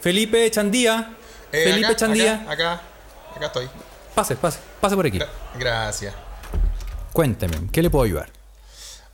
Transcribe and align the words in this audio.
Felipe 0.00 0.50
Chandía. 0.50 1.16
Eh, 1.52 1.64
Felipe 1.64 1.86
acá, 1.86 1.96
Chandía. 1.96 2.34
Acá, 2.48 2.52
acá, 2.52 2.82
acá 3.36 3.46
estoy. 3.46 3.68
Pase, 4.14 4.36
pase, 4.36 4.58
pase 4.80 4.96
por 4.96 5.06
aquí. 5.06 5.18
Gra- 5.18 5.28
gracias. 5.58 6.14
Cuénteme, 7.12 7.68
¿qué 7.72 7.82
le 7.82 7.90
puedo 7.90 8.04
ayudar? 8.04 8.30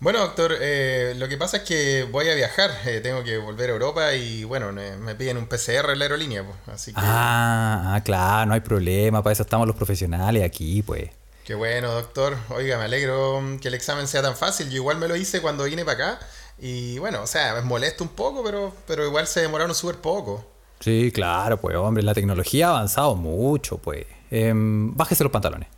Bueno, 0.00 0.18
doctor, 0.18 0.56
eh, 0.60 1.14
lo 1.16 1.28
que 1.28 1.36
pasa 1.36 1.58
es 1.58 1.62
que 1.62 2.02
voy 2.10 2.28
a 2.28 2.34
viajar. 2.34 2.70
eh, 2.86 3.00
tengo 3.00 3.22
que 3.22 3.38
volver 3.38 3.70
a 3.70 3.72
Europa 3.74 4.14
y, 4.14 4.42
bueno, 4.42 4.72
me, 4.72 4.96
me 4.96 5.14
piden 5.14 5.36
un 5.36 5.46
PCR 5.46 5.92
en 5.92 5.98
la 6.00 6.04
aerolínea. 6.06 6.42
pues, 6.44 6.56
así 6.74 6.92
que, 6.92 7.00
Ah, 7.00 7.94
ah, 7.94 8.02
claro, 8.02 8.46
no 8.46 8.54
hay 8.54 8.60
problema, 8.60 9.22
para 9.22 9.32
eso 9.32 9.42
estamos 9.44 9.66
los 9.68 9.76
profesionales 9.76 10.42
aquí, 10.44 10.82
pues. 10.82 11.10
qué 11.44 11.54
bueno, 11.54 11.92
doctor. 11.92 12.36
Oiga, 12.48 12.78
me 12.78 12.84
alegro 12.84 13.40
mm, 13.40 13.58
que 13.60 13.68
el 13.68 13.74
examen 13.74 14.08
sea 14.08 14.22
tan 14.22 14.36
fácil. 14.36 14.68
Yo 14.70 14.76
igual 14.76 14.98
me 14.98 15.06
lo 15.06 15.14
hice 15.14 15.40
cuando 15.40 15.64
vine 15.64 15.84
para 15.84 16.14
acá. 16.16 16.26
Y, 16.58 16.98
bueno, 16.98 17.22
o 17.22 17.26
sea, 17.28 17.56
es 17.58 17.64
molesto 17.64 18.02
un 18.02 18.10
poco, 18.10 18.42
pero, 18.42 18.74
pero 18.88 19.04
igual 19.06 19.28
se 19.28 19.40
demoraron 19.42 19.72
súper 19.74 19.96
poco. 19.98 20.44
Sí, 20.82 21.12
claro, 21.12 21.60
pues, 21.60 21.76
hombre, 21.76 22.02
la 22.02 22.12
tecnología 22.12 22.66
ha 22.66 22.70
avanzado 22.70 23.14
mucho, 23.14 23.78
pues. 23.78 24.04
Em, 24.30 24.94
bájese 24.96 25.22
los 25.22 25.32
pantalones. 25.32 25.68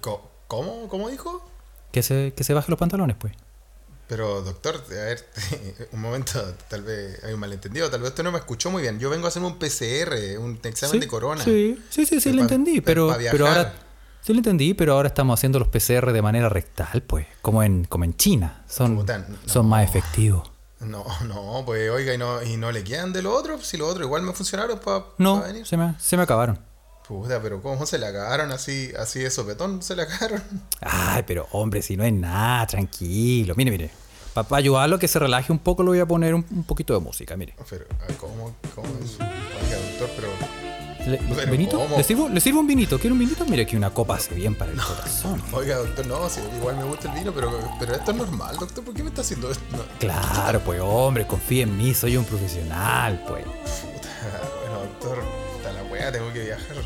¿Cómo? 0.00 0.88
¿Cómo 0.88 1.10
dijo? 1.10 1.46
Que 1.92 2.02
se, 2.02 2.32
que 2.34 2.42
se 2.42 2.54
baje 2.54 2.70
los 2.70 2.78
pantalones, 2.78 3.16
pues. 3.18 3.34
Pero, 4.08 4.40
doctor, 4.40 4.82
a 4.88 4.94
ver, 4.94 5.26
un 5.92 6.00
momento, 6.00 6.40
tal 6.68 6.82
vez 6.82 7.22
hay 7.24 7.34
un 7.34 7.40
malentendido, 7.40 7.90
tal 7.90 8.00
vez 8.00 8.10
usted 8.10 8.24
no 8.24 8.32
me 8.32 8.38
escuchó 8.38 8.70
muy 8.70 8.80
bien. 8.80 8.98
Yo 8.98 9.10
vengo 9.10 9.26
a 9.26 9.28
hacerme 9.28 9.48
un 9.48 9.58
PCR, 9.58 10.38
un 10.38 10.58
examen 10.62 10.92
Sí, 10.92 10.98
de 11.00 11.08
corona. 11.08 11.44
Sí, 11.44 11.78
sí, 11.90 12.06
sí, 12.06 12.32
lo 12.32 12.42
entendí, 12.42 12.80
pero, 12.80 13.14
pero 13.30 13.48
ahora... 13.48 13.74
Sí 14.22 14.32
lo 14.32 14.38
entendí, 14.38 14.74
pero 14.74 14.94
ahora 14.94 15.08
estamos 15.08 15.38
haciendo 15.38 15.60
los 15.60 15.68
PCR 15.68 16.12
de 16.12 16.22
manera 16.22 16.48
rectal, 16.48 17.02
pues, 17.02 17.26
como 17.42 17.62
en, 17.62 17.84
como 17.84 18.04
en 18.04 18.16
China. 18.16 18.64
Son, 18.68 18.96
no. 18.96 19.04
son 19.44 19.68
más 19.68 19.84
efectivos. 19.84 20.50
No, 20.80 21.04
no, 21.26 21.62
pues 21.64 21.90
oiga, 21.90 22.14
y 22.14 22.18
no, 22.18 22.42
y 22.42 22.56
no 22.56 22.70
le 22.72 22.84
quedan 22.84 23.12
de 23.12 23.22
lo 23.22 23.34
otro, 23.34 23.60
si 23.62 23.76
lo 23.76 23.86
otro 23.88 24.04
igual 24.04 24.22
me 24.22 24.32
funcionaron 24.32 24.78
para 24.78 25.04
No, 25.18 25.42
venir. 25.42 25.66
se 25.66 25.76
me, 25.76 25.94
se 25.98 26.16
me 26.16 26.22
acabaron. 26.24 26.58
Puta, 27.08 27.40
pero 27.40 27.62
¿cómo 27.62 27.86
se 27.86 27.98
le 27.98 28.06
acabaron 28.06 28.50
así, 28.52 28.92
así 28.98 29.20
de 29.20 29.30
sopetón? 29.30 29.80
¿Se 29.82 29.94
le 29.94 30.02
acabaron? 30.02 30.42
Ay, 30.80 31.22
pero 31.26 31.46
hombre, 31.52 31.80
si 31.82 31.96
no 31.96 32.02
es 32.04 32.12
nada, 32.12 32.66
tranquilo. 32.66 33.54
Mire, 33.56 33.70
mire. 33.70 33.90
Para 34.34 34.56
ayudarlo 34.56 34.96
a 34.96 34.98
que 34.98 35.08
se 35.08 35.18
relaje 35.18 35.50
un 35.50 35.58
poco, 35.60 35.82
le 35.82 35.88
voy 35.90 36.00
a 36.00 36.06
poner 36.06 36.34
un, 36.34 36.44
un 36.50 36.64
poquito 36.64 36.92
de 36.92 37.00
música, 37.00 37.36
mire. 37.36 37.54
Pero, 37.70 37.86
¿cómo, 38.18 38.54
cómo 38.74 38.88
es? 39.02 39.12
Oiga, 39.14 39.78
doctor, 39.98 40.10
pero... 40.16 40.65
Le- 41.06 41.18
Pero. 41.18 41.96
¿Le 41.96 42.02
sirvo, 42.04 42.28
¿Le 42.28 42.40
sirvo 42.40 42.60
un 42.60 42.66
vinito? 42.66 42.98
¿Quiere 42.98 43.12
un 43.12 43.18
vinito? 43.18 43.44
Mire 43.46 43.64
que 43.66 43.76
una 43.76 43.90
copa 43.90 44.16
hace 44.16 44.34
bien 44.34 44.54
para 44.54 44.72
el 44.72 44.78
corazón. 44.80 45.40
Oiga, 45.52 45.76
doctor, 45.76 46.06
no, 46.06 46.28
sí, 46.28 46.40
igual 46.56 46.76
me 46.76 46.84
gusta 46.84 47.08
el 47.12 47.18
vino, 47.18 47.32
pero, 47.32 47.50
pero 47.78 47.94
esto 47.94 48.10
es 48.10 48.16
normal, 48.16 48.56
doctor, 48.58 48.84
¿por 48.84 48.92
qué 48.94 49.02
me 49.02 49.10
está 49.10 49.20
haciendo 49.22 49.50
esto? 49.50 49.64
No, 49.76 49.84
Claro, 50.00 50.60
pues 50.60 50.80
hombre, 50.82 51.26
confíe 51.26 51.62
en 51.62 51.76
mí, 51.76 51.94
soy 51.94 52.16
un 52.16 52.24
profesional, 52.24 53.22
pues. 53.28 53.44
puta, 53.44 54.40
bueno, 54.60 54.78
doctor, 54.80 55.22
puta 55.56 55.72
la 55.72 55.82
wea, 55.84 56.10
tengo 56.12 56.32
que 56.32 56.44
viajar. 56.44 56.76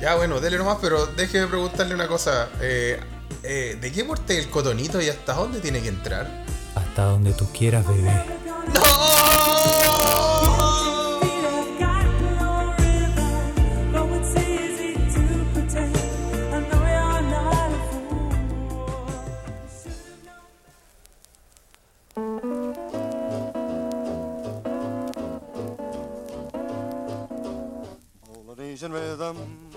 Ya, 0.00 0.14
bueno, 0.14 0.40
dele 0.40 0.56
nomás, 0.58 0.78
pero 0.80 1.06
déjeme 1.06 1.48
preguntarle 1.48 1.94
una 1.94 2.06
cosa. 2.08 2.48
Eh, 2.60 2.98
eh, 3.42 3.76
¿De 3.80 3.92
qué 3.92 4.04
porte 4.04 4.38
el 4.38 4.48
cotonito 4.48 5.00
y 5.02 5.08
hasta 5.08 5.34
dónde 5.34 5.60
tiene 5.60 5.80
que 5.82 5.88
entrar? 5.88 6.44
Hasta 6.74 7.04
donde 7.04 7.32
tú 7.32 7.46
quieras, 7.52 7.84
bebé. 7.86 8.24
Polynesian 9.28 10.47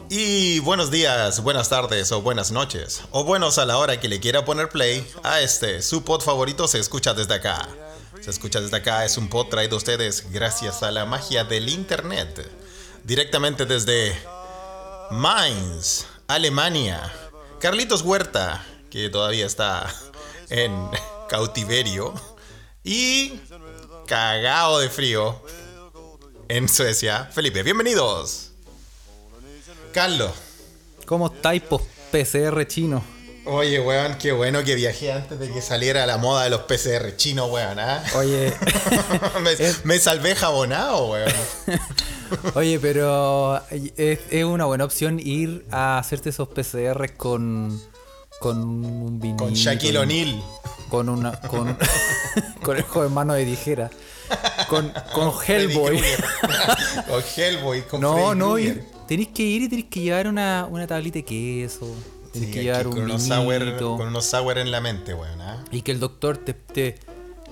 Y 0.09 0.59
buenos 0.59 0.91
días, 0.91 1.41
buenas 1.41 1.69
tardes 1.69 2.11
o 2.11 2.21
buenas 2.21 2.51
noches, 2.51 3.01
o 3.09 3.23
buenos 3.23 3.57
a 3.57 3.65
la 3.65 3.79
hora 3.79 3.99
que 3.99 4.07
le 4.07 4.19
quiera 4.19 4.45
poner 4.45 4.69
play 4.69 5.07
a 5.23 5.41
este, 5.41 5.81
su 5.81 6.03
pod 6.03 6.21
favorito 6.21 6.67
se 6.67 6.77
escucha 6.77 7.15
desde 7.15 7.33
acá. 7.33 7.67
Se 8.21 8.29
escucha 8.29 8.61
desde 8.61 8.77
acá 8.77 9.03
es 9.03 9.17
un 9.17 9.27
pod 9.27 9.47
traído 9.47 9.75
a 9.75 9.77
ustedes 9.77 10.31
gracias 10.31 10.83
a 10.83 10.91
la 10.91 11.05
magia 11.05 11.43
del 11.43 11.69
internet. 11.69 12.47
Directamente 13.03 13.65
desde 13.65 14.15
Mainz, 15.09 16.05
Alemania. 16.27 17.11
Carlitos 17.59 18.03
Huerta, 18.03 18.63
que 18.91 19.09
todavía 19.09 19.47
está 19.47 19.91
en 20.49 20.89
cautiverio. 21.27 22.13
Y 22.83 23.39
cagao 24.05 24.77
de 24.77 24.89
frío 24.89 25.41
en 26.49 26.69
Suecia. 26.69 27.25
Felipe, 27.33 27.63
bienvenidos. 27.63 28.50
Carlos. 29.91 30.31
¿Cómo 31.05 31.27
estáis, 31.27 31.61
pues, 31.63 31.81
PCR 32.11 32.65
chino? 32.67 33.03
Oye, 33.45 33.79
weón, 33.79 34.15
qué 34.19 34.31
bueno 34.33 34.63
que 34.63 34.75
viajé 34.75 35.11
antes 35.11 35.39
de 35.39 35.49
que 35.51 35.61
saliera 35.61 36.05
la 36.05 36.17
moda 36.17 36.43
de 36.43 36.51
los 36.51 36.61
PCR 36.61 37.15
chinos, 37.17 37.49
weón, 37.51 37.79
¿ah? 37.79 38.03
Oye, 38.15 38.53
me, 39.43 39.51
me 39.83 39.99
salvé 39.99 40.35
jabonado, 40.35 41.07
weón. 41.07 41.31
oye, 42.55 42.79
pero 42.79 43.59
es, 43.71 44.19
es 44.29 44.43
una 44.45 44.65
buena 44.65 44.85
opción 44.85 45.19
ir 45.19 45.65
a 45.71 45.97
hacerte 45.97 46.29
esos 46.29 46.49
PCR 46.49 47.13
con, 47.17 47.81
con 48.39 48.59
un 48.59 49.19
vinito. 49.19 49.45
Con 49.45 49.53
Shaquille 49.55 49.97
O'Neal. 49.97 50.39
Con 50.89 51.09
una. 51.09 51.31
Con, 51.41 51.75
con 52.63 52.77
el 52.77 52.83
joven 52.83 53.11
mano 53.11 53.33
de 53.33 53.45
tijera. 53.45 53.89
Con, 54.69 54.93
con 55.13 55.33
Hellboy. 55.45 55.99
Con 57.07 57.23
Hellboy, 57.35 57.81
con 57.87 58.01
No, 58.01 58.13
Freddy 58.13 58.35
no, 58.39 58.57
ir- 58.59 58.83
tenéis 59.11 59.27
que 59.35 59.43
ir 59.43 59.63
y 59.63 59.67
tenéis 59.67 59.87
que 59.89 59.99
llevar 59.99 60.25
una, 60.29 60.65
una 60.71 60.87
tablita 60.87 61.15
de 61.19 61.25
queso. 61.25 61.85
Tenéis 62.31 62.49
Sí, 62.49 62.57
que 62.57 62.63
llevar 62.63 62.83
con 62.85 62.97
un 62.99 63.03
unos 63.03 63.23
sour, 63.23 63.77
con 63.77 64.07
unos 64.07 64.25
sour 64.25 64.57
en 64.57 64.71
la 64.71 64.79
mente, 64.79 65.13
weón, 65.13 65.41
¿ah? 65.41 65.61
Y 65.69 65.81
que 65.81 65.91
el 65.91 65.99
doctor 65.99 66.37
te, 66.37 66.53
te, 66.53 66.97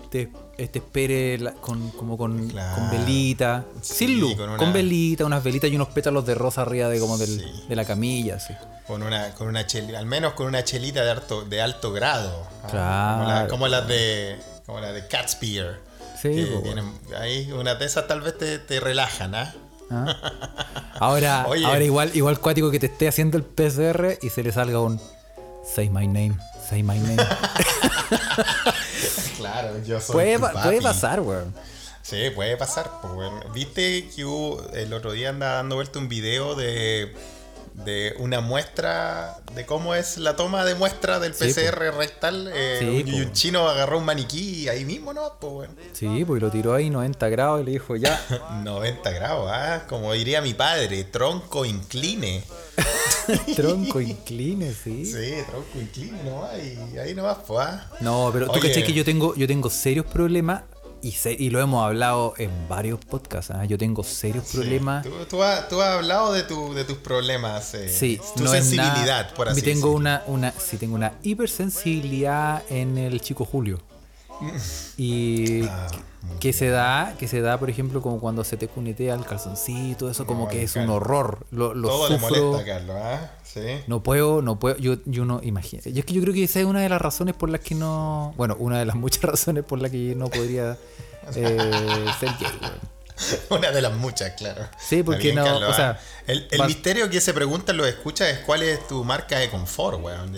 te, 0.09 0.31
eh, 0.57 0.67
te 0.69 0.79
espere 0.79 1.37
la- 1.37 1.51
con, 1.55 1.89
como 1.91 2.17
con, 2.17 2.47
Claro. 2.47 2.75
con 2.77 2.89
velita. 2.91 3.65
Sí, 3.81 4.05
sin 4.07 4.21
luz, 4.21 4.35
con 4.35 4.47
con, 4.55 4.61
una- 4.61 4.71
velita, 4.71 5.25
unas 5.25 5.43
velitas 5.43 5.69
y 5.69 5.75
unos 5.75 5.89
pétalos 5.89 6.25
de 6.25 6.33
rosa 6.33 6.61
arriba 6.61 6.87
de 6.87 6.97
como 6.97 7.17
del, 7.17 7.27
Sí. 7.27 7.63
de 7.67 7.75
la 7.75 7.83
camilla, 7.83 8.35
así. 8.37 8.53
Con 8.87 9.03
una, 9.03 9.33
con 9.33 9.49
una 9.49 9.67
chelita, 9.67 9.99
al 9.99 10.05
menos 10.05 10.31
con 10.35 10.47
una 10.47 10.63
chelita 10.63 11.03
de 11.03 11.11
alto, 11.11 11.43
de 11.43 11.61
alto 11.61 11.91
grado. 11.91 12.47
¿ah? 12.63 12.67
Claro. 12.71 13.17
Como, 13.17 13.27
la- 13.33 13.47
como 13.49 13.67
las 13.67 13.87
de. 13.89 14.37
Como 14.65 14.79
la 14.79 14.93
de 14.93 15.05
Cat's 15.07 15.37
Beer. 15.41 15.81
Sí, 16.21 16.29
que 16.29 16.45
pues, 16.45 16.63
tienen- 16.63 16.93
ahí 17.19 17.51
una 17.51 17.75
de 17.75 17.85
esas 17.85 18.07
tal 18.07 18.21
vez 18.21 18.37
te, 18.37 18.59
te 18.59 18.79
relajan, 18.79 19.35
¿ah? 19.35 19.53
¿Ah? 19.91 20.15
Ahora, 20.99 21.45
Oye. 21.49 21.65
ahora 21.65 21.83
igual, 21.83 22.11
igual 22.13 22.39
cuático 22.39 22.69
que 22.71 22.79
te 22.79 22.85
esté 22.87 23.07
haciendo 23.07 23.37
el 23.37 23.43
PCR 23.43 24.17
y 24.21 24.29
se 24.29 24.43
le 24.43 24.51
salga 24.51 24.79
un 24.79 24.99
Say 25.75 25.89
my 25.89 26.07
name, 26.07 26.35
say 26.67 26.81
my 26.83 26.97
name. 26.99 27.17
Claro, 29.37 29.81
yo 29.85 29.99
soy. 30.01 30.13
puede, 30.13 30.35
tu 30.35 30.41
pa- 30.41 30.51
papi. 30.53 30.67
puede 30.67 30.81
pasar, 30.81 31.21
weón. 31.21 31.53
Sí, 32.01 32.29
puede 32.35 32.57
pasar. 32.57 32.89
Pues, 33.01 33.13
bueno. 33.13 33.39
Viste 33.53 34.09
que 34.15 34.25
hubo, 34.25 34.61
el 34.73 34.91
otro 34.93 35.11
día 35.11 35.29
andaba 35.29 35.55
dando 35.55 35.75
vuelta 35.75 35.99
un 35.99 36.09
video 36.09 36.55
de, 36.55 37.13
de 37.85 38.13
una 38.19 38.41
muestra 38.41 39.37
de 39.55 39.65
cómo 39.65 39.95
es 39.95 40.17
la 40.17 40.35
toma 40.35 40.65
de 40.65 40.75
muestra 40.75 41.19
del 41.19 41.33
Sí, 41.33 41.45
PCR 41.53 41.91
rectal. 41.97 42.51
eh, 42.53 42.77
Sí, 42.79 43.03
y 43.11 43.21
un 43.21 43.31
chino 43.33 43.67
agarró 43.69 43.97
un 43.99 44.05
maniquí 44.05 44.67
ahí 44.67 44.85
mismo, 44.85 45.13
¿no? 45.13 45.33
Pues 45.39 45.53
bueno. 45.53 45.73
Sí, 45.93 46.23
pues 46.25 46.41
lo 46.41 46.49
tiró 46.51 46.73
ahí 46.73 46.89
90 46.89 47.29
grados 47.29 47.61
y 47.61 47.65
le 47.65 47.71
dijo 47.71 47.95
ya. 47.95 48.19
90 48.63 49.11
grados, 49.11 49.49
¿ah? 49.51 49.83
Como 49.87 50.13
diría 50.13 50.41
mi 50.41 50.53
padre, 50.53 51.03
tronco 51.05 51.65
incline. 51.65 52.43
Tronco 53.55 54.01
incline, 54.01 54.73
sí. 54.73 55.05
Sí, 55.05 55.33
tronco 55.49 55.79
incline 55.79 56.23
nomás. 56.23 56.51
Y 56.93 56.97
ahí 56.97 57.13
nomás, 57.13 57.37
pues, 57.45 57.59
¿ah? 57.59 57.89
No, 58.01 58.29
pero 58.33 58.47
tú 58.47 58.53
Oye. 58.59 58.69
caché 58.69 58.83
que 58.83 58.93
yo 58.93 59.05
tengo, 59.05 59.35
yo 59.35 59.47
tengo 59.47 59.69
serios 59.69 60.05
problemas 60.05 60.63
y, 61.01 61.11
se- 61.13 61.33
y 61.33 61.49
lo 61.49 61.59
hemos 61.59 61.85
hablado 61.85 62.33
en 62.37 62.49
varios 62.67 62.99
podcasts. 63.03 63.51
¿ah? 63.51 63.65
Yo 63.65 63.77
tengo 63.77 64.03
serios 64.03 64.45
problemas. 64.51 65.03
Tú, 65.03 65.11
tú 65.29 65.43
has, 65.43 65.67
tú 65.69 65.81
has 65.81 65.95
hablado 65.95 66.33
de, 66.33 66.43
tu, 66.43 66.73
de 66.73 66.83
tus 66.83 66.97
problemas. 66.97 67.73
eh, 67.73 67.89
Sí, 67.89 68.19
tu 68.35 68.43
no 68.43 68.53
es 68.53 68.65
sensibilidad, 68.65 69.23
nada- 69.23 69.33
por 69.33 69.49
así 69.49 69.61
tengo 69.61 69.73
decirlo. 69.75 69.91
una, 69.93 70.23
una, 70.27 70.51
sí, 70.53 70.77
tengo 70.77 70.95
una 70.95 71.13
hipersensibilidad 71.23 72.63
en 72.69 72.97
el 72.97 73.21
chico 73.21 73.45
Julio. 73.45 73.79
Y 74.97 75.63
Ah, 75.63 75.87
que 76.39 76.53
se 76.53 76.69
da, 76.69 77.15
que 77.17 77.27
se 77.27 77.41
da, 77.41 77.57
por 77.57 77.69
ejemplo, 77.69 78.01
como 78.01 78.19
cuando 78.19 78.43
se 78.43 78.57
te 78.57 78.67
cunetea 78.67 79.15
el 79.15 79.25
calzoncito, 79.25 80.09
eso 80.09 80.25
como 80.25 80.47
que 80.47 80.63
es 80.63 80.75
un 80.75 80.89
horror. 80.89 81.45
Lo, 81.51 81.73
lo 81.73 81.87
Todo 81.89 82.09
le 82.09 82.17
molesta 82.17 82.59
a 82.59 82.65
Carlos, 82.65 82.95
¿ah? 82.99 83.31
Sí. 83.43 83.61
No 83.87 84.03
puedo, 84.03 84.41
no 84.41 84.59
puedo, 84.59 84.77
yo, 84.77 84.97
yo 85.05 85.25
no 85.25 85.39
imagino. 85.43 85.81
Yo 85.83 85.99
es 85.99 86.05
que 86.05 86.13
yo 86.13 86.21
creo 86.21 86.33
que 86.33 86.43
esa 86.43 86.59
es 86.59 86.65
una 86.65 86.81
de 86.81 86.89
las 86.89 87.01
razones 87.01 87.35
por 87.35 87.49
las 87.49 87.61
que 87.61 87.75
no. 87.75 88.33
Bueno, 88.37 88.55
una 88.59 88.79
de 88.79 88.85
las 88.85 88.95
muchas 88.97 89.23
razones 89.23 89.63
por 89.63 89.81
las 89.81 89.91
que 89.91 90.15
no 90.15 90.27
podría 90.29 90.77
eh, 91.35 92.05
ser 92.19 92.29
gay, 92.39 92.51
weón. 92.61 92.98
Una 93.49 93.71
de 93.71 93.81
las 93.81 93.93
muchas, 93.93 94.31
claro. 94.33 94.67
Sí, 94.77 95.03
porque 95.03 95.33
no, 95.33 95.57
o 95.67 95.73
sea. 95.73 95.99
El, 96.27 96.47
el 96.51 96.63
misterio 96.67 97.09
que 97.09 97.19
se 97.21 97.33
preguntan 97.33 97.75
los 97.75 97.87
escuchas 97.87 98.27
es 98.29 98.39
cuál 98.39 98.61
es 98.61 98.87
tu 98.87 99.03
marca 99.03 99.39
de 99.39 99.49
confort, 99.49 99.99
weón. 99.99 100.37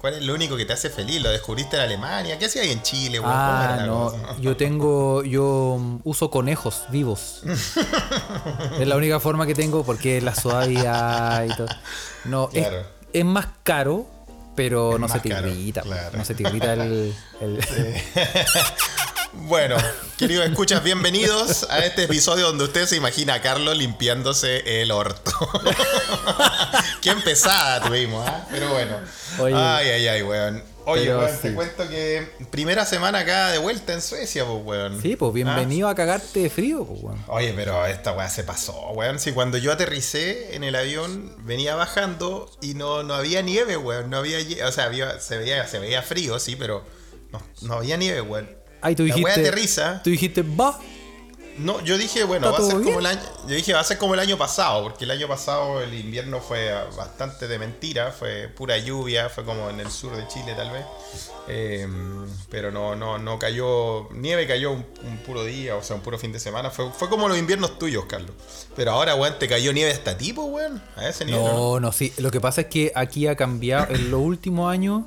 ¿Cuál 0.00 0.14
es 0.14 0.22
lo 0.22 0.34
único 0.34 0.54
que 0.56 0.66
te 0.66 0.74
hace 0.74 0.90
feliz? 0.90 1.22
¿Lo 1.22 1.30
descubriste 1.30 1.76
en 1.76 1.82
Alemania? 1.82 2.38
¿Qué 2.38 2.44
hacías 2.44 2.66
ahí 2.66 2.72
en 2.72 2.82
Chile, 2.82 3.18
weón? 3.20 3.32
¿Cómo 3.32 3.42
Ah, 3.44 3.82
no, 3.86 4.10
cosa? 4.12 4.36
yo 4.38 4.56
tengo, 4.56 5.24
yo 5.24 5.78
mm, 5.80 6.00
uso 6.04 6.30
conejos 6.30 6.82
vivos. 6.90 7.40
es 8.80 8.86
la 8.86 8.96
única 8.96 9.18
forma 9.18 9.46
que 9.46 9.54
tengo 9.54 9.82
porque 9.82 10.20
la 10.20 10.34
suavidad 10.34 11.44
y 11.46 11.56
todo. 11.56 11.68
No, 12.26 12.48
Claro. 12.50 12.84
es, 13.12 13.24
más 13.24 13.46
caro, 13.62 14.06
pero 14.56 14.98
no 14.98 15.08
se 15.08 15.14
más 15.14 15.22
te 15.22 15.28
caro, 15.30 15.48
irrita. 15.48 15.80
claro. 15.80 16.18
No 16.18 16.24
se 16.26 16.34
te 16.34 16.42
irrita 16.42 16.74
el... 16.74 17.14
el- 17.40 17.60
Bueno, 19.32 19.76
queridos 20.18 20.44
escuchas, 20.48 20.82
bienvenidos 20.82 21.64
a 21.70 21.78
este 21.84 22.04
episodio 22.04 22.46
donde 22.46 22.64
usted 22.64 22.86
se 22.86 22.96
imagina 22.96 23.34
a 23.34 23.40
Carlos 23.40 23.76
limpiándose 23.76 24.82
el 24.82 24.90
orto. 24.90 25.30
Qué 27.00 27.10
empezada 27.10 27.80
tuvimos, 27.80 28.26
¿ah? 28.28 28.46
Pero 28.50 28.70
bueno. 28.70 28.96
Oye. 29.38 29.54
ay, 29.54 29.88
ay, 29.88 30.08
ay, 30.08 30.22
weón. 30.22 30.64
Oye, 30.84 31.14
weón, 31.14 31.30
te 31.40 31.48
sí. 31.50 31.54
cuento 31.54 31.88
que 31.88 32.28
primera 32.50 32.84
semana 32.84 33.20
acá 33.20 33.52
de 33.52 33.58
vuelta 33.58 33.92
en 33.92 34.02
Suecia, 34.02 34.44
pues, 34.44 34.64
weón. 34.64 35.00
Sí, 35.00 35.14
pues 35.14 35.32
bienvenido 35.32 35.88
a 35.88 35.94
cagarte 35.94 36.40
de 36.40 36.50
frío, 36.50 36.84
pues, 36.84 37.00
weón. 37.00 37.24
Oye, 37.28 37.52
pero 37.54 37.86
esta 37.86 38.12
weá 38.12 38.28
se 38.28 38.42
pasó, 38.42 38.90
weón. 38.94 39.20
Si 39.20 39.30
cuando 39.30 39.58
yo 39.58 39.70
aterricé 39.70 40.56
en 40.56 40.64
el 40.64 40.74
avión, 40.74 41.36
venía 41.44 41.76
bajando 41.76 42.50
y 42.60 42.74
no, 42.74 43.04
no 43.04 43.14
había 43.14 43.42
nieve, 43.42 43.76
weón. 43.76 44.10
No 44.10 44.16
había 44.16 44.38
O 44.66 44.72
sea, 44.72 44.86
había, 44.86 45.20
se, 45.20 45.38
veía, 45.38 45.68
se 45.68 45.78
veía 45.78 46.02
frío, 46.02 46.40
sí, 46.40 46.56
pero 46.56 46.84
no, 47.30 47.40
no 47.62 47.74
había 47.74 47.96
nieve, 47.96 48.22
weón. 48.22 48.59
Ay, 48.80 48.94
tú 48.94 49.02
La 49.02 49.14
dijiste... 49.14 49.24
wea 49.24 49.34
aterriza. 49.34 50.00
Tú 50.02 50.10
dijiste, 50.10 50.42
va. 50.42 50.78
No, 51.58 51.84
yo 51.84 51.98
dije, 51.98 52.24
bueno, 52.24 52.48
¿Está 52.48 52.62
va 52.62 52.68
a 52.68 52.70
ser 52.70 52.82
como 52.82 53.00
el 53.00 53.06
año. 53.06 53.20
Yo 53.46 53.54
dije, 53.54 53.74
va 53.74 53.80
a 53.80 53.84
ser 53.84 53.98
como 53.98 54.14
el 54.14 54.20
año 54.20 54.38
pasado, 54.38 54.82
porque 54.82 55.04
el 55.04 55.10
año 55.10 55.28
pasado 55.28 55.82
el 55.82 55.92
invierno 55.92 56.40
fue 56.40 56.72
bastante 56.96 57.48
de 57.48 57.58
mentira, 57.58 58.12
fue 58.12 58.48
pura 58.48 58.78
lluvia, 58.78 59.28
fue 59.28 59.44
como 59.44 59.68
en 59.68 59.78
el 59.80 59.90
sur 59.90 60.16
de 60.16 60.26
Chile 60.28 60.54
tal 60.56 60.70
vez. 60.70 60.86
Eh, 61.48 61.86
pero 62.48 62.70
no, 62.70 62.96
no, 62.96 63.18
no 63.18 63.38
cayó. 63.38 64.08
Nieve 64.12 64.46
cayó 64.46 64.70
un, 64.72 64.86
un 65.04 65.18
puro 65.18 65.44
día, 65.44 65.76
o 65.76 65.82
sea, 65.82 65.96
un 65.96 66.02
puro 66.02 66.18
fin 66.18 66.32
de 66.32 66.40
semana. 66.40 66.70
Fue, 66.70 66.90
fue 66.92 67.10
como 67.10 67.28
los 67.28 67.36
inviernos 67.36 67.78
tuyos, 67.78 68.06
Carlos. 68.06 68.30
Pero 68.74 68.92
ahora, 68.92 69.14
weón, 69.14 69.38
te 69.38 69.46
cayó 69.46 69.72
nieve 69.74 69.90
hasta 69.92 70.16
tipo, 70.16 70.44
weón. 70.44 70.82
A 70.96 71.08
ese 71.08 71.26
nivel. 71.26 71.40
¿o 71.40 71.48
no? 71.48 71.52
No, 71.52 71.80
no, 71.80 71.92
sí. 71.92 72.12
Lo 72.16 72.30
que 72.30 72.40
pasa 72.40 72.62
es 72.62 72.66
que 72.68 72.92
aquí 72.94 73.26
ha 73.26 73.36
cambiado 73.36 73.94
en 73.94 74.10
los 74.10 74.20
últimos 74.20 74.72
años. 74.72 75.02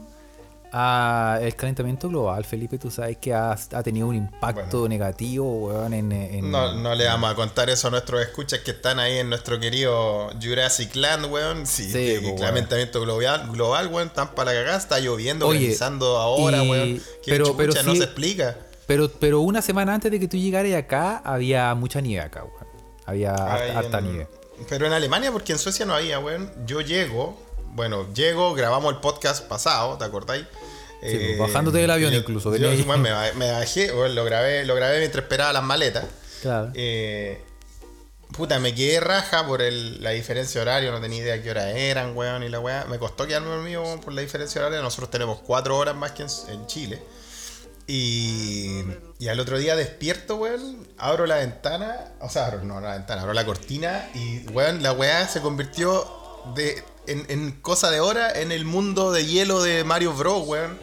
Ah, 0.74 1.38
el 1.42 1.56
calentamiento 1.56 2.10
global, 2.10 2.44
Felipe, 2.46 2.78
tú 2.78 2.90
sabes 2.92 3.18
que 3.18 3.34
ha, 3.34 3.52
ha 3.52 3.84
tenido 3.84 4.08
un 4.08 4.16
impacto 4.16 4.80
Bueno. 4.82 4.90
negativo, 4.90 5.68
weón, 5.68 5.94
en, 5.94 6.12
en- 6.12 6.52
No, 6.52 6.74
no 6.74 6.96
le 6.96 7.06
vamos 7.06 7.32
a 7.32 7.36
contar 7.36 7.70
eso 7.70 7.88
a 7.88 7.92
nuestros 7.92 8.22
escuchas 8.22 8.60
que 8.62 8.72
están 8.72 9.00
ahí 9.00 9.20
en 9.20 9.30
nuestro 9.30 9.60
querido 9.60 10.30
Jurassic 10.42 10.96
Land, 10.96 11.26
weón. 11.32 11.66
Sí, 11.68 11.86
Sí, 11.86 11.92
que- 11.92 12.20
pues, 12.24 12.42
calentamiento 12.42 13.00
global, 13.02 13.50
global, 13.52 13.88
weón, 13.88 14.08
están 14.08 14.34
para 14.36 14.52
la 14.52 14.60
cagada, 14.60 14.78
está 14.80 15.00
lloviendo, 15.00 15.48
Oye, 15.48 15.60
granizando 15.60 16.18
ahora, 16.18 16.64
y- 16.64 16.70
weón. 16.70 16.94
Que 17.24 17.32
pero- 17.32 17.46
chucha, 17.46 17.58
pero 17.58 17.74
no 17.84 17.92
sí- 17.92 17.98
se 18.00 18.04
explica. 18.06 18.58
Pero, 18.88 19.10
pero 19.10 19.40
una 19.42 19.62
semana 19.62 19.94
antes 19.94 20.12
de 20.12 20.20
que 20.20 20.28
tú 20.28 20.36
llegaras 20.38 20.74
acá, 20.74 21.22
había 21.24 21.74
mucha 21.76 22.02
nieve 22.02 22.26
acá, 22.26 22.44
weón. 22.44 22.68
Había 23.06 23.34
harta, 23.34 23.80
harta 23.80 24.00
en- 24.00 24.06
nieve. 24.06 24.28
Pero 24.70 24.86
en 24.88 24.94
Alemania, 24.94 25.32
porque 25.32 25.52
en 25.54 25.60
Suecia 25.60 25.86
no 25.86 25.94
había, 25.94 26.20
weón. 26.20 26.50
Yo 26.66 26.82
llego, 26.82 27.38
bueno, 27.76 28.12
llego, 28.14 28.54
grabamos 28.54 28.94
el 28.94 29.00
podcast 29.00 29.44
pasado, 29.46 29.98
¿te 29.98 30.06
acordáis? 30.06 30.46
Sí, 31.02 31.18
pues, 31.18 31.38
bajándote 31.40 31.80
del 31.80 31.92
avión 31.92 32.12
yo- 32.14 32.20
incluso, 32.20 32.56
Yo, 32.56 32.70
ahí. 32.70 32.86
me, 32.98 33.12
ba- 33.12 33.34
me 33.36 33.52
bajé, 33.52 33.92
weón, 33.92 34.16
lo 34.16 34.24
grabé, 34.24 34.66
lo 34.66 34.74
grabé 34.76 35.00
mientras 35.00 35.24
esperaba 35.24 35.52
las 35.52 35.64
maletas. 35.64 36.06
Claro. 36.42 36.72
Eh, 36.76 37.42
puta, 38.32 38.58
me 38.60 38.74
quedé 38.74 39.00
raja 39.02 39.46
por 39.46 39.62
el- 39.62 40.02
la 40.02 40.12
diferencia 40.12 40.62
horaria, 40.62 40.92
no 40.92 41.02
tenía 41.02 41.20
idea 41.20 41.44
qué 41.44 41.52
hora 41.52 41.72
eran, 41.72 42.16
weón, 42.16 42.44
y 42.44 42.50
la 42.50 42.60
weá. 42.62 42.86
Me 42.86 43.00
costó 43.00 43.28
quedarme 43.28 43.50
dormido 43.50 43.82
weón, 43.82 44.00
por 44.00 44.14
la 44.14 44.22
diferencia 44.22 44.62
horaria. 44.62 44.82
Nosotros 44.82 45.10
tenemos 45.12 45.40
cuatro 45.40 45.78
horas 45.78 45.96
más 45.96 46.12
que 46.12 46.24
en, 46.24 46.30
en 46.50 46.68
Chile. 46.68 47.02
Y, 47.86 48.82
y 49.20 49.28
al 49.28 49.40
otro 49.42 49.58
día 49.58 49.76
despierto, 49.76 50.38
weón, 50.38 50.88
abro 50.98 51.26
la 51.26 51.36
ventana, 51.38 52.14
o 52.22 52.30
sea, 52.30 52.46
abro, 52.46 52.64
no 52.64 52.80
la 52.80 52.94
ventana, 52.94 53.22
abro 53.24 53.34
la 53.34 53.46
cortina 53.46 54.10
y, 54.16 54.48
weón, 54.54 54.82
la 54.82 54.94
weá 54.94 55.28
se 55.28 55.42
convirtió 55.42 56.10
de, 56.56 56.82
en, 57.08 57.26
en 57.30 57.52
cosa 57.62 57.92
de 57.92 58.00
hora 58.00 58.32
en 58.40 58.52
el 58.52 58.66
mundo 58.66 59.12
de 59.12 59.26
hielo 59.26 59.62
de 59.62 59.84
Mario 59.84 60.14
Bros, 60.14 60.48
weón. 60.48 60.78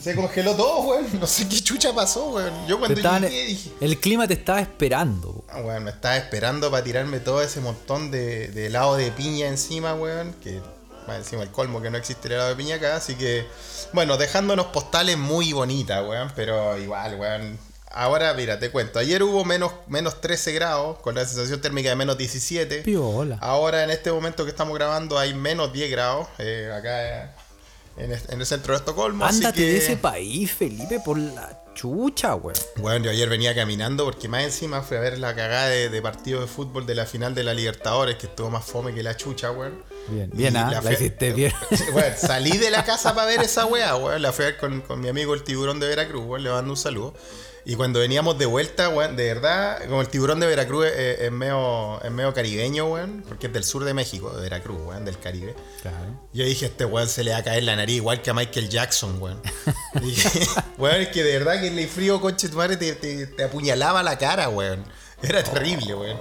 Se 0.00 0.14
congeló 0.16 0.54
todo, 0.54 0.80
weón. 0.80 1.06
No 1.20 1.26
sé 1.26 1.48
qué 1.48 1.60
chucha 1.60 1.92
pasó, 1.94 2.30
weón. 2.30 2.52
Yo 2.66 2.78
cuando 2.78 2.96
estaban- 2.96 3.22
llegué 3.22 3.46
dije... 3.46 3.70
el 3.80 3.98
clima 3.98 4.26
te 4.26 4.34
estaba 4.34 4.60
esperando. 4.60 5.44
Ah, 5.48 5.60
weón, 5.60 5.84
me 5.84 5.90
estaba 5.90 6.16
esperando 6.16 6.70
para 6.70 6.82
tirarme 6.84 7.20
todo 7.20 7.42
ese 7.42 7.60
montón 7.60 8.10
de, 8.10 8.48
de 8.48 8.66
helado 8.66 8.96
de 8.96 9.10
piña 9.12 9.46
encima, 9.48 9.94
weón. 9.94 10.34
Que 10.42 10.60
más 11.06 11.18
encima 11.18 11.42
el 11.42 11.50
colmo 11.50 11.80
que 11.80 11.90
no 11.90 11.98
existe 11.98 12.28
el 12.28 12.34
helado 12.34 12.50
de 12.50 12.56
piña 12.56 12.76
acá. 12.76 12.96
Así 12.96 13.14
que, 13.14 13.46
bueno, 13.92 14.16
dejándonos 14.16 14.66
postales 14.66 15.18
muy 15.18 15.52
bonitas, 15.52 16.04
weón. 16.08 16.32
Pero 16.36 16.78
igual, 16.78 17.16
weón. 17.18 17.58
Ahora, 17.92 18.32
mira, 18.34 18.58
te 18.58 18.70
cuento. 18.70 18.98
Ayer 19.00 19.22
hubo 19.22 19.44
menos, 19.44 19.72
menos 19.88 20.20
13 20.20 20.52
grados, 20.52 20.98
con 21.00 21.14
la 21.16 21.24
sensación 21.26 21.60
térmica 21.60 21.88
de 21.88 21.96
menos 21.96 22.16
17. 22.16 22.82
Piola. 22.82 23.36
Ahora, 23.40 23.82
en 23.84 23.90
este 23.90 24.12
momento 24.12 24.44
que 24.44 24.50
estamos 24.50 24.74
grabando, 24.76 25.18
hay 25.18 25.34
menos 25.34 25.72
10 25.72 25.90
grados. 25.90 26.28
eh, 26.38 26.72
acá 26.72 27.24
eh, 27.24 27.30
en, 27.96 28.40
el 28.40 28.46
centro 28.46 28.72
de 28.74 28.78
Estocolmo. 28.78 29.24
Ándate 29.24 29.58
que- 29.58 29.72
de 29.72 29.76
ese 29.78 29.96
país, 29.96 30.52
Felipe, 30.52 31.00
por 31.04 31.18
la 31.18 31.64
chucha, 31.74 32.34
weón. 32.36 32.56
Bueno, 32.76 33.04
yo 33.06 33.10
ayer 33.10 33.28
venía 33.28 33.54
caminando 33.54 34.04
porque 34.04 34.28
más 34.28 34.44
encima 34.44 34.82
fui 34.82 34.96
a 34.96 35.00
ver 35.00 35.18
la 35.18 35.34
cagada 35.34 35.68
de, 35.68 35.88
de 35.88 36.02
partido 36.02 36.40
de 36.40 36.46
fútbol 36.46 36.86
de 36.86 36.94
la 36.94 37.06
final 37.06 37.34
de 37.34 37.42
la 37.42 37.54
Libertadores, 37.54 38.16
que 38.16 38.26
estuvo 38.26 38.50
más 38.50 38.64
fome 38.64 38.94
que 38.94 39.02
la 39.02 39.16
chucha, 39.16 39.50
weón. 39.50 39.82
Bien, 40.08 40.30
bien, 40.32 40.56
ah, 40.56 40.70
la 40.70 40.82
fui- 40.82 40.92
hiciste 40.94 41.32
bien. 41.32 41.52
Bueno, 41.92 42.14
salí 42.20 42.56
de 42.56 42.70
la 42.70 42.84
casa 42.84 43.14
para 43.14 43.26
ver 43.26 43.40
esa 43.40 43.66
weá, 43.66 43.96
weón. 43.96 44.22
La 44.22 44.32
fui 44.32 44.44
a 44.44 44.48
ver 44.48 44.58
con, 44.58 44.80
con 44.82 45.00
mi 45.00 45.08
amigo 45.08 45.34
el 45.34 45.42
tiburón 45.42 45.80
de 45.80 45.88
Veracruz, 45.88 46.24
weón. 46.24 46.42
Le 46.44 46.50
mando 46.50 46.70
un 46.70 46.76
saludo. 46.76 47.14
Y 47.64 47.74
cuando 47.76 48.00
veníamos 48.00 48.38
de 48.38 48.46
vuelta, 48.46 48.88
weón, 48.88 49.16
de 49.16 49.34
verdad, 49.34 49.84
como 49.86 50.00
el 50.00 50.08
tiburón 50.08 50.40
de 50.40 50.46
Veracruz 50.46 50.86
es, 50.86 51.20
es 51.20 51.30
medio, 51.32 52.02
es 52.02 52.10
medio 52.10 52.32
caribeño, 52.32 52.86
weón, 52.86 53.22
porque 53.28 53.48
es 53.48 53.52
del 53.52 53.64
sur 53.64 53.84
de 53.84 53.92
México, 53.94 54.30
de 54.30 54.40
Veracruz, 54.42 54.78
weón, 54.82 55.04
del 55.04 55.18
Caribe. 55.18 55.54
Claro. 55.82 55.98
Yo 56.32 56.44
dije, 56.44 56.66
este 56.66 56.84
weón 56.86 57.08
se 57.08 57.22
le 57.22 57.32
va 57.32 57.38
a 57.38 57.44
caer 57.44 57.62
la 57.64 57.76
nariz 57.76 57.96
igual 57.96 58.22
que 58.22 58.30
a 58.30 58.34
Michael 58.34 58.68
Jackson, 58.70 59.20
weón. 59.20 59.40
Dije, 60.02 60.46
weón, 60.78 61.00
es 61.02 61.08
que 61.08 61.22
de 61.22 61.38
verdad 61.38 61.60
que 61.60 61.68
el 61.68 61.88
frío, 61.88 62.20
conche 62.20 62.48
tu 62.48 62.56
madre, 62.56 62.76
te, 62.76 62.94
te, 62.94 63.26
te 63.26 63.44
apuñalaba 63.44 64.02
la 64.02 64.16
cara, 64.18 64.48
weón. 64.48 64.84
Era 65.22 65.42
terrible, 65.44 65.94
weón. 65.94 66.20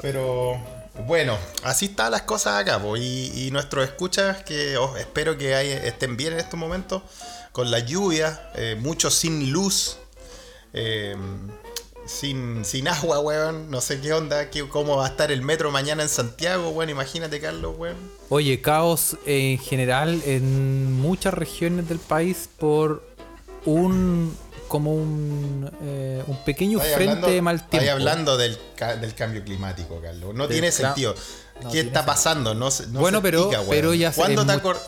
Pero 0.00 0.60
bueno, 1.06 1.38
así 1.62 1.86
están 1.86 2.10
las 2.10 2.22
cosas 2.22 2.60
acá, 2.60 2.80
po. 2.80 2.96
Y, 2.96 3.30
y 3.46 3.50
nuestros 3.52 3.84
escuchas, 3.84 4.42
que 4.42 4.76
oh, 4.76 4.96
espero 4.96 5.38
que 5.38 5.54
hay- 5.54 5.70
estén 5.70 6.16
bien 6.16 6.32
en 6.32 6.40
estos 6.40 6.58
momentos, 6.58 7.02
con 7.52 7.70
la 7.70 7.78
lluvia, 7.78 8.50
eh, 8.56 8.76
muchos 8.78 9.14
sin 9.14 9.52
luz. 9.52 9.98
Eh, 10.72 11.16
sin, 12.06 12.64
sin 12.64 12.88
agua, 12.88 13.20
weón. 13.20 13.70
No 13.70 13.80
sé 13.80 14.00
qué 14.00 14.12
onda, 14.12 14.50
qué, 14.50 14.66
cómo 14.68 14.96
va 14.96 15.06
a 15.06 15.08
estar 15.08 15.30
el 15.32 15.42
metro 15.42 15.70
mañana 15.70 16.02
en 16.02 16.08
Santiago, 16.08 16.70
weón. 16.70 16.90
Imagínate, 16.90 17.40
Carlos, 17.40 17.74
weón. 17.78 17.96
Oye, 18.28 18.60
caos 18.60 19.16
en 19.26 19.58
general 19.58 20.22
en 20.26 20.92
muchas 21.00 21.34
regiones 21.34 21.88
del 21.88 21.98
país 21.98 22.48
por 22.58 23.04
un 23.64 24.36
como 24.68 24.94
un, 24.94 25.70
eh, 25.82 26.22
un 26.26 26.36
pequeño 26.44 26.80
frente 26.80 27.02
hablando- 27.02 27.26
de 27.28 27.42
mal 27.42 27.68
tiempo. 27.68 27.90
hablando 27.90 28.36
del, 28.38 28.58
del 29.02 29.14
cambio 29.14 29.44
climático, 29.44 30.00
Carlos. 30.00 30.34
No 30.34 30.48
tiene 30.48 30.72
sentido. 30.72 31.14
no 31.62 31.70
¿Qué 31.70 31.80
está 31.80 32.06
pasando? 32.06 32.54
No, 32.54 32.70
no 32.88 33.00
Bueno, 33.00 33.18
se 33.18 33.22
pero- 33.22 33.38
explica, 33.50 33.62
pero 33.68 33.92
ya 33.92 34.12
¿Cuándo 34.12 34.46
te 34.46 34.52
acor- 34.52 34.80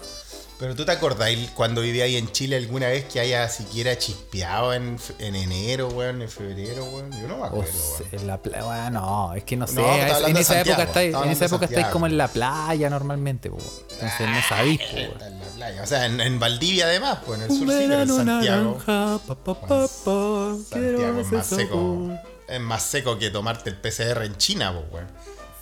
Pero 0.57 0.77
tú 0.77 0.85
te 0.85 0.93
acordáis 0.93 1.51
cuando 1.51 1.81
vivía 1.81 2.05
ahí 2.05 2.17
en 2.17 2.31
Chile 2.31 2.57
alguna 2.57 2.87
vez 2.87 3.05
que 3.07 3.19
haya 3.19 3.49
siquiera 3.49 3.99
chispeado 3.99 4.73
en, 4.73 4.99
en 5.19 5.35
enero, 5.35 5.89
weón, 5.89 6.23
en 6.23 6.29
febrero, 6.29 6.85
weón. 6.85 7.11
Yo 7.21 7.27
no 7.27 7.37
me 7.39 7.43
O 7.43 7.47
acuerdo, 7.47 7.73
sea, 7.73 8.07
weón. 8.13 8.21
en 8.21 8.27
la 8.29 8.41
playa, 8.41 8.91
no, 8.91 9.35
es 9.35 9.43
que 9.45 9.57
no 9.57 9.67
sé, 9.67 9.75
No, 9.75 9.95
es- 9.95 10.29
en 10.29 10.37
esa 10.37 10.61
época 10.61 10.83
estáis, 10.85 11.15
en 11.15 11.31
esa 11.31 11.47
época 11.47 11.65
estáis 11.67 11.87
como 11.89 12.07
en 12.07 12.17
la 12.17 12.29
playa 12.29 12.89
normalmente, 12.89 13.51
po. 13.51 13.59
entonces 13.91 14.29
no 14.29 14.43
sabéis, 14.49 14.81
weón. 14.95 15.23
En 15.23 15.39
la 15.41 15.45
playa. 15.57 15.83
O 15.83 15.87
sea, 15.87 16.07
en, 16.07 16.21
en 16.21 16.39
Valdivia 16.39 16.87
además, 16.87 17.19
pues 17.27 17.41
en 17.41 17.45
el 17.47 17.51
sur 17.59 17.69
sí, 17.69 17.85
pero 17.89 18.03
en 18.03 18.09
Santiago. 18.09 18.79
naranja, 18.87 19.19
pa, 19.27 19.35
pa, 19.35 19.55
pa, 19.61 19.69
pa, 19.69 20.57
quiero 20.71 20.99
Santiago 21.01 21.21
es 21.21 21.33
más 21.33 21.47
seco. 21.49 22.11
Es 22.47 22.61
más 22.61 22.83
seco 22.83 23.19
que 23.19 23.31
tomarte 23.31 23.71
el 23.71 23.77
PCR 23.77 24.23
en 24.25 24.37
China, 24.37 24.71
weón. 24.71 25.07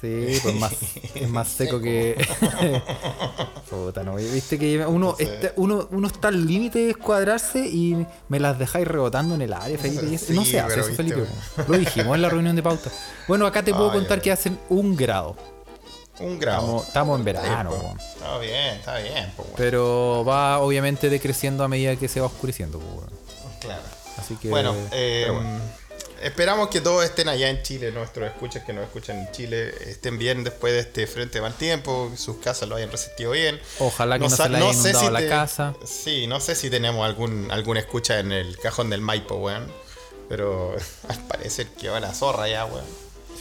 Sí, 0.02 0.40
pues 0.42 0.54
más, 0.56 0.72
es 1.14 1.28
más 1.28 1.48
seco 1.56 1.80
que. 1.80 2.16
Puta, 3.70 4.02
no, 4.02 4.16
viste 4.16 4.58
que 4.58 4.84
uno, 4.84 5.14
está, 5.16 5.52
uno, 5.54 5.86
uno 5.92 6.08
está 6.08 6.28
al 6.28 6.44
límite 6.44 6.80
de 6.80 6.90
escuadrarse 6.90 7.60
y 7.60 8.04
me 8.28 8.40
las 8.40 8.58
dejáis 8.58 8.88
rebotando 8.88 9.36
en 9.36 9.42
el 9.42 9.52
área, 9.52 9.78
Felipe. 9.78 10.18
Sí, 10.18 10.32
no 10.34 10.44
se 10.44 10.58
hace 10.58 10.80
eso, 10.80 10.92
Felipe. 10.94 11.24
Lo 11.68 11.78
dijimos 11.78 12.16
en 12.16 12.22
la 12.22 12.28
reunión 12.28 12.56
de 12.56 12.64
pauta. 12.64 12.90
Bueno, 13.28 13.46
acá 13.46 13.62
te 13.62 13.72
puedo 13.72 13.92
Ay, 13.92 13.98
contar 13.98 14.20
que 14.20 14.32
hacen 14.32 14.58
un 14.68 14.96
grado. 14.96 15.36
Un 16.18 16.36
grado. 16.40 16.58
Estamos, 16.62 16.86
estamos 16.88 17.18
en 17.20 17.24
verano, 17.24 17.70
pues. 17.70 17.82
weón. 17.82 18.00
Está 18.00 18.38
bien, 18.38 18.74
está 18.74 18.98
bien, 18.98 19.32
pues, 19.36 19.46
weón. 19.46 19.56
pero 19.56 20.24
va 20.26 20.58
obviamente 20.58 21.10
decreciendo 21.10 21.62
a 21.62 21.68
medida 21.68 21.94
que 21.94 22.08
se 22.08 22.20
va 22.20 22.26
oscureciendo. 22.26 22.80
pues, 22.80 22.92
weón. 22.96 23.10
Claro. 23.60 23.82
Así 24.18 24.34
que. 24.34 24.48
Bueno, 24.50 24.74
eh, 24.90 25.22
pero 25.26 25.34
bueno. 25.34 25.81
Esperamos 26.22 26.68
que 26.68 26.80
todos 26.80 27.04
estén 27.04 27.28
allá 27.28 27.48
en 27.50 27.62
Chile, 27.62 27.92
nuestros 27.92 28.26
escuchas 28.28 28.64
que 28.64 28.72
nos 28.72 28.84
escuchan 28.84 29.18
en 29.18 29.32
Chile, 29.32 29.72
estén 29.86 30.18
bien 30.18 30.44
después 30.44 30.72
de 30.72 30.80
este 30.80 31.06
frente 31.06 31.38
de 31.38 31.42
mal 31.42 31.54
tiempo, 31.54 32.10
sus 32.16 32.36
casas 32.38 32.68
lo 32.68 32.76
hayan 32.76 32.90
resistido 32.90 33.32
bien. 33.32 33.60
Ojalá 33.78 34.18
que 34.18 34.24
no, 34.24 34.30
sa- 34.30 34.44
se 34.44 34.48
le 34.50 34.56
haya 34.58 34.72
sé 34.72 34.90
inundado 34.90 35.10
la 35.10 35.18
te- 35.20 35.28
casa. 35.28 35.74
Sí, 35.84 36.26
no 36.26 36.40
sé 36.40 36.54
si 36.54 36.70
tenemos 36.70 37.04
algún, 37.04 37.50
alguna 37.50 37.80
escucha 37.80 38.18
en 38.20 38.32
el 38.32 38.58
cajón 38.58 38.90
del 38.90 39.00
Maipo, 39.00 39.36
weón. 39.36 39.70
Pero 40.28 40.74
al 41.08 41.18
parecer 41.26 41.66
que 41.68 41.88
va 41.88 42.00
la 42.00 42.14
zorra 42.14 42.48
ya, 42.48 42.64
weón. 42.64 42.84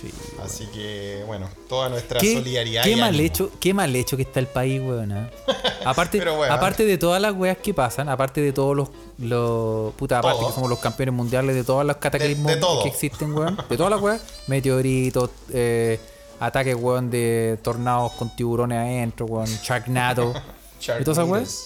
Sí. 0.02 0.12
Así 0.44 0.66
que, 0.68 1.24
bueno, 1.28 1.48
toda 1.70 1.88
nuestra 1.90 2.20
¿Qué, 2.20 2.34
solidaridad. 2.34 2.84
qué 2.84 2.92
y 2.92 2.96
mal 2.96 3.10
ánimo. 3.10 3.24
hecho, 3.24 3.52
qué 3.60 3.74
mal 3.74 3.96
hecho 3.96 4.18
que 4.18 4.24
está 4.24 4.40
el 4.40 4.48
país, 4.48 4.82
weón. 4.82 5.12
¿ah? 5.12 5.30
Aparte, 5.86 6.22
aparte 6.50 6.86
de 6.86 6.98
todas 6.98 7.22
las 7.22 7.34
weas 7.36 7.58
que 7.58 7.74
pasan, 7.74 8.08
aparte 8.10 8.42
de 8.42 8.52
todos 8.54 8.76
los, 8.76 8.90
los 9.20 9.94
puta, 9.96 10.20
aparte 10.20 10.46
que 10.46 10.52
somos 10.54 10.70
los 10.70 10.80
campeones 10.80 11.14
mundiales 11.14 11.56
de 11.56 11.64
todos 11.64 11.84
los 11.86 11.98
cataclismos 11.98 12.48
De- 12.48 12.56
de 12.56 12.62
todo. 12.62 12.84
que 12.84 12.90
existen, 12.90 13.34
weón. 13.34 13.58
De 13.70 13.78
todas 13.78 13.92
las 13.92 14.02
weas, 14.02 14.22
meteoritos, 14.48 15.30
eh, 15.54 16.00
ataques, 16.40 16.76
weón, 16.76 17.10
de 17.12 17.58
tornados 17.64 18.12
con 18.14 18.36
tiburones 18.36 18.78
adentro, 18.80 19.26
weón, 19.28 19.48
Sharknado. 19.48 20.34
y 20.82 21.04
todas 21.04 21.18
esas 21.20 21.28
weas. 21.30 21.66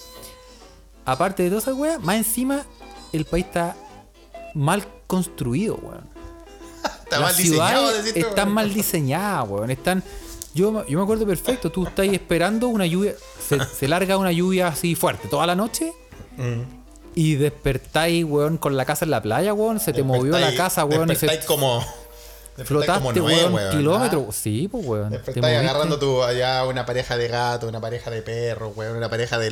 Aparte 1.04 1.42
de 1.44 1.48
todas 1.50 1.64
esas 1.64 1.74
weas, 1.78 2.00
más 2.02 2.16
encima, 2.16 2.64
el 3.12 3.24
país 3.26 3.44
está 3.46 3.76
mal 4.54 4.82
construido, 5.06 5.76
weón. 5.76 6.15
Está 7.06 7.20
mal 7.20 7.36
diseñado, 7.36 7.90
están 8.14 8.52
mal 8.52 8.74
diseñadas, 8.74 9.48
weón. 9.48 9.70
Están. 9.70 10.02
Yo, 10.54 10.72
me- 10.72 10.84
yo 10.88 10.98
me 10.98 11.04
acuerdo 11.04 11.26
perfecto, 11.26 11.70
tú 11.70 11.86
estás 11.86 12.06
esperando 12.06 12.68
una 12.68 12.86
lluvia, 12.86 13.14
se, 13.46 13.58
se 13.64 13.86
larga 13.88 14.16
una 14.16 14.32
lluvia 14.32 14.68
así 14.68 14.94
fuerte 14.94 15.28
toda 15.28 15.46
la 15.46 15.54
noche 15.54 15.92
Mm. 16.38 16.62
y 17.14 17.34
despertáis, 17.36 18.24
weón, 18.24 18.56
con 18.58 18.76
la 18.76 18.84
casa 18.84 19.04
en 19.04 19.10
la 19.10 19.22
playa, 19.22 19.52
weón, 19.54 19.80
se 19.80 19.92
te 19.92 20.02
movió 20.02 20.32
la 20.38 20.54
casa, 20.54 20.84
weón, 20.84 21.10
y 21.12 21.16
se 21.16 21.26
como. 21.46 21.84
Flotaste, 22.64 23.20
weón, 23.20 23.54
weón, 23.54 23.70
kilómetros. 23.70 24.24
¿ah? 24.28 24.32
Sí, 24.32 24.68
pues, 24.70 24.86
weón. 24.86 25.12
moviste. 25.48 25.56
agarrando 25.66 25.98
tu, 25.98 26.22
allá 26.22 26.64
una 26.66 26.86
pareja 26.86 27.16
de 27.16 27.28
gatos, 27.28 27.68
una 27.68 27.80
pareja 27.80 28.10
de 28.10 28.22
perros, 28.22 28.72
weón, 28.76 28.96
una 28.96 29.10
pareja 29.10 29.38
de 29.38 29.50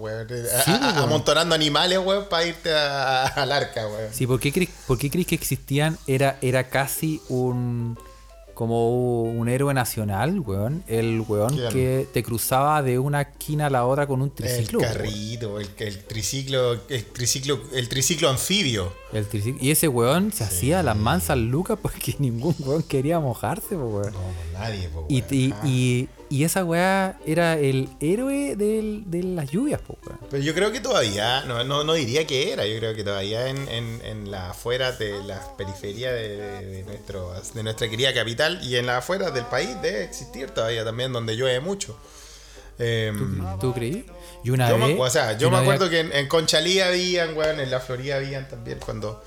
weón. 0.00 0.26
a- 0.30 0.72
a- 0.72 0.92
weón. 0.92 0.98
amontonando 0.98 1.54
animales, 1.54 1.98
weón, 1.98 2.24
para 2.30 2.46
irte 2.46 2.72
al 2.74 3.52
arca, 3.52 3.86
weón. 3.86 4.12
Sí, 4.12 4.26
¿por 4.26 4.40
qué, 4.40 4.52
crees, 4.52 4.70
por 4.86 4.98
qué 4.98 5.10
crees 5.10 5.26
que 5.26 5.34
existían? 5.34 5.98
Era, 6.06 6.38
era 6.40 6.68
casi 6.68 7.20
un. 7.28 7.98
Como 8.56 9.22
un 9.22 9.50
héroe 9.50 9.74
nacional, 9.74 10.40
weón. 10.40 10.82
El 10.88 11.22
weón 11.28 11.54
¿Quién? 11.54 11.68
que 11.70 12.08
te 12.10 12.22
cruzaba 12.22 12.82
de 12.82 12.98
una 12.98 13.20
esquina 13.20 13.66
a 13.66 13.70
la 13.70 13.84
otra 13.84 14.06
con 14.06 14.22
un 14.22 14.28
El 14.28 14.32
triciclo. 14.34 14.78
weón. 14.80 14.92
carrito, 14.94 15.60
el, 15.60 15.68
el 15.76 15.98
triciclo, 16.04 16.72
el 16.88 17.04
triciclo, 17.04 17.60
el 17.74 17.88
triciclo 17.90 18.30
anfibio. 18.30 18.92
El 19.12 19.28
triciclo- 19.28 19.58
Y 19.60 19.70
ese 19.72 19.88
weón 19.88 20.32
se 20.32 20.44
hacía 20.44 20.82
las 20.82 20.96
mansas 20.96 21.36
lucas 21.36 21.78
porque 21.80 22.14
ningún 22.18 22.54
weón 22.60 22.82
quería 22.82 23.20
mojarse, 23.20 23.76
weón. 23.76 24.12
No, 24.14 24.58
nadie, 24.58 24.88
Y, 25.10 25.20
weón. 25.20 25.26
y, 25.30 25.52
Ah. 25.52 25.60
y, 25.66 26.08
y 26.28 26.44
esa 26.44 26.64
weá 26.64 27.18
era 27.26 27.58
el 27.58 27.88
héroe 28.00 28.56
del- 28.56 29.04
de 29.06 29.22
las 29.22 29.50
lluvias, 29.50 29.80
po, 29.80 29.96
weón. 30.04 30.18
Pero 30.30 30.42
yo 30.42 30.54
creo 30.54 30.72
que 30.72 30.80
todavía, 30.80 31.42
no, 31.46 31.62
no, 31.64 31.84
no 31.84 31.92
diría 31.94 32.26
que 32.26 32.52
era, 32.52 32.66
yo 32.66 32.76
creo 32.78 32.94
que 32.94 33.04
todavía 33.04 33.48
en, 33.48 33.68
en, 33.68 34.00
en 34.04 34.30
la 34.30 34.50
afuera 34.50 34.92
de 34.92 35.22
las 35.24 35.44
periferias 35.56 36.12
de, 36.12 36.28
de, 36.36 36.66
de 36.66 36.82
nuestro, 36.84 37.32
de 37.54 37.62
nuestra 37.62 37.88
querida 37.88 38.12
capital 38.12 38.60
y 38.62 38.76
en 38.76 38.86
las 38.86 38.98
afueras 38.98 39.32
del 39.34 39.44
país 39.46 39.70
debe 39.82 40.04
existir 40.04 40.50
todavía 40.50 40.84
también 40.84 41.12
donde 41.12 41.36
llueve 41.36 41.60
mucho. 41.60 41.96
Em, 42.78 43.42
¿Tú 43.58 43.72
creí? 43.72 44.04
Y 44.44 44.50
una 44.50 44.68
yo 44.68 44.78
vez. 44.78 44.94
me, 44.96 45.00
o 45.02 45.08
sea, 45.10 45.38
yo 45.38 45.50
me 45.50 45.56
vez- 45.56 45.62
acuerdo 45.62 45.88
que 45.88 46.00
en, 46.00 46.12
en 46.12 46.28
Conchalí 46.28 46.80
habían, 46.80 47.36
weón, 47.36 47.58
en 47.60 47.70
la 47.70 47.80
Florida 47.80 48.16
habían 48.16 48.48
también 48.48 48.78
cuando 48.84 49.22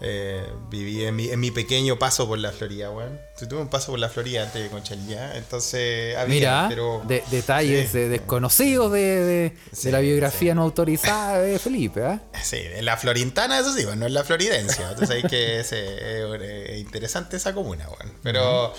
eh, 0.00 0.46
viví 0.70 1.04
en 1.04 1.14
mi, 1.16 1.28
en 1.28 1.38
mi 1.40 1.50
pequeño 1.50 1.98
paso 1.98 2.26
por 2.26 2.38
la 2.38 2.52
Florida, 2.52 2.90
weón. 2.90 3.20
Yo 3.38 3.46
tuve 3.48 3.60
un 3.60 3.68
paso 3.68 3.92
por 3.92 3.98
la 3.98 4.08
Florida 4.08 4.44
antes 4.44 4.62
de 4.62 4.70
Conchalí, 4.70 5.12
¿ah? 5.12 5.32
entonces 5.36 6.16
había, 6.16 6.34
Mira, 6.34 6.66
pero... 6.70 7.02
de- 7.06 7.22
detalles 7.30 7.90
Sí. 7.90 7.98
de 7.98 8.08
desconocidos 8.08 8.90
de, 8.92 8.98
de- 9.00 9.56
Sí, 9.72 9.86
de 9.86 9.92
la 9.92 10.00
biografía 10.00 10.52
sí. 10.52 10.56
no 10.56 10.62
autorizada 10.62 11.40
de 11.40 11.58
Felipe, 11.58 12.02
¿ah? 12.02 12.20
Sí, 12.42 12.56
en 12.62 12.84
la 12.86 12.96
florintana, 12.96 13.58
eso 13.58 13.74
sí, 13.74 13.84
bueno, 13.84 14.00
no 14.00 14.06
en 14.06 14.14
la 14.14 14.24
floridencia. 14.24 14.88
Entonces 14.88 15.10
ahí 15.16 15.22
que 15.28 15.60
es 15.60 15.70
eh, 15.72 15.76
eh, 15.78 16.76
interesante 16.80 17.36
esa 17.36 17.52
comuna, 17.52 17.86
weón. 17.88 18.12
Pero 18.22 18.72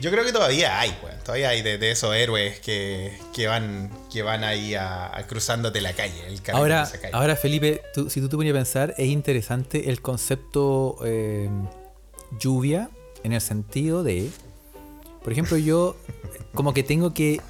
yo 0.00 0.10
creo 0.10 0.24
que 0.24 0.32
todavía 0.32 0.78
hay, 0.78 0.94
weón. 1.02 1.18
Todavía 1.24 1.48
hay 1.48 1.62
de, 1.62 1.78
de 1.78 1.90
esos 1.92 2.14
héroes 2.14 2.60
que, 2.60 3.18
que 3.32 3.46
van 3.46 3.90
que 4.12 4.22
van 4.22 4.44
ahí 4.44 4.74
a, 4.74 5.16
a 5.16 5.26
cruzándote 5.26 5.80
la 5.80 5.94
calle, 5.94 6.26
el 6.26 6.42
camino 6.42 6.58
Ahora, 6.62 6.78
de 6.80 6.88
esa 6.88 7.00
calle. 7.00 7.14
ahora 7.16 7.34
Felipe, 7.36 7.80
tú- 7.94 8.10
si 8.10 8.20
tú 8.20 8.28
te 8.28 8.36
ponías 8.36 8.54
a 8.54 8.58
pensar, 8.58 8.94
es 8.98 9.06
interesante 9.08 9.88
el 9.88 10.02
concepto 10.02 10.98
eh, 11.04 11.48
lluvia 12.38 12.90
en 13.24 13.32
el 13.32 13.40
sentido 13.40 14.02
de, 14.02 14.30
por 15.22 15.32
ejemplo, 15.32 15.56
yo 15.56 15.96
como 16.54 16.72
que 16.74 16.82
tengo 16.82 17.14
que 17.14 17.40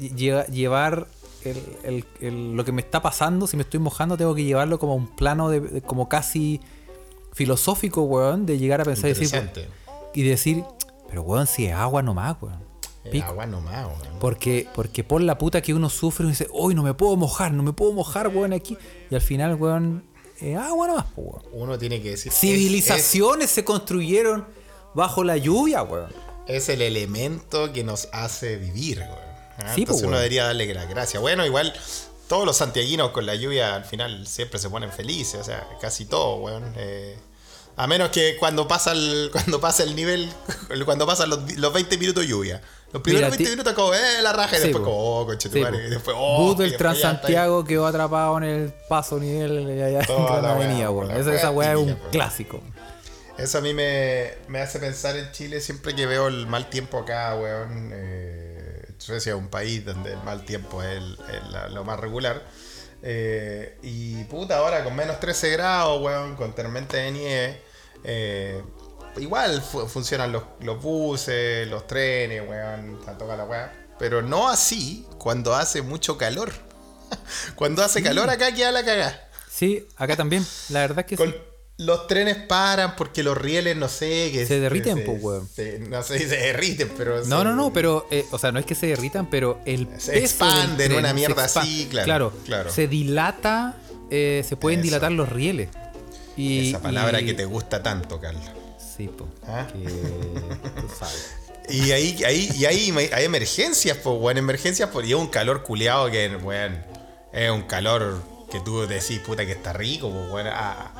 lle- 0.00 0.46
llevar 0.48 1.06
el- 1.44 1.62
el- 1.84 2.04
el- 2.20 2.52
lo 2.56 2.64
que 2.64 2.72
me 2.72 2.80
está 2.82 3.02
pasando, 3.02 3.46
si 3.46 3.56
me 3.56 3.62
estoy 3.64 3.80
mojando, 3.80 4.16
tengo 4.16 4.34
que 4.34 4.44
llevarlo 4.44 4.78
como 4.78 4.92
a 4.92 4.96
un 4.96 5.06
plano 5.08 5.48
de, 5.48 5.60
de- 5.60 5.82
como 5.82 6.08
casi 6.08 6.60
filosófico, 7.32 8.02
weón, 8.02 8.46
de 8.46 8.58
llegar 8.58 8.80
a 8.80 8.84
pensar 8.84 9.10
y 9.10 9.14
decir, 9.14 9.50
y 10.14 10.22
decir, 10.22 10.64
pero 11.08 11.22
weón, 11.22 11.46
si 11.46 11.66
es 11.66 11.74
agua 11.74 12.02
nomás, 12.02 12.36
weón. 12.40 12.62
Pico. 13.10 13.26
agua 13.26 13.46
nomás, 13.46 13.86
weón. 13.86 14.18
Porque, 14.20 14.68
porque 14.74 15.02
por 15.02 15.20
la 15.22 15.36
puta 15.36 15.60
que 15.60 15.74
uno 15.74 15.90
sufre, 15.90 16.24
uno 16.24 16.30
dice, 16.30 16.46
hoy 16.52 16.74
no 16.74 16.82
me 16.84 16.94
puedo 16.94 17.16
mojar, 17.16 17.52
no 17.52 17.62
me 17.64 17.72
puedo 17.72 17.92
mojar, 17.92 18.28
weón, 18.28 18.52
aquí. 18.52 18.76
Y 19.10 19.14
al 19.14 19.20
final, 19.20 19.54
weón, 19.56 20.04
eh, 20.40 20.54
agua 20.56 20.86
nomás, 20.86 21.06
weón. 21.16 21.42
Uno 21.52 21.78
tiene 21.78 22.00
que 22.00 22.10
decir. 22.10 22.30
es- 22.30 22.38
Civilizaciones 22.38 23.50
se 23.50 23.64
construyeron 23.64 24.44
bajo 24.94 25.24
la 25.24 25.36
lluvia, 25.36 25.82
weón. 25.82 26.12
Es, 26.46 26.68
el 26.68 26.82
elemento 26.82 27.72
que 27.72 27.84
nos 27.84 28.08
hace 28.12 28.56
vivir, 28.56 28.98
weón. 29.00 29.32
Ah, 29.58 29.72
Sí, 29.74 29.82
Entonces 29.82 29.86
pues, 29.86 30.02
uno 30.04 30.16
debería 30.16 30.44
darle 30.44 30.72
la 30.74 30.84
gracia. 30.86 31.20
Bueno, 31.20 31.44
igual 31.46 31.72
todos 32.28 32.46
los 32.46 32.56
santiaguinos 32.56 33.10
con 33.10 33.26
la 33.26 33.34
lluvia 33.34 33.74
al 33.74 33.84
final 33.84 34.26
siempre 34.26 34.58
se 34.58 34.70
ponen 34.70 34.90
felices, 34.90 35.40
o 35.40 35.44
sea, 35.44 35.66
casi 35.80 36.04
todo, 36.06 36.36
weón. 36.36 36.72
Eh, 36.76 37.16
a 37.76 37.86
menos 37.86 38.10
que 38.10 38.36
cuando 38.38 38.66
pasa 38.68 38.92
el, 38.92 39.30
cuando 39.32 39.60
pasa 39.60 39.82
el 39.82 39.94
nivel, 39.94 40.28
cuando 40.84 41.06
pasan 41.06 41.30
los, 41.30 41.56
los 41.56 41.72
20 41.72 41.98
minutos 41.98 42.22
de 42.24 42.28
lluvia. 42.28 42.60
Los 42.92 43.00
primeros 43.00 43.30
Mira, 43.30 43.36
20 43.38 43.44
ti- 43.44 43.50
minutos 43.50 43.72
como, 43.72 43.94
eh, 43.94 44.20
la 44.22 44.34
raja 44.34 44.56
y 44.56 44.60
Sí, 44.60 44.62
después 44.64 44.84
po. 44.84 44.90
como, 44.90 44.98
oh, 45.00 45.20
Sí, 45.22 45.26
conchetumare, 45.28 45.78
po. 45.78 45.84
y 45.86 45.90
después, 45.90 46.16
oh, 46.18 46.56
ahí. 46.60 46.76
Transantiago 46.76 47.64
quedó 47.64 47.86
atrapado 47.86 48.36
en 48.38 48.44
el 48.44 48.74
paso 48.88 49.18
nivel 49.18 49.66
allá 49.82 50.00
en 50.06 50.42
la 50.42 50.52
Avenida, 50.52 50.90
weón. 50.90 51.10
Esa, 51.10 51.30
weá 51.30 51.36
esa 51.38 51.50
weá 51.52 51.72
es 51.72 51.78
un 51.78 51.94
clásico. 52.10 52.60
Eso 53.42 53.58
a 53.58 53.60
mí 53.60 53.74
me, 53.74 54.34
me 54.48 54.60
hace 54.60 54.78
pensar 54.78 55.16
en 55.16 55.30
Chile 55.32 55.60
siempre 55.60 55.94
que 55.96 56.06
veo 56.06 56.28
el 56.28 56.46
mal 56.46 56.70
tiempo 56.70 56.98
acá, 56.98 57.34
weón. 57.34 57.90
Eh, 57.92 58.86
Suecia 58.98 59.32
es 59.32 59.38
un 59.38 59.48
país 59.48 59.84
donde 59.84 60.12
el 60.12 60.22
mal 60.22 60.44
tiempo 60.44 60.80
es, 60.82 60.96
el- 60.98 61.18
lo 61.74 61.82
más 61.84 61.98
regular. 61.98 62.40
Eh, 63.02 63.76
y 63.82 64.22
puta, 64.24 64.58
ahora 64.58 64.84
con 64.84 64.94
menos 64.94 65.18
13 65.18 65.50
grados, 65.50 66.00
weón, 66.02 66.36
con 66.36 66.54
tormenta 66.54 66.96
de 66.98 67.10
nieve. 67.10 67.62
eh, 68.04 68.62
igual 69.16 69.60
fu- 69.60 69.86
funcionan 69.88 70.30
los, 70.32 70.44
los 70.60 70.80
buses, 70.80 71.66
los 71.68 71.86
trenes, 71.88 72.48
weón, 72.48 73.04
tanto 73.04 73.26
la 73.26 73.44
weá. 73.44 73.72
Pero 73.98 74.22
no 74.22 74.48
así 74.48 75.04
cuando 75.18 75.54
hace 75.54 75.82
mucho 75.82 76.16
calor. 76.16 76.52
cuando 77.56 77.82
hace 77.82 78.02
calor 78.04 78.30
acá 78.30 78.54
queda 78.54 78.70
la 78.70 78.84
cagada. 78.84 79.28
Sí, 79.50 79.86
acá 79.96 80.16
también. 80.16 80.46
La 80.70 80.80
verdad 80.80 81.00
es 81.00 81.06
que 81.06 81.16
Con- 81.16 81.30
sí. 81.32 81.36
Los 81.84 82.06
trenes 82.06 82.36
paran 82.36 82.96
porque 82.96 83.22
los 83.22 83.36
rieles, 83.36 83.76
no 83.76 83.88
sé, 83.88 84.30
que 84.32 84.46
Se 84.46 84.58
derriten, 84.60 84.98
se- 84.98 85.02
po, 85.04 85.12
weón. 85.12 85.48
se- 85.48 85.78
no 85.80 86.02
sé 86.02 86.18
si 86.18 86.26
se 86.28 86.36
derriten, 86.36 86.90
pero. 86.96 87.16
No, 87.24 87.38
se- 87.38 87.44
no, 87.44 87.54
no, 87.54 87.72
pero, 87.72 88.06
eh, 88.10 88.24
o 88.30 88.38
sea, 88.38 88.52
no 88.52 88.58
es 88.58 88.66
que 88.66 88.74
se 88.74 88.86
derritan, 88.86 89.28
pero 89.30 89.60
el 89.66 89.86
Se 89.98 90.12
peso 90.12 90.24
expanden, 90.44 90.76
del 90.76 90.88
tren 90.88 90.98
una 91.00 91.12
mierda 91.12 91.44
así, 91.44 91.88
claro, 91.90 92.32
claro. 92.44 92.70
Se 92.72 92.88
dilata, 92.88 93.76
eh, 94.10 94.44
se 94.48 94.56
pueden 94.56 94.80
Eso. 94.80 94.84
dilatar 94.86 95.12
los 95.12 95.28
rieles. 95.28 95.68
Y, 96.36 96.70
Esa 96.70 96.80
palabra 96.80 97.20
y- 97.20 97.26
que 97.26 97.34
te 97.34 97.44
gusta 97.44 97.82
tanto, 97.82 98.20
Carlos. 98.20 98.44
Sí, 98.96 99.08
po. 99.08 99.28
¿Ah? 99.46 99.66
Que 99.72 99.78
tú 100.80 100.88
sabes. 100.98 101.34
Y 101.68 101.92
ahí, 101.92 102.20
ahí, 102.24 102.50
y 102.56 102.64
ahí 102.66 102.90
hay 103.12 103.24
emergencias, 103.24 103.96
pues, 104.02 104.16
weón, 104.18 104.36
emergencias, 104.36 104.88
por, 104.90 105.04
y 105.04 105.10
es 105.12 105.14
un 105.16 105.28
calor 105.28 105.62
culeado 105.62 106.10
que, 106.10 106.28
weón, 106.42 106.84
es 107.32 107.50
un 107.52 107.62
calor 107.62 108.20
que 108.50 108.58
tú 108.60 108.84
decís, 108.86 109.20
puta, 109.20 109.46
que 109.46 109.52
está 109.52 109.72
rico, 109.72 110.10
pues, 110.10 110.28
weón, 110.32 110.48
ha, 110.48 110.91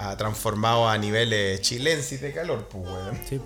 ha 0.00 0.16
transformado 0.16 0.88
a 0.88 0.96
niveles 0.96 1.60
chilensis 1.60 2.20
de 2.20 2.32
calor, 2.32 2.68
pues, 2.70 2.84
weón. 2.84 3.18
Sí. 3.28 3.40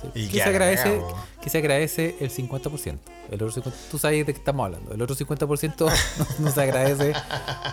Sí. 0.00 0.08
Y 0.14 0.28
que, 0.28 0.36
se 0.38 0.44
agradece, 0.44 0.82
cagado. 1.00 1.24
que 1.42 1.50
se 1.50 1.58
agradece 1.58 2.16
el 2.20 2.30
50%. 2.30 2.98
El 3.30 3.42
otro 3.42 3.50
50%. 3.50 3.72
Tú 3.90 3.98
sabes 3.98 4.24
de 4.24 4.32
qué 4.32 4.38
estamos 4.38 4.64
hablando. 4.64 4.94
El 4.94 5.02
otro 5.02 5.16
50% 5.16 5.92
no, 6.38 6.50
se 6.52 6.62
agradece 6.62 7.12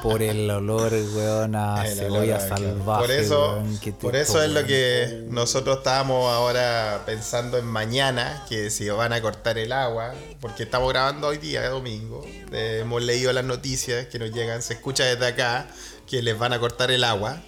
por 0.01 0.23
el 0.23 0.49
olor, 0.49 0.91
weón, 0.91 1.55
a 1.55 1.85
El 1.87 1.95
cebolla 1.95 2.37
olor 2.37 2.49
salvaje. 2.49 3.01
Por 3.03 3.11
eso, 3.11 3.51
weón, 3.53 3.77
que 3.77 3.91
te- 3.91 3.97
por 4.01 4.15
eso 4.15 4.41
es 4.41 4.49
lo 4.49 4.65
que 4.65 5.27
nosotros 5.29 5.77
estábamos 5.77 6.33
ahora 6.33 7.03
pensando 7.05 7.59
en 7.59 7.65
mañana, 7.65 8.43
que 8.49 8.71
si 8.71 8.89
van 8.89 9.13
a 9.13 9.21
cortar 9.21 9.59
el 9.59 9.71
agua, 9.71 10.13
porque 10.41 10.63
estamos 10.63 10.89
grabando 10.91 11.27
hoy 11.27 11.37
día, 11.37 11.69
domingo, 11.69 12.25
eh, 12.51 12.79
hemos 12.81 13.03
leído 13.03 13.31
las 13.33 13.45
noticias 13.45 14.07
que 14.07 14.17
nos 14.17 14.31
llegan, 14.31 14.63
se 14.63 14.73
escucha 14.73 15.03
desde 15.05 15.27
acá 15.27 15.67
que 16.07 16.23
les 16.23 16.37
van 16.37 16.53
a 16.53 16.59
cortar 16.59 16.89
el 16.89 17.03
agua. 17.03 17.39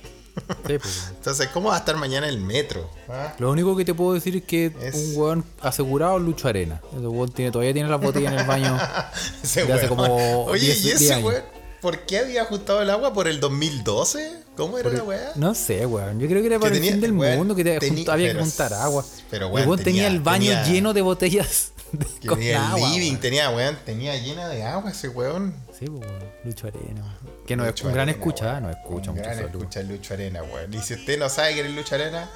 Sí, 0.68 0.78
pues. 0.80 1.08
Entonces, 1.12 1.48
¿cómo 1.54 1.70
va 1.70 1.76
a 1.76 1.80
estar 1.80 1.96
mañana 1.98 2.28
el 2.30 2.40
metro? 2.40 2.90
¿Ah? 3.10 3.34
Lo 3.40 3.52
único 3.52 3.76
que 3.76 3.86
te 3.86 3.94
puedo 3.94 4.14
decir 4.14 4.36
es 4.38 4.44
que 4.44 4.72
Es- 4.82 4.96
un 4.96 5.14
weón 5.16 5.46
asegurado 5.62 6.20
Lucho 6.20 6.48
Arena. 6.48 6.82
Ese 6.96 7.08
weón 7.08 7.32
tiene, 7.32 7.52
todavía 7.52 7.74
tiene 7.74 7.90
las 7.90 8.00
botellas 8.02 8.34
en 8.34 8.40
el 8.40 8.46
baño. 8.48 8.78
Ese 9.44 9.66
De 9.66 9.74
hace 9.74 9.88
weón. 9.88 9.96
como 9.98 10.46
Oye, 10.46 10.66
10 10.66 10.86
¿y 10.86 10.90
ese 10.92 10.98
10 11.00 11.12
años. 11.12 11.26
weón? 11.30 11.44
¿Por 11.82 12.00
qué 12.06 12.20
había 12.20 12.42
ajustado 12.42 12.82
el 12.82 12.90
agua? 12.90 13.14
¿Por 13.14 13.28
el 13.28 13.40
2012? 13.40 14.44
¿Cómo 14.56 14.80
era 14.80 14.90
la 14.90 15.04
weá? 15.04 15.32
No 15.36 15.54
sé, 15.54 15.86
weón. 15.86 16.20
Yo 16.20 16.28
creo 16.28 16.42
que 16.42 16.48
era 16.48 16.60
para 16.60 16.76
el 16.76 16.82
fin 16.82 17.00
del 17.00 17.12
weón, 17.14 17.38
mundo 17.38 17.56
que 17.56 17.64
te 17.64 17.78
había 18.12 18.34
que 18.34 18.40
juntar 18.40 18.74
agua. 18.74 19.06
pero, 19.30 19.48
el 19.48 19.54
weón, 19.54 19.68
weón 19.70 19.84
tenía, 19.84 20.04
tenía- 20.04 20.08
el 20.18 20.20
baño 20.24 20.46
tenía- 20.52 20.66
lleno 20.66 20.94
de 20.94 21.02
botellas 21.02 21.72
de, 21.92 22.28
con 22.28 22.40
tenía 22.40 22.72
agua. 22.72 22.88
el 22.88 22.94
living, 22.96 23.12
weón. 23.12 23.22
tenía, 23.22 23.50
weón, 23.52 23.78
tenía 23.86 24.18
llena 24.18 24.48
de 24.50 24.64
agua 24.64 24.90
ese 24.92 25.10
weón. 25.10 25.54
Sí, 25.78 25.86
pues, 25.86 26.02
weón. 26.10 26.24
Lucho 26.44 26.68
Arena. 26.68 27.18
Que 27.48 27.56
no 27.56 27.66
es 27.66 27.82
un 27.82 27.94
gran 27.94 28.10
Arena, 28.10 28.12
escucha. 28.12 28.58
¿eh? 28.58 28.62
no 28.62 28.70
escucha 28.70 29.10
Un 29.12 29.16
mucho 29.18 29.24
gran 29.30 29.36
saludo. 29.38 29.58
escucha 29.60 29.82
Lucho 29.84 30.14
Arena, 30.14 30.44
weón. 30.44 30.74
Y 30.74 30.80
si 30.82 30.94
usted 30.96 31.18
no 31.18 31.30
sabe 31.30 31.54
quién 31.54 31.66
es 31.68 31.72
Lucho 31.74 31.96
Arena, 31.96 32.30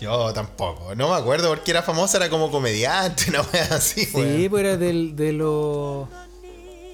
yo 0.00 0.32
tampoco. 0.32 0.94
No 0.96 1.08
me 1.10 1.14
acuerdo 1.16 1.48
porque 1.48 1.70
era 1.70 1.82
famosa, 1.82 2.16
era 2.18 2.28
como 2.28 2.50
comediante, 2.50 3.26
una 3.30 3.42
wea 3.42 3.68
así, 3.70 4.04
Sí, 4.04 4.16
weón. 4.16 4.50
pues 4.50 4.64
era 4.64 4.76
del, 4.76 5.14
de 5.16 5.32
los. 5.32 6.08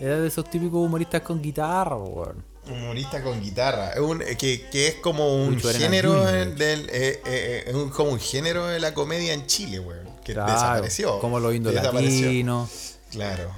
Era 0.00 0.20
de 0.20 0.28
esos 0.28 0.48
típicos 0.48 0.84
humoristas 0.86 1.22
con 1.22 1.40
guitarra, 1.42 1.96
weón. 1.96 2.44
Humorista 2.70 3.22
con 3.22 3.40
guitarra. 3.40 3.92
Es 3.94 4.00
un- 4.00 4.18
que, 4.18 4.68
que 4.70 4.88
es 4.88 4.94
como 4.96 5.34
un 5.42 5.54
Lucho 5.54 5.70
género 5.72 6.28
en- 6.28 6.54
del, 6.56 6.90
eh, 6.90 7.22
eh, 7.24 7.64
es 7.68 7.74
un- 7.74 7.88
como 7.88 8.10
un 8.10 8.20
género 8.20 8.66
de 8.66 8.78
la 8.78 8.92
comedia 8.92 9.32
en 9.32 9.46
Chile, 9.46 9.80
weón. 9.80 10.06
Que 10.22 10.34
Claro, 10.34 10.52
desapareció. 10.52 11.18
Como 11.20 11.40
los 11.40 11.54
indolatinos. 11.54 12.70
Claro. 13.10 13.50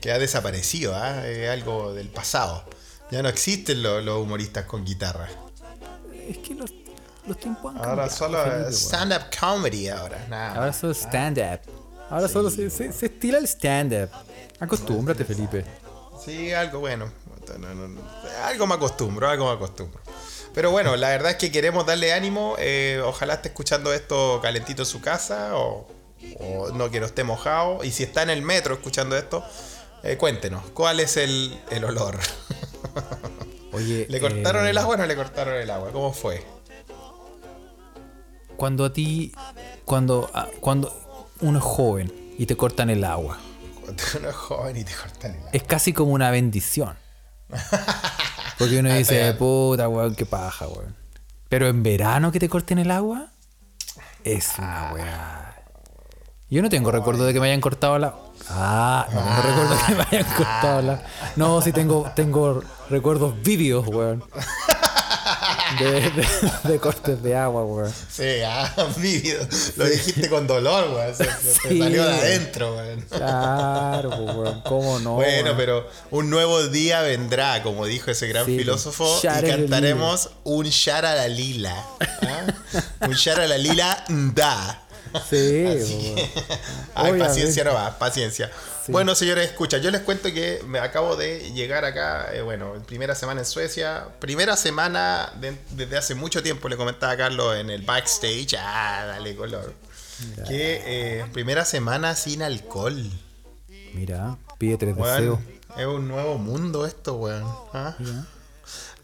Que 0.00 0.12
ha 0.12 0.18
desaparecido, 0.18 0.94
¿ah? 0.94 1.26
Es 1.26 1.50
algo 1.50 1.92
del 1.94 2.08
pasado. 2.08 2.64
Ya 3.10 3.22
no 3.22 3.28
existen 3.28 3.82
los, 3.82 4.04
los 4.04 4.20
humoristas 4.20 4.64
con 4.64 4.84
guitarra. 4.84 5.28
Es 6.28 6.38
que 6.38 6.54
los, 6.54 6.72
los 7.26 7.38
tiempos 7.38 7.74
han 7.74 7.78
Ahora 7.78 8.08
cambiado, 8.08 8.16
solo 8.16 8.42
Felipe, 8.42 8.72
stand-up 8.72 9.22
comedy 9.38 9.88
ahora. 9.88 10.26
Nada 10.28 10.54
Ahora 10.54 10.72
solo 10.72 10.92
stand-up. 10.92 11.60
Ahora 12.10 12.28
solo 12.28 12.50
se, 12.50 12.68
se, 12.70 12.92
se 12.92 13.06
estila 13.06 13.38
el 13.38 13.46
stand-up. 13.46 14.10
Acostúmbrate, 14.60 15.24
Felipe. 15.24 15.64
Sí, 16.24 16.52
algo 16.52 16.80
bueno. 16.80 17.10
No, 17.58 17.74
no, 17.74 17.88
no. 17.88 18.00
Algo 18.44 18.66
me 18.66 18.74
acostumbro, 18.74 19.28
algo 19.28 19.46
me 19.46 19.52
acostumbro. 19.52 20.00
Pero 20.52 20.70
bueno, 20.70 20.96
la 20.96 21.10
verdad 21.10 21.32
es 21.32 21.36
que 21.36 21.52
queremos 21.52 21.86
darle 21.86 22.12
ánimo. 22.12 22.56
eh, 22.58 23.00
ojalá 23.04 23.34
esté 23.34 23.48
escuchando 23.48 23.92
esto 23.92 24.40
calentito 24.42 24.82
en 24.82 24.86
su 24.86 25.00
casa 25.00 25.56
o, 25.56 25.86
o 26.40 26.70
no 26.72 26.90
que 26.90 26.98
no 26.98 27.06
esté 27.06 27.22
mojado. 27.22 27.84
Y 27.84 27.92
si 27.92 28.02
está 28.02 28.22
en 28.22 28.30
el 28.30 28.42
metro 28.42 28.74
escuchando 28.74 29.16
esto, 29.16 29.44
eh, 30.06 30.16
cuéntenos, 30.16 30.62
¿cuál 30.72 31.00
es 31.00 31.16
el, 31.16 31.58
el 31.70 31.84
olor? 31.84 32.18
Oye, 33.72 34.06
¿Le 34.10 34.20
cortaron 34.20 34.66
eh, 34.66 34.70
el 34.70 34.78
agua 34.78 34.94
o 34.94 34.98
no 34.98 35.06
le 35.06 35.16
cortaron 35.16 35.54
el 35.54 35.70
agua? 35.70 35.90
¿Cómo 35.92 36.12
fue? 36.12 36.44
Cuando 38.56 38.84
a 38.86 38.92
ti, 38.92 39.32
cuando, 39.84 40.30
ah, 40.32 40.48
cuando 40.60 41.26
uno 41.40 41.58
es 41.58 41.64
joven 41.64 42.34
y 42.38 42.46
te 42.46 42.56
cortan 42.56 42.88
el 42.90 43.04
agua, 43.04 43.38
Cuando 43.84 44.02
uno 44.18 44.28
es 44.30 44.34
joven 44.34 44.76
y 44.76 44.84
te 44.84 44.94
cortan 44.94 45.32
el 45.32 45.38
agua. 45.38 45.50
es 45.52 45.62
casi 45.64 45.92
como 45.92 46.12
una 46.12 46.30
bendición. 46.30 46.96
Porque 48.58 48.78
uno 48.78 48.92
dice, 48.94 49.34
puta, 49.34 49.88
weón, 49.88 50.14
qué 50.14 50.24
paja, 50.24 50.66
weón. 50.68 50.96
Pero 51.48 51.68
en 51.68 51.82
verano 51.82 52.32
que 52.32 52.40
te 52.40 52.48
corten 52.48 52.78
el 52.78 52.90
agua, 52.90 53.30
es 54.24 54.54
una 54.58 54.92
weá. 54.94 55.55
Yo 56.48 56.62
no 56.62 56.68
tengo 56.68 56.92
recuerdo 56.92 57.24
de 57.24 57.32
que 57.32 57.40
me 57.40 57.48
hayan 57.48 57.60
cortado 57.60 57.98
la. 57.98 58.14
Ah, 58.48 59.06
no 59.12 59.20
tengo 59.20 59.42
recuerdo 59.42 59.74
de 59.74 59.84
que 59.86 59.94
me 59.96 60.02
hayan 60.18 60.34
cortado 60.36 60.82
la. 60.82 61.02
No, 61.34 61.60
sí 61.60 61.72
tengo, 61.72 62.10
tengo 62.14 62.62
recuerdos 62.88 63.34
vívidos, 63.42 63.86
weón. 63.88 64.22
De, 65.80 65.90
de- 66.10 66.28
de 66.62 66.78
cortes 66.78 67.20
de 67.20 67.34
agua, 67.36 67.64
weón. 67.64 67.92
Sí, 68.08 68.22
ah, 68.46 68.72
vívido. 68.96 69.44
Lo 69.76 69.86
dijiste 69.86 70.28
con 70.30 70.46
dolor, 70.46 70.88
weón. 70.94 71.14
Se, 71.16 71.24
Sí. 71.68 71.80
salió 71.80 72.04
de 72.04 72.12
adentro, 72.14 72.76
weón. 72.76 73.00
Claro, 73.10 74.10
pues, 74.10 74.36
weón. 74.36 74.60
¿Cómo 74.62 74.98
no? 75.00 75.14
Bueno, 75.14 75.46
weón? 75.46 75.56
pero 75.56 75.88
un 76.12 76.30
nuevo 76.30 76.62
día 76.68 77.00
vendrá, 77.00 77.64
como 77.64 77.86
dijo 77.86 78.12
ese 78.12 78.28
gran 78.28 78.46
Sí, 78.46 78.56
filósofo, 78.58 79.18
Shara 79.20 79.48
y 79.48 79.50
cantaremos 79.50 80.30
un 80.44 80.66
Shara 80.66 81.16
la 81.16 81.26
Lila. 81.26 81.74
¿ah? 82.22 82.44
un 83.08 83.14
Shara 83.14 83.48
la 83.48 83.58
Lila 83.58 84.04
da. 84.08 84.82
Sí, 85.28 85.66
Así 85.66 86.14
weón. 86.16 86.28
Ay, 86.94 87.18
paciencia 87.18 87.64
no 87.64 87.74
va, 87.74 87.98
paciencia. 87.98 88.50
Sí. 88.84 88.92
Bueno, 88.92 89.14
señores, 89.14 89.46
escucha, 89.50 89.78
yo 89.78 89.90
les 89.90 90.00
cuento 90.02 90.32
que 90.32 90.62
me 90.66 90.78
acabo 90.78 91.16
de 91.16 91.52
llegar 91.52 91.84
acá, 91.84 92.32
eh, 92.32 92.42
bueno, 92.42 92.72
primera 92.86 93.14
semana 93.14 93.40
en 93.40 93.46
Suecia, 93.46 94.06
primera 94.20 94.56
semana 94.56 95.32
de- 95.40 95.56
desde 95.70 95.96
hace 95.98 96.14
mucho 96.14 96.42
tiempo, 96.42 96.68
le 96.68 96.76
comentaba 96.76 97.12
a 97.12 97.16
Carlos 97.16 97.56
en 97.56 97.70
el 97.70 97.82
backstage, 97.82 98.54
ah, 98.58 99.04
dale 99.08 99.34
color, 99.34 99.72
que 100.46 100.82
eh, 100.86 101.24
primera 101.32 101.64
semana 101.64 102.14
sin 102.14 102.42
alcohol. 102.42 103.10
Mira, 103.92 104.36
pide 104.58 104.76
tres 104.76 104.94
Weón, 104.96 105.16
deseos. 105.16 105.38
es 105.78 105.86
un 105.86 106.06
nuevo 106.08 106.38
mundo 106.38 106.86
esto, 106.86 107.14
weón. 107.14 107.44
¿ah? 107.72 107.96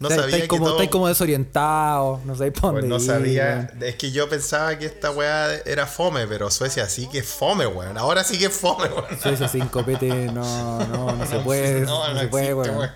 No 0.03 0.09
sabía 0.09 0.25
estáis 0.25 0.41
que 0.43 0.47
como, 0.47 0.65
todo- 0.65 0.75
estáis 0.75 0.89
como 0.91 1.07
desorientados, 1.07 2.23
no 2.25 2.35
sabéis 2.35 2.53
para 2.53 2.73
pues 2.73 2.83
dónde 2.83 2.89
no 2.89 3.01
ir, 3.01 3.07
sabía, 3.07 3.69
weón. 3.73 3.83
es 3.83 3.95
que 3.95 4.11
yo 4.11 4.29
pensaba 4.29 4.77
que 4.77 4.85
esta 4.85 5.11
weá 5.11 5.53
era 5.65 5.85
fome, 5.87 6.27
pero 6.27 6.49
Suecia 6.51 6.87
sí 6.89 7.07
que 7.07 7.19
es 7.19 7.27
fome, 7.27 7.65
weón. 7.67 7.97
Ahora 7.97 8.23
sí 8.23 8.37
que 8.37 8.45
es 8.45 8.53
fome, 8.53 8.85
weón. 8.89 9.05
Ese 9.33 9.47
sin 9.47 9.67
copete 9.67 10.07
no, 10.31 10.79
no, 10.87 11.11
no 11.15 11.25
se 11.25 11.39
puede, 11.39 11.81
no, 11.81 12.03
se 12.19 12.27
puede, 12.27 12.49
existe, 12.51 12.53
weón. 12.71 12.77
weón. 12.77 12.91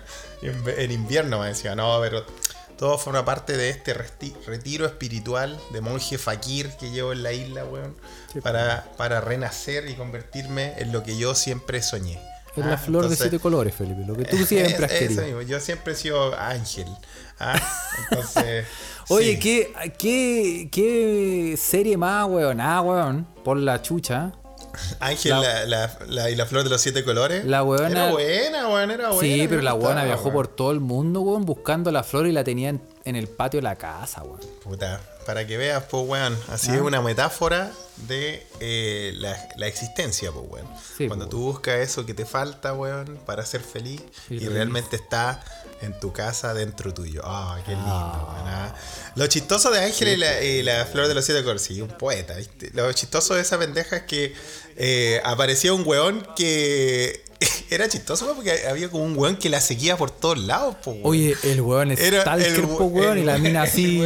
En, 0.78 0.90
invierno 0.92 1.40
me 1.40 1.48
decía, 1.48 1.74
no, 1.74 1.98
pero 2.00 2.24
todo 2.78 2.96
forma 2.96 3.24
parte 3.24 3.56
de 3.56 3.70
este 3.70 3.92
retiro 3.92 4.86
espiritual 4.86 5.58
de 5.72 5.80
monje 5.80 6.16
fakir 6.16 6.70
que 6.78 6.90
llevo 6.92 7.10
en 7.12 7.24
la 7.24 7.32
isla, 7.32 7.64
weón, 7.64 7.96
Sí, 8.32 8.40
para, 8.40 8.84
para 8.96 9.20
renacer 9.20 9.88
y 9.88 9.94
convertirme 9.94 10.74
en 10.78 10.92
lo 10.92 11.02
que 11.02 11.16
yo 11.16 11.34
siempre 11.34 11.82
soñé. 11.82 12.20
Es 12.60 12.66
Ah, 12.66 12.70
la 12.70 12.78
flor 12.78 13.04
entonces- 13.04 13.18
de 13.18 13.24
siete 13.30 13.42
colores, 13.42 13.74
Felipe, 13.74 14.02
lo 14.06 14.14
que 14.14 14.24
tú 14.24 14.36
siempre 14.44 14.84
has 14.86 14.92
Es- 14.92 15.02
eso 15.02 15.20
querido. 15.20 15.22
mismo, 15.38 15.42
Yo 15.42 15.60
siempre 15.60 15.92
he 15.92 15.96
sido 15.96 16.34
ángel. 16.38 16.88
¿ah? 17.40 17.58
Entonces. 18.10 18.66
Oye, 19.08 19.32
sí. 19.34 19.38
¿qué, 19.38 19.72
qué, 19.98 20.68
qué 20.72 21.56
serie 21.56 21.96
más, 21.96 22.26
weón? 22.28 22.60
Ah, 22.60 22.80
weón, 22.82 23.26
por 23.44 23.56
la 23.56 23.80
chucha. 23.82 24.32
Ángel 25.00 25.30
la- 25.32 25.40
la, 25.40 25.66
la- 25.66 25.98
la- 26.06 26.30
y 26.30 26.36
la 26.36 26.46
flor 26.46 26.62
de 26.62 26.70
los 26.70 26.80
siete 26.80 27.02
colores. 27.04 27.44
La 27.44 27.64
weona- 27.64 27.88
Era 28.04 28.12
buena, 28.12 28.68
weón, 28.68 28.90
era 28.90 29.08
buena. 29.10 29.20
sí, 29.20 29.46
pero 29.48 29.62
la 29.62 29.72
buena 29.72 30.04
viajó 30.04 30.24
weón. 30.24 30.34
por 30.34 30.48
todo 30.48 30.70
el 30.72 30.80
mundo, 30.80 31.20
weón, 31.22 31.44
buscando 31.46 31.90
la 31.90 32.02
flor 32.04 32.26
y 32.26 32.32
la 32.32 32.44
tenía 32.44 32.68
en, 32.68 32.82
en 33.04 33.16
el 33.16 33.28
patio 33.28 33.58
de 33.58 33.62
la 33.62 33.76
casa, 33.76 34.22
weón. 34.22 34.40
Puta, 34.62 35.00
para 35.28 35.46
que 35.46 35.58
veas, 35.58 35.84
pues, 35.90 36.04
weón. 36.08 36.38
Así 36.48 36.70
Ah. 36.70 36.76
es 36.76 36.80
una 36.80 37.02
metáfora 37.02 37.70
de 38.08 38.46
eh, 38.60 39.12
la, 39.16 39.36
la 39.58 39.66
existencia, 39.66 40.32
pues, 40.32 40.46
weón. 40.48 40.66
Sí, 40.96 41.06
Cuando 41.06 41.26
pues, 41.26 41.30
tú 41.32 41.38
buscas 41.40 41.80
eso 41.80 42.06
que 42.06 42.14
te 42.14 42.24
falta, 42.24 42.72
weón, 42.72 43.18
para 43.26 43.44
ser 43.44 43.60
feliz 43.60 44.00
y 44.30 44.48
realmente 44.48 44.96
está 44.96 45.44
en 45.82 46.00
tu 46.00 46.14
casa, 46.14 46.54
dentro 46.54 46.94
tuyo. 46.94 47.20
Ah, 47.26 47.60
qué 47.66 47.72
lindo, 47.72 47.84
Ah. 47.90 48.32
weón. 48.32 48.48
ah. 48.48 48.74
Lo 49.16 49.26
chistoso 49.26 49.70
de 49.70 49.80
Ángel 49.84 50.08
y, 50.08 50.16
la, 50.16 50.42
y 50.42 50.62
la 50.62 50.86
flor 50.86 51.08
de 51.08 51.14
los 51.14 51.26
siete 51.26 51.42
colores, 51.42 51.60
sí, 51.60 51.78
un 51.82 51.88
poeta, 51.88 52.32
¿viste? 52.34 52.70
Lo 52.72 52.90
chistoso 52.94 53.34
de 53.34 53.42
esa 53.42 53.58
pendeja 53.58 53.96
es 53.98 54.02
que 54.04 54.32
eh, 54.78 55.20
aparecía 55.24 55.74
un 55.74 55.86
weón 55.86 56.26
que. 56.36 57.22
Era 57.70 57.86
chistoso, 57.86 58.24
weón, 58.24 58.36
porque 58.38 58.66
había 58.66 58.88
como 58.88 59.04
un 59.04 59.14
weón 59.14 59.36
que 59.36 59.50
la 59.50 59.60
seguía 59.60 59.98
por 59.98 60.10
todos 60.10 60.38
lados, 60.38 60.76
pues, 60.82 60.96
weón. 60.96 61.06
Oye, 61.06 61.36
el 61.42 61.60
weón 61.60 61.90
es 61.90 62.00
Era 62.00 62.22
Stalker, 62.22 62.46
el 62.54 62.62
po, 62.66 62.84
we- 62.86 63.00
weón, 63.02 63.18
el 63.18 63.24
y 63.24 63.26
la 63.26 63.36
mina 63.36 63.62
así. 63.68 64.02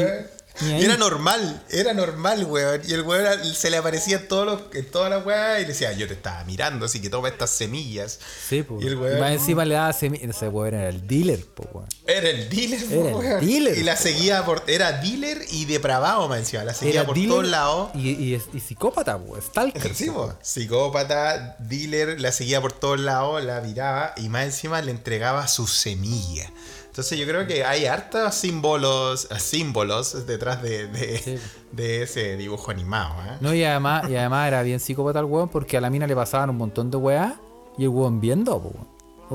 Weón. 0.61 0.77
Y 0.79 0.85
era 0.85 0.97
normal, 0.97 1.63
era 1.71 1.95
normal, 1.95 2.45
weón. 2.45 2.81
Y 2.87 2.93
el 2.93 3.03
weón 3.03 3.55
se 3.55 3.71
le 3.71 3.77
aparecía 3.79 4.17
en, 4.19 4.29
todos 4.29 4.47
los, 4.47 4.63
en 4.75 4.91
todas 4.91 5.11
las 5.11 5.25
weas 5.25 5.59
y 5.59 5.63
le 5.63 5.69
decía, 5.69 5.93
yo 5.93 6.07
te 6.07 6.15
estaba 6.15 6.45
mirando, 6.45 6.87
así 6.87 7.01
que 7.01 7.09
toma 7.11 7.29
estas 7.29 7.51
semillas. 7.51 8.19
Sí, 8.49 8.63
po. 8.63 8.79
Y 8.81 8.87
el 8.87 8.97
weón- 8.99 9.19
más 9.21 9.33
encima 9.33 9.65
le 9.65 9.75
daba 9.75 9.93
semi... 9.93 10.19
Ese 10.23 10.49
weón 10.49 10.75
era 10.75 10.89
el 10.89 11.07
dealer, 11.07 11.45
po, 11.47 11.65
weón. 11.73 11.89
Era 12.07 12.29
el 12.31 12.49
dealer, 12.49 12.81
Era 12.91 13.09
el 13.11 13.15
weón. 13.15 13.41
dealer. 13.47 13.79
Y 13.79 13.83
la 13.83 13.97
seguía 13.97 14.45
por. 14.45 14.63
Era 14.67 14.93
dealer 15.01 15.43
y 15.51 15.65
depravado, 15.65 16.29
más 16.29 16.39
encima. 16.41 16.65
La 16.65 16.75
seguía 16.75 16.95
Era 17.01 17.07
por 17.07 17.17
todos 17.17 17.47
lados. 17.47 17.91
Y, 17.95 18.11
y, 18.11 18.43
y 18.53 18.61
psicópata, 18.61 19.19
po, 19.19 19.41
Stalker. 19.41 19.95
Sí, 19.95 20.07
po, 20.07 20.13
po. 20.15 20.21
weón. 20.27 20.37
Psicópata, 20.43 21.57
dealer, 21.61 22.21
la 22.21 22.33
seguía 22.33 22.61
por 22.61 22.73
todos 22.73 22.99
lados, 23.01 23.43
la 23.45 23.61
miraba 23.61 24.15
y 24.17 24.29
más 24.29 24.45
encima 24.45 24.81
le 24.83 24.91
entregaba 24.91 25.47
su 25.49 25.67
semilla. 25.67 26.51
Entonces 26.93 27.19
yo 27.19 27.27
creo 27.27 27.47
que 27.47 27.65
hay 27.65 27.87
hartos 27.87 28.35
símbolos, 28.35 29.27
símbolos 29.39 30.27
detrás 30.27 30.61
de, 30.61 30.89
de, 30.89 31.19
Sí. 31.19 31.39
de 31.71 32.03
ese 32.03 32.37
dibujo 32.37 32.71
animado. 32.71 33.15
¿eh? 33.25 33.39
No, 33.41 33.55
y 33.55 33.65
además, 33.65 34.11
y 34.11 34.17
además 34.17 34.49
era 34.49 34.63
bien 34.63 34.79
psicópata 34.79 35.21
el 35.21 35.25
weón 35.25 35.49
porque 35.49 35.79
a 35.79 35.81
la 35.81 35.89
mina 35.89 36.07
le 36.07 36.15
pasaban 36.15 36.51
un 36.51 36.59
montón 36.59 36.91
de 36.91 36.99
weá 36.99 37.37
y 37.79 37.85
el 37.85 37.89
weón 37.89 38.21
viendo, 38.21 38.57
weón. 38.57 38.93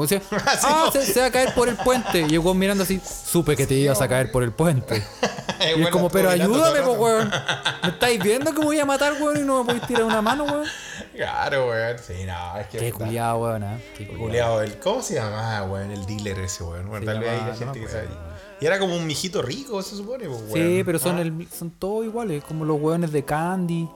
Decía, 0.07 0.21
ah, 0.63 0.91
se, 0.93 1.03
se 1.03 1.19
va 1.19 1.25
a 1.25 1.31
caer 1.31 1.55
por 1.55 1.67
el 1.67 1.75
puente. 1.77 2.27
Y 2.29 2.33
el 2.35 2.39
weón 2.39 2.59
mirando 2.59 2.83
así, 2.83 3.01
supe 3.03 3.55
que 3.55 3.65
te 3.65 3.73
ibas 3.73 3.99
a 4.01 4.07
caer 4.07 4.31
por 4.31 4.43
el 4.43 4.51
puente. 4.51 5.03
Y 5.75 5.81
es 5.81 5.89
como, 5.89 6.07
pero 6.07 6.29
ayúdame, 6.29 6.81
po, 6.81 6.91
weón. 6.93 7.31
¿Me 7.81 7.89
estáis 7.89 8.21
viendo 8.23 8.53
que 8.53 8.59
me 8.59 8.65
voy 8.65 8.79
a 8.79 8.85
matar, 8.85 9.13
weón? 9.19 9.37
Y 9.37 9.41
no 9.43 9.63
me 9.63 9.65
podéis 9.65 9.87
tirar 9.87 10.03
una 10.03 10.21
mano, 10.21 10.43
weón. 10.43 10.65
Claro, 11.17 11.67
weón. 11.69 11.97
Sí, 11.99 12.13
no, 12.25 12.57
es 12.59 12.67
que. 12.67 12.77
Qué 12.77 12.91
culiado, 12.93 13.39
weón. 13.39 13.63
¿eh? 13.63 13.83
Qué 13.97 14.05
el- 14.61 14.79
¿Cómo 14.79 15.01
se 15.01 15.15
llamaba, 15.15 15.63
weón? 15.65 15.91
El 15.91 16.05
dealer 16.05 16.39
ese, 16.39 16.63
weón. 16.63 16.87
Bueno, 16.87 17.05
tal 17.05 17.19
vez 17.19 17.29
hay 17.29 17.57
gente 17.57 17.65
no 17.65 17.73
que 17.85 17.91
sabe. 17.91 18.07
Y 18.61 18.65
era 18.65 18.79
como 18.79 18.95
un 18.95 19.05
mijito 19.05 19.41
rico, 19.41 19.81
se 19.81 19.95
supone, 19.95 20.27
pues, 20.27 20.39
Sí, 20.53 20.59
weón. 20.59 20.85
pero 20.85 20.99
son, 20.99 21.17
Ah. 21.17 21.21
el, 21.21 21.47
son 21.51 21.71
todos 21.71 22.05
iguales, 22.05 22.43
como 22.43 22.65
los 22.65 22.79
hueones 22.79 23.11
de 23.11 23.25
Candy. 23.25 23.89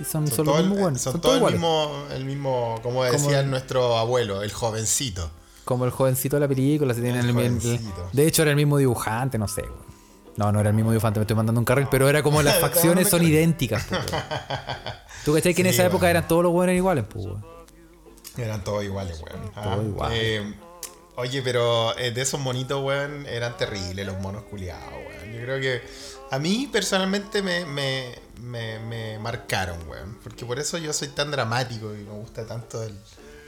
Y 0.00 0.04
son, 0.04 0.26
son, 0.28 0.46
todo 0.46 0.58
mismos 0.58 0.78
el, 0.78 0.98
son 0.98 1.12
Son, 1.12 1.20
todo 1.20 1.32
todos 1.38 1.48
el 1.48 1.54
mismo, 1.58 2.04
el 2.14 2.24
mismo, 2.24 2.78
como 2.82 3.02
decía 3.04 3.42
nuestro 3.42 3.96
abuelo, 3.98 4.42
el 4.42 4.52
jovencito. 4.52 5.30
Como 5.64 5.84
el 5.84 5.90
jovencito 5.90 6.36
de 6.36 6.40
la 6.40 6.48
película. 6.48 6.94
Se 6.94 7.02
tienen 7.02 7.28
El 7.28 7.36
el, 7.38 7.80
de 8.12 8.26
hecho, 8.26 8.42
era 8.42 8.52
el 8.52 8.56
mismo 8.56 8.78
dibujante, 8.78 9.36
no 9.38 9.48
sé, 9.48 9.62
weón. 9.62 9.87
No, 10.38 10.52
no 10.52 10.60
era 10.60 10.70
el 10.70 10.74
mismo 10.76 10.92
dibujante, 10.92 11.18
me 11.18 11.24
estoy 11.24 11.36
mandando 11.36 11.58
un 11.60 11.64
carril, 11.64 11.88
pero 11.90 12.08
era 12.08 12.22
como 12.22 12.40
las 12.42 12.58
facciones 12.60 13.08
son 13.08 13.22
idénticas, 13.24 13.84
pues, 13.88 14.00
weón. 14.10 14.22
¿Tú 15.24 15.34
cachai 15.34 15.52
que 15.52 15.60
en 15.62 15.66
esa 15.66 15.84
época 15.84 16.08
eran 16.08 16.26
todos 16.28 16.44
los 16.44 16.52
hueones 16.52 16.76
iguales, 16.76 17.04
pues? 17.12 17.26
Eran 18.36 18.62
todos 18.62 18.84
iguales, 18.84 19.20
weón. 19.20 19.50
Ah, 19.56 19.62
Todos 19.64 19.84
iguales. 19.84 20.18
eh, 20.22 20.54
oye, 21.16 21.42
pero 21.42 21.98
eh, 21.98 22.12
de 22.12 22.22
esos 22.22 22.38
monitos, 22.40 22.80
weón, 22.82 23.26
eran 23.26 23.56
terribles 23.56 24.06
los 24.06 24.18
monos 24.20 24.44
culiados, 24.44 24.92
weón. 24.92 25.32
Yo 25.32 25.40
creo 25.42 25.60
que 25.60 25.82
a 26.30 26.38
mí 26.38 26.68
personalmente 26.72 27.42
me, 27.42 27.64
me, 27.64 28.14
me, 28.40 28.78
me 28.78 29.18
marcaron, 29.18 29.76
weón. 29.88 30.18
Porque 30.22 30.46
por 30.46 30.60
eso 30.60 30.78
yo 30.78 30.92
soy 30.92 31.08
tan 31.08 31.32
dramático 31.32 31.92
y 31.96 32.04
me 32.04 32.12
gusta 32.12 32.46
tanto 32.46 32.80
el... 32.84 32.94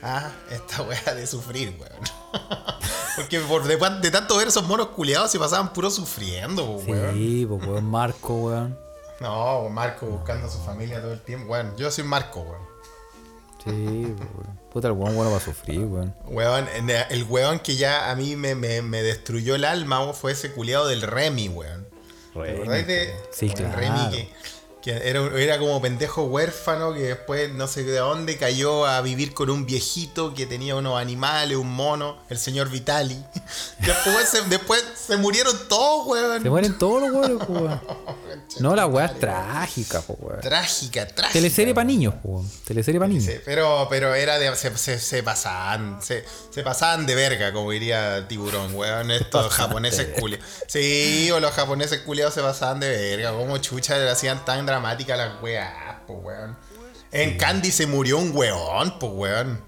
Ah, 0.02 0.30
esta 0.50 0.82
weá 0.82 1.14
de 1.14 1.26
sufrir, 1.26 1.76
weón. 1.78 2.02
Porque 3.16 3.40
por 3.40 3.64
de, 3.64 3.76
de 3.76 4.10
tanto 4.10 4.36
ver 4.36 4.48
esos 4.48 4.64
monos 4.66 4.88
culiados 4.88 5.30
se 5.30 5.38
pasaban 5.38 5.72
puro 5.72 5.90
sufriendo, 5.90 6.64
weón. 6.64 7.14
Sí, 7.14 7.46
pues, 7.46 7.66
weón, 7.66 7.84
Marco, 7.84 8.34
weón. 8.34 8.78
No, 9.20 9.68
Marco 9.68 10.06
buscando 10.06 10.46
a 10.46 10.50
su 10.50 10.58
familia 10.60 11.00
todo 11.02 11.12
el 11.12 11.20
tiempo. 11.20 11.52
Weón, 11.52 11.76
yo 11.76 11.90
soy 11.90 12.04
Marco, 12.04 12.40
weón. 12.40 12.62
Sí, 13.64 13.70
weón. 13.70 14.60
Puta, 14.72 14.88
el 14.88 14.94
weón 14.94 15.14
bueno 15.14 15.30
va 15.30 15.36
a 15.36 15.40
sufrir, 15.40 15.80
weón. 15.80 16.14
Weón, 16.24 16.66
el 16.88 17.24
weón 17.24 17.58
que 17.58 17.76
ya 17.76 18.10
a 18.10 18.14
mí 18.14 18.36
me, 18.36 18.54
me, 18.54 18.80
me 18.80 19.02
destruyó 19.02 19.54
el 19.54 19.64
alma 19.64 20.00
weón, 20.00 20.14
fue 20.14 20.32
ese 20.32 20.52
culiado 20.52 20.86
del 20.86 21.02
Remy, 21.02 21.48
weón. 21.50 21.86
¿Te 22.32 22.38
Remy, 22.40 22.54
acordás 22.60 22.86
de 22.86 23.14
Sí, 23.32 23.46
el 23.46 23.52
claro. 23.54 23.76
Remy 23.76 24.10
que, 24.10 24.32
que 24.82 24.92
era, 24.92 25.20
era 25.38 25.58
como 25.58 25.80
pendejo 25.80 26.24
huérfano 26.24 26.94
que 26.94 27.00
después 27.00 27.52
no 27.52 27.66
sé 27.66 27.84
de 27.84 27.98
dónde 27.98 28.36
cayó 28.38 28.86
a 28.86 29.00
vivir 29.02 29.34
con 29.34 29.50
un 29.50 29.66
viejito 29.66 30.34
que 30.34 30.46
tenía 30.46 30.74
unos 30.74 30.98
animales, 31.00 31.56
un 31.56 31.72
mono, 31.72 32.18
el 32.30 32.38
señor 32.38 32.70
Vitali. 32.70 33.22
Después 33.78 34.28
se, 34.28 34.42
después 34.42 34.84
se 34.94 35.16
murieron 35.16 35.56
todos, 35.68 36.06
weón. 36.06 36.42
Se 36.42 36.50
mueren 36.50 36.78
todos 36.78 37.02
los 37.10 37.46
pues, 37.46 37.60
weón. 37.60 37.80
No, 38.60 38.74
la 38.74 38.86
weá 38.86 39.06
es 39.06 39.18
trágica, 39.18 40.02
weón. 40.06 40.40
Trágica, 40.40 41.06
trágica. 41.06 41.32
Teleserie 41.32 41.74
para 41.74 41.84
niños, 41.84 42.14
weón. 42.22 42.48
Teleserie 42.64 42.98
para 42.98 43.08
niños. 43.08 43.24
Sí, 43.24 43.40
pero, 43.44 43.86
pero 43.88 44.14
era 44.14 44.38
de. 44.38 44.54
Se, 44.56 44.76
se, 44.76 44.98
se 44.98 45.22
pasaban. 45.22 46.00
Se, 46.02 46.24
se 46.50 46.62
pasaban 46.62 47.06
de 47.06 47.14
verga, 47.14 47.52
como 47.52 47.70
diría 47.70 48.26
Tiburón, 48.28 48.74
weón. 48.74 49.10
Estos 49.10 49.52
japoneses 49.52 50.08
culiados. 50.18 50.46
Sí, 50.66 51.30
o 51.32 51.40
los 51.40 51.52
japoneses 51.52 52.00
culiados 52.00 52.34
se 52.34 52.42
pasaban 52.42 52.80
de 52.80 52.88
verga. 52.88 53.32
Como 53.32 53.58
chucha 53.58 53.98
le 53.98 54.10
hacían 54.10 54.44
tan 54.44 54.66
dramáticas 54.70 55.18
las 55.18 55.42
weas, 55.42 55.70
pues 56.06 56.18
weón. 56.22 56.56
En 57.12 57.36
Candy 57.36 57.70
se 57.72 57.86
murió 57.86 58.18
un 58.18 58.30
weón, 58.34 58.98
pues 58.98 59.12
weón. 59.14 59.60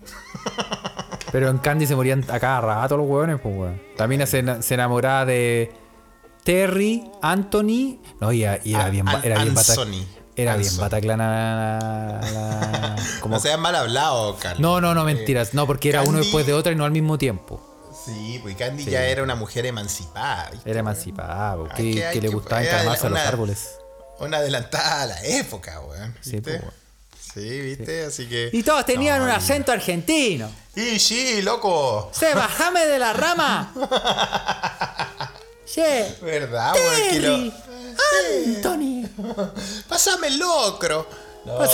Pero 1.33 1.49
en 1.49 1.59
Candy 1.59 1.87
se 1.87 1.97
morían 1.97 2.25
a 2.31 2.39
cada 2.39 2.61
rato 2.61 2.97
los 2.97 3.07
hueones, 3.09 3.41
pues, 3.43 3.55
weón. 3.57 3.83
También 3.97 4.27
se, 4.27 4.63
se 4.63 4.75
enamoraba 4.75 5.25
de 5.25 5.73
Terry, 6.45 7.05
Anthony. 7.23 7.99
No, 8.21 8.33
y, 8.33 8.45
era- 8.45 8.61
y 8.65 8.75
era 8.75 8.91
bien, 8.91 9.07
era 9.23 9.43
bien 9.43 9.57
Anthony. 9.59 10.07
Era 10.35 10.57
bien 10.57 10.77
bataclana 10.79 11.29
la- 12.23 12.31
la- 12.33 12.97
como- 13.21 13.35
No 13.37 13.41
seas 13.41 13.59
mal 13.59 13.75
hablado, 13.75 14.37
Carlos. 14.37 14.61
No, 14.61 14.81
no, 14.81 14.95
no, 14.95 15.05
mentiras. 15.05 15.53
No, 15.53 15.67
porque 15.67 15.91
era 15.91 16.03
uno 16.03 16.19
después 16.19 16.47
de 16.47 16.53
otro 16.55 16.73
y 16.73 16.77
no 16.77 16.85
al 16.85 16.91
mismo 16.93 17.19
tiempo. 17.19 17.61
Sí, 18.05 18.39
pues 18.43 18.57
Candy 18.57 18.85
ya 18.85 19.05
era 19.05 19.23
una 19.23 19.35
mujer 19.37 19.67
emancipada. 19.67 20.49
¿viste? 20.51 20.71
Era 20.71 20.81
emancipada, 20.81 21.57
po, 21.57 21.69
Hay 21.71 21.95
que, 22.13 22.21
le 22.21 22.29
gustaba 22.29 22.63
era 22.63 22.73
encaramarse 22.73 23.07
a 23.07 23.11
los 23.11 23.19
árboles. 23.21 23.71
Una 24.23 24.39
adelantada 24.39 25.03
a 25.03 25.07
la 25.07 25.21
época, 25.25 25.81
weón. 25.81 26.17
Sí, 26.21 26.33
¿viste? 26.33 26.51
pues, 26.51 26.61
weón. 26.63 26.75
Sí, 27.35 27.61
¿viste? 27.61 28.05
Así 28.05 28.27
que. 28.29 28.51
Y 28.53 28.63
todos 28.63 28.85
tenían 28.87 29.19
No, 29.19 29.25
un 29.25 29.31
acento 29.31 29.73
argentino. 29.73 30.51
Y 30.77 30.99
sí, 30.99 31.41
loco. 31.43 32.11
¡Se 32.13 32.35
bajame 32.35 32.87
de 32.87 32.99
la 32.99 33.13
rama! 33.15 33.73
¡Che! 35.67 36.15
¿Verdad, 36.21 36.75
weón? 36.75 37.11
Que 37.11 37.21
lo- 37.21 37.37
Terry, 37.37 37.55
Anthony. 38.57 39.09
Pásame 39.89 40.27
el 40.29 40.39
locro. 40.39 41.09
No, 41.45 41.59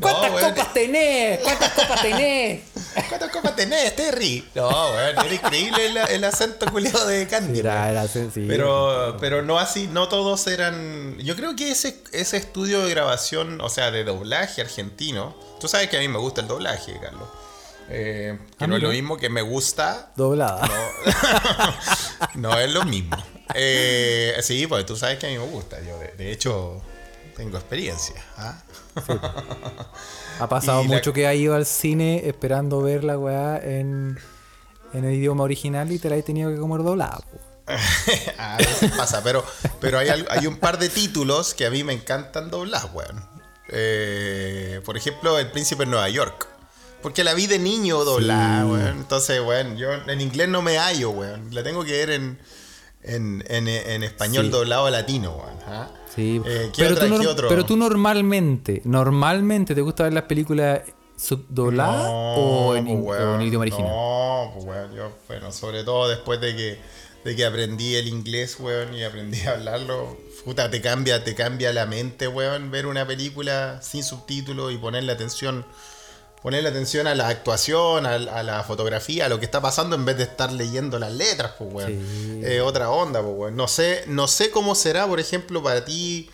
¿Cuántas 0.00 0.30
weón. 0.32 0.54
copas 0.54 0.72
tenés? 0.72 1.40
¿Cuántas 1.40 1.72
copas 1.72 2.02
tenés? 2.02 2.62
¿Cuántas 3.08 3.30
copas 3.30 3.54
tenés, 3.56 3.94
Terry? 3.94 4.48
No, 4.54 4.68
weón, 4.68 5.18
era 5.18 5.34
increíble 5.34 5.86
el, 5.86 5.96
el 5.96 6.24
acento 6.24 6.66
culiado 6.70 7.06
de 7.06 7.26
Candy. 7.26 7.60
Era, 7.60 7.90
era, 7.90 8.08
sí. 8.08 8.28
Pero, 8.48 9.16
pero 9.20 9.42
no 9.42 9.58
así, 9.58 9.86
no 9.86 10.08
todos 10.08 10.46
eran. 10.46 11.18
Yo 11.18 11.36
creo 11.36 11.54
que 11.56 11.70
ese, 11.70 12.02
ese 12.12 12.36
estudio 12.36 12.82
de 12.82 12.90
grabación, 12.90 13.60
o 13.60 13.68
sea, 13.68 13.90
de 13.90 14.04
doblaje 14.04 14.62
argentino. 14.62 15.36
Tú 15.60 15.68
sabes 15.68 15.88
que 15.88 15.96
a 15.96 16.00
mí 16.00 16.08
me 16.08 16.18
gusta 16.18 16.40
el 16.40 16.48
doblaje, 16.48 16.98
Carlos. 17.00 17.28
Eh, 17.90 18.38
que 18.58 18.66
no 18.66 18.76
es 18.76 18.82
lo 18.82 18.90
mismo 18.90 19.16
que 19.16 19.30
me 19.30 19.42
gusta. 19.42 20.12
Doblada. 20.16 20.68
No 22.34 22.58
es 22.58 22.72
lo 22.72 22.84
mismo. 22.84 23.16
Eh, 23.54 24.36
sí, 24.42 24.66
pues 24.66 24.84
tú 24.84 24.96
sabes 24.96 25.18
que 25.18 25.26
a 25.26 25.30
mí 25.30 25.38
me 25.38 25.46
gusta. 25.46 25.80
Yo, 25.80 25.98
de, 25.98 26.08
de 26.12 26.32
hecho, 26.32 26.82
tengo 27.36 27.56
experiencia. 27.56 28.22
¿ah? 28.36 28.62
Ha 30.38 30.48
pasado 30.48 30.82
Y 30.82 30.88
la- 30.88 30.94
mucho 30.96 31.12
que 31.12 31.26
ha 31.26 31.34
ido 31.34 31.54
al 31.54 31.66
cine 31.66 32.22
esperando 32.28 32.80
ver 32.82 33.04
la 33.04 33.18
weá 33.18 33.58
en, 33.58 34.18
en 34.92 35.04
el 35.04 35.14
idioma 35.14 35.44
original 35.44 35.90
y 35.92 35.98
te 35.98 36.08
la 36.10 36.16
he 36.16 36.22
tenido 36.22 36.50
que 36.50 36.58
comer 36.58 36.82
doblada. 36.82 37.20
a 38.38 38.56
veces 38.56 38.90
pasa, 38.96 39.22
pero, 39.22 39.44
pero 39.80 39.98
hay, 39.98 40.08
hay 40.30 40.46
un 40.46 40.56
par 40.56 40.78
de 40.78 40.88
títulos 40.88 41.54
que 41.54 41.66
a 41.66 41.70
mí 41.70 41.84
me 41.84 41.92
encantan 41.92 42.50
doblar, 42.50 42.88
weón. 42.94 43.22
Eh, 43.70 44.80
por 44.84 44.96
ejemplo, 44.96 45.38
El 45.38 45.50
Príncipe 45.50 45.84
de 45.84 45.90
Nueva 45.90 46.08
York. 46.08 46.46
Porque 47.02 47.22
la 47.22 47.34
vi 47.34 47.46
de 47.46 47.58
niño 47.58 48.02
doblada, 48.04 48.62
Sí. 48.64 48.70
weón. 48.70 48.88
Entonces, 48.98 49.40
weón, 49.40 49.76
yo 49.76 49.92
en 49.92 50.20
inglés 50.20 50.48
no 50.48 50.62
me 50.62 50.78
hallo, 50.78 51.10
weón. 51.10 51.54
La 51.54 51.62
tengo 51.62 51.84
que 51.84 51.92
ver 51.92 52.10
en, 52.10 52.38
en, 53.08 53.44
en, 53.48 53.68
en 53.68 54.02
español 54.02 54.44
Sí. 54.46 54.50
doblado 54.50 54.86
a 54.86 54.90
latino, 54.90 55.32
weón. 55.36 55.58
¿ah? 55.66 55.88
Sí. 56.14 56.40
Eh, 56.44 56.70
¿qué 56.74 56.82
pero, 56.82 56.94
otra- 57.30 57.34
tú 57.36 57.48
pero 57.48 57.76
normalmente, 57.76 58.82
normalmente 58.84 59.74
te 59.74 59.80
gusta 59.80 60.04
ver 60.04 60.12
las 60.12 60.24
películas 60.24 60.80
subdobladas 61.16 62.06
o, 62.10 62.76
en, 62.76 62.84
pues, 63.04 63.20
o 63.20 63.34
en 63.34 63.42
idioma 63.42 63.62
original. 63.62 63.90
No, 63.90 64.50
pues 64.54 64.64
weón, 64.66 64.94
yo, 64.94 65.12
bueno, 65.28 65.52
sobre 65.52 65.84
todo 65.84 66.08
después 66.08 66.40
de 66.40 66.54
que, 66.56 66.78
de 67.24 67.36
que 67.36 67.44
aprendí 67.44 67.94
el 67.96 68.08
inglés, 68.08 68.56
weón, 68.60 68.94
y 68.94 69.02
aprendí 69.04 69.40
a 69.42 69.52
hablarlo, 69.52 70.16
puta, 70.44 70.70
te 70.70 70.80
cambia, 70.80 71.24
te 71.24 71.34
cambia 71.34 71.72
la 71.72 71.86
mente, 71.86 72.28
weón, 72.28 72.70
ver 72.70 72.86
una 72.86 73.06
película 73.06 73.80
sin 73.82 74.02
subtítulos 74.04 74.72
y 74.72 74.76
ponerle 74.78 75.12
atención, 75.12 75.64
ponerle 76.42 76.68
atención 76.68 77.06
a 77.06 77.14
la 77.14 77.28
actuación, 77.28 78.06
a, 78.06 78.14
a 78.14 78.42
la 78.42 78.62
fotografía, 78.64 79.26
a 79.26 79.28
lo 79.28 79.38
que 79.38 79.44
está 79.44 79.60
pasando 79.60 79.96
en 79.96 80.04
vez 80.04 80.16
de 80.16 80.22
estar 80.24 80.52
leyendo 80.52 80.98
las 80.98 81.12
letras, 81.12 81.52
pues 81.58 81.72
weón. 81.74 81.90
Sí. 81.90 82.40
Eh, 82.44 82.60
otra 82.60 82.90
onda, 82.90 83.20
pues 83.22 83.34
weón. 83.36 83.56
No 83.56 83.66
sé, 83.68 84.04
no 84.06 84.28
sé 84.28 84.50
cómo 84.50 84.74
será, 84.74 85.06
por 85.06 85.18
ejemplo, 85.20 85.62
para 85.62 85.84
ti 85.84 86.30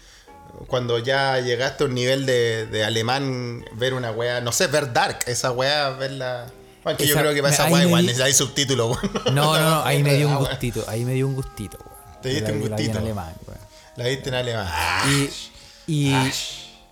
cuando 0.69 0.99
ya 1.01 1.41
llegaste 1.41 1.83
a 1.85 1.87
un 1.89 1.95
nivel 1.95 2.27
de, 2.27 2.67
de 2.67 2.85
alemán, 2.85 3.65
ver 3.73 3.93
una 3.95 4.11
wea, 4.13 4.41
no 4.41 4.53
sé, 4.53 4.67
ver 4.69 4.93
Dark, 4.93 5.21
esa 5.27 5.51
wea, 5.53 5.91
verla. 5.91 6.47
Bueno, 6.85 6.99
que 6.99 7.07
yo 7.07 7.17
creo 7.17 7.33
que 7.35 7.41
para 7.43 7.55
esa 7.55 7.69
me 7.71 7.83
igual 7.85 8.03
di- 8.03 8.07
necesitáis 8.09 8.37
subtítulos, 8.37 8.97
weón. 9.03 9.35
No, 9.35 9.57
no, 9.59 9.71
no, 9.71 9.83
ahí 9.85 10.03
me 10.03 10.15
dio 10.15 10.29
un 10.29 10.35
Ah, 10.35 10.39
gustito, 10.39 10.85
ahí 10.87 11.05
me 11.05 11.15
dio 11.15 11.27
un 11.27 11.35
gustito, 11.35 11.79
weón. 11.79 12.21
Te 12.23 12.29
diste 12.29 12.49
La 12.49 12.53
un 12.53 12.63
vi- 12.63 12.69
la 12.69 12.77
vi 12.77 12.83
en 12.83 12.89
gustito. 12.89 12.99
alemán, 13.05 13.35
weón. 13.47 13.61
La 13.97 14.05
viste 14.07 14.29
en 14.29 14.35
alemán. 14.35 14.69
Y, 15.89 16.31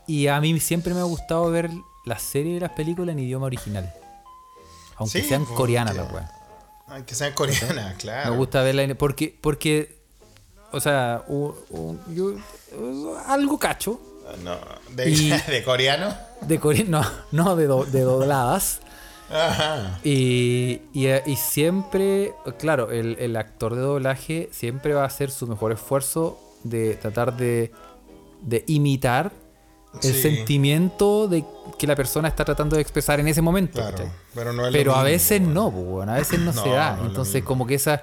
y 0.07 0.27
a 0.27 0.40
mí 0.40 0.59
siempre 0.61 0.92
me 0.94 1.01
ha 1.01 1.05
gustado 1.05 1.51
ver 1.51 1.70
las 2.04 2.22
series 2.22 2.56
y 2.56 2.60
las 2.60 2.70
películas 2.72 3.12
en 3.14 3.20
idioma 3.20 3.46
original. 3.46 3.92
Aunque 4.96 5.22
Sí, 5.22 5.28
sean 5.28 5.42
porque- 5.42 5.56
coreanas 5.56 5.96
las 5.96 6.12
weas. 6.12 6.30
Ay, 6.88 7.02
que 7.04 7.14
sean 7.14 7.32
coreanas, 7.32 7.94
claro. 7.98 8.30
Me 8.32 8.36
gusta 8.36 8.62
verla 8.62 8.94
porque, 8.94 9.36
porque 9.40 9.98
o 10.72 10.80
sea, 10.80 11.24
yo, 12.08 12.34
algo 13.26 13.58
cacho 13.58 14.00
No, 14.42 14.56
de, 14.90 15.10
Y- 15.10 15.30
de 15.50 15.62
coreano. 15.64 16.14
de 16.42 16.58
core- 16.60 16.86
no, 16.86 17.02
no 17.30 17.56
de, 17.56 17.66
do- 17.66 17.84
de 17.84 18.00
dobladas. 18.02 18.80
Ajá. 19.30 19.98
Y, 20.04 20.82
y, 20.92 21.08
y 21.08 21.36
siempre, 21.36 22.34
claro, 22.58 22.90
el, 22.90 23.16
el 23.18 23.36
actor 23.36 23.74
de 23.74 23.80
doblaje 23.80 24.48
siempre 24.52 24.92
va 24.92 25.02
a 25.04 25.06
hacer 25.06 25.30
su 25.30 25.46
mejor 25.46 25.72
esfuerzo 25.72 26.38
de 26.64 26.94
tratar 26.96 27.36
de, 27.36 27.72
de 28.42 28.62
imitar 28.66 29.32
el 30.02 30.14
Sí. 30.14 30.22
sentimiento 30.22 31.28
de 31.28 31.44
que 31.78 31.87
la 31.87 31.94
persona 31.96 32.28
está 32.28 32.44
tratando 32.44 32.76
de 32.76 32.83
expresar 32.83 33.20
en 33.20 33.28
ese 33.28 33.42
momento. 33.42 33.83
Pero 34.35 34.52
no 34.52 34.62
es 34.66 34.72
lo 34.72 34.78
Pero 34.78 34.94
a 34.94 35.02
veces 35.02 35.40
weón. 35.40 35.55
no, 35.55 35.70
pues, 35.70 35.85
weón, 35.87 36.09
a 36.09 36.14
veces 36.14 36.38
no, 36.40 36.52
No, 36.55 36.62
se 36.62 36.68
da. 36.70 36.96
no 36.96 37.07
Entonces, 37.07 37.42
como 37.42 37.66
que 37.66 37.74
esa 37.74 38.02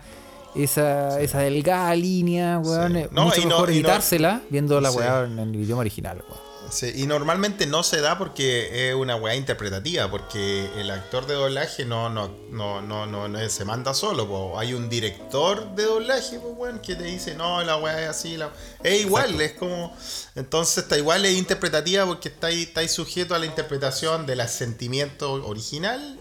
esa, 0.55 1.21
esa 1.21 1.39
delgada 1.41 1.93
línea, 1.95 2.57
weón, 2.59 2.93
Sí. 2.95 3.05
No, 3.11 3.25
mucho 3.25 3.41
y 3.41 3.45
mejor 3.45 3.69
editársela 3.69 4.41
viendo 4.49 4.81
la 4.81 4.89
Sí. 4.91 4.97
weá 4.97 5.23
en 5.25 5.37
el 5.39 5.55
idioma 5.55 5.81
original, 5.81 6.23
weón. 6.27 6.48
Sí, 6.71 6.91
y 6.95 7.07
normalmente 7.07 7.65
no 7.65 7.83
se 7.83 8.01
da 8.01 8.17
porque 8.17 8.89
es 8.89 8.95
una 8.95 9.15
weá 9.15 9.35
interpretativa, 9.35 10.09
porque 10.09 10.69
el 10.77 10.91
actor 10.91 11.25
de 11.25 11.33
doblaje 11.33 11.85
no, 11.85 12.09
no, 12.09 12.29
no, 12.51 12.81
no, 12.81 13.05
no, 13.05 13.49
se 13.49 13.65
manda 13.65 13.93
solo, 13.93 14.27
po. 14.27 14.59
hay 14.59 14.73
un 14.73 14.89
director 14.89 15.73
de 15.75 15.83
doblaje, 15.83 16.37
bueno, 16.37 16.81
que 16.81 16.95
te 16.95 17.03
dice, 17.03 17.35
no, 17.35 17.63
la 17.63 17.77
weá 17.77 18.03
es 18.03 18.09
así, 18.09 18.37
la... 18.37 18.51
es 18.83 19.01
igual, 19.01 19.39
es 19.41 19.53
como, 19.53 19.95
entonces 20.35 20.83
está 20.83 20.97
igual, 20.97 21.25
es 21.25 21.37
interpretativa 21.37 22.05
porque 22.05 22.29
está 22.29 22.47
ahí, 22.47 22.63
está 22.63 22.81
ahí 22.81 22.89
sujeto 22.89 23.33
a 23.33 23.39
la 23.39 23.45
interpretación 23.45 24.25
del 24.25 24.47
sentimiento 24.47 25.31
original 25.33 26.18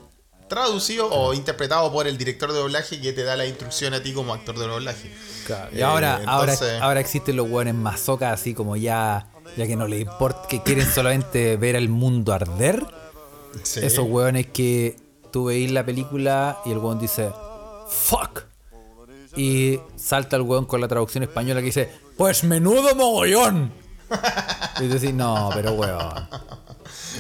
traducido 0.49 1.09
o 1.11 1.35
interpretado 1.35 1.93
por 1.93 2.07
el 2.07 2.19
director 2.19 2.53
de 2.53 2.59
doblaje 2.59 3.01
que 3.01 3.13
te 3.13 3.23
da 3.23 3.37
la 3.37 3.47
instrucción 3.47 3.95
a 3.95 4.03
ti 4.03 4.13
como 4.13 4.33
actor 4.35 4.59
de 4.59 4.67
doblaje. 4.67 5.13
Y 5.73 5.81
ahora, 5.81 6.21
eh, 6.21 6.25
ahora, 6.27 6.55
ahora 6.81 7.01
existen 7.01 7.37
los 7.37 7.49
weones 7.49 7.75
mazocas 7.75 8.33
así 8.35 8.55
como 8.55 8.77
ya 8.77 9.29
ya 9.57 9.67
que 9.67 9.77
no 9.77 9.87
le 9.87 10.01
importa, 10.01 10.47
que 10.49 10.63
quieren 10.63 10.87
solamente 10.87 11.57
ver 11.57 11.77
el 11.77 11.89
mundo 11.89 12.33
arder. 12.33 12.85
Esos 13.77 14.07
hueones 14.09 14.47
que 14.47 14.97
tú 15.33 15.47
veis 15.47 15.71
la 15.71 15.85
película 15.85 16.59
y 16.65 16.73
el 16.73 16.79
hueón 16.79 16.99
dice, 16.99 17.31
fuck. 17.89 18.45
Y 19.37 19.81
salta 19.97 20.37
el 20.37 20.43
hueón 20.43 20.65
con 20.65 20.81
la 20.81 20.89
traducción 20.89 21.23
española 21.23 21.61
que 21.61 21.67
dice, 21.67 21.91
pues 22.17 22.45
menudo 22.45 22.95
mogollón. 22.95 23.73
y 24.81 24.89
tú 24.89 24.95
decís, 24.95 25.15
no, 25.15 25.51
pero 25.55 25.73
hueón. 25.73 26.29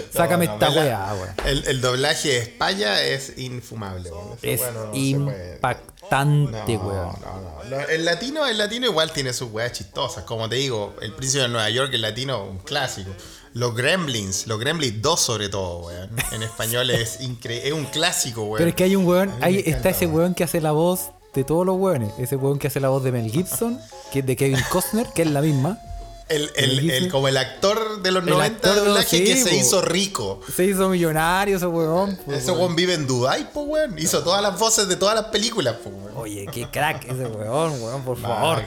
Sácame 0.12 0.46
esta 0.46 0.70
weá, 0.70 1.14
weón. 1.14 1.64
El, 1.66 1.80
doblaje 1.80 2.28
de 2.28 2.38
España 2.38 3.02
es 3.02 3.38
infumable, 3.38 4.10
weón. 4.10 4.38
Es 4.42 4.62
impactante, 4.92 6.76
weón. 6.76 7.16
No, 7.20 7.70
no, 7.70 7.80
El 7.88 8.04
latino, 8.04 8.46
el 8.46 8.58
latino 8.58 8.86
igual 8.86 9.12
tiene 9.12 9.32
sus 9.32 9.50
weas 9.50 9.72
chistosas. 9.72 10.24
Como 10.24 10.48
te 10.48 10.56
digo, 10.56 10.94
El 11.00 11.12
Príncipe 11.12 11.42
de 11.42 11.48
Nueva 11.48 11.70
York, 11.70 11.90
el 11.92 12.02
latino, 12.02 12.44
un 12.44 12.58
clásico. 12.58 13.10
Los 13.54 13.74
Gremlins, 13.74 14.46
los 14.46 14.60
Gremlins 14.60 15.00
2 15.00 15.20
sobre 15.20 15.48
todo, 15.48 15.86
weón. 15.86 16.10
En 16.32 16.42
español 16.42 16.90
es 16.90 17.20
increíble, 17.20 17.68
es 17.68 17.72
un 17.72 17.86
clásico, 17.86 18.42
weón. 18.42 18.58
Pero 18.58 18.70
es 18.70 18.74
que 18.74 18.84
hay 18.84 18.96
un 18.96 19.06
weón, 19.06 19.32
ahí 19.40 19.62
está 19.66 19.90
ese 19.90 20.06
weón 20.06 20.34
que 20.34 20.44
hace 20.44 20.60
la 20.60 20.72
voz 20.72 21.10
de 21.34 21.44
todos 21.44 21.64
los 21.64 21.76
weones. 21.76 22.12
Ese 22.18 22.36
weón 22.36 22.58
que 22.58 22.66
hace 22.68 22.80
la 22.80 22.88
voz 22.88 23.02
de 23.02 23.12
Mel 23.12 23.30
Gibson, 23.30 23.78
que 24.12 24.20
es 24.20 24.26
de 24.26 24.36
Kevin 24.36 24.60
Costner, 24.70 25.06
que 25.14 25.22
es 25.22 25.30
la 25.30 25.40
misma. 25.40 25.78
El, 26.28 26.50
el, 26.56 26.90
el, 26.90 27.10
como 27.10 27.28
el 27.28 27.36
actor 27.36 28.02
de 28.02 28.10
los 28.10 28.22
90 28.24 28.74
de 28.74 28.80
doblaje 28.80 29.24
que 29.24 29.36
se 29.36 29.56
hizo 29.56 29.80
rico. 29.80 30.40
Se 30.54 30.64
hizo 30.64 30.88
millonario 30.88 31.56
ese 31.56 31.66
weón. 31.66 32.18
ese 32.30 32.50
weón 32.52 32.76
vive 32.76 32.94
en 32.94 33.06
Dubai, 33.06 33.50
po 33.52 33.62
weón. 33.62 33.98
Hizo 33.98 34.22
todas 34.22 34.42
las 34.42 34.58
voces 34.58 34.88
de 34.88 34.96
todas 34.96 35.14
las 35.14 35.26
películas, 35.26 35.76
po 35.82 35.90
weón. 35.90 36.12
Oye, 36.16 36.46
qué 36.52 36.68
crack 36.70 37.04
ese 37.04 37.26
weón, 37.26 37.80
weón, 37.80 38.02
por 38.04 38.20
favor. 38.20 38.62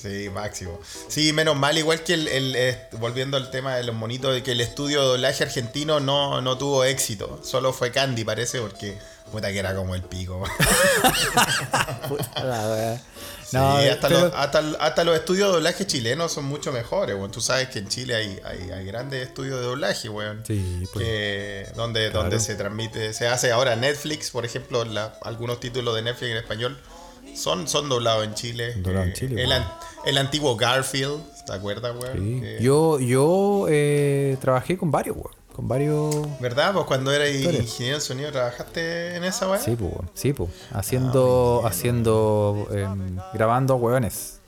Sí, 0.00 0.30
máximo. 0.30 0.80
Sí, 1.08 1.32
menos 1.34 1.56
mal, 1.56 1.76
igual 1.76 2.02
que 2.02 2.14
el, 2.14 2.54
eh, 2.56 2.88
volviendo 2.92 3.36
al 3.36 3.50
tema 3.50 3.76
de 3.76 3.84
los 3.84 3.94
monitos, 3.94 4.32
de 4.32 4.42
que 4.42 4.52
el 4.52 4.62
estudio 4.62 5.02
de 5.02 5.08
doblaje 5.08 5.44
argentino 5.44 6.00
no, 6.00 6.40
no 6.40 6.56
tuvo 6.56 6.84
éxito. 6.84 7.38
Solo 7.42 7.74
fue 7.74 7.92
Candy, 7.92 8.24
parece, 8.24 8.60
porque 8.60 8.96
puta 9.30 9.52
que 9.52 9.58
era 9.58 9.74
como 9.74 9.94
el 9.94 10.02
pico. 10.02 10.42
puta 12.08 12.44
la 12.44 13.00
Sí, 13.50 13.56
hasta, 13.56 15.04
los, 15.04 15.16
estudios 15.16 15.48
de 15.48 15.54
doblaje 15.54 15.86
chilenos 15.86 16.32
son 16.32 16.44
mucho 16.44 16.70
mejores, 16.70 17.16
bueno. 17.16 17.32
Tú 17.32 17.40
sabes 17.40 17.68
que 17.68 17.80
en 17.80 17.88
Chile 17.88 18.14
hay, 18.14 18.84
grandes 18.84 19.26
estudios 19.26 19.58
de 19.58 19.66
doblaje, 19.66 20.08
weón. 20.08 20.42
Sí, 20.46 20.86
pues, 20.92 21.74
donde, 21.74 22.10
donde 22.10 22.38
se 22.38 22.54
transmite, 22.54 23.12
se 23.12 23.26
hace 23.26 23.50
ahora 23.50 23.74
Netflix, 23.74 24.30
por 24.30 24.44
ejemplo, 24.44 24.84
algunos 25.22 25.58
títulos 25.58 25.96
de 25.96 26.02
Netflix 26.02 26.30
en 26.30 26.36
español 26.36 26.78
son, 27.34 27.66
son 27.66 27.88
doblados 27.88 28.24
en 28.24 28.34
Chile. 28.34 28.74
Eh, 28.76 29.48
el, 30.06 30.18
antiguo 30.18 30.56
Garfield, 30.56 31.20
¿te 31.44 31.52
acuerdas, 31.52 31.94
weón? 32.00 32.42
Yo, 32.60 33.00
yo 33.00 33.66
eh, 33.68 34.36
trabajé 34.40 34.78
con 34.78 34.92
varios, 34.92 35.16
weón 35.16 35.39
varios. 35.66 36.14
¿Verdad? 36.40 36.72
Pues 36.72 36.86
cuando 36.86 37.12
eras 37.12 37.28
ingeniero 37.30 37.98
de 37.98 38.00
sonido, 38.00 38.32
¿trabajaste 38.32 39.16
en 39.16 39.24
esa 39.24 39.48
weá? 39.48 39.60
Sí, 39.60 39.76
pues, 39.76 39.92
sí, 40.14 40.32
pues. 40.32 40.50
Haciendo, 40.72 41.62
ah, 41.64 41.68
haciendo, 41.68 42.68
em, 42.72 43.18
grabando 43.32 43.76
hueones. 43.76 44.40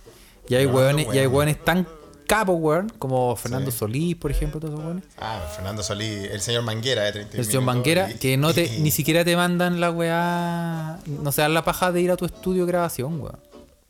Y 0.49 0.55
hay 0.55 0.67
hueones, 0.67 1.07
y 1.15 1.19
hay 1.19 1.27
hueones 1.27 1.63
tan 1.65 1.87
capos, 2.27 2.57
weón, 2.59 2.91
como 2.99 3.37
Fernando 3.37 3.71
Solís, 3.71 4.17
por 4.17 4.31
ejemplo, 4.31 4.59
todos 4.59 4.75
esos 4.75 4.85
hueones. 4.85 5.05
Ah, 5.19 5.41
Fernando 5.55 5.83
Solís, 5.83 6.31
el 6.31 6.41
señor 6.41 6.63
Manguera 6.63 7.03
de 7.03 7.13
30 7.13 7.37
El 7.37 7.45
señor 7.45 7.63
Manguera, 7.63 8.09
que 8.09 8.37
no 8.37 8.55
te, 8.55 8.79
ni 8.79 8.91
siquiera 8.91 9.25
te 9.25 9.37
mandan 9.37 9.81
la 9.81 9.91
weá, 9.91 10.99
no 11.07 11.31
se 11.31 11.43
dan 11.43 11.55
la 11.55 11.65
paja 11.65 11.93
de 11.93 12.01
ir 12.01 12.11
a 12.11 12.17
tu 12.17 12.25
estudio 12.25 12.65
de 12.65 12.73
grabación, 12.73 13.21
weón. 13.21 13.39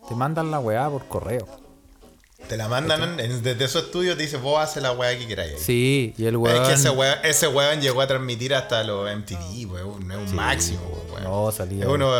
Te 0.09 0.15
mandan 0.15 0.51
la 0.51 0.59
weá 0.59 0.91
por 0.91 1.07
correo. 1.07 1.47
Te 2.49 2.57
la 2.57 2.69
mandan 2.69 3.17
desde 3.17 3.69
su 3.69 3.79
estudio, 3.79 4.17
te 4.17 4.25
dice, 4.25 4.37
vos 4.37 4.61
haces 4.63 4.83
la 4.83 4.93
weá 4.93 5.19
que 5.19 5.27
queráis. 5.27 5.59
Sí, 5.59 6.15
y 6.19 6.27
el 6.27 6.37
weón. 6.37 6.63
Es 6.63 6.69
que 6.69 6.75
ese 6.75 6.91
weón, 6.91 7.19
ese 7.25 7.49
weón 7.49 7.81
llegó 7.81 8.01
a 8.01 8.07
transmitir 8.07 8.55
hasta 8.55 8.85
los 8.85 9.09
MTV, 9.17 9.71
weón. 9.73 10.11
Es 10.11 10.31
un 10.31 10.35
máximo, 10.35 10.81
weón. 11.11 11.25
No, 11.25 11.51
salía. 11.53 11.85
Es 11.85 11.91
uno, 11.91 12.13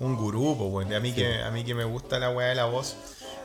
un 0.00 0.16
gurú, 0.16 0.52
weón. 0.52 0.92
A 0.92 1.00
mí, 1.00 1.12
que, 1.12 1.40
a 1.42 1.50
mí 1.50 1.64
que 1.64 1.74
me 1.74 1.84
gusta 1.84 2.18
la 2.18 2.30
weá 2.30 2.48
de 2.48 2.54
la 2.56 2.66
voz. 2.66 2.96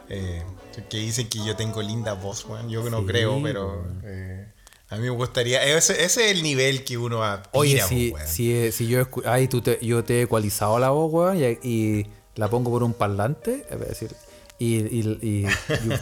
Eh, 0.09 0.43
que 0.89 0.97
dicen 0.97 1.29
que 1.29 1.43
yo 1.45 1.55
tengo 1.55 1.81
linda 1.81 2.13
voz, 2.13 2.45
weón. 2.45 2.69
Yo 2.69 2.89
no 2.89 3.05
creo, 3.05 3.41
pero. 3.41 3.85
Eh, 4.03 4.45
a 4.89 4.95
mí 4.97 5.03
me 5.03 5.09
gustaría. 5.11 5.63
Ese, 5.63 6.03
ese, 6.03 6.25
es 6.25 6.31
el 6.31 6.43
nivel 6.43 6.83
que 6.83 6.97
uno 6.97 7.19
va 7.19 7.43
Oye, 7.53 7.81
si, 7.81 8.13
si, 8.25 8.71
si, 8.71 8.87
yo, 8.87 9.07
ay, 9.25 9.47
tú 9.47 9.61
te, 9.61 9.79
yo 9.81 10.03
te 10.03 10.19
he 10.19 10.21
ecualizado 10.23 10.77
la 10.77 10.89
voz, 10.89 11.11
weón, 11.11 11.37
y, 11.37 11.67
y 11.67 12.07
la 12.35 12.49
pongo 12.49 12.69
por 12.69 12.83
un 12.83 12.93
parlante, 12.93 13.65
es 13.69 13.79
decir 13.79 14.15
y, 14.59 14.75
y, 14.75 15.17
y, 15.21 15.47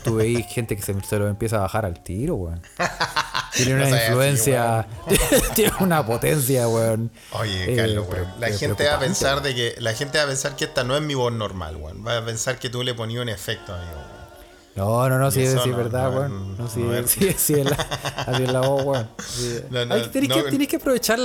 tuve 0.04 0.44
gente 0.44 0.76
que 0.76 0.82
se, 0.82 1.00
se, 1.02 1.18
lo 1.18 1.28
empieza 1.28 1.58
a 1.58 1.62
bajar 1.62 1.86
al 1.86 2.04
tiro, 2.04 2.36
weón. 2.36 2.62
Tiene 3.56 3.76
una 3.76 3.90
influencia, 3.90 4.88
tiene 5.56 5.74
una 5.80 6.06
potencia, 6.06 6.68
weón. 6.68 7.12
Oye, 7.32 7.76
Carlos, 7.76 8.08
eh, 8.08 8.12
weón. 8.12 8.28
La 8.40 8.50
gente 8.50 8.86
va 8.86 8.96
a 8.96 9.00
pensar 9.00 9.42
de 9.42 9.54
que, 9.54 9.76
la 9.80 9.94
gente 9.94 10.18
va 10.18 10.24
a 10.24 10.28
pensar 10.28 10.56
que 10.56 10.66
esta 10.66 10.84
no 10.84 10.96
es 10.96 11.02
mi 11.02 11.16
voz 11.16 11.34
normal, 11.34 11.76
weón. 11.76 12.06
Va 12.06 12.18
a 12.18 12.26
pensar 12.26 12.60
que 12.60 12.70
tú 12.70 12.84
le 12.84 12.94
ponías 12.94 13.22
un 13.22 13.30
efecto, 13.30 13.74
amigo. 13.74 14.02
No, 14.76 15.10
no, 15.10 15.20
no, 15.20 15.32
sí, 15.32 15.44
es 15.44 15.76
verdad, 15.76 16.16
weón. 16.16 16.58
No, 16.58 16.70
sí, 16.70 16.82
sí, 17.08 17.36
sí, 17.38 17.54
es 17.56 17.66
la, 17.66 17.76
así 18.26 18.44
es 18.44 18.52
la 18.52 18.62
voz, 18.62 18.84
weón. 18.86 19.10
tienes, 20.12 20.68
que, 20.68 20.78
aprovechar 20.78 21.20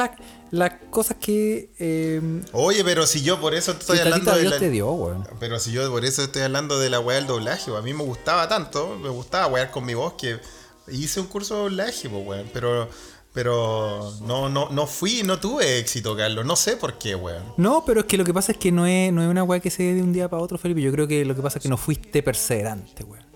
las 0.50 0.72
cosas 0.90 1.16
que. 1.20 1.70
Eh, 1.78 2.42
Oye, 2.52 2.84
pero 2.84 3.06
si 3.06 3.22
yo 3.22 3.40
por 3.40 3.54
eso 3.54 3.72
estoy 3.72 3.98
hablando 3.98 4.34
de. 4.34 4.44
La, 4.44 4.58
te 4.58 4.70
dio, 4.70 4.90
weón. 4.90 5.26
Pero 5.40 5.58
si 5.58 5.72
yo 5.72 5.90
por 5.90 6.04
eso 6.04 6.22
estoy 6.22 6.42
hablando 6.42 6.78
de 6.78 6.90
la 6.90 7.00
weá 7.00 7.16
del 7.16 7.26
doblaje, 7.26 7.74
A 7.76 7.82
mí 7.82 7.92
me 7.92 8.04
gustaba 8.04 8.48
tanto, 8.48 8.96
me 8.96 9.08
gustaba 9.08 9.46
wear 9.48 9.70
con 9.70 9.84
mi 9.84 9.94
voz 9.94 10.14
que 10.14 10.38
hice 10.88 11.20
un 11.20 11.26
curso 11.26 11.54
de 11.54 11.60
doblaje, 11.62 12.08
weón. 12.08 12.48
Pero. 12.52 12.88
Pero 13.32 14.14
no, 14.22 14.48
no, 14.48 14.70
no 14.70 14.86
fui, 14.86 15.22
no 15.22 15.38
tuve 15.38 15.78
éxito, 15.78 16.16
Carlos. 16.16 16.46
No 16.46 16.56
sé 16.56 16.78
por 16.78 16.96
qué, 16.96 17.14
weón. 17.14 17.42
No, 17.58 17.84
pero 17.84 18.00
es 18.00 18.06
que 18.06 18.16
lo 18.16 18.24
que 18.24 18.32
pasa 18.32 18.52
es 18.52 18.56
que 18.56 18.72
no 18.72 18.86
es, 18.86 19.12
no 19.12 19.22
es 19.22 19.28
una 19.28 19.44
weá 19.44 19.60
que 19.60 19.68
se 19.68 19.82
dé 19.82 19.92
de 19.92 20.02
un 20.02 20.14
día 20.14 20.26
para 20.30 20.42
otro, 20.42 20.56
Felipe. 20.56 20.80
Yo 20.80 20.90
creo 20.90 21.06
que 21.06 21.22
lo 21.26 21.36
que 21.36 21.42
pasa 21.42 21.58
es 21.58 21.62
que 21.62 21.68
no 21.68 21.76
fuiste 21.76 22.22
perseverante, 22.22 23.04
weón. 23.04 23.26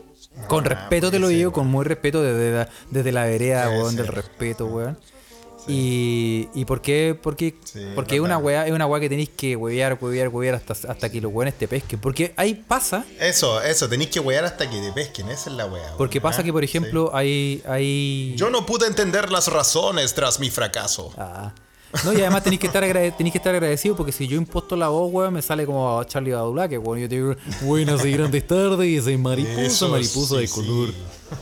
Con 0.48 0.64
ah, 0.64 0.70
respeto 0.70 1.10
te 1.10 1.18
lo 1.18 1.28
digo, 1.28 1.52
con 1.52 1.66
muy 1.66 1.84
respeto 1.84 2.22
desde 2.22 2.50
la, 2.50 2.68
desde 2.90 3.12
la 3.12 3.24
vereda, 3.24 3.68
weón, 3.68 3.94
del 3.94 4.06
respeto, 4.06 4.64
weón. 4.64 4.96
Y, 5.68 6.48
y 6.54 6.64
por 6.64 6.80
qué, 6.80 7.18
porque, 7.20 7.54
porque 7.94 8.16
es 8.16 8.20
una 8.20 8.38
weá, 8.38 8.66
es 8.66 8.72
una 8.72 8.86
weá 8.86 9.00
que 9.00 9.08
tenéis 9.08 9.30
que 9.30 9.56
wear, 9.56 9.98
wear, 10.00 10.28
wear 10.28 10.54
hasta, 10.54 10.72
hasta 10.72 11.10
que 11.10 11.20
los 11.20 11.32
weones 11.32 11.54
te 11.58 11.68
pesquen. 11.68 12.00
Porque 12.00 12.32
ahí 12.36 12.54
pasa. 12.54 13.04
Eso, 13.18 13.62
eso, 13.62 13.88
tenéis 13.88 14.10
que 14.10 14.20
wear 14.20 14.44
hasta 14.44 14.68
que 14.68 14.80
te 14.80 14.92
pesquen, 14.92 15.28
esa 15.28 15.50
es 15.50 15.56
la 15.56 15.66
weá. 15.66 15.94
Porque 15.96 16.20
pasa 16.20 16.42
que, 16.42 16.52
por 16.52 16.64
ejemplo, 16.64 17.10
hay, 17.14 17.62
hay. 17.68 18.34
Yo 18.36 18.50
no 18.50 18.66
pude 18.66 18.86
entender 18.86 19.30
las 19.30 19.48
razones 19.48 20.14
tras 20.14 20.40
mi 20.40 20.50
fracaso. 20.50 21.12
Ah. 21.16 21.52
No, 22.04 22.12
y 22.12 22.20
además 22.20 22.44
tenéis 22.44 22.60
que 22.60 22.68
estar 22.68 22.84
que 22.84 23.08
estar 23.34 23.54
agradecido 23.54 23.96
porque 23.96 24.12
si 24.12 24.28
yo 24.28 24.36
imposto 24.36 24.76
la 24.76 24.88
voz, 24.88 25.12
weón, 25.12 25.34
me 25.34 25.42
sale 25.42 25.66
como 25.66 26.02
Charlie 26.04 26.32
que 26.68 26.78
weón. 26.78 27.00
Yo 27.00 27.08
te 27.08 27.16
digo, 27.16 27.34
buenas 27.62 28.04
y 28.04 28.12
grandes 28.12 28.46
tardes, 28.46 28.86
y 28.86 29.00
soy 29.00 29.16
mariposa, 29.16 29.88
mariposa 29.88 30.36
de 30.36 30.48
color. 30.48 30.90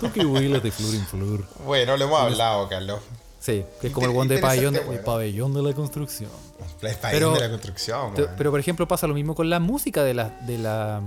Tú 0.00 0.11
que 0.11 0.24
huilas 0.24 0.62
de 0.62 0.70
flor 0.70 0.94
en 0.94 1.07
flor. 1.07 1.44
Bueno, 1.66 1.96
lo 1.96 2.04
hemos 2.04 2.20
hablado, 2.20 2.68
Carlos. 2.68 3.00
Sí, 3.48 3.64
que 3.80 3.87
es 3.87 3.92
como 3.94 4.06
el 4.06 4.14
one 4.14 4.34
de 4.34 4.40
pabellón, 4.42 4.76
el 4.76 5.00
pabellón 5.00 5.54
de 5.54 5.62
la 5.62 5.72
construcción. 5.72 6.30
El 6.82 6.94
pabellón 6.96 7.32
de 7.32 7.40
la 7.40 7.48
construcción, 7.48 8.12
Pero 8.37 8.50
por 8.50 8.61
ejemplo 8.61 8.87
pasa 8.87 9.06
lo 9.06 9.14
mismo 9.14 9.34
con 9.34 9.48
la 9.48 9.58
música 9.58 10.04
de 10.04 10.12
la, 10.12 10.28
de 10.46 10.58
la 10.58 11.00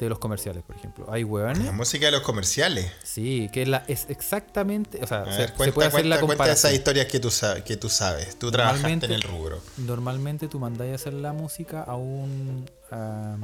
de 0.00 0.08
los 0.08 0.18
comerciales, 0.18 0.64
por 0.64 0.74
ejemplo. 0.74 1.06
Hay 1.08 1.22
hueones. 1.22 1.64
La 1.64 1.70
música 1.70 2.06
de 2.06 2.12
los 2.12 2.22
comerciales. 2.22 2.90
Sí, 3.04 3.48
que 3.52 3.62
es, 3.62 3.68
la, 3.68 3.84
es 3.86 4.06
exactamente. 4.08 4.98
O 5.00 5.06
sea, 5.06 5.24
se, 5.32 5.46
puede 5.52 5.86
hacer 5.86 6.06
la 6.06 6.18
comparación. 6.18 6.26
Cuenta 6.26 6.52
esas 6.52 6.72
historias 6.72 7.06
que 7.06 7.20
tú, 7.20 7.30
sabes, 7.30 7.62
que 7.62 7.76
tú 7.76 7.88
sabes. 7.88 8.36
Tú 8.36 8.50
trabajaste 8.50 9.06
en 9.06 9.12
el 9.12 9.22
rubro. 9.22 9.60
Normalmente 9.76 10.48
tú 10.48 10.58
mandáis 10.58 10.90
a 10.90 10.94
hacer 10.96 11.12
la 11.12 11.32
música 11.32 11.82
a 11.82 11.94
un. 11.94 12.68
a, 12.90 13.36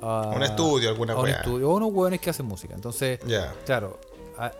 un 0.00 0.42
estudio, 0.42 0.88
alguna 0.88 1.12
a 1.12 1.18
un 1.18 1.28
estudio, 1.28 1.68
o 1.68 1.76
unos 1.76 1.92
hueones 1.92 2.20
que 2.20 2.30
hacen 2.30 2.46
música. 2.46 2.74
Entonces, 2.74 3.20
claro, 3.66 4.00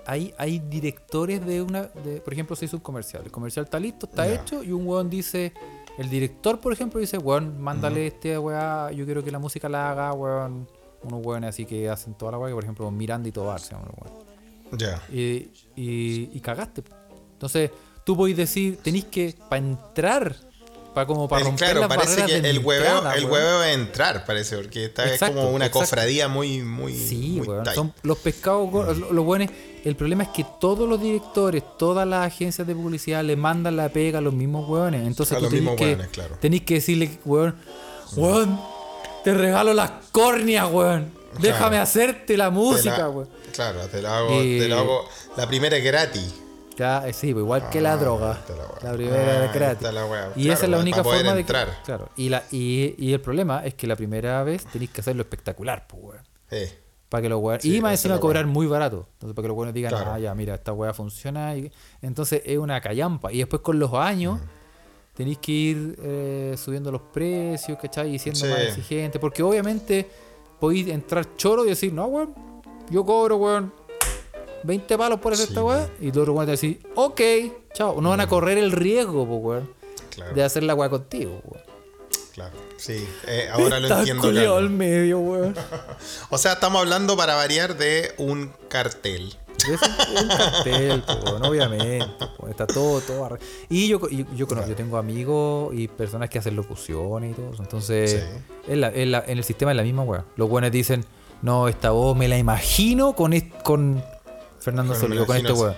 hay, 0.07 0.35
hay 0.39 0.59
directores 0.59 1.45
de 1.45 1.63
una. 1.63 1.83
De, 1.83 2.21
por 2.21 2.33
ejemplo, 2.33 2.57
se 2.57 2.65
hizo 2.65 2.77
un 2.77 2.83
comercial. 2.83 3.23
El 3.25 3.31
comercial 3.31 3.65
está 3.65 3.79
listo, 3.79 4.07
está 4.07 4.27
hecho, 4.29 4.63
y 4.63 4.73
un 4.73 4.87
hueón 4.87 5.09
dice. 5.11 5.53
El 5.99 6.09
director, 6.09 6.61
por 6.61 6.73
ejemplo, 6.73 7.01
dice, 7.01 7.19
weón, 7.19 7.61
mándale 7.61 8.07
este 8.07 8.39
weá, 8.39 8.93
yo 8.93 9.05
quiero 9.05 9.25
que 9.25 9.33
la 9.33 9.41
música 9.41 9.69
la 9.69 9.91
haga, 9.91 10.13
weón, 10.13 10.69
unos 11.03 11.27
hueones 11.27 11.49
así 11.51 11.65
que 11.67 11.89
hacen 11.89 12.15
toda 12.15 12.31
la 12.33 12.39
weá, 12.39 12.51
que 12.51 12.55
por 12.55 12.63
ejemplo 12.63 12.89
Miranda 12.93 13.29
y 13.29 13.33
Tobar 13.33 13.59
se 13.59 13.75
llaman 13.75 13.89
los 14.71 14.79
Ya. 14.81 15.03
y, 15.11 15.51
y, 15.75 16.31
y 16.33 16.41
cagaste. 16.41 16.85
Entonces, 17.33 17.73
tú 18.05 18.17
podés 18.17 18.37
decir, 18.37 18.79
tenéis 18.81 19.07
que, 19.07 19.35
para 19.49 19.59
entrar, 19.59 20.37
para 20.99 21.07
como 21.07 21.29
para 21.29 21.45
romper 21.45 21.71
claro, 21.73 21.81
las 21.81 21.89
parece 21.97 22.25
que 22.27 22.37
el 22.51 22.59
hueveo, 22.59 22.97
entrada, 22.97 23.15
el 23.15 23.25
hueveo 23.27 23.63
es 23.65 23.75
entrar, 23.77 24.25
parece, 24.25 24.57
porque 24.57 24.87
esta 24.87 25.05
Exacto, 25.05 25.27
es 25.39 25.45
como 25.45 25.55
una 25.55 25.67
exacto. 25.67 25.85
cofradía 25.87 26.27
muy, 26.29 26.63
muy, 26.63 26.95
Sí, 26.95 27.35
muy 27.39 27.47
weón. 27.47 27.65
tight. 27.65 27.77
Son 27.77 27.95
los 28.03 28.19
pescados, 28.19 28.73
lo- 28.99 29.13
los 29.13 29.25
buenos. 29.25 29.49
El 29.85 29.95
problema 29.95 30.25
es 30.25 30.31
que 30.31 30.45
todos 30.61 30.89
los 30.89 31.01
directores, 31.01 31.63
todas 31.79 32.07
las 32.07 32.27
agencias 32.27 32.67
de 32.67 32.75
publicidad 32.75 33.23
le 33.25 33.37
mandan 33.37 33.77
la 33.77 33.89
pega 33.91 34.19
a 34.19 34.23
los 34.23 34.35
mismos 34.35 34.69
hueones. 34.69 35.07
Entonces 35.07 35.37
A 35.37 35.41
tú 35.41 35.49
tenés 35.49 35.77
que, 35.77 35.85
hueones, 35.85 36.09
claro. 36.09 36.37
tenés 36.41 36.63
que 36.63 36.75
decirle, 36.75 37.19
weón, 37.25 37.55
weón, 38.17 38.61
te 39.25 39.35
regalo 39.35 39.73
las 39.75 39.91
córneas, 40.13 40.69
weón. 40.71 41.17
Déjame 41.41 41.69
Claro. 41.77 41.83
hacerte 41.83 42.37
la 42.37 42.45
la- 42.47 42.51
música, 42.51 43.09
weón. 43.09 43.29
Claro, 43.53 43.87
te 43.89 44.03
lo 44.03 44.09
hago, 44.09 44.29
te 44.41 44.69
lo 44.69 44.79
hago. 44.79 45.09
La 45.37 45.47
primera 45.47 45.77
es 45.77 45.85
gratis. 45.85 46.35
Eh, 46.79 47.13
sí, 47.13 47.33
pues 47.33 47.43
igual 47.43 47.69
que 47.71 47.81
la 47.81 47.93
Ah, 47.93 47.97
droga. 47.97 48.39
la 48.49 48.55
weá. 48.67 48.79
La 48.83 48.93
primera 48.93 49.41
Ah, 49.41 49.45
es 49.47 49.53
gratis. 49.55 49.83
la. 49.83 49.91
Y 49.91 50.43
Claro, 50.43 50.53
esa 50.55 50.65
es 50.65 50.71
la 50.71 50.79
única 50.79 51.03
forma 51.05 51.35
de 51.35 51.41
entrar. 51.41 51.69
que. 51.69 51.83
Claro. 51.85 52.09
Y, 52.17 52.29
la, 52.29 52.43
y, 52.51 52.95
y 52.99 53.13
el 53.13 53.21
problema 53.21 53.65
es 53.67 53.75
que 53.75 53.87
la 53.87 53.97
primera 53.97 54.43
vez 54.45 54.65
tenéis 54.67 54.91
que 54.91 55.01
hacerlo 55.01 55.23
espectacular, 55.23 55.87
pues, 55.87 56.03
weón. 56.03 56.23
Eh, 56.51 56.79
Para 57.09 57.23
que 57.23 57.29
los 57.31 57.41
weones. 57.43 57.63
Sí, 57.63 57.77
y 57.77 57.81
más 57.81 57.93
encima 57.93 58.21
cobrar 58.21 58.47
muy 58.47 58.67
barato. 58.67 59.07
Entonces, 59.15 59.35
para 59.35 59.45
que 59.45 59.49
los 59.49 59.57
weones 59.57 59.75
digan, 59.75 59.91
Claro. 59.93 60.13
ah, 60.13 60.19
ya, 60.19 60.35
mira, 60.35 60.55
esta 60.55 60.73
weá 60.73 60.93
funciona. 60.95 61.57
Y... 61.57 61.71
Entonces, 62.03 62.43
es 62.45 62.59
una 62.59 62.81
callampa. 62.81 63.33
Y 63.33 63.39
después, 63.39 63.63
con 63.63 63.79
los 63.79 63.93
años, 63.95 64.39
tenéis 65.15 65.39
que 65.39 65.53
ir 65.53 65.99
eh, 66.03 66.55
subiendo 66.57 66.93
los 66.93 67.01
precios, 67.03 67.79
¿cachai? 67.81 68.15
Y 68.15 68.19
siendo 68.19 68.41
Sí. 68.41 68.47
más 68.47 68.61
exigente. 68.61 69.19
Porque 69.19 69.43
obviamente, 69.43 70.09
podéis 70.61 70.89
entrar 70.89 71.35
choro 71.37 71.65
y 71.65 71.71
decir, 71.71 71.93
no, 71.93 72.07
weón, 72.07 72.35
yo 72.91 73.05
cobro, 73.05 73.37
weón, 73.39 73.73
20 74.65 74.99
palos 74.99 75.21
por 75.21 75.33
hacer 75.33 75.47
Sí, 75.47 75.53
esta 75.53 75.63
weá. 75.65 75.89
Y 76.01 76.07
los 76.09 76.17
otros 76.19 76.29
weones 76.37 76.47
te 76.47 76.51
decir, 76.69 76.87
ok, 76.95 77.21
chao. 77.75 78.01
No 78.01 78.11
van 78.11 78.21
a 78.21 78.27
correr 78.29 78.59
el 78.59 78.73
riesgo, 78.73 79.27
pues, 79.27 79.41
weón, 79.43 79.71
claro, 80.15 80.35
de 80.35 80.43
hacer 80.43 80.63
la 80.63 80.75
weá 80.75 80.89
contigo, 80.91 81.41
weón. 81.45 81.65
claro. 82.35 82.55
Sí, 82.77 83.05
eh, 83.27 83.49
ahora 83.53 83.81
lo 83.81 83.89
entiendo. 83.99 84.23
Carlos. 84.23 84.57
al 84.59 84.71
medio, 84.71 85.19
weón. 85.19 85.55
O 86.31 86.39
sea, 86.39 86.53
estamos 86.55 86.81
hablando 86.81 87.17
para 87.17 87.35
variar 87.35 87.77
de 87.77 88.13
un 88.19 88.53
cartel. 88.69 89.35
Es 89.59 89.81
un, 89.83 90.23
un 90.23 90.29
cartel, 90.29 91.03
po, 91.03 91.13
weón, 91.25 91.45
obviamente. 91.45 92.07
po, 92.37 92.47
está 92.47 92.67
todo, 92.67 93.01
todo 93.01 93.25
arre- 93.27 93.41
Y 93.69 93.89
yo, 93.89 93.99
yo, 94.09 94.47
conozco, 94.47 94.71
yo 94.71 94.77
tengo 94.77 94.97
amigos 94.99 95.75
y 95.75 95.89
personas 95.89 96.31
que 96.31 96.39
hacen 96.39 96.55
locuciones 96.55 97.33
y 97.33 97.35
todo 97.35 97.51
eso. 97.53 97.63
Entonces, 97.65 98.11
Sí. 98.13 98.73
en, 98.73 98.81
la- 98.81 98.91
en 98.91 99.11
la- 99.11 99.25
en 99.27 99.39
el 99.39 99.43
sistema 99.45 99.73
es 99.73 99.77
la 99.77 99.83
misma 99.83 100.05
weá. 100.05 100.25
Los 100.37 100.49
buenos 100.49 100.71
dicen, 100.71 101.05
no, 101.43 101.67
esta 101.67 101.91
voz 101.91 102.17
me 102.17 102.29
la 102.29 102.39
imagino 102.39 103.15
con, 103.15 103.33
con 103.65 104.03
Fernando 104.61 104.95
o 104.95 105.27
con 105.27 105.37
este 105.37 105.53
weón. 105.53 105.75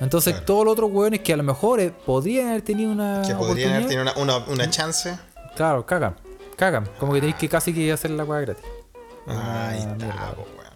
Entonces, 0.00 0.32
Claro. 0.34 0.46
todos 0.46 0.64
los 0.66 0.72
otros 0.72 0.90
weones 0.92 1.20
que 1.20 1.32
a 1.32 1.36
lo 1.36 1.42
mejor 1.42 1.80
eh, 1.80 1.90
podrían 2.04 2.48
haber 2.48 2.62
tenido 2.62 2.90
una. 2.92 3.22
Que 3.26 3.34
podrían 3.34 3.72
haber 3.72 3.86
tenido 3.86 4.02
una, 4.02 4.14
una, 4.16 4.36
una 4.46 4.68
chance. 4.70 5.16
Claro, 5.54 5.86
cagan. 5.86 6.16
Cagan. 6.56 6.88
Como 6.98 7.12
que 7.14 7.20
tenéis 7.20 7.36
que 7.36 7.48
casi 7.48 7.72
que 7.72 7.90
hacer 7.92 8.10
la 8.10 8.24
weá 8.24 8.40
gratis. 8.42 8.64
Ahí 9.26 9.36
Ah, 9.38 9.74
está, 9.74 10.34
po, 10.34 10.42
weón. 10.56 10.66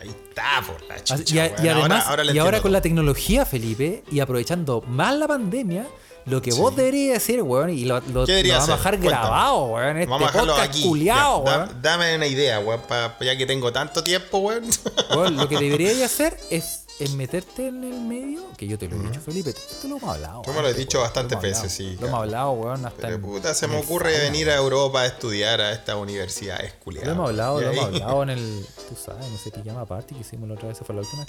Ahí 0.00 0.08
está, 0.08 0.62
por 0.66 0.80
la 0.88 0.94
Así- 0.94 1.04
chucha, 1.04 1.34
y, 1.34 1.38
a- 1.38 1.44
weón. 1.52 1.64
y 1.64 1.68
además, 1.68 2.06
ahora, 2.06 2.24
y 2.24 2.38
ahora 2.38 2.60
con 2.62 2.72
la 2.72 2.80
tecnología, 2.80 3.44
Felipe, 3.44 4.04
y 4.10 4.20
aprovechando 4.20 4.82
más 4.86 5.14
la 5.16 5.26
pandemia, 5.28 5.86
lo 6.26 6.40
que 6.40 6.52
Sí. 6.52 6.60
vos 6.60 6.74
deberías 6.76 7.14
decir, 7.14 7.42
weón, 7.42 7.70
y 7.70 7.84
lo, 7.86 8.00
lo, 8.12 8.24
¿Qué 8.24 8.42
lo 8.44 8.52
vamos 8.54 8.68
a 8.68 8.76
dejar 8.76 8.96
grabado, 8.98 9.64
weón, 9.64 9.96
este 9.98 10.10
Vamos 10.10 10.28
a 10.28 10.32
dejarlo 10.32 10.52
podcast 10.54 10.70
aquí. 10.70 10.82
culiao, 10.84 11.44
Ya, 11.44 11.50
da- 11.50 11.64
weón. 11.64 11.82
dame 11.82 12.14
una 12.16 12.26
idea, 12.26 12.60
weón, 12.60 12.80
pa- 12.88 13.16
ya 13.20 13.36
que 13.36 13.46
tengo 13.46 13.72
tanto 13.72 14.02
tiempo, 14.04 14.38
weón. 14.38 14.64
Weón, 15.10 15.36
Lo 15.36 15.48
que 15.48 15.58
deberías 15.60 16.00
hacer 16.02 16.36
es, 16.50 16.79
es 17.00 17.14
meterte 17.14 17.68
en 17.68 17.82
el 17.84 18.00
medio, 18.00 18.42
que 18.56 18.66
yo 18.66 18.78
te 18.78 18.88
lo 18.88 18.96
he 18.96 18.98
dicho, 19.00 19.20
Felipe, 19.20 19.50
esto 19.50 19.88
lo 19.88 19.96
hemos 19.96 20.14
hablado. 20.14 20.42
Tú 20.42 20.50
me 20.50 20.56
lo 20.60 20.68
antes, 20.68 20.76
dicho 20.76 21.00
bastantes 21.00 21.40
veces, 21.40 21.72
sí, 21.72 21.96
Lo 22.00 22.08
hemos 22.08 22.20
hablado, 22.20 22.52
weón, 22.52 22.84
hasta 22.86 23.00
Pero 23.02 23.14
en- 23.16 23.22
puta, 23.22 23.54
se 23.54 23.64
en 23.66 23.72
me 23.72 23.78
ocurre 23.78 24.18
venir 24.20 24.50
a 24.50 24.56
Europa 24.56 25.00
a 25.02 25.06
estudiar 25.06 25.60
a 25.60 25.72
estas 25.72 25.96
universidades 25.96 26.74
culiadas. 26.74 27.08
Lo 27.08 27.14
hemos 27.14 27.28
hablado, 27.30 27.60
lo 27.60 27.70
hemos 27.70 27.84
hablado 27.86 28.22
en 28.24 28.30
el, 28.30 28.66
tú 28.88 28.94
sabes, 28.96 29.26
en 29.26 29.34
ese 29.34 29.50
pijama 29.50 29.86
party 29.86 30.14
que 30.14 30.20
hicimos 30.20 30.48
la 30.48 30.54
otra 30.56 30.68
vez, 30.68 30.78
fue 30.78 30.94
la 30.94 31.00
última. 31.00 31.24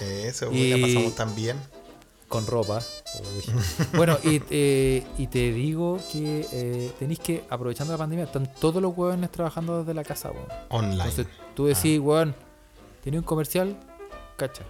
Eh, 0.00 0.24
Eso, 0.28 0.50
Y- 0.52 0.70
la 0.80 0.86
pasamos 0.86 1.14
tan 1.14 1.34
bien. 1.34 1.56
Con 2.28 2.46
ropa. 2.46 2.82
Bueno, 3.94 4.16
y, 4.24 4.40
eh, 4.50 5.04
y 5.18 5.26
te 5.26 5.52
digo 5.52 5.98
que 6.10 6.46
eh, 6.50 6.90
tenéis 6.98 7.18
que, 7.20 7.44
aprovechando 7.50 7.92
la 7.92 7.98
pandemia, 7.98 8.24
están 8.24 8.50
todos 8.58 8.80
los 8.80 8.96
hueones 8.96 9.30
trabajando 9.30 9.80
desde 9.80 9.92
la 9.92 10.02
casa, 10.02 10.30
weón. 10.30 10.46
Online. 10.70 10.92
Entonces 11.10 11.26
tú 11.54 11.66
decís, 11.66 12.00
weón, 12.00 12.34
tenía 13.04 13.20
un 13.20 13.26
comercial, 13.26 13.76
cacha. 14.38 14.62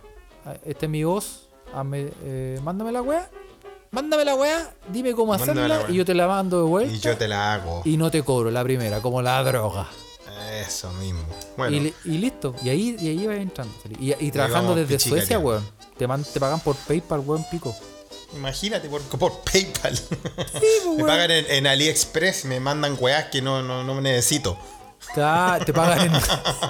Ah, 0.46 0.54
Esta 0.64 0.86
es 0.86 0.90
mi 0.90 1.04
voz, 1.04 1.48
hazme, 1.74 2.08
eh, 2.24 2.60
mándame 2.62 2.92
la 2.92 3.02
weá, 3.02 3.28
mándame 3.90 4.24
la 4.24 4.34
weá, 4.34 4.74
dime 4.92 5.12
cómo 5.14 5.32
Mándame 5.36 5.60
hacerla 5.62 5.90
y 5.90 5.94
yo 5.96 6.04
te 6.04 6.14
la 6.14 6.26
mando 6.28 6.58
de 6.58 6.64
vuelta 6.64 6.92
y 6.94 6.98
yo 6.98 7.16
te 7.16 7.28
la 7.28 7.54
hago. 7.54 7.82
y 7.84 7.96
no 7.96 8.10
te 8.10 8.22
cobro 8.22 8.50
la 8.50 8.62
primera, 8.62 9.00
como 9.00 9.20
la 9.22 9.42
droga. 9.42 9.86
Eso 10.66 10.90
mismo. 10.94 11.20
Bueno, 11.56 11.74
Y, 11.76 11.80
li- 11.80 11.94
y 12.04 12.18
listo, 12.18 12.54
y 12.62 12.68
ahí, 12.68 12.96
y 13.00 13.08
ahí 13.08 13.26
vas 13.26 13.36
entrando. 13.38 13.72
Y, 13.98 14.12
y 14.18 14.30
trabajando 14.30 14.74
desde. 14.74 14.98
Suecia, 14.98 15.38
weón. 15.38 15.66
Te, 15.96 16.06
man- 16.06 16.24
te 16.24 16.38
pagan 16.38 16.60
por 16.60 16.76
PayPal, 16.76 17.20
weón, 17.20 17.44
pico. 17.50 17.74
imagínate 18.36 18.88
por, 18.88 19.00
por 19.02 19.38
PayPal. 19.40 19.98
pues, 20.10 20.62
me 20.98 21.04
pagan 21.04 21.30
en, 21.30 21.46
en 21.48 21.66
AliExpress, 21.66 22.44
me 22.44 22.60
mandan 22.60 22.96
weas 23.00 23.24
que 23.26 23.40
no, 23.42 23.62
no, 23.62 23.82
no 23.82 24.00
necesito. 24.00 24.56
Claro, 25.14 25.64
te 25.64 25.72
pagan 25.72 26.06
en. 26.14 26.20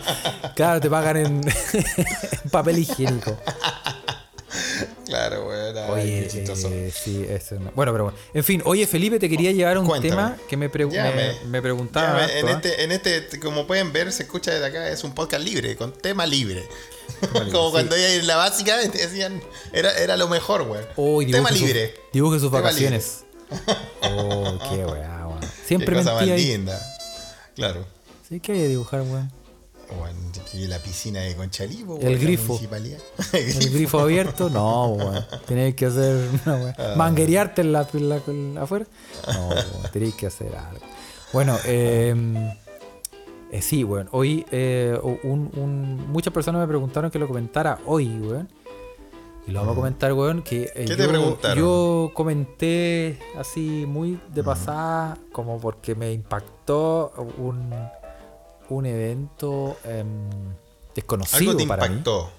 claro, 0.55 0.81
te 0.81 0.91
pagan 0.91 1.17
en, 1.17 1.41
en 1.45 2.51
papel 2.51 2.79
higiénico. 2.79 3.37
Claro, 5.07 5.47
weón. 5.47 5.63
Oye, 5.91 6.27
eh, 6.27 6.91
sí, 6.95 7.27
eso 7.29 7.57
no- 7.57 7.71
Bueno, 7.75 7.93
pero 7.93 8.05
bueno. 8.05 8.19
En 8.33 8.45
fin, 8.45 8.63
oye, 8.65 8.87
Felipe, 8.87 9.19
te 9.19 9.29
quería 9.29 9.53
llevar 9.53 9.77
a 9.77 9.81
un 9.81 9.87
Cuéntame. 9.87 10.11
tema 10.11 10.37
que 10.49 10.57
me, 10.57 10.71
pregu- 10.71 10.91
Llame. 10.93 11.15
me, 11.45 11.49
me 11.49 11.63
preguntaba. 11.63 12.27
En, 12.31 12.49
¿ah? 12.49 12.53
este, 12.53 12.83
en 12.83 12.93
este, 12.93 13.39
como 13.41 13.67
pueden 13.67 13.93
ver, 13.93 14.11
se 14.13 14.23
escucha 14.23 14.53
desde 14.53 14.67
acá, 14.67 14.89
es 14.89 15.05
un 15.05 15.15
podcast 15.15 15.45
libre, 15.45 15.77
con 15.77 15.93
tema 15.93 16.25
libre. 16.27 16.67
libre, 17.35 17.53
como 17.53 17.67
sí. 17.67 17.73
cuando 17.73 17.95
ella 17.97 18.15
en 18.15 18.27
la 18.27 18.37
básica 18.37 18.77
decían, 18.93 19.43
era, 19.73 19.93
era 19.99 20.17
lo 20.17 20.29
mejor, 20.29 20.63
weón. 20.63 20.87
Oh, 20.97 21.23
tema 21.25 21.51
su- 21.51 21.57
libre. 21.57 21.95
dibuje 22.13 22.39
sus 22.39 22.51
Tema 22.51 22.63
vacaciones. 22.63 23.25
Oh, 24.03 24.59
qué 24.71 24.85
weá, 24.85 25.27
weón. 25.27 25.41
Siempre 25.67 25.95
Qué 25.97 26.03
cosa 26.03 26.15
más 26.15 26.27
linda. 26.27 26.81
Claro. 27.55 27.85
Sí, 28.33 28.41
que 28.41 28.53
hay 28.53 28.59
que 28.61 28.69
dibujar, 28.69 29.03
weón. 29.03 29.31
Y 30.55 30.67
la 30.67 30.79
piscina 30.79 31.21
de 31.21 31.37
Conchalí, 31.37 31.85
po, 31.85 31.99
El 32.01 32.19
grifo. 32.19 32.59
El 33.33 33.71
grifo 33.73 34.01
abierto, 34.01 34.49
no, 34.49 34.87
weón. 34.93 35.25
Tenéis 35.47 35.75
que 35.75 35.87
hacer 35.87 36.29
weá. 36.47 36.75
Ah. 36.79 36.95
Manguerearte 36.97 37.61
en 37.61 37.73
la, 37.73 37.87
en 37.93 38.09
la- 38.09 38.23
en 38.27 38.55
la- 38.55 38.63
afuera. 38.63 38.87
No, 39.35 39.49
weón. 39.51 39.65
Tenéis 39.93 40.15
que 40.15 40.27
hacer 40.29 40.55
algo. 40.57 40.81
Bueno, 41.35 41.59
eh, 41.67 42.15
eh, 43.51 43.61
sí, 43.61 43.85
weón. 43.85 44.09
Hoy 44.13 44.47
eh, 44.51 44.99
un- 45.25 45.51
un- 45.57 46.11
muchas 46.11 46.33
personas 46.33 46.61
me 46.63 46.69
preguntaron 46.69 47.11
que 47.11 47.19
lo 47.19 47.29
comentara 47.29 47.79
hoy, 47.85 48.09
weón. 48.19 48.49
Y 49.47 49.51
lo 49.51 49.59
vamos 49.61 49.73
a 49.73 49.77
comentar, 49.77 50.13
weón, 50.15 50.41
que 50.43 50.63
eh, 50.75 50.85
¿Qué 50.87 50.97
te 50.97 51.03
yo, 51.03 51.09
preguntaron? 51.09 51.59
yo 51.59 52.11
comenté 52.15 53.19
así 53.37 53.85
muy 53.87 54.19
de 54.33 54.43
pasada, 54.45 55.19
como 55.33 55.59
porque 55.61 55.95
me 55.97 56.13
impactó 56.13 57.13
un, 57.39 57.75
un 58.73 58.87
evento 58.87 59.79
em, 59.85 60.07
desconocido 60.95 61.39
Algo 61.51 61.57
te 61.57 61.67
para 61.67 61.87
impactó. 61.87 62.31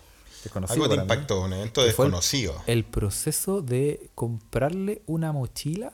Algo 0.69 0.89
te 0.89 0.95
mí. 0.97 1.01
impactó, 1.01 1.41
un 1.41 1.53
evento 1.53 1.81
el- 1.81 1.87
desconocido. 1.87 2.61
El 2.67 2.83
proceso 2.83 3.61
de 3.61 4.09
comprarle 4.15 5.01
una 5.05 5.31
mochila 5.31 5.91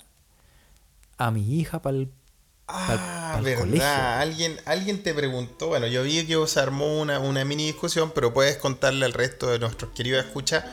a 1.18 1.32
mi 1.32 1.60
hija 1.60 1.82
para 1.82 1.98
el, 1.98 2.10
Ah, 2.72 3.32
pa'l 3.34 3.44
verdad. 3.44 3.60
colegio. 3.62 3.86
Alguien, 3.88 4.58
alguien 4.66 5.02
te 5.04 5.14
preguntó. 5.14 5.68
Bueno, 5.70 5.88
yo 5.88 6.04
vi 6.04 6.26
que 6.26 6.48
se 6.48 6.60
armó 6.60 7.00
una, 7.00 7.20
una 7.20 7.44
mini 7.44 7.66
discusión, 7.66 8.12
pero 8.14 8.34
puedes 8.34 8.58
contarle 8.58 9.06
al 9.06 9.14
resto 9.14 9.48
de 9.50 9.58
nuestros 9.60 9.92
queridos 9.92 10.24
escucha 10.26 10.66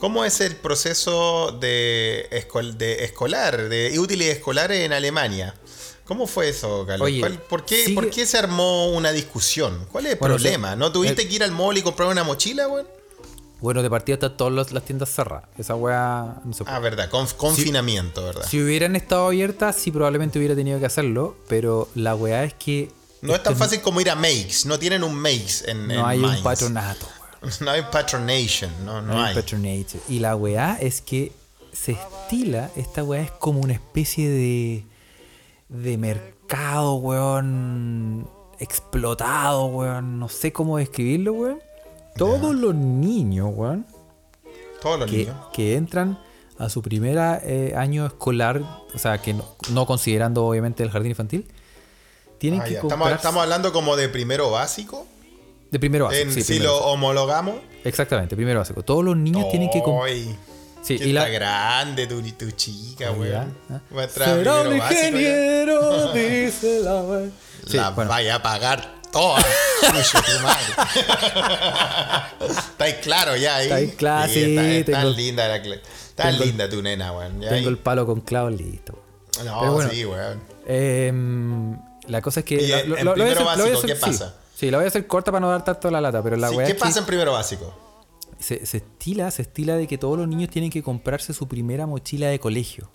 cómo 0.00 0.24
es 0.24 0.40
el 0.40 0.56
proceso 0.56 1.52
de, 1.52 2.28
escol- 2.32 2.74
de 2.76 3.04
escolar, 3.04 3.68
de 3.68 3.96
útiles 4.00 4.28
escolares 4.36 4.80
en 4.80 4.92
Alemania. 4.92 5.54
¿Cómo 6.04 6.26
fue 6.26 6.48
eso, 6.50 6.84
Carlos? 6.86 7.06
Oye, 7.06 7.20
¿Cuál- 7.20 7.38
por, 7.38 7.64
qué, 7.64 7.84
sigue- 7.84 7.94
¿Por 7.94 8.10
qué 8.10 8.26
se 8.26 8.36
armó 8.38 8.88
una 8.88 9.10
discusión? 9.12 9.86
¿Cuál 9.90 10.06
es 10.06 10.12
el 10.12 10.18
Bueno, 10.18 10.34
problema? 10.36 10.76
¿No 10.76 10.92
tuviste 10.92 11.22
el- 11.22 11.28
que 11.28 11.34
ir 11.36 11.42
al 11.42 11.52
mall 11.52 11.76
y 11.78 11.82
comprar 11.82 12.08
una 12.08 12.24
mochila, 12.24 12.68
weón? 12.68 12.86
Bueno, 13.60 13.82
de 13.82 13.88
partida 13.88 14.14
están 14.14 14.36
todas 14.36 14.70
las, 14.72 14.84
tiendas 14.84 15.08
cerradas. 15.08 15.48
Esa 15.56 15.74
weá 15.74 16.36
no 16.44 16.52
se 16.52 16.64
puede. 16.64 16.76
Ah, 16.76 16.80
verdad, 16.80 17.10
conf- 17.10 17.34
confinamiento, 17.34 18.22
¿verdad? 18.22 18.46
Si 18.46 18.60
hubieran 18.62 18.94
estado 18.96 19.28
abiertas, 19.28 19.76
sí 19.76 19.90
probablemente 19.90 20.38
hubiera 20.38 20.54
tenido 20.54 20.78
que 20.78 20.84
hacerlo, 20.86 21.36
pero 21.48 21.88
la 21.94 22.14
weá 22.14 22.44
es 22.44 22.52
que 22.54 22.90
No 23.22 23.34
es 23.34 23.42
tan 23.42 23.56
fácil 23.56 23.80
como 23.80 24.02
ir 24.02 24.10
a 24.10 24.14
Makes, 24.16 24.66
no 24.66 24.78
tienen 24.78 25.02
un 25.02 25.14
Makes 25.14 25.64
en, 25.70 25.90
en 25.90 25.96
no 25.96 26.06
hay 26.06 26.20
un 26.20 26.42
patronato. 26.42 27.06
No 27.60 27.70
hay 27.70 27.82
patronation, 27.90 28.70
no, 28.84 29.00
no, 29.00 29.14
No 29.14 29.22
hay 29.24 29.34
patronage. 29.34 29.98
Y 30.10 30.18
la 30.18 30.36
weá 30.36 30.76
es 30.78 31.00
que 31.00 31.32
se 31.72 31.92
estila, 31.92 32.70
esta 32.76 33.02
weá 33.02 33.22
es 33.22 33.30
como 33.30 33.60
una 33.60 33.72
especie 33.72 34.28
de, 34.28 34.84
de 35.74 35.98
mercado, 35.98 36.94
weón, 36.94 38.28
explotado, 38.58 39.66
weón, 39.66 40.18
no 40.18 40.28
sé 40.28 40.52
cómo 40.52 40.78
describirlo, 40.78 41.32
weón. 41.32 41.58
Todos 42.16 42.54
los 42.54 42.74
niños, 42.74 43.50
weón, 43.52 43.86
Todos 44.80 45.00
los 45.00 45.10
que, 45.10 45.16
niños. 45.18 45.36
que 45.52 45.74
entran 45.76 46.18
a 46.58 46.68
su 46.68 46.80
primer 46.82 47.18
año 47.18 48.06
escolar, 48.06 48.62
o 48.94 48.98
sea, 48.98 49.18
que 49.20 49.34
no, 49.34 49.44
no 49.70 49.86
considerando 49.86 50.44
obviamente 50.46 50.82
el 50.84 50.90
jardín 50.90 51.10
infantil, 51.10 51.46
tienen 52.38 52.60
Ah, 52.60 52.64
que 52.64 52.74
estamos, 52.74 53.42
hablando 53.42 53.72
como 53.72 53.96
de 53.96 54.08
primero 54.08 54.50
básico. 54.50 55.06
de 55.70 55.80
primero 55.80 56.04
básico. 56.06 56.22
en, 56.28 56.32
sí, 56.32 56.42
si 56.42 56.52
primero 56.52 56.70
lo 56.70 56.74
básico. 56.76 56.92
homologamos. 56.92 57.54
Exactamente, 57.84 58.36
primero 58.36 58.60
básico. 58.60 58.82
Todos 58.84 59.04
los 59.04 59.16
niños 59.16 59.48
tienen 59.50 59.70
que 59.70 59.82
Sí, 60.84 60.98
que 60.98 61.04
y 61.06 61.08
está 61.16 61.22
la, 61.22 61.28
grande 61.30 62.06
tu, 62.06 62.20
tu 62.32 62.50
chica, 62.50 63.10
weón. 63.12 63.56
¿ah? 63.70 63.80
Será 64.08 64.60
un 64.62 64.78
básico 64.78 65.00
ingeniero, 65.06 66.12
dice 66.12 66.80
la 66.82 66.96
we- 67.02 67.30
Sí, 67.66 67.76
la 67.78 67.90
bueno, 67.90 68.10
vaya 68.10 68.34
a 68.34 68.42
pagar 68.42 68.94
toda. 69.10 69.42
Tuyo, 69.80 70.02
tu 70.02 70.42
madre. 70.42 70.64
está 72.48 72.84
ahí 72.84 72.94
claro 73.02 73.36
ya 73.36 73.56
ahí. 73.56 73.64
Está 73.64 73.74
ahí 73.76 73.88
claro, 73.96 74.32
sí, 74.32 74.40
está, 74.56 74.70
está 74.70 75.00
tengo- 75.00 75.10
linda 75.16 75.48
la 75.48 75.60
el- 76.28 76.38
linda 76.40 76.68
tu 76.68 76.82
nena, 76.82 77.12
weón. 77.12 77.40
tengo 77.40 77.54
ahí. 77.54 77.64
el 77.66 77.78
palo 77.78 78.04
con 78.06 78.20
clavos 78.20 78.52
listo. 78.52 78.92
No, 79.44 79.60
Pero 79.60 79.72
bueno, 79.72 79.90
sí, 79.90 80.04
weón. 80.04 80.40
Em, 80.66 81.78
la 82.08 82.20
cosa 82.20 82.40
es 82.40 82.46
que. 82.46 82.54
Y 82.56 82.68
lo- 82.68 82.76
en- 82.76 82.88
lo- 82.90 82.96
en 82.98 83.04
lo 83.06 83.12
voy 83.14 83.22
a 83.22 83.34
primero 83.34 83.40
lo 83.40 83.44
voy 83.44 83.52
a 83.52 83.56
básico, 83.56 83.78
hacer- 83.78 83.90
¿qué 83.90 83.94
sí. 83.96 84.00
pasa? 84.18 84.34
Sí, 84.56 84.70
la 84.70 84.76
voy 84.78 84.84
a 84.84 84.88
hacer 84.88 85.06
corta 85.06 85.32
para 85.32 85.40
no 85.40 85.50
dar 85.50 85.64
tanto 85.64 85.90
la 85.90 86.00
lata, 86.00 86.22
pero 86.22 86.36
la 86.36 86.48
Sí, 86.50 86.56
¿Qué 86.66 86.74
pasa 86.74 87.00
en 87.00 87.06
primero 87.06 87.32
básico? 87.32 87.74
Se, 88.44 88.66
se 88.66 88.76
estila, 88.78 89.30
se 89.30 89.42
estila 89.42 89.76
de 89.76 89.86
que 89.86 89.98
todos 89.98 90.18
los 90.18 90.28
niños 90.28 90.50
tienen 90.50 90.70
que 90.70 90.82
comprarse 90.82 91.32
su 91.32 91.48
primera 91.48 91.86
mochila 91.86 92.28
de 92.28 92.38
colegio. 92.38 92.90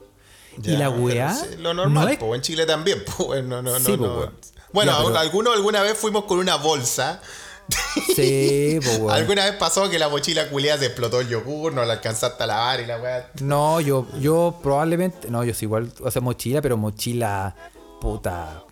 y 0.64 0.78
la 0.78 0.90
weá. 0.90 1.34
sí, 1.34 1.56
lo 1.58 1.74
normal, 1.74 2.06
no 2.06 2.10
es- 2.12 2.18
po, 2.18 2.36
en 2.36 2.42
Chile 2.42 2.66
también. 2.66 3.04
po, 3.18 3.36
no, 3.36 3.62
no, 3.62 3.62
no, 3.62 3.80
Sí, 3.80 3.98
po, 3.98 4.06
no. 4.08 4.32
Bueno, 4.72 4.92
Ya, 4.92 5.04
pero- 5.06 5.18
algunos 5.20 5.56
alguna 5.56 5.82
vez 5.82 5.98
fuimos 5.98 6.26
con 6.26 6.40
una 6.40 6.56
bolsa. 6.58 7.22
Sí, 8.16 8.80
po, 8.84 8.92
weón. 9.06 9.12
Alguna 9.12 9.46
vez 9.46 9.56
pasó 9.56 9.90
que 9.90 10.00
la 10.00 10.10
mochila 10.10 10.50
culiada 10.50 10.80
se 10.80 10.86
explotó 10.88 11.22
el 11.22 11.28
yogur, 11.30 11.72
no 11.74 11.86
la 11.86 11.94
alcanzaste 11.94 12.44
a 12.44 12.48
lavar 12.48 12.80
y 12.82 12.86
la 12.88 12.98
weá. 13.00 13.32
No, 13.42 13.80
yo, 13.80 14.08
yo 14.20 14.60
probablemente. 14.64 15.30
No, 15.30 15.44
yo 15.44 15.54
soy 15.54 15.66
igual. 15.68 15.92
O 16.02 16.10
sea, 16.12 16.22
mochila, 16.22 16.62
pero 16.62 16.78
mochila. 16.78 17.56
Puta. 18.02 18.64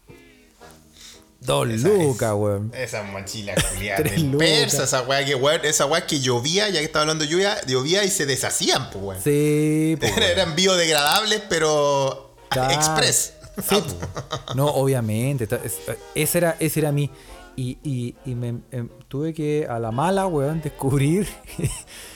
Dos 1.40 1.70
Esa 1.70 1.88
lucas, 1.88 2.34
weón. 2.36 2.72
Esa 2.76 3.04
mochila 3.04 3.54
culiada 3.74 4.04
persa, 4.38 4.84
esa 4.84 5.02
weá 5.04 5.24
que 5.26 5.36
weón, 5.36 5.62
esa 5.64 5.86
weá 5.86 6.06
que 6.06 6.20
llovía, 6.20 6.68
ya 6.70 6.80
que 6.80 6.86
estaba 6.86 7.02
hablando 7.04 7.24
de 7.26 7.30
lluvia, 7.32 7.58
llovía 7.68 8.04
y 8.04 8.10
se 8.10 8.26
deshacían, 8.26 8.90
pues 8.90 9.04
weón. 9.04 9.24
Sí, 9.24 9.98
weón. 10.02 10.24
Eran 10.24 10.56
biodegradables, 10.56 11.42
pero 11.50 12.34
Claro. 12.50 12.74
express. 12.74 13.34
Sí, 13.68 13.76
po. 13.76 14.56
no, 14.56 14.68
obviamente. 14.68 15.48
ta- 15.48 15.60
es- 15.64 15.80
Ese 16.16 16.38
era, 16.40 16.56
ese 16.60 16.80
era 16.80 16.92
mi. 16.92 17.10
Y, 17.58 17.80
y, 17.84 18.16
y 18.24 18.36
me, 18.36 18.60
em, 18.72 18.88
tuve 19.10 19.34
que 19.34 19.66
a 19.68 19.80
la 19.80 19.92
mala, 19.92 20.28
weón, 20.28 20.62
descubrir 20.62 21.28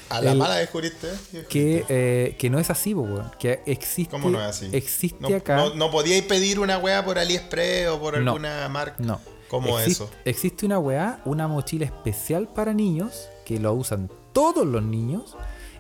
A 0.10 0.22
la 0.22 0.32
el- 0.34 0.38
mala 0.38 0.56
descubriste. 0.58 1.08
que, 1.50 1.84
eh, 1.90 2.36
que 2.38 2.50
no 2.52 2.60
es 2.60 2.70
así, 2.70 2.94
weón. 2.94 3.30
Que 3.40 3.62
existe. 3.66 4.12
¿Cómo 4.12 4.30
no 4.30 4.40
es 4.40 4.46
así? 4.46 4.70
Existe 4.72 5.18
no, 5.30 5.36
acá. 5.36 5.56
No, 5.58 5.74
no 5.74 5.90
podíais 5.90 6.22
pedir 6.24 6.60
una 6.60 6.78
weá 6.78 7.04
por 7.04 7.18
AliExpress 7.18 7.90
o 7.90 8.00
por 8.00 8.20
No. 8.20 8.32
alguna 8.34 8.70
marca. 8.70 8.98
No. 9.00 9.20
¿Cómo 9.50 9.80
eso? 9.80 10.10
Existe 10.26 10.66
una 10.66 10.80
weá, 10.80 11.20
una 11.26 11.48
mochila 11.48 11.86
especial 11.86 12.48
para 12.48 12.74
niños 12.74 13.28
que 13.44 13.60
lo 13.60 13.74
usan 13.74 14.10
todos 14.34 14.66
los 14.66 14.82
niños 14.84 15.36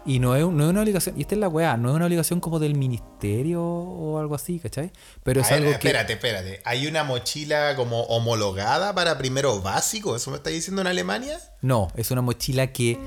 y 0.05 0.19
no 0.19 0.35
es, 0.35 0.41
no 0.47 0.63
es 0.63 0.69
una 0.69 0.81
obligación. 0.81 1.17
Y 1.17 1.21
esta 1.21 1.35
es 1.35 1.39
la 1.41 1.47
weá, 1.47 1.77
no 1.77 1.89
es 1.89 1.95
una 1.95 2.05
obligación 2.05 2.39
como 2.39 2.59
del 2.59 2.75
ministerio 2.75 3.63
o 3.63 4.17
algo 4.19 4.35
así, 4.35 4.59
¿cachai? 4.59 4.91
Pero 5.23 5.41
es 5.41 5.49
ver, 5.49 5.57
algo 5.59 5.69
que. 5.69 5.75
espérate, 5.75 6.13
espérate. 6.13 6.61
¿Hay 6.65 6.87
una 6.87 7.03
mochila 7.03 7.75
como 7.75 8.01
homologada 8.03 8.93
para 8.95 9.17
primero 9.17 9.61
básico? 9.61 10.15
¿Eso 10.15 10.31
me 10.31 10.37
está 10.37 10.49
diciendo 10.49 10.81
en 10.81 10.87
Alemania? 10.87 11.37
No, 11.61 11.87
es 11.95 12.09
una 12.11 12.21
mochila 12.21 12.67
que 12.67 12.97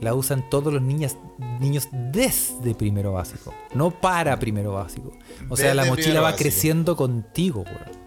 la 0.00 0.14
usan 0.14 0.48
todos 0.50 0.72
los 0.72 0.82
niños, 0.82 1.16
niños 1.60 1.86
desde 1.92 2.74
primero 2.74 3.12
básico, 3.12 3.54
no 3.74 3.90
para 4.00 4.38
primero 4.40 4.72
básico. 4.72 5.12
O 5.48 5.56
sea, 5.56 5.74
la 5.74 5.84
mochila 5.84 6.20
va 6.20 6.30
básico. 6.32 6.42
creciendo 6.42 6.96
contigo, 6.96 7.62
weón. 7.62 8.02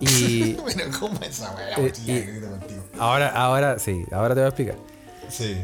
Y 0.00 0.54
bueno, 0.54 0.82
¿cómo 0.98 1.14
es 1.20 1.28
esa 1.30 1.54
weá? 1.54 1.70
La 1.70 1.76
Eh, 1.76 1.82
mochila 1.82 2.18
y- 2.18 2.22
que 2.24 2.40
contigo. 2.40 2.84
ahora, 2.98 3.28
ahora 3.30 3.78
sí, 3.78 4.02
ahora 4.12 4.34
te 4.34 4.40
voy 4.40 4.44
a 4.46 4.48
explicar. 4.48 4.76
Sí. 5.28 5.56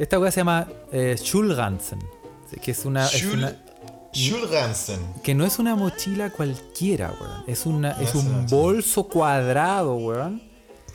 Esta 0.00 0.18
weá 0.18 0.30
se 0.30 0.40
llama 0.40 0.66
eh, 0.92 1.14
Schulranzen, 1.18 1.98
que 2.62 2.70
es 2.70 2.84
una, 2.86 3.06
es 3.06 3.22
Schul- 3.22 3.34
una- 3.34 3.54
que 5.22 5.34
no 5.34 5.44
es 5.44 5.58
una 5.58 5.76
mochila 5.76 6.30
cualquiera, 6.30 7.12
weón. 7.20 7.44
Es 7.46 7.66
una, 7.66 7.92
No 7.94 8.00
es 8.00 8.14
un 8.14 8.46
bolso 8.48 9.04
cuadrado, 9.04 9.94
weón, 9.96 10.42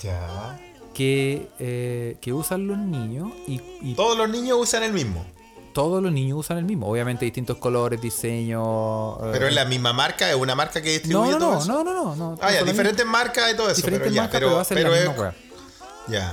Ya. 0.01 0.59
que, 0.93 1.47
eh, 1.59 2.17
que 2.19 2.33
usan 2.33 2.65
los 2.67 2.77
niños 2.79 3.29
y, 3.47 3.61
y 3.81 3.93
Todos 3.93 4.17
los 4.17 4.27
niños 4.29 4.57
usan 4.59 4.81
el 4.83 4.91
mismo. 4.91 5.23
todos 5.71 6.01
los 6.01 6.11
niños 6.11 6.39
usan 6.39 6.57
el 6.57 6.65
mismo. 6.65 6.87
Obviamente 6.89 7.25
distintos 7.25 7.57
colores, 7.57 8.01
diseños. 8.01 9.17
eh, 9.21 9.29
Pero 9.33 9.47
es 9.47 9.53
la 9.53 9.65
misma 9.65 9.93
marca, 9.93 10.29
es 10.29 10.35
una 10.35 10.55
marca 10.55 10.81
que 10.81 10.89
distribuye 10.93 11.31
no, 11.33 11.39
no, 11.39 11.45
todo 11.45 11.51
no, 11.53 11.59
eso. 11.61 11.67
no, 11.71 11.83
no, 11.83 11.93
no, 11.93 12.15
no. 12.15 12.37
Ah, 12.41 12.51
ya, 12.51 12.63
diferentes 12.63 13.05
marcas 13.05 13.53
y 13.53 13.55
todo 13.55 13.67
eso. 13.67 13.75
diferentes 13.75 14.05
pero 14.07 14.15
ya, 14.15 14.21
marcas, 14.23 14.39
pero, 14.39 14.47
pero, 14.47 14.55
va 14.55 14.61
a 14.61 14.65
ser 14.65 14.77
pero 14.77 14.89
la 14.89 14.97
es- 14.97 15.07
misma 15.07 15.15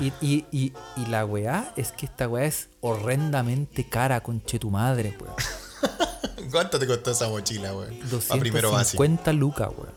Y, 0.01 0.13
y, 0.21 0.47
y, 0.51 0.73
y 0.97 1.07
la 1.07 1.25
weá 1.25 1.73
es 1.77 1.93
que 1.93 2.07
esta 2.07 2.29
weá 2.29 2.45
es 2.45 2.69
horrendamente 2.81 3.89
cara, 3.89 4.23
conche 4.23 4.59
tu 4.59 4.71
madre, 4.71 5.17
weón. 5.21 5.35
¿Cuánto 6.51 6.79
te 6.79 6.87
costó 6.87 7.13
esa 7.13 7.29
mochila, 7.29 7.75
weón? 7.75 7.99
Para 8.29 8.41
primero 8.41 8.71
básico. 8.71 9.03
250 9.03 9.33
lucas, 9.33 9.69
weón. 9.77 9.93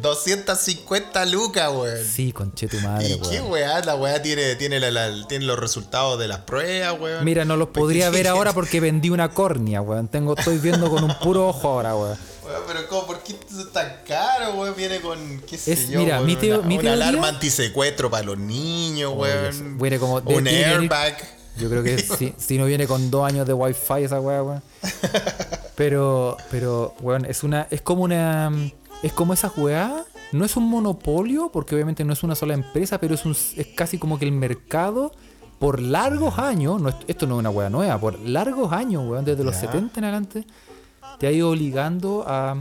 250 0.00 1.26
lucas, 1.26 1.70
weón. 1.72 2.04
Sí, 2.04 2.32
conche 2.32 2.68
tu 2.68 2.78
madre, 2.80 3.08
¿Y 3.08 3.20
qué 3.20 3.40
weón. 3.40 3.50
weá? 3.52 3.80
La 3.84 3.94
weá 3.96 4.20
tiene, 4.22 4.54
tiene, 4.56 4.80
la- 4.80 4.90
la- 4.90 5.26
tiene 5.28 5.44
los 5.44 5.58
resultados 5.58 6.18
de 6.18 6.28
las 6.28 6.38
pruebas, 6.40 7.00
weón. 7.00 7.24
Mira, 7.24 7.44
no 7.44 7.56
los 7.56 7.68
podría 7.68 8.10
ver 8.10 8.28
ahora 8.28 8.52
porque 8.52 8.80
vendí 8.80 9.10
una 9.10 9.30
córnea, 9.30 9.80
weón. 9.80 10.08
Tengo, 10.08 10.36
estoy 10.36 10.58
viendo 10.58 10.90
con 10.90 11.04
un 11.04 11.14
puro 11.18 11.48
ojo 11.48 11.68
ahora, 11.68 11.94
weón. 11.96 12.18
Weón, 12.44 12.62
pero 12.66 12.88
¿cómo? 12.88 13.06
¿por 13.06 13.22
qué 13.22 13.32
es 13.32 13.72
tan 13.72 13.98
caro, 14.06 14.54
weón? 14.54 14.74
Viene 14.76 15.00
con, 15.00 15.40
qué 15.48 15.56
sé 15.58 15.72
Es- 15.72 15.88
yo, 15.88 15.98
mira, 16.00 16.16
weón, 16.16 16.26
mi 16.26 16.36
teo- 16.36 16.58
una, 16.58 16.68
mi 16.68 16.74
una 16.74 16.82
teoría- 16.90 17.08
alarma 17.08 17.28
antisecuestro 17.28 18.10
para 18.10 18.24
los 18.24 18.38
niños, 18.38 19.12
weón. 19.16 19.78
Viene 19.78 19.98
como 19.98 20.20
de- 20.20 20.34
un 20.34 20.44
venir- 20.44 20.64
airbag. 20.66 21.16
Yo 21.58 21.68
creo 21.68 21.82
que 21.82 21.98
si, 21.98 22.32
si 22.38 22.56
no 22.58 22.64
viene 22.64 22.86
con 22.86 23.10
dos 23.10 23.26
años 23.28 23.46
de 23.46 23.52
wifi 23.52 24.02
esa 24.04 24.18
weá, 24.20 24.42
weón. 24.42 24.62
Pero, 25.74 26.36
pero, 26.50 26.94
weón, 27.00 27.24
es 27.24 27.42
una. 27.42 27.66
Es 27.70 27.80
como 27.82 28.02
una. 28.02 28.50
Es 29.02 29.12
como 29.12 29.32
esa 29.32 29.52
weá. 29.56 30.04
No 30.32 30.44
es 30.44 30.56
un 30.56 30.64
monopolio, 30.68 31.50
porque 31.52 31.74
obviamente 31.74 32.04
no 32.04 32.12
es 32.14 32.22
una 32.22 32.34
sola 32.34 32.54
empresa, 32.54 32.98
pero 32.98 33.14
es 33.14 33.24
un 33.26 33.32
es 33.32 33.66
casi 33.76 33.98
como 33.98 34.18
que 34.18 34.24
el 34.24 34.32
mercado, 34.32 35.12
por 35.58 35.80
largos 35.80 36.38
años, 36.38 36.80
no 36.80 36.88
es- 36.88 36.96
esto 37.06 37.26
no 37.26 37.34
es 37.34 37.40
una 37.40 37.50
weá 37.50 37.68
nueva, 37.68 37.98
por 37.98 38.18
largos 38.18 38.72
años, 38.72 39.04
weón, 39.06 39.24
desde 39.24 39.44
los 39.44 39.54
Ya. 39.56 39.60
70 39.62 40.00
en 40.00 40.04
adelante, 40.04 40.46
te 41.18 41.26
ha 41.26 41.32
ido 41.32 41.50
obligando 41.50 42.24
a. 42.26 42.56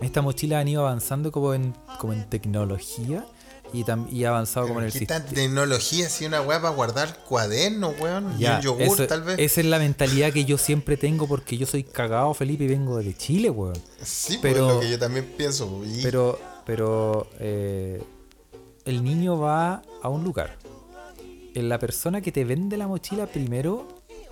Esta 0.00 0.22
mochila 0.22 0.60
han 0.60 0.68
ido 0.68 0.82
avanzando 0.86 1.30
como 1.32 1.54
en, 1.54 1.74
como 1.98 2.12
en 2.12 2.28
tecnología 2.28 3.24
y, 3.72 3.84
y 4.10 4.24
avanzado 4.24 4.66
como 4.68 4.80
en 4.80 4.86
el 4.86 4.92
¿Qué 4.92 5.00
sistema. 5.00 5.24
tecnología 5.24 6.08
si 6.08 6.24
una 6.26 6.40
weá 6.42 6.60
para 6.60 6.74
guardar 6.74 7.18
cuadernos, 7.28 7.94
weón? 8.00 8.36
Ya, 8.38 8.54
y 8.54 8.56
un 8.56 8.62
yogur, 8.62 8.82
eso- 8.82 9.06
tal 9.06 9.22
vez. 9.22 9.38
Esa 9.38 9.60
es 9.60 9.66
la 9.66 9.78
mentalidad 9.78 10.32
que 10.32 10.44
yo 10.44 10.58
siempre 10.58 10.96
tengo 10.96 11.26
porque 11.28 11.56
yo 11.56 11.66
soy 11.66 11.84
cagado, 11.84 12.32
Felipe, 12.34 12.64
y 12.64 12.68
vengo 12.68 12.98
de 12.98 13.14
Chile, 13.16 13.50
weón. 13.50 13.76
Sí, 14.02 14.38
pero- 14.42 14.54
pero, 14.54 14.68
es 14.68 14.74
lo 14.74 14.80
que 14.80 14.90
yo 14.90 14.98
también 14.98 15.24
pienso. 15.36 15.82
y- 15.84 16.02
Pero, 16.02 16.38
pero 16.64 17.28
eh, 17.38 18.02
el 18.84 19.04
niño 19.04 19.38
va 19.38 19.82
a 20.02 20.08
un 20.08 20.24
lugar. 20.24 20.56
La 21.54 21.78
persona 21.78 22.20
que 22.20 22.30
te 22.30 22.44
vende 22.44 22.76
la 22.76 22.86
mochila 22.86 23.26
primero 23.26 23.88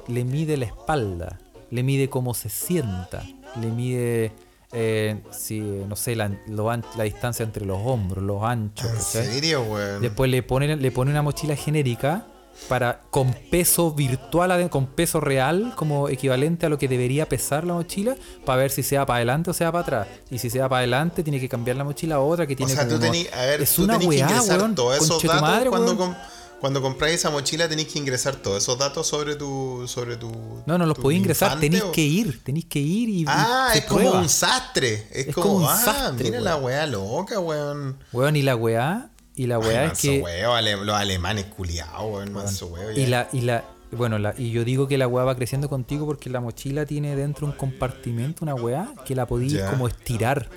le 0.07 0.25
mide 0.25 0.57
la 0.57 0.67
espalda, 0.67 1.41
le 1.71 1.83
mide 1.83 2.09
cómo 2.09 2.35
se 2.35 2.49
sienta, 2.49 3.25
le 3.61 3.67
mide, 3.67 4.33
eh, 4.79 5.23
si, 5.31 5.59
no 5.61 5.97
sé, 5.97 6.15
la, 6.15 6.31
lo 6.49 6.71
an- 6.71 6.85
la 6.99 7.05
distancia 7.05 7.43
entre 7.45 7.65
los 7.65 7.79
hombros, 7.83 8.23
los 8.23 8.43
anchos. 8.43 8.91
¿En 8.91 9.01
serio, 9.01 9.63
weón? 9.63 10.03
Después 10.03 10.31
le 10.31 10.43
pone, 10.43 10.77
le 10.77 10.91
pone 10.93 11.11
una 11.11 11.23
mochila 11.23 11.57
genérica 11.57 12.27
para 12.69 13.01
con 13.11 13.35
peso 13.51 13.93
virtual, 13.93 14.69
con 14.71 14.87
peso 14.87 15.21
real, 15.21 15.73
como 15.77 16.09
equivalente 16.09 16.67
a 16.67 16.69
lo 16.69 16.79
que 16.79 16.89
debería 16.89 17.27
pesar 17.29 17.65
la 17.65 17.75
mochila, 17.75 18.17
para 18.45 18.59
ver 18.63 18.71
si 18.71 18.83
se 18.83 18.97
va 18.99 19.05
para 19.07 19.17
adelante 19.17 19.51
o 19.51 19.53
se 19.55 19.65
va 19.65 19.73
para 19.73 19.83
atrás. 19.83 20.09
Y 20.31 20.39
si 20.39 20.51
se 20.51 20.59
va 20.61 20.69
para 20.69 20.79
adelante, 20.81 21.23
tiene 21.23 21.41
que 21.41 21.49
cambiar 21.49 21.77
la 21.77 21.85
mochila 21.85 22.17
a 22.17 22.21
otra 22.21 22.47
que 22.47 22.55
O 22.55 22.57
tiene 22.57 22.73
sea, 22.73 22.87
tú 22.89 22.99
tenés, 22.99 23.33
a 23.33 23.45
ver, 23.47 23.63
es 23.63 23.75
tú 23.75 23.85
una 23.85 23.97
weá, 23.99 24.29
weón. 24.43 24.75
todos 24.75 24.97
esos 24.97 25.23
datos 25.23 25.41
madre, 25.41 25.71
cuando, 25.71 25.93
weón. 25.95 26.17
Cuando 26.61 26.81
compráis 26.81 27.17
esa 27.17 27.31
mochila 27.31 27.69
tenéis 27.69 27.89
que 27.93 27.99
ingresar 27.99 28.37
todos 28.37 28.63
esos 28.63 28.79
datos 28.79 29.07
sobre 29.07 29.37
tu 29.37 29.85
sobre 29.87 30.17
tu 30.17 30.31
No, 30.67 30.79
no 30.79 30.87
los 30.87 30.99
podéis 30.99 31.21
ingresar, 31.21 31.61
tenéis 31.61 31.83
o- 31.83 31.93
que 31.93 32.01
ir, 32.03 32.43
tenéis 32.43 32.65
que 32.67 32.79
ir 32.79 33.09
y, 33.09 33.25
Ah, 33.29 33.71
es 33.75 33.85
como 33.85 34.11
un 34.11 34.29
sastre. 34.29 35.07
Es, 35.13 35.29
Es 35.29 35.35
como, 35.35 35.47
como 35.47 35.57
un 35.67 35.71
ah, 35.71 35.77
sastre, 35.77 36.25
mira 36.25 36.31
weón. 36.39 36.45
la 36.45 36.57
weá 36.57 36.87
loca, 36.87 37.39
weón. 37.41 37.99
Weón, 38.13 38.37
y 38.37 38.43
la 38.43 38.57
weá, 38.57 39.11
y 39.35 39.47
la 39.47 39.59
weá 39.59 39.83
Ay, 39.83 39.91
es 39.93 39.99
que... 40.01 40.25
ale- 40.47 40.77
los 40.85 40.97
alemanes 40.97 41.45
culiados, 41.47 42.03
weón, 42.13 42.33
manso 42.33 42.67
huevo. 42.69 42.91
Y 42.93 43.07
la, 43.07 43.29
y 43.33 43.43
la, 43.43 43.65
bueno, 43.93 44.19
la, 44.19 44.35
y 44.37 44.51
yo 44.51 44.65
digo 44.65 44.89
que 44.89 44.97
la 44.99 45.07
weá 45.09 45.25
va 45.25 45.37
creciendo 45.37 45.69
contigo 45.69 46.07
porque 46.07 46.31
la 46.31 46.41
mochila 46.41 46.87
tiene 46.87 47.15
dentro 47.17 47.47
un 47.47 47.53
compartimento, 47.53 48.45
una 48.45 48.55
weá, 48.55 48.89
que 49.05 49.15
la 49.15 49.27
podías 49.27 49.53
Ya. 49.65 49.71
como 49.71 49.89
estirar. 49.89 50.49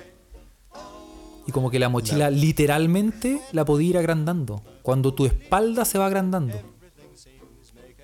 Y 1.46 1.52
como 1.52 1.70
que 1.70 1.78
la 1.78 1.88
mochila 1.88 2.30
literalmente 2.30 3.40
la 3.52 3.64
podía 3.64 3.90
ir 3.90 3.98
agrandando. 3.98 4.62
Cuando 4.82 5.14
tu 5.14 5.26
espalda 5.26 5.84
se 5.84 5.98
va 5.98 6.06
agrandando. 6.06 6.60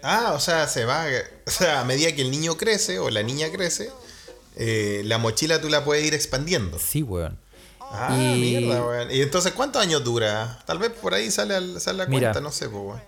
Ah, 0.03 0.33
o 0.35 0.41
sea, 0.41 0.67
se 0.69 0.85
va. 0.85 1.05
O 1.47 1.51
sea, 1.51 1.81
a 1.81 1.85
medida 1.85 2.13
que 2.15 2.23
el 2.23 2.31
niño 2.31 2.57
crece 2.57 2.99
o 2.99 3.11
la 3.11 3.23
niña 3.23 3.49
crece, 3.53 3.91
eh, 4.57 5.03
la 5.05 5.19
mochila 5.19 5.61
tú 5.61 5.69
la 5.69 5.85
puedes 5.85 6.05
ir 6.05 6.15
expandiendo. 6.15 6.79
Sí, 6.79 7.03
weón. 7.03 7.39
Ah, 7.81 8.17
Y- 8.19 8.41
mierda, 8.41 8.85
weón. 8.85 9.11
¿Y 9.11 9.21
entonces 9.23 9.53
cuántos 9.53 9.83
años 9.83 10.03
dura? 10.05 10.59
Tal 10.67 10.79
vez 10.79 10.91
por 10.91 11.15
ahí 11.15 11.31
sale, 11.31 11.55
al- 11.55 11.81
sale 11.81 11.99
la 11.99 12.07
Mira. 12.07 12.29
cuenta, 12.33 12.41
no 12.41 12.53
sé, 12.53 12.69
pues, 12.69 12.83
weón. 12.85 13.01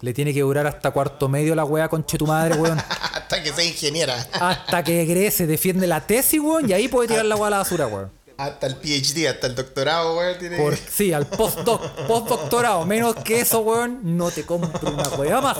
Le 0.00 0.14
tiene 0.14 0.32
que 0.32 0.40
durar 0.42 0.66
hasta 0.66 0.90
cuarto 0.92 1.28
medio 1.28 1.54
la 1.56 1.64
weá 1.64 1.88
conche 1.88 2.16
tu 2.18 2.26
madre, 2.26 2.54
weón. 2.54 2.78
Hasta 3.14 3.42
que 3.42 3.52
sea 3.52 3.64
ingeniera. 3.64 4.14
Hasta 4.40 4.84
que 4.84 5.02
egrese, 5.02 5.46
defiende 5.46 5.86
la 5.88 6.06
tesis, 6.06 6.40
weón, 6.40 6.70
y 6.70 6.72
ahí 6.72 6.86
puede 6.88 7.08
tirar 7.08 7.24
la 7.24 7.34
weá 7.36 7.48
a 7.48 7.50
la 7.50 7.58
basura, 7.58 7.88
weón. 7.88 8.10
Hasta 8.38 8.68
el 8.68 8.76
PhD, 8.76 9.26
hasta 9.28 9.48
el 9.48 9.54
doctorado, 9.56 10.16
weón. 10.16 10.38
Tiene... 10.38 10.56
Por, 10.56 10.76
sí, 10.76 11.12
al 11.12 11.26
postdoc, 11.26 11.82
postdoctorado. 12.06 12.86
Menos 12.86 13.16
que 13.16 13.40
eso, 13.40 13.60
weón, 13.60 14.16
no 14.16 14.30
te 14.30 14.44
compro 14.46 14.90
una 14.92 15.08
weá 15.10 15.40
más. 15.40 15.58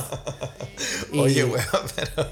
Y- 1.13 1.19
Oye, 1.19 1.45
weón, 1.45 1.67
pero. 1.97 2.29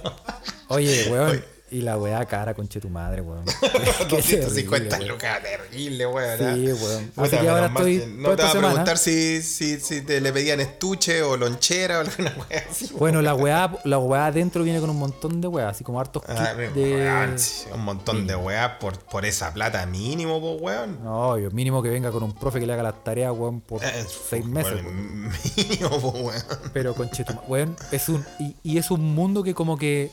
Oye, 0.68 1.08
weón. 1.10 1.30
Oye. 1.30 1.44
Y 1.68 1.80
la 1.80 1.98
weá 1.98 2.24
cara, 2.26 2.54
conche 2.54 2.78
tu 2.80 2.88
madre, 2.88 3.20
weón. 3.22 3.44
Qué 4.08 4.16
250 4.16 4.88
terrible, 4.88 4.96
weón. 4.98 5.08
lucas, 5.08 5.42
terrible, 5.42 6.06
weón. 6.06 6.38
Sí, 6.38 6.44
¿ah? 6.44 6.74
weón. 6.84 7.12
Así 7.16 7.36
que 7.38 7.48
ahora 7.48 7.66
estoy 7.66 7.98
que 7.98 8.06
No 8.06 8.36
te 8.36 8.42
va 8.44 8.50
a 8.50 8.52
preguntar 8.52 8.98
si, 8.98 9.42
si, 9.42 9.80
si 9.80 10.02
te 10.02 10.20
le 10.20 10.32
pedían 10.32 10.60
estuche 10.60 11.22
o 11.22 11.36
lonchera 11.36 11.98
o 11.98 12.00
alguna 12.02 12.32
weá 12.48 12.64
así. 12.70 12.90
Bueno, 12.96 13.20
la 13.20 13.34
weá, 13.34 13.76
la 13.82 13.98
weá 13.98 14.26
adentro 14.26 14.62
viene 14.62 14.78
con 14.78 14.90
un 14.90 14.96
montón 14.98 15.40
de 15.40 15.48
weá, 15.48 15.68
así 15.70 15.82
como 15.82 15.98
hartos 15.98 16.22
Ah, 16.28 16.54
kits 16.56 16.76
weón, 16.76 17.32
de. 17.32 17.38
sí, 17.40 17.64
un 17.74 17.84
montón 17.84 18.26
de 18.28 18.36
weá 18.36 18.78
por, 18.78 18.98
por 19.00 19.24
esa 19.26 19.52
plata 19.52 19.84
mínimo, 19.86 20.40
pues, 20.40 20.60
weón. 20.62 21.02
No, 21.02 21.36
yo 21.36 21.50
mínimo 21.50 21.82
que 21.82 21.88
venga 21.90 22.12
con 22.12 22.22
un 22.22 22.32
profe 22.32 22.60
que 22.60 22.66
le 22.66 22.74
haga 22.74 22.84
las 22.84 23.02
tareas, 23.02 23.32
weón, 23.36 23.60
por 23.60 23.82
Eh, 23.84 24.06
seis 24.30 24.44
meses. 24.46 24.74
weón, 24.84 24.86
weón. 24.86 25.32
Mínimo, 25.56 25.90
pues, 26.00 26.14
weón. 26.48 26.70
Pero 26.72 26.94
conchetuma, 26.94 27.42
weón, 27.48 27.76
es 27.90 28.08
un. 28.08 28.24
Y, 28.38 28.54
y 28.62 28.78
es 28.78 28.92
un 28.92 29.02
mundo 29.16 29.42
que 29.42 29.52
como 29.52 29.76
que 29.76 30.12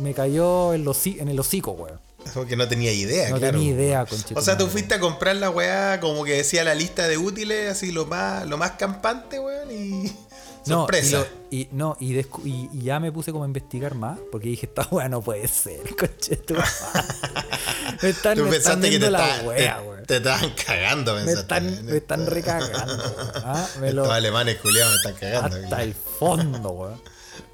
me 0.00 0.14
cayó 0.14 0.74
en, 0.74 0.84
los, 0.84 1.06
en 1.06 1.28
el 1.28 1.38
hocico, 1.38 1.72
weón. 1.72 2.00
Eso 2.24 2.44
que 2.46 2.54
no 2.56 2.68
tenía 2.68 2.92
idea, 2.92 3.30
No 3.30 3.38
claro. 3.38 3.56
tenía 3.58 3.72
idea, 3.72 4.06
O 4.34 4.40
sea, 4.42 4.58
tú 4.58 4.66
fuiste 4.66 4.94
a 4.94 5.00
comprar 5.00 5.36
la 5.36 5.48
weá 5.48 6.00
como 6.00 6.22
que 6.24 6.32
decía 6.34 6.64
la 6.64 6.74
lista 6.74 7.08
de 7.08 7.16
útiles, 7.16 7.70
así 7.70 7.92
lo 7.92 8.04
más, 8.06 8.46
lo 8.46 8.58
más 8.58 8.72
campante, 8.72 9.38
weón, 9.40 9.70
y. 9.70 10.12
No, 10.66 10.80
Sorpresa. 10.82 11.26
y, 11.50 11.56
lo- 11.56 11.62
y- 11.62 11.68
no, 11.72 11.96
y, 12.00 12.12
descu- 12.14 12.44
y- 12.44 12.68
y 12.78 12.82
ya 12.82 13.00
me 13.00 13.10
puse 13.10 13.32
como 13.32 13.44
a 13.44 13.46
investigar 13.46 13.94
más, 13.94 14.18
porque 14.30 14.50
dije, 14.50 14.66
esta 14.66 14.86
weá 14.90 15.08
no 15.08 15.22
puede 15.22 15.48
ser, 15.48 15.80
conchetumadre. 15.98 16.68
me 18.02 18.08
están, 18.10 18.36
Tú 18.36 18.44
me 18.44 18.56
están 18.56 18.80
pensaste 18.80 18.90
que 18.90 18.98
te, 18.98 19.10
la 19.10 19.36
está- 19.56 19.80
te- 19.80 20.06
te 20.06 20.16
estaban 20.18 20.50
cagando, 20.66 21.14
Me 21.14 21.18
pensaste. 21.24 21.40
están, 21.40 21.86
me 21.86 21.96
están 21.96 22.26
recagando, 22.26 22.74
weón. 23.16 23.30
Ah, 23.36 23.66
me 23.80 23.92
lo- 23.94 24.02
Estos 24.02 24.16
alemanes 24.16 24.56
culiados 24.58 24.92
me 24.92 24.96
están 25.12 25.14
cagando. 25.30 25.56
hasta 25.56 25.76
aquí. 25.76 25.84
el 25.84 25.94
fondo, 25.94 26.70
weón. 26.70 27.00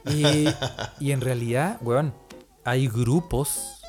Y, 0.07 0.49
y 0.99 1.13
en 1.13 1.21
realidad, 1.21 1.79
weón, 1.83 2.13
hay 2.67 2.89
grupos, 2.89 3.81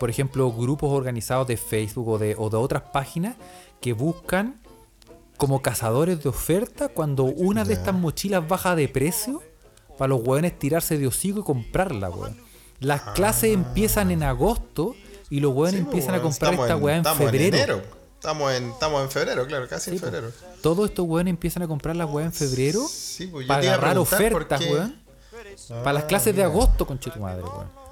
por 0.00 0.10
ejemplo, 0.10 0.52
grupos 0.52 0.90
organizados 0.90 1.46
de 1.46 1.56
Facebook 1.56 2.08
o 2.08 2.18
de, 2.18 2.34
o 2.36 2.50
de 2.50 2.56
otras 2.56 2.82
páginas 2.92 3.36
que 3.80 3.92
buscan 3.92 4.60
como 5.36 5.62
cazadores 5.62 6.22
de 6.22 6.28
oferta 6.28 6.88
cuando 6.88 7.24
una 7.24 7.64
de 7.64 7.74
estas 7.74 7.94
mochilas 7.94 8.46
baja 8.46 8.74
de 8.74 8.88
precio 8.88 9.40
para 9.96 10.08
los 10.08 10.26
weones 10.26 10.58
tirarse 10.58 10.98
de 10.98 11.06
hocico 11.06 11.40
y 11.40 11.42
comprarla, 11.44 12.10
weón. 12.10 12.36
Las 12.80 13.02
clases 13.02 13.54
empiezan 13.54 14.10
en 14.10 14.24
agosto 14.24 14.96
y 15.30 15.38
los 15.38 15.52
Ah. 15.52 15.54
Sí, 15.54 15.58
pues, 15.60 15.74
empiezan 15.74 16.14
a 16.16 16.22
comprar 16.22 16.54
estamos 16.54 16.70
esta 16.70 16.76
weá 16.76 16.96
en 16.96 17.04
febrero. 17.04 17.56
enero. 17.56 17.82
Estamos 18.14 18.52
en, 18.52 18.70
estamos 18.70 19.02
en 19.02 19.10
febrero, 19.10 19.46
claro, 19.46 19.68
casi 19.68 19.90
en 19.90 19.98
pues. 20.00 20.10
febrero. 20.10 20.32
Todos 20.60 20.88
estos 20.88 21.06
weones 21.06 21.30
empiezan 21.30 21.62
a 21.62 21.68
comprar 21.68 21.94
las 21.94 22.10
weas 22.10 22.26
en 22.26 22.32
febrero 22.32 22.84
Sí, 22.88 23.28
pues 23.28 23.46
para 23.46 23.60
agarrar 23.62 23.98
ofertas, 23.98 24.60
weón. 24.60 25.00
Para 25.68 25.92
las 25.92 26.04
clases 26.04 26.34
de 26.34 26.42
agosto, 26.42 26.84
con 26.84 26.98
tu 26.98 27.10
madre, 27.20 27.42
weón. 27.44 27.83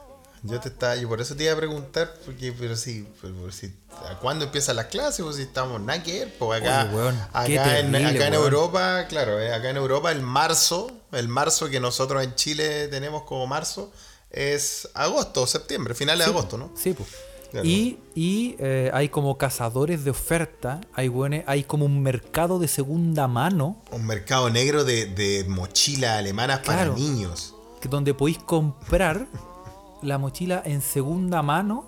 Yo 0.45 0.59
te 0.61 0.68
estaba, 0.70 0.97
y 0.97 1.07
por 1.07 1.20
eso 1.20 1.36
te 1.36 1.45
iba 1.45 1.53
a 1.53 1.57
preguntar, 1.57 2.14
porque, 2.24 2.53
pero 2.53 2.74
sí, 2.76 3.07
pero, 3.20 3.32
pero 3.40 3.53
sí, 3.53 3.72
¿a 4.11 4.18
cuándo 4.18 4.45
empiezan 4.45 4.74
las 4.76 4.86
clases? 4.86 5.24
Pues 5.24 5.36
si 5.36 5.43
estamos 5.43 5.80
nada 5.80 6.03
que 6.03 6.20
ver, 6.20 6.34
pues 6.38 6.61
acá, 6.61 6.82
Oye, 6.88 6.97
weón, 6.97 7.14
qué 7.47 7.59
acá, 7.61 7.78
en, 7.78 7.95
acá 7.95 8.26
en. 8.26 8.34
Europa, 8.34 9.07
claro, 9.09 9.38
eh, 9.38 9.55
acá 9.55 9.70
en 9.70 9.76
Europa 9.76 10.11
el 10.11 10.20
marzo, 10.22 10.90
el 11.12 11.28
marzo 11.28 11.68
que 11.70 11.78
nosotros 11.78 12.24
en 12.24 12.34
Chile 12.34 12.88
tenemos 12.88 13.22
como 13.22 13.47
marzo, 13.47 13.93
es 14.30 14.88
agosto, 14.95 15.47
septiembre, 15.47 15.95
finales 15.95 16.26
de 16.26 16.32
agosto, 16.32 16.59
¿no? 16.59 16.72
Sí, 16.76 16.93
pues. 16.93 17.09
Claro. 17.53 17.66
Y, 17.68 17.99
y, 18.14 18.57
eh, 18.61 18.90
hay 18.95 19.11
como 19.11 19.36
cazadores 19.36 20.05
de 20.05 20.11
oferta, 20.11 20.80
hay, 20.95 21.09
weones- 21.09 21.45
hay 21.47 21.64
como 21.64 21.84
un 21.84 22.03
mercado 22.03 22.59
de 22.59 22.66
segunda 22.66 23.28
mano 23.28 23.76
Un 23.90 24.07
mercado 24.07 24.49
negro 24.49 24.84
de, 24.84 25.05
de 25.05 25.45
mochilas 25.47 26.16
alemanas 26.18 26.61
para 26.64 26.86
niños. 26.86 27.55
que- 27.82 27.88
donde 27.90 28.14
podéis 28.14 28.38
comprar 28.38 29.26
la 30.03 30.18
mochila 30.18 30.62
en 30.64 30.80
segunda 30.82 31.42
mano 31.42 31.86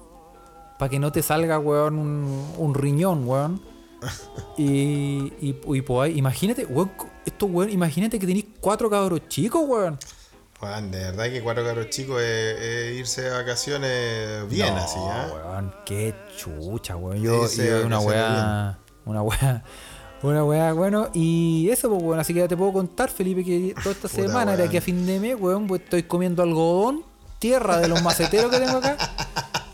para 0.79 0.89
que 0.89 0.99
no 0.99 1.13
te 1.13 1.23
salga, 1.23 1.59
weón, 1.59 1.99
un, 1.99 2.53
un 2.59 2.75
riñón, 2.75 3.27
weón. 3.29 3.61
Y, 4.57 5.33
y, 5.41 5.61
y 5.67 5.81
pues, 5.83 6.17
imagínate, 6.17 6.65
weón, 6.67 6.93
esto, 7.25 7.47
weón, 7.47 7.71
imagínate 7.71 8.19
que 8.19 8.27
tenéis 8.27 8.47
cuatro 8.61 8.89
cabros 8.91 9.29
chicos, 9.29 9.63
weón. 9.67 9.99
Juan, 10.61 10.91
de 10.91 10.99
verdad 10.99 11.25
que 11.25 11.43
cuatro 11.43 11.65
caros 11.65 11.91
chicos 11.91 12.23
es, 12.23 12.61
es 12.61 12.99
irse 13.01 13.23
de 13.23 13.31
vacaciones 13.31 14.49
bien 14.49 14.75
No, 14.75 14.81
así, 14.81 14.99
¿ah? 15.01 15.29
weón, 15.35 15.75
qué 15.85 16.15
chucha, 16.37 16.97
weón. 16.97 17.21
Yo, 17.21 17.49
yo 17.51 17.87
una 17.87 17.99
weá, 18.01 18.79
una 19.05 19.23
weá, 19.23 19.65
una 20.23 20.45
weá, 20.45 20.73
bueno, 20.73 21.09
y 21.13 21.69
eso, 21.71 21.91
pues, 21.91 22.03
weón, 22.03 22.21
así 22.21 22.33
que 22.33 22.41
ya 22.41 22.49
te 22.49 22.57
puedo 22.57 22.73
contar, 22.73 23.11
Felipe, 23.11 23.45
que 23.45 23.75
toda 23.83 23.93
esta 23.95 24.09
Puta, 24.09 24.23
semana, 24.23 24.53
de 24.53 24.59
weón. 24.59 24.69
aquí 24.69 24.77
a 24.77 24.81
fin 24.81 25.05
de 25.05 25.19
mes, 25.19 25.37
weón, 25.39 25.67
pues 25.67 25.83
estoy 25.83 26.05
comiendo 26.05 26.43
algodón, 26.43 27.03
tierra 27.45 27.77
de 27.77 27.89
los 27.89 28.01
maceteros 28.01 28.51
que 28.51 28.59
tengo 28.59 28.79
acá, 28.79 28.97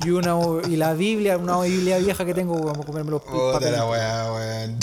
y 0.05 0.11
una 0.11 0.35
y 0.67 0.75
la 0.75 0.93
Biblia, 0.93 1.37
una 1.37 1.61
Biblia 1.61 1.99
vieja 1.99 2.25
que 2.25 2.35
tengo, 2.35 2.55
weón, 2.55 2.73
para 2.73 2.85
comerme 2.85 3.13
los 3.13 3.23
la 3.25 3.87
weá, 3.87 4.33
weón. 4.33 4.79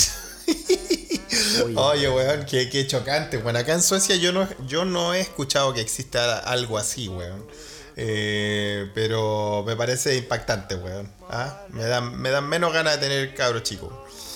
Oye, 1.66 1.76
Oye, 1.76 2.08
weón, 2.08 2.46
qué, 2.46 2.70
qué 2.70 2.86
chocante. 2.86 3.36
Bueno, 3.36 3.58
acá 3.58 3.74
en 3.74 3.82
Suecia 3.82 4.16
yo 4.16 4.32
no, 4.32 4.48
yo 4.66 4.86
no 4.86 5.12
he 5.12 5.20
escuchado 5.20 5.74
que 5.74 5.82
exista 5.82 6.38
algo 6.38 6.78
así, 6.78 7.08
weón. 7.08 7.44
Eh, 7.94 8.90
pero 8.94 9.64
me 9.66 9.76
parece 9.76 10.16
impactante, 10.16 10.74
weón. 10.76 11.12
¿Ah? 11.28 11.64
Me, 11.68 11.84
dan, 11.84 12.18
me 12.18 12.30
dan 12.30 12.48
menos 12.48 12.72
ganas 12.72 12.94
de 12.94 13.06
tener 13.06 13.34
cabros 13.34 13.64
chicos. 13.64 13.92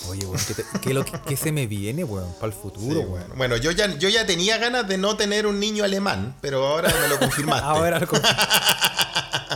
Oye, 0.09 0.25
weón, 0.25 0.39
¿qué, 0.47 0.53
te- 0.53 0.65
qué 0.81 0.93
lo 0.93 1.05
que, 1.05 1.13
qué 1.25 1.37
se 1.37 1.51
me 1.51 1.65
viene, 1.67 2.03
weón, 2.03 2.31
para 2.33 2.47
el 2.47 2.53
Sí, 2.53 2.59
futuro, 2.61 3.01
weón. 3.01 3.31
Bueno, 3.35 3.55
yo 3.57 3.71
ya, 3.71 3.87
yo 3.97 4.09
ya 4.09 4.25
tenía 4.25 4.57
ganas 4.57 4.87
de 4.87 4.97
no 4.97 5.15
tener 5.15 5.47
un 5.47 5.59
niño 5.59 5.83
alemán, 5.83 6.35
pero 6.41 6.65
ahora 6.67 6.89
me 7.01 7.07
lo 7.07 7.19
confirmaste. 7.19 7.65
Ahora 7.65 8.05
con- 8.05 8.21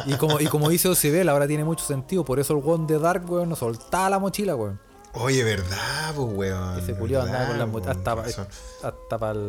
y 0.06 0.14
como, 0.16 0.39
y 0.39 0.45
como 0.48 0.70
dice 0.70 0.88
Ocibel, 0.88 1.28
ahora 1.30 1.48
tiene 1.48 1.64
mucho 1.66 1.84
sentido. 1.86 2.24
Por 2.24 2.39
eso 2.39 2.54
el 2.54 2.64
weón 2.64 2.88
de 2.88 2.98
Dark, 3.00 3.30
weón, 3.30 3.50
no 3.50 3.56
soltaba 3.56 4.10
la 4.10 4.20
mochila, 4.20 4.56
weón. 4.56 4.80
Oye, 5.14 5.43
¿verdad, 5.43 6.14
pues, 6.16 6.28
weón? 6.34 6.80
Ese 6.80 6.93
culiao 6.95 7.24
andaba 7.24 7.48
con 7.48 7.58
la 7.60 7.66
mochila 7.66 7.93
¿verdad, 7.95 8.20
hasta, 8.26 8.48
hasta 8.88 9.18
para 9.18 9.39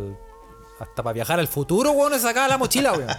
hasta 0.81 1.03
para 1.03 1.13
viajar 1.13 1.39
al 1.41 1.49
futuro, 1.49 1.91
weón, 1.93 2.13
se 2.15 2.21
sacaba 2.21 2.49
la 2.49 2.59
mochila, 2.59 2.93
weón. 2.93 3.09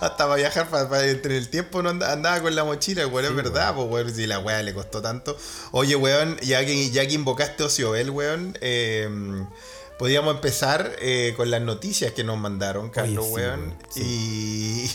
Hasta 0.00 0.16
para 0.16 0.34
viajar 0.34 0.68
para, 0.68 1.06
entre 1.06 1.36
el 1.38 1.48
tiempo 1.48 1.82
no 1.82 1.90
anda- 1.90 2.12
andaba 2.12 2.40
con 2.40 2.54
la 2.54 2.64
mochila, 2.64 3.06
weón, 3.06 3.26
es 3.26 3.34
verdad, 3.34 3.74
pues 3.74 3.88
weón, 3.88 4.14
si 4.14 4.26
la 4.26 4.38
weá 4.40 4.62
le 4.62 4.74
costó 4.74 5.00
tanto. 5.00 5.36
Oye, 5.70 5.94
weón, 5.96 6.36
ya 6.40 6.64
que, 6.64 6.90
ya 6.90 7.06
que 7.06 7.12
invocaste 7.14 7.62
Ociobel, 7.62 8.10
weón, 8.10 8.58
eh, 8.60 9.08
podríamos 9.98 10.34
empezar 10.34 10.92
eh, 11.00 11.34
con 11.36 11.50
las 11.50 11.60
noticias 11.62 12.12
que 12.12 12.24
nos 12.24 12.38
mandaron, 12.38 12.90
Carlos, 12.90 13.26
sí, 13.26 13.32
weón. 13.32 13.60
weón, 13.60 13.76
Y. 13.96 14.90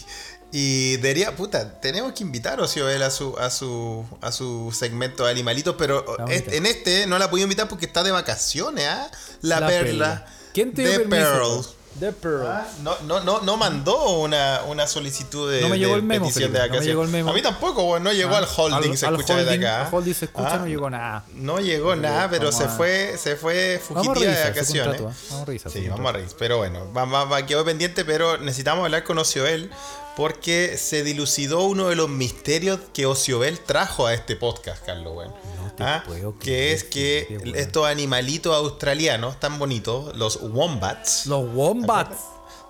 Y 0.49 0.95
debería, 0.97 1.35
puta, 1.35 1.81
tenemos 1.81 2.13
que 2.13 2.23
invitar 2.23 2.57
a 2.59 2.63
Ociobel 2.63 3.03
a 3.03 3.09
su, 3.11 3.37
a 3.37 3.49
su, 3.49 4.05
a 4.21 4.31
su 4.31 4.73
segmento 4.73 5.25
de 5.25 5.31
animalitos, 5.31 5.75
pero 5.77 6.05
en 6.29 6.65
este 6.65 7.05
no 7.05 7.19
la 7.19 7.29
puedo 7.29 7.43
invitar 7.43 7.67
porque 7.67 7.85
está 7.85 8.01
de 8.01 8.11
vacaciones, 8.11 8.85
¿ah? 8.87 9.11
La, 9.41 9.67
perla. 9.67 10.25
¿Quién 10.57 10.73
te 10.73 10.81
dio 10.81 10.91
de 10.91 10.99
permiso, 11.05 11.31
Pearl. 11.31 11.65
The 11.99 12.11
Pearl. 12.11 12.45
Ah, 12.47 12.67
No, 12.83 12.95
no, 13.07 13.19
no, 13.21 13.41
no 13.41 13.57
mandó 13.57 14.19
una, 14.19 14.61
una 14.67 14.85
solicitud 14.87 15.51
de, 15.51 15.61
No 15.61 15.69
me 15.69 15.79
llegó 15.79 15.95
el 15.95 16.03
memo, 16.03 16.25
petición 16.27 16.51
Felipe, 16.51 16.53
de 16.53 16.59
no 16.59 16.63
me 16.63 16.67
vacaciones. 16.69 16.87
llegó 16.87 17.03
el 17.03 17.09
memo. 17.09 17.29
A 17.29 17.33
mí 17.33 17.41
tampoco, 17.41 17.83
weón, 17.85 18.03
no 18.03 18.11
llegó 18.13 18.35
Ah, 18.35 18.37
al 18.39 18.47
holding, 18.55 18.91
al- 18.91 18.97
se 18.97 19.05
al 19.07 19.13
escucha 19.15 19.35
desde 19.35 19.51
holding- 19.51 19.65
acá. 19.65 19.87
al 19.87 19.93
holding 19.93 20.13
se 20.13 20.25
escucha, 20.25 20.53
Ah, 20.53 20.57
no 20.57 20.67
llegó 20.67 20.89
nada. 20.89 21.25
No 21.33 21.59
llegó 21.59 21.95
nada, 21.95 22.29
pero 22.29 22.51
se 22.51 22.63
a- 22.65 22.69
fue, 22.69 23.15
se 23.17 23.35
fue 23.35 23.79
fugitiva 23.87 24.13
de 24.13 24.19
revisar 24.25 24.49
vacaciones. 24.53 25.01
contrato, 25.01 25.09
¿eh? 25.11 25.27
Vamos 25.29 25.41
a 25.41 25.45
revisar 25.45 25.71
Sí, 25.71 25.87
vamos 25.89 26.09
a 26.09 26.11
revisar. 26.13 26.35
Pero 26.37 26.57
bueno, 26.57 26.93
va, 26.95 27.05
va- 27.05 27.25
va- 27.25 27.45
quedó 27.45 27.65
pendiente, 27.65 28.05
pero 28.05 28.37
necesitamos 28.37 28.83
hablar 28.85 29.03
con 29.03 29.17
Ociobel 29.17 29.71
porque 30.17 30.77
se 30.77 31.03
dilucidó 31.03 31.63
uno 31.63 31.87
de 31.89 31.95
los 31.95 32.09
misterios 32.09 32.79
que 32.93 33.05
Ociobel 33.05 33.59
trajo 33.59 34.07
a 34.07 34.13
este 34.15 34.35
podcast, 34.35 34.83
Carlos, 34.85 35.15
weón. 35.15 35.31
No 35.63 35.71
te 35.73 35.83
Ah, 35.83 36.03
puedo 36.05 36.37
que 36.39 36.73
es 36.73 36.83
que 36.83 37.39
estos 37.55 37.85
animalitos 37.85 38.53
australianos 38.55 39.39
tan 39.39 39.59
bonitos, 39.59 40.17
los 40.17 40.41
wombats, 40.41 41.27
Los 41.27 41.47
wombats. 41.53 42.17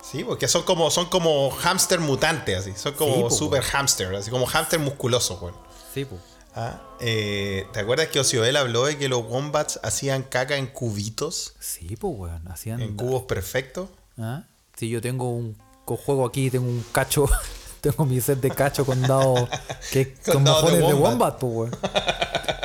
Sí, 0.02 0.24
porque 0.24 0.46
son 0.46 0.62
como, 0.62 0.90
son 0.90 1.06
como 1.06 1.50
hámster 1.50 2.00
mutantes, 2.00 2.58
así. 2.58 2.72
Son 2.76 2.92
como 2.94 3.30
Sí, 3.30 3.36
super 3.36 3.60
weón. 3.60 3.72
hámster, 3.72 4.14
así 4.14 4.30
como 4.30 4.46
hámster 4.46 4.78
musculoso, 4.78 5.38
weón. 5.40 5.54
Sí, 5.94 6.04
pues. 6.04 6.20
Ah, 6.54 6.80
eh, 7.00 7.66
¿Te 7.72 7.80
acuerdas 7.80 8.08
que 8.08 8.20
Ociobel 8.20 8.56
habló 8.56 8.84
de 8.84 8.98
que 8.98 9.08
los 9.08 9.22
wombats 9.24 9.80
hacían 9.82 10.22
caca 10.22 10.56
en 10.56 10.66
cubitos? 10.66 11.54
Sí, 11.60 11.96
pues, 11.96 12.14
weón. 12.16 12.46
Hacían. 12.48 12.80
En 12.82 12.94
cubos 12.96 13.22
perfectos. 13.22 13.88
¿Ah? 14.18 14.42
Sí, 14.76 14.88
yo 14.88 15.00
tengo 15.00 15.30
un 15.30 15.56
juego 15.96 16.26
aquí, 16.26 16.50
tengo 16.50 16.66
un 16.66 16.84
cacho, 16.92 17.26
tengo 17.80 18.04
mi 18.06 18.20
set 18.20 18.40
de 18.40 18.50
cacho 18.50 18.84
con 18.84 19.00
dados 19.02 19.48
que 19.92 20.14
Con 20.14 20.42
mojones 20.44 20.78
de 20.78 20.94
wombat. 20.94 21.02
wombat, 21.02 21.38
pues, 21.38 21.52
weón. 21.54 21.70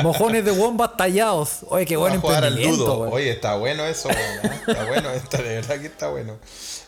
Mojones 0.03 0.43
de 0.45 0.51
wombat 0.51 0.97
tallados. 0.97 1.59
Oye, 1.69 1.85
qué 1.85 1.95
buen 1.97 2.13
a 2.13 2.19
jugar 2.19 2.43
al 2.43 2.53
emprendimiento, 2.53 2.99
weón. 2.99 3.13
Oye, 3.13 3.31
está 3.31 3.55
bueno 3.55 3.85
eso, 3.85 4.09
weón, 4.09 4.39
¿ah? 4.43 4.61
Está 4.67 4.85
bueno, 4.85 5.09
está, 5.11 5.37
de 5.37 5.55
verdad 5.55 5.79
que 5.79 5.87
está 5.87 6.09
bueno. 6.09 6.37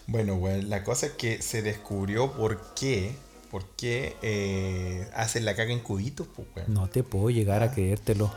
Bueno, 0.08 0.36
weón, 0.36 0.70
la 0.70 0.84
cosa 0.84 1.08
es 1.08 1.12
que 1.14 1.42
se 1.42 1.62
descubrió 1.62 2.32
por 2.34 2.74
qué, 2.74 3.16
por 3.52 3.66
qué 3.76 4.16
eh, 4.22 5.08
hacen 5.16 5.46
la 5.46 5.56
caca 5.56 5.72
en 5.72 5.80
cubitos, 5.80 6.28
pues. 6.36 6.68
No 6.68 6.88
te 6.90 7.04
puedo 7.04 7.30
llegar 7.30 7.64
a 7.64 7.72
creértelo. 7.72 8.32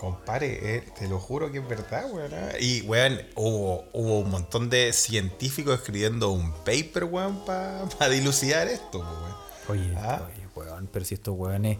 Compare, 0.00 0.76
eh, 0.76 0.84
te 0.98 1.06
lo 1.08 1.18
juro 1.20 1.52
que 1.52 1.58
es 1.58 1.68
verdad, 1.68 2.10
weón. 2.10 2.32
¿ah? 2.32 2.52
Y, 2.58 2.80
weón, 2.82 3.20
hubo, 3.36 3.84
hubo 3.92 4.20
un 4.20 4.30
montón 4.30 4.70
de 4.70 4.94
científicos 4.94 5.74
escribiendo 5.78 6.30
un 6.30 6.52
paper, 6.64 7.04
weón, 7.04 7.44
para 7.44 7.84
dilucidar 8.10 8.66
esto, 8.66 9.00
weón. 9.00 9.34
Oye, 9.68 9.94
Ah. 9.98 10.22
oye, 10.26 10.46
weón, 10.56 10.88
pero 10.90 11.04
si 11.04 11.14
estos 11.14 11.36
weones. 11.36 11.76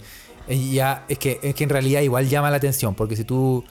eh, 0.49 0.71
Ya, 0.71 1.05
es 1.09 1.19
que, 1.19 1.41
es 1.43 1.55
que 1.55 1.65
en 1.65 1.71
realidad 1.71 2.03
igual 2.03 2.29
llama 2.29 2.51
la 2.51 2.59
atención, 2.59 2.95
porque 2.95 3.17
si 3.17 3.25
tú. 3.25 3.65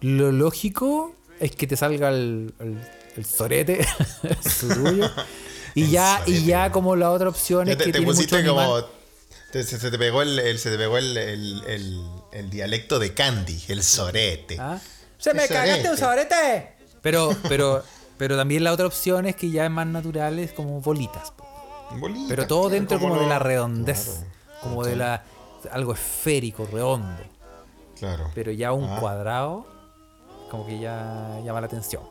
Lo 0.00 0.32
lógico 0.32 1.14
es 1.38 1.54
que 1.54 1.66
te 1.66 1.76
salga 1.76 2.08
el, 2.08 2.54
el, 2.58 2.78
el 3.18 3.24
sorete, 3.26 3.80
el 4.22 5.10
y 5.74 5.88
ya, 5.90 6.22
y 6.26 6.30
sorete, 6.32 6.44
ya 6.46 6.60
weón. 6.60 6.72
como 6.72 6.96
la 6.96 7.10
otra 7.10 7.28
opción 7.28 7.66
Ya 7.66 7.72
es 7.72 7.78
te, 7.78 7.84
que 7.84 7.92
te 7.92 7.98
tiene 7.98 8.06
mucho 8.06 8.16
pusiste 8.16 8.46
como. 8.48 8.60
animal. 8.60 8.86
te- 9.52 9.62
se, 9.62 9.78
se 9.78 9.90
te 9.90 9.98
pegó 9.98 10.22
el, 10.22 10.38
el- 10.38 10.58
se 10.58 10.70
te 10.70 10.78
pegó 10.78 10.96
el, 10.96 11.16
el- 12.32 12.50
dialecto 12.50 12.98
de 12.98 13.14
Candy, 13.14 13.62
el 13.68 13.82
sorete. 13.82 14.56
¿Ah? 14.58 14.78
¡Se 15.18 15.34
me 15.34 15.46
cagaste 15.48 15.90
un 15.90 15.96
sorete. 15.98 16.76
Pero, 17.02 17.36
pero, 17.48 17.82
pero 18.18 18.36
también 18.36 18.64
la 18.64 18.72
otra 18.72 18.86
opción 18.86 19.26
es 19.26 19.36
que 19.36 19.50
ya 19.50 19.64
es 19.64 19.70
más 19.70 19.86
natural, 19.86 20.38
es 20.38 20.52
como 20.52 20.80
bolitas. 20.80 21.30
po. 21.32 21.46
Bolita, 21.92 22.26
Pero 22.28 22.46
todo 22.46 22.68
dentro 22.68 23.00
como 23.00 23.16
de 23.16 23.22
lo- 23.22 23.28
la 23.28 23.38
redondez, 23.40 24.04
Claro, 24.04 24.60
como 24.62 24.84
de 24.84 24.94
la 24.96 25.24
algo 25.72 25.92
esférico, 25.92 26.66
redondo. 26.70 27.20
claro. 27.98 28.30
Pero 28.34 28.52
ya 28.52 28.72
un 28.72 28.84
Ah. 28.88 28.96
cuadrado, 29.00 29.66
como 30.50 30.66
que 30.66 30.78
ya 30.78 31.40
llama 31.44 31.60
la 31.60 31.66
atención. 31.66 32.02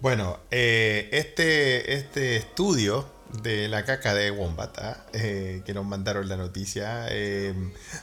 Bueno, 0.00 0.38
eh, 0.50 1.08
este, 1.12 1.94
este 1.94 2.36
estudio 2.36 3.06
de 3.42 3.68
la 3.68 3.84
caca 3.84 4.14
de 4.14 4.30
Wombat, 4.30 4.78
¿ah? 4.78 5.04
Eh, 5.12 5.62
que 5.66 5.74
nos 5.74 5.84
mandaron 5.84 6.28
la 6.28 6.36
noticia, 6.36 7.06
eh, 7.10 7.54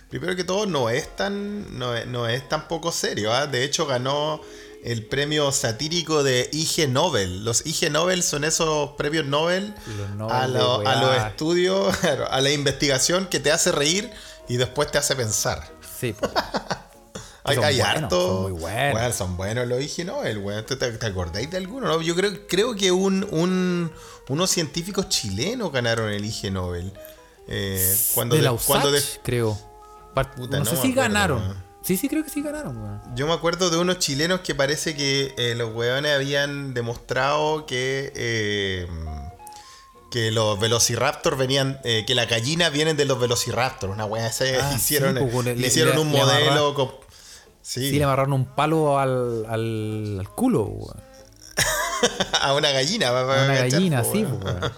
primero 0.10 0.36
que 0.36 0.44
todo 0.44 0.66
no 0.66 0.90
es 0.90 1.16
tan, 1.16 1.78
no 1.80 1.96
es, 1.96 2.06
no 2.08 2.28
es 2.28 2.48
tan 2.48 2.68
poco 2.68 2.92
serio. 2.92 3.34
¿ah? 3.34 3.48
De 3.48 3.64
hecho, 3.64 3.86
ganó 3.88 4.40
el 4.84 5.06
premio 5.08 5.52
satírico 5.52 6.22
de 6.24 6.48
IG 6.54 6.88
Nobel. 6.90 7.44
Los 7.44 7.66
IG 7.66 7.92
Nobel 7.92 8.22
son 8.22 8.44
esos 8.44 8.92
premios 8.98 9.26
Nobel 9.26 9.74
a, 10.30 10.48
lo- 10.48 10.84
los 10.84 11.18
estudios, 11.26 11.96
a 12.30 12.40
la 12.42 12.52
investigación 12.52 13.26
que 13.28 13.40
te 13.40 13.52
hace 13.52 13.72
reír 13.72 14.12
y 14.48 14.58
después 14.58 14.92
te 14.92 15.00
hace 15.00 15.16
pensar. 15.16 15.68
Sí. 16.00 16.16
Hay, 17.48 17.58
Son 17.58 17.64
hay 17.66 17.78
buenos, 17.78 17.96
harto. 18.02 18.22
son 18.28 18.42
muy 18.42 18.52
buenos. 18.60 18.96
Weón, 18.96 19.14
son 19.14 19.38
buenos 19.38 19.68
los 19.68 19.80
IG 19.80 20.04
Nobel, 20.04 20.40
weón. 20.40 20.66
¿Te, 20.66 20.76
te, 20.78 20.92
te 20.94 21.06
acordáis 21.06 21.48
de 21.52 21.58
alguno? 21.58 21.86
No, 21.88 22.02
yo 22.02 22.16
creo, 22.16 22.48
creo 22.48 22.76
que 22.76 22.92
un, 22.92 23.24
un- 23.30 23.92
unos 24.30 24.50
científicos 24.50 25.10
chilenos 25.10 25.72
ganaron 25.72 26.12
el 26.12 26.24
IG 26.26 26.52
Nobel. 26.52 26.92
Eh, 27.48 27.96
cuando 28.16 28.36
de 28.36 28.42
de- 28.42 28.50
la 28.50 28.58
cuando 28.58 28.92
de- 28.92 28.98
USACH, 29.00 29.20
creo. 29.24 29.58
Puta, 30.36 30.58
no, 30.60 30.64
no 30.64 30.66
sé 30.66 30.72
si 30.72 30.78
acuerdo, 30.78 30.96
ganaron. 30.96 31.64
Sí, 31.84 31.98
sí, 31.98 32.10
creo 32.10 32.24
que 32.24 32.30
sí 32.32 32.42
ganaron, 32.42 32.76
weón. 32.78 33.02
yo 33.16 33.28
me 33.28 33.34
acuerdo 33.34 33.70
de 33.70 33.78
unos 33.78 34.00
chilenos 34.00 34.40
que 34.40 34.56
parece 34.56 34.96
que 34.96 35.36
eh, 35.38 35.54
los 35.56 35.76
weones 35.76 36.16
habían 36.16 36.74
demostrado 36.74 37.66
que. 37.66 38.12
eh, 38.16 38.88
que 40.12 40.32
los 40.32 40.58
velociraptors 40.60 41.38
venían, 41.38 41.80
eh, 41.84 42.06
que 42.08 42.16
las 42.16 42.30
gallinas 42.30 42.72
vienen 42.72 42.96
de 42.96 43.04
los 43.04 43.20
velociraptors, 43.20 43.92
una 43.92 44.06
weá, 44.06 44.28
ese 44.28 44.58
Ah, 44.62 44.72
hicieron, 44.76 45.18
sí, 45.18 45.26
pues, 45.30 45.46
le- 45.46 45.56
le 45.58 45.68
hicieron 45.68 45.96
le- 45.96 46.02
un 46.02 46.12
le 46.14 46.22
amarra- 46.22 46.40
modelo 46.40 46.74
con- 46.74 46.92
sí, 47.62 47.90
Sí, 47.90 47.98
le 47.98 48.04
amarraron 48.06 48.32
un 48.34 48.46
palo 48.46 48.98
al, 48.98 49.46
al, 49.48 50.18
al 50.22 50.30
culo, 50.30 50.64
weón. 50.64 51.04
a 52.42 52.54
una 52.54 52.72
gallina, 52.72 53.08
A 53.10 53.24
una 53.24 53.56
gallina, 53.56 54.04
po, 54.04 54.12
sí, 54.12 54.24
weón. 54.24 54.40
pues, 54.40 54.56
weón. 54.56 54.72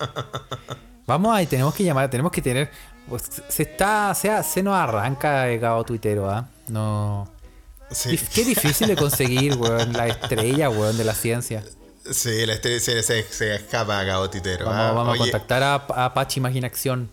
Vamos 1.06 1.36
ahí, 1.36 1.46
tenemos 1.46 1.74
que 1.74 1.84
llamar, 1.84 2.10
tenemos 2.10 2.32
que 2.32 2.42
tener. 2.42 2.70
pues, 3.08 3.24
se 3.48 3.64
está, 3.64 4.14
se, 4.16 4.44
se 4.44 4.64
nos 4.64 4.76
arranca 4.76 5.48
el 5.50 5.60
gado 5.60 5.84
tuitero, 5.84 6.30
¿ah? 6.30 6.48
No. 6.68 7.32
Sí. 7.90 8.20
Qué 8.34 8.44
difícil 8.44 8.88
de 8.88 8.96
conseguir, 8.98 9.56
weón, 9.56 9.94
la 9.94 10.08
estrella, 10.08 10.70
weón, 10.70 10.98
de 10.98 11.04
la 11.06 11.14
ciencia. 11.14 11.64
Sí, 12.10 12.46
la 12.46 12.54
estrella 12.54 12.80
se, 12.80 13.04
se, 13.04 13.24
se 13.24 13.56
escapa 13.56 14.00
a 14.00 14.04
Gabo 14.04 14.30
Titero. 14.30 14.66
Vamos, 14.66 14.82
ah. 14.82 14.92
vamos 14.92 15.16
a 15.16 15.18
contactar 15.18 15.64
a, 15.64 15.76
a 15.76 16.14
Pachi 16.14 16.40
Imaginación. 16.40 17.10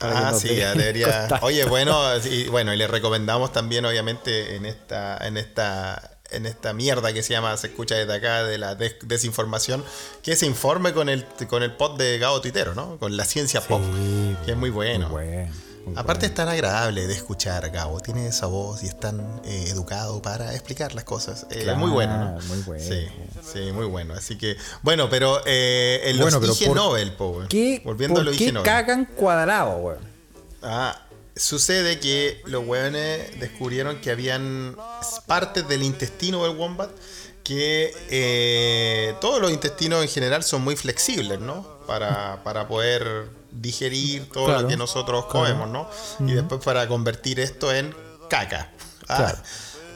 Ah, 0.00 0.32
sí, 0.36 0.56
ya 0.56 0.74
debería. 0.74 1.20
contacto. 1.20 1.46
Oye, 1.46 1.64
bueno, 1.66 1.96
y 2.24 2.48
bueno, 2.48 2.74
y 2.74 2.76
le 2.76 2.86
recomendamos 2.88 3.52
también, 3.52 3.84
obviamente, 3.84 4.56
en 4.56 4.66
esta, 4.66 5.16
en 5.26 5.36
esta, 5.36 6.13
en 6.36 6.46
esta 6.46 6.72
mierda 6.72 7.12
que 7.12 7.22
se 7.22 7.32
llama 7.32 7.56
Se 7.56 7.68
escucha 7.68 7.94
desde 7.94 8.14
acá 8.14 8.44
de 8.44 8.58
la 8.58 8.74
des- 8.74 8.96
desinformación, 9.04 9.84
que 10.22 10.36
se 10.36 10.46
informe 10.46 10.92
con 10.92 11.08
el 11.08 11.24
con 11.48 11.62
el 11.62 11.72
pod 11.76 11.96
de 11.98 12.18
Gabo 12.18 12.40
Titero, 12.40 12.74
¿no? 12.74 12.98
Con 12.98 13.16
la 13.16 13.24
ciencia 13.24 13.60
pop, 13.60 13.82
que 14.44 14.52
es 14.52 14.56
muy 14.56 14.70
bueno. 14.70 15.08
Muy 15.08 15.24
bueno, 15.24 15.52
muy 15.86 15.96
Aparte 15.96 16.24
es 16.24 16.34
tan 16.34 16.48
agradable 16.48 17.06
de 17.06 17.12
escuchar, 17.12 17.68
Gabo. 17.70 18.00
Tiene 18.00 18.26
esa 18.28 18.46
voz 18.46 18.82
y 18.82 18.86
es 18.86 18.98
tan 18.98 19.20
eh, 19.44 19.66
educado 19.68 20.22
para 20.22 20.54
explicar 20.54 20.94
las 20.94 21.04
cosas. 21.04 21.46
Eh, 21.50 21.60
Claro, 21.64 21.78
muy 21.78 21.90
bueno, 21.90 22.16
¿no? 22.32 22.40
muy 22.46 22.58
bueno. 22.62 22.82
Sí, 22.82 23.06
sí, 23.52 23.70
muy 23.70 23.84
bueno. 23.84 24.14
Así 24.14 24.38
que, 24.38 24.56
bueno, 24.82 25.10
pero 25.10 25.42
eh, 25.44 26.00
en 26.04 26.16
Bueno, 26.18 26.40
los 26.40 26.40
pero 26.40 26.52
IG 26.54 26.66
por 26.68 26.76
Nobel, 26.76 27.12
po. 27.12 27.42
¿Qué, 27.50 27.82
Volviendo 27.84 28.14
¿Por 28.14 28.22
a 28.22 28.24
los 28.30 28.40
IG 28.40 28.54
Nobel. 28.54 28.64
cagan 28.66 29.04
cuadrado, 29.04 29.76
weón? 29.76 29.98
Ah, 30.62 30.98
sucede 31.36 31.98
que 32.00 32.40
los 32.46 32.66
weones 32.66 33.38
descubrieron 33.40 34.00
que 34.00 34.10
habían 34.10 34.76
partes 35.26 35.66
del 35.68 35.82
intestino 35.82 36.44
del 36.44 36.56
wombat 36.56 36.90
que 37.42 37.92
eh, 38.08 39.14
todos 39.20 39.40
los 39.40 39.50
intestinos 39.52 40.02
en 40.02 40.08
general 40.08 40.42
son 40.44 40.62
muy 40.62 40.76
flexibles, 40.76 41.40
¿no? 41.40 41.62
Para, 41.86 42.42
para 42.42 42.66
poder 42.68 43.28
digerir 43.50 44.30
todo 44.30 44.46
Claro, 44.46 44.62
lo 44.62 44.68
que 44.68 44.76
nosotros 44.78 45.26
comemos, 45.26 45.68
¿no? 45.68 45.88
Y 46.26 46.32
después 46.32 46.62
para 46.64 46.88
convertir 46.88 47.40
esto 47.40 47.72
en 47.74 47.94
caca. 48.30 48.72
Ah, 49.08 49.16
Claro. 49.18 49.38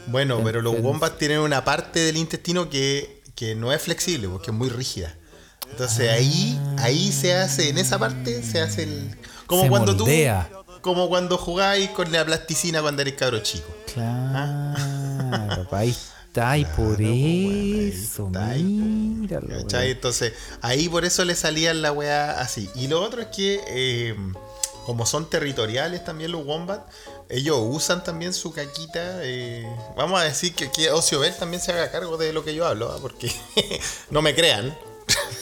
Bueno, 0.09 0.39
En- 0.39 0.45
pero 0.45 0.61
los 0.63 0.79
wombats 0.81 1.17
tienen 1.19 1.39
una 1.41 1.65
parte 1.65 2.01
del 2.01 2.17
intestino 2.19 2.69
que, 2.69 3.23
que 3.35 3.55
no 3.55 3.73
es 3.73 3.81
flexible, 3.81 4.29
porque 4.29 4.51
es 4.51 4.57
muy 4.57 4.69
rígida. 4.69 5.15
Entonces 5.71 6.11
ahí, 6.11 6.59
ahí 6.79 7.13
se 7.13 7.35
hace, 7.35 7.69
en 7.71 7.79
esa 7.79 7.99
parte 7.99 8.43
se 8.43 8.61
hace 8.61 8.83
el. 8.85 9.19
Como 9.47 9.63
Se 9.63 9.69
cuando 9.71 9.95
moldea. 9.95 10.49
tú. 10.51 10.58
Como 10.81 11.09
cuando 11.09 11.39
jugáis 11.39 11.91
con 11.91 12.11
la 12.13 12.25
plasticina 12.25 12.81
cuando 12.81 13.03
eres 13.03 13.15
cabro 13.15 13.41
chico. 13.41 13.67
Claro, 13.93 15.69
pa' 15.69 15.79
ahí 15.79 15.91
está, 16.27 16.57
y 16.57 16.65
por 16.65 16.97
pues, 16.97 17.01
ahí 17.01 17.93
eso, 17.95 18.27
está, 18.27 18.51
ahí, 18.51 18.63
míralo. 18.63 19.49
Entonces, 19.81 20.33
ahí 20.63 20.89
por 20.89 21.05
eso 21.05 21.25
le 21.25 21.35
salían 21.35 21.83
la 21.83 21.93
weá 21.93 22.41
así. 22.41 22.71
Y 22.75 22.89
lo 22.89 23.03
otro 23.03 23.23
es 23.23 23.29
que, 23.29 23.61
eh, 23.69 24.17
como 24.87 25.05
son 25.05 25.29
territoriales 25.29 26.05
también 26.05 26.33
los 26.33 26.47
wombat, 26.47 26.89
ellos 27.29 27.59
usan 27.61 28.05
también 28.05 28.33
su 28.33 28.53
caquita. 28.53 29.23
eh, 29.23 29.67
vamos 29.97 30.21
a 30.21 30.25
decir 30.25 30.55
que, 30.55 30.71
que 30.71 30.91
Ocio 30.91 31.21
Bell 31.21 31.35
también 31.35 31.63
se 31.63 31.73
haga 31.73 31.91
cargo 31.91 32.17
de 32.17 32.33
lo 32.33 32.45
que 32.45 32.55
yo 32.55 32.67
hablo, 32.67 32.91
¿ah? 32.93 32.99
porque 33.01 33.33
no 34.11 34.23
me 34.23 34.35
crean. 34.35 34.77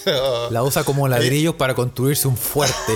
La 0.50 0.62
usa 0.62 0.84
como 0.84 1.08
ladrillos 1.08 1.54
para 1.54 1.74
construirse 1.74 2.28
un 2.28 2.36
fuerte. 2.36 2.94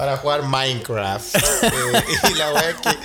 Para 0.00 0.16
jugar 0.16 0.44
Minecraft. 0.44 1.36
Eh, 1.62 2.04
y 2.30 2.34
la 2.34 2.52
es 2.70 2.76
que. 2.76 2.98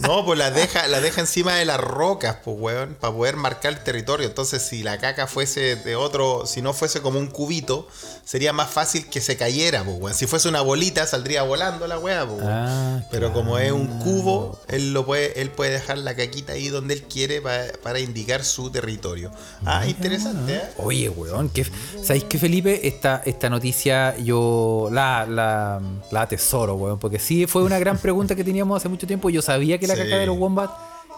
No, 0.00 0.24
pues 0.24 0.38
la 0.38 0.50
deja, 0.50 0.88
la 0.88 1.00
deja 1.00 1.20
encima 1.20 1.54
de 1.56 1.64
las 1.64 1.78
rocas, 1.78 2.36
pues 2.44 2.56
weón, 2.58 2.96
para 2.98 3.12
poder 3.14 3.36
marcar 3.36 3.72
el 3.72 3.80
territorio. 3.84 4.26
Entonces, 4.26 4.62
si 4.62 4.82
la 4.82 4.98
caca 4.98 5.26
fuese 5.26 5.76
de 5.76 5.94
otro, 5.96 6.46
si 6.46 6.62
no 6.62 6.72
fuese 6.72 7.00
como 7.02 7.18
un 7.18 7.26
cubito, 7.26 7.86
sería 8.24 8.52
más 8.52 8.70
fácil 8.70 9.06
que 9.10 9.20
se 9.20 9.36
cayera, 9.36 9.84
pues 9.84 9.96
weón. 10.00 10.14
Si 10.16 10.26
fuese 10.26 10.48
una 10.48 10.62
bolita, 10.62 11.06
saldría 11.06 11.42
volando 11.42 11.86
la 11.86 11.98
weá, 11.98 12.26
pues. 12.26 12.40
Ah, 12.44 13.00
Pero 13.10 13.32
como 13.32 13.58
es 13.58 13.72
un 13.72 13.86
cubo, 14.00 14.58
él 14.68 14.92
lo 14.94 15.04
puede, 15.04 15.40
él 15.40 15.50
puede 15.50 15.72
dejar 15.72 15.98
la 15.98 16.14
caquita 16.16 16.54
ahí 16.54 16.68
donde 16.68 16.94
él 16.94 17.02
quiere 17.02 17.40
pa- 17.42 17.66
para 17.82 18.00
indicar 18.00 18.42
su 18.44 18.70
territorio. 18.70 19.30
Ah, 19.66 19.86
interesante, 19.86 20.54
¿eh? 20.54 20.62
Oye, 20.78 21.08
weón, 21.10 21.50
¿qué, 21.50 21.66
¿sabéis 22.02 22.24
qué, 22.24 22.38
Felipe? 22.38 22.86
Esta, 22.88 23.22
esta 23.26 23.50
noticia 23.50 24.16
yo 24.16 24.88
la, 24.90 25.26
la, 25.26 25.80
la 26.10 26.22
atesoro, 26.22 26.74
weón, 26.76 26.98
porque 26.98 27.18
sí 27.18 27.46
fue 27.46 27.62
una 27.62 27.78
gran 27.78 27.98
pregunta 27.98 28.34
que 28.34 28.44
teníamos 28.44 28.76
hace 28.78 28.88
mucho 28.88 29.06
tiempo. 29.06 29.28
Yo 29.28 29.42
sabía 29.42 29.78
que 29.78 29.89
la 29.96 30.04
Sí. 30.04 30.10
caca 30.10 30.20
de 30.20 30.26
los 30.26 30.38
Wombats 30.38 30.72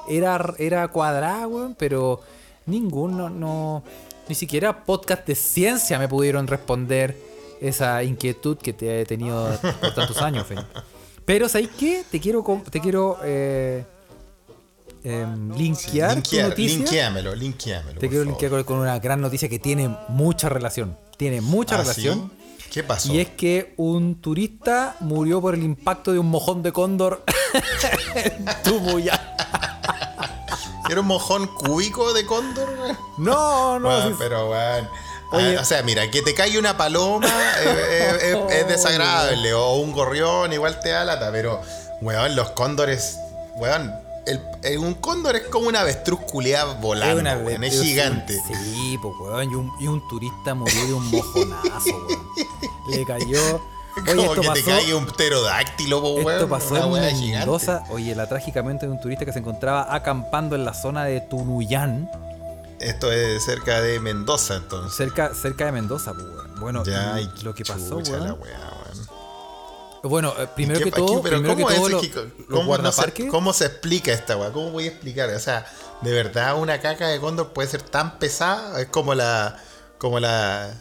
era, 0.08 0.54
era 0.58 0.88
cuadrada, 0.88 1.46
weón, 1.46 1.74
pero 1.78 2.20
ninguno, 2.66 3.30
no, 3.30 3.82
ni 4.28 4.34
siquiera 4.34 4.84
podcast 4.84 5.26
de 5.26 5.34
ciencia 5.34 5.98
me 5.98 6.08
pudieron 6.08 6.46
responder 6.46 7.16
esa 7.60 8.02
inquietud 8.02 8.56
que 8.58 8.72
te 8.72 9.00
he 9.02 9.04
tenido 9.06 9.48
por 9.80 9.94
tantos 9.94 10.16
años, 10.22 10.46
Felipe. 10.46 10.66
Pero, 11.24 11.48
¿sabéis 11.48 11.70
qué? 11.78 12.04
Te 12.10 12.18
quiero, 12.20 12.44
te 12.70 12.80
quiero 12.80 13.18
eh, 13.22 13.84
em, 15.04 15.52
linkear 15.56 16.14
tu 16.22 16.30
Linkear- 16.30 16.48
noticia. 16.48 16.76
linkeámelo. 16.78 17.30
Te 17.32 17.38
quiero 18.08 18.24
favor. 18.24 18.26
linkear 18.26 18.50
con- 18.50 18.64
con 18.64 18.78
una 18.78 18.98
gran 18.98 19.20
noticia 19.20 19.48
que 19.48 19.58
tiene 19.58 19.88
mucha 20.08 20.48
relación. 20.48 20.96
tiene 21.16 21.40
mucha 21.40 21.76
¿Ah, 21.76 21.82
relación. 21.82 22.32
sí? 22.36 22.41
¿Qué 22.72 22.82
pasó? 22.82 23.12
Y 23.12 23.20
es 23.20 23.28
que 23.28 23.74
un 23.76 24.14
turista 24.22 24.96
murió 25.00 25.42
por 25.42 25.52
el 25.54 25.62
impacto 25.62 26.10
de 26.10 26.18
un 26.18 26.30
mojón 26.30 26.62
de 26.62 26.72
cóndor 26.72 27.22
en 28.14 28.46
Tumuyán. 28.64 29.20
¿Era 30.90 31.00
un 31.00 31.06
mojón 31.06 31.46
cúbico 31.48 32.14
de 32.14 32.24
cóndor? 32.24 32.68
No, 33.18 33.78
no. 33.78 34.08
Sí- 34.08 34.14
pero. 34.18 34.48
Oye. 34.48 35.56
Ah, 35.56 35.60
o 35.60 35.64
sea, 35.64 35.82
mira, 35.82 36.10
que 36.10 36.22
te 36.22 36.34
caiga 36.34 36.58
una 36.58 36.76
paloma 36.78 37.26
eh, 37.28 37.64
eh, 37.66 38.18
eh, 38.22 38.46
es 38.60 38.68
desagradable. 38.68 39.52
O 39.52 39.74
un 39.74 39.92
gorrión 39.92 40.50
igual 40.54 40.80
te 40.80 40.88
da 40.88 41.04
lata. 41.04 41.30
Pero, 41.30 41.60
weón, 42.00 42.34
los 42.34 42.52
cóndores. 42.52 43.18
Weón, 43.56 43.94
el, 44.26 44.78
un 44.78 44.94
cóndor 44.94 45.36
es 45.36 45.42
como 45.48 45.68
una 45.68 45.80
avestruz 45.80 46.20
culeada 46.20 46.74
volando. 46.74 47.20
una 47.20 47.36
weón, 47.36 47.60
vez- 47.60 47.74
es 47.74 47.82
gigante. 47.82 48.38
Sí, 48.46 48.98
pues, 49.02 49.14
weón. 49.20 49.50
Y 49.50 49.54
un, 49.54 49.72
y 49.80 49.86
un 49.88 50.06
turista 50.08 50.54
murió 50.54 50.86
de 50.86 50.92
un 50.94 51.10
mojonazo, 51.10 51.96
weón. 52.06 52.22
Le 52.88 53.04
cayó. 53.04 53.60
Oye, 53.94 54.06
como 54.16 54.22
esto 54.22 54.40
que 54.40 54.46
pasó, 54.48 54.64
te 54.64 54.70
caiga 54.70 54.96
un 54.96 55.06
pterodáctilo, 55.06 56.00
po, 56.00 56.14
weón. 56.14 56.32
esto 56.32 56.48
pasó 56.48 56.86
una 56.88 57.08
en 57.10 57.16
gigante. 57.16 57.38
Mendoza. 57.46 57.84
Oye, 57.90 58.14
la 58.14 58.26
trágicamente 58.28 58.86
de 58.86 58.92
un 58.92 59.00
turista 59.00 59.24
que 59.26 59.32
se 59.32 59.40
encontraba 59.40 59.94
acampando 59.94 60.56
en 60.56 60.64
la 60.64 60.72
zona 60.72 61.04
de 61.04 61.20
Tunuyán, 61.20 62.10
Esto 62.80 63.12
es 63.12 63.44
cerca 63.44 63.80
de 63.82 64.00
Mendoza, 64.00 64.56
entonces. 64.56 64.96
cerca, 64.96 65.34
cerca 65.34 65.66
de 65.66 65.72
Mendoza, 65.72 66.14
pues, 66.14 66.24
weón. 66.26 66.42
Bueno, 66.60 66.84
Ya, 66.84 67.20
y 67.20 67.28
lo 67.42 67.54
que 67.54 67.64
pasó, 67.64 67.96
weón. 67.98 68.24
la 68.26 68.32
weá, 68.34 68.58
weón. 68.58 68.81
Bueno, 70.02 70.34
eh, 70.38 70.48
primero 70.54 70.78
¿Qué- 70.78 70.84
que 70.86 70.90
todo, 70.90 71.04
aquí- 71.14 71.20
pero 71.22 71.36
primero 71.38 71.56
que 71.56 71.62
¿cómo 71.62 71.74
todo, 71.76 71.86
es? 71.86 71.92
lo- 71.92 72.00
que 72.00 72.44
¿cómo, 72.50 72.78
no 72.78 72.92
se. 72.92 73.28
¿Cómo 73.28 73.52
se 73.52 73.66
explica 73.66 74.12
esta 74.12 74.36
weá? 74.36 74.50
¿Cómo 74.50 74.70
voy 74.70 74.84
a 74.84 74.88
explicar? 74.88 75.28
O 75.30 75.38
sea, 75.38 75.64
de 76.00 76.10
verdad 76.12 76.56
una 76.60 76.80
caca 76.80 77.06
de 77.08 77.20
cóndor 77.20 77.52
puede 77.52 77.68
ser 77.68 77.82
tan 77.82 78.18
pesada. 78.18 78.80
Es 78.80 78.88
como 78.88 79.14
la. 79.14 79.58
como 79.98 80.18
la. 80.18 80.74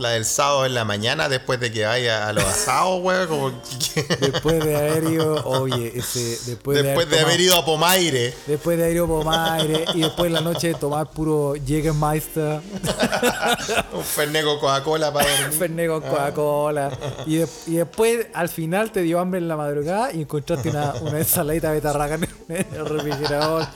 La 0.00 0.10
del 0.10 0.24
sábado 0.24 0.66
en 0.66 0.74
la 0.74 0.84
mañana 0.84 1.28
después 1.28 1.60
de 1.60 1.70
que 1.70 1.84
vaya 1.84 2.26
a 2.28 2.32
los 2.32 2.44
asados, 2.44 3.00
weón. 3.02 3.28
Como 3.28 3.52
que- 3.94 4.02
Después 4.16 4.64
de 4.64 4.76
haber 4.76 5.04
ido, 5.04 5.44
oye, 5.46 5.92
ese, 5.94 6.38
después, 6.46 6.82
después 6.82 7.06
de 7.08 7.16
tomado- 7.16 7.26
haber 7.28 7.40
ido 7.40 7.56
a 7.56 7.64
Pomaire. 7.64 8.34
Después 8.46 8.76
de 8.78 8.84
haber 8.84 8.96
ido 8.96 9.06
por 9.06 9.24
Maire 9.24 9.84
y 9.94 10.00
después 10.00 10.26
en 10.28 10.32
la 10.34 10.40
noche 10.40 10.74
tomar 10.74 11.08
puro 11.10 11.54
Jägermeister, 11.66 12.60
Un 13.92 14.02
Fernet 14.04 14.44
con 14.44 14.58
Coca-Cola 14.58 15.12
para 15.12 15.30
dormir. 15.30 15.58
Fernet 15.58 15.88
con 15.88 16.00
Coca-Cola. 16.02 16.90
Y, 17.26 17.36
de- 17.36 17.48
y 17.66 17.74
después 17.76 18.26
al 18.34 18.48
final 18.48 18.90
te 18.92 19.02
dio 19.02 19.18
hambre 19.20 19.38
en 19.38 19.48
la 19.48 19.56
madrugada 19.56 20.12
y 20.12 20.22
encontraste 20.22 20.70
una, 20.70 20.94
una 21.00 21.18
ensaladita 21.18 21.68
de 21.68 21.74
betarraga 21.74 22.14
en 22.16 22.24
el, 22.24 22.30
en 22.56 22.66
el 22.74 22.86
refrigerador 22.86 23.66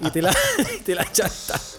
y 0.00 0.10
te 0.10 0.22
la, 0.22 0.34
te 0.84 0.94
la 0.94 1.04
chantas. 1.12 1.76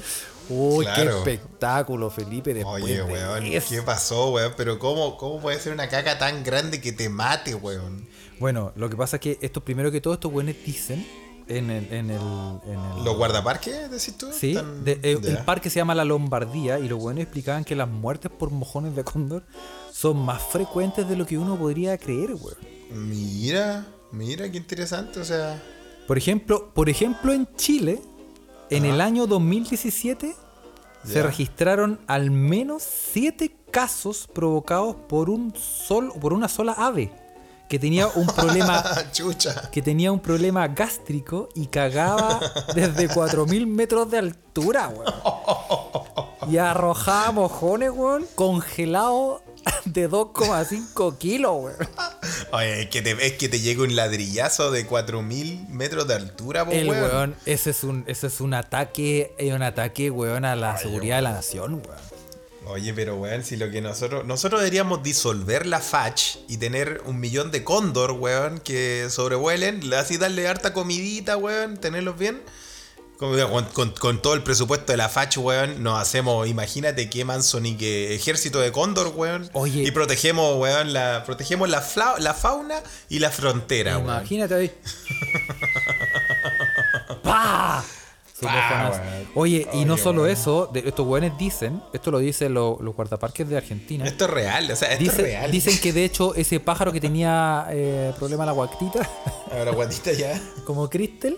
Uy, 0.52 0.86
qué 0.95 1.04
espectáculo, 1.04 2.10
Felipe. 2.10 2.54
Después 2.54 2.84
Oye, 2.84 3.02
weón. 3.04 3.43
¿qué 3.43 3.82
pasó, 3.86 4.32
weón? 4.32 4.54
Pero 4.58 4.78
¿cómo, 4.80 5.18
¿cómo 5.18 5.39
puede 5.39 5.60
ser 5.60 5.74
una 5.74 5.88
caca 5.89 6.18
tan 6.18 6.43
grande 6.43 6.82
que 6.82 6.91
te 6.91 7.10
mate, 7.10 7.56
weón? 7.56 8.08
Bueno, 8.39 8.72
lo 8.76 8.89
que 8.89 8.95
pasa 8.95 9.18
es 9.18 9.22
que 9.22 9.38
esto, 9.41 9.64
primero 9.64 9.91
que 9.91 10.02
todo, 10.02 10.14
estos 10.16 10.32
buenos 10.32 10.56
dicen 10.66 11.06
en 11.47 11.70
el, 11.70 11.86
en 11.93 12.10
el, 12.10 12.20
en 12.66 12.80
el- 12.97 13.04
¿Los 13.04 13.16
guardaparques, 13.18 13.89
decís 13.91 14.18
tú? 14.18 14.28
Sí, 14.32 14.58
de- 14.84 14.99
eh, 15.04 15.20
el 15.24 15.38
parque 15.39 15.70
se 15.70 15.78
llama 15.80 15.93
La 15.95 16.06
Lombardía 16.06 16.80
y 16.80 16.88
los 16.88 16.99
buenos 16.99 17.22
explicaban 17.24 17.64
que 17.64 17.76
las 17.76 17.88
muertes 17.88 18.32
por 18.32 18.49
mojones 18.52 18.95
de 18.95 19.04
cóndor 19.04 19.43
son 19.93 20.18
más 20.18 20.41
frecuentes 20.41 21.08
de 21.08 21.16
lo 21.16 21.26
que 21.26 21.38
uno 21.38 21.58
podría 21.58 21.97
creer, 21.97 22.32
weón. 22.34 22.58
Mira, 23.10 23.86
mira 24.12 24.49
qué 24.52 24.58
interesante, 24.58 25.20
o 25.20 25.26
sea. 25.26 25.62
Por 26.08 26.18
ejemplo, 26.18 26.74
por 26.74 26.89
ejemplo, 26.89 27.32
en 27.34 27.47
Chile, 27.56 28.02
en 28.72 28.86
el 28.86 29.01
año 29.01 29.28
2017, 29.28 30.36
se 31.03 31.24
registraron 31.24 31.99
al 32.07 32.32
menos 32.32 32.84
siete 32.84 33.55
casos 33.69 34.28
provocados 34.34 34.95
por 34.95 35.30
un 35.30 35.53
sol, 35.55 36.11
por 36.19 36.34
una 36.34 36.47
sola 36.47 36.74
ave 36.74 37.11
que 37.67 37.80
tenía 37.80 38.07
un 38.07 38.28
problema 38.28 38.84
Chucha. 39.13 39.69
que 39.72 39.82
tenía 39.82 40.11
un 40.11 40.19
problema 40.19 40.67
gástrico 40.67 41.47
y 41.55 41.67
cagaba 41.67 42.39
desde 42.76 43.07
4000 43.07 43.65
metros 43.65 44.11
de 44.11 44.17
altura, 44.17 44.89
weón. 44.89 45.13
Y 46.51 46.57
arrojaba 46.57 47.32
mojones, 47.32 47.91
weón, 47.91 48.26
congelados 48.36 49.41
de 49.86 50.09
2,5 50.09 51.18
kilos, 51.18 51.51
weón. 51.55 51.89
Oye, 52.51 52.84
es 52.84 52.89
que 52.89 53.01
te, 53.01 53.12
es 53.26 53.34
que 53.34 53.49
te 53.49 53.59
llega 53.59 53.84
un 53.84 53.95
ladrillazo 53.95 54.72
de 54.72 54.86
4000 54.86 55.68
metros 55.70 56.07
de 56.07 56.16
altura, 56.16 56.66
po, 56.66 56.72
El 56.72 56.89
weón. 56.89 57.03
weón, 57.03 57.36
ese 57.45 57.72
es 57.72 57.84
un, 57.84 58.03
ese 58.07 58.28
es 58.28 58.41
un 58.41 58.53
ataque, 58.53 59.34
es 59.38 59.53
un 59.53 59.62
ataque, 59.64 60.09
weón, 60.12 60.45
a 60.45 60.55
la 60.55 60.78
seguridad 60.78 61.18
de 61.18 61.22
la 61.24 61.34
nación, 61.34 61.76
weón. 61.76 62.12
Oye, 62.66 62.93
pero 62.93 63.18
weón, 63.18 63.43
si 63.43 63.57
lo 63.57 63.70
que 63.72 63.82
nosotros. 63.82 64.26
Nosotros 64.26 64.62
deberíamos 64.62 65.01
disolver 65.03 65.66
la 65.66 65.80
FACH 65.80 66.38
y 66.47 66.57
tener 66.57 67.01
un 67.05 67.20
millón 67.20 67.51
de 67.51 67.64
cóndor, 67.64 68.12
weón, 68.12 68.59
que 68.59 69.07
sobrevuelen, 69.09 69.82
así 69.93 70.18
darle 70.18 70.47
harta 70.47 70.72
comidita, 70.72 71.38
weón, 71.38 71.78
tenerlos 71.78 72.18
bien. 72.18 72.41
Con, 73.22 73.65
con- 73.65 73.91
con 73.91 74.22
todo 74.22 74.34
el 74.34 74.41
presupuesto 74.41 74.91
de 74.93 74.97
la 74.97 75.07
FACH, 75.07 75.38
weón, 75.38 75.84
nos 75.84 75.99
hacemos, 76.01 76.47
imagínate 76.47 77.07
qué 77.09 77.24
manso 77.24 77.59
ni 77.59 77.76
qué 77.78 78.15
ejército 78.15 78.59
de 78.59 78.72
cóndor, 78.72 79.13
weón. 79.15 79.47
Oye. 79.53 79.84
Y 79.84 79.91
protegemos, 79.91 80.57
weón, 80.57 80.91
la, 80.91 81.24
protegemos 81.24 81.69
la, 81.69 81.82
fla- 81.84 82.17
la 82.17 82.34
fauna 82.34 82.82
y 83.09 83.19
la 83.19 83.30
frontera, 83.30 83.97
weón. 83.99 84.09
Imagínate 84.17 84.55
ahí. 84.55 84.72
¡Pah! 87.24 87.84
Su 88.39 88.47
Pa, 88.47 88.53
mojonazo. 88.53 89.01
weón. 89.01 89.28
Oye, 89.36 89.67
y 89.74 89.86
no 89.86 89.97
solo 89.97 90.24
weón. 90.24 90.34
eso, 90.34 90.69
de- 90.74 90.80
estos 90.88 91.05
weones 91.05 91.38
dicen, 91.38 91.80
esto 91.93 92.09
lo 92.09 92.17
dicen 92.17 92.53
lo- 92.55 92.80
los 92.82 92.95
guardaparques 92.95 93.47
de 93.47 93.55
Argentina. 93.57 94.03
Esto 94.05 94.26
es 94.26 94.32
real, 94.32 94.72
o 94.72 94.76
sea, 94.76 94.91
esto 94.93 95.11
es 95.11 95.17
real. 95.17 95.51
Dicen 95.51 95.80
que 95.80 95.93
de 95.93 96.05
hecho 96.05 96.34
ese 96.34 96.59
pájaro 96.59 96.91
que 96.91 96.99
tenía 96.99 97.67
eh, 97.69 98.13
problema 98.17 98.45
la 98.47 98.51
guactita, 98.53 99.07
Ahora, 99.51 99.72
guatita 99.74 100.11
ya. 100.17 100.41
como 100.65 100.89
Cristel, 100.89 101.38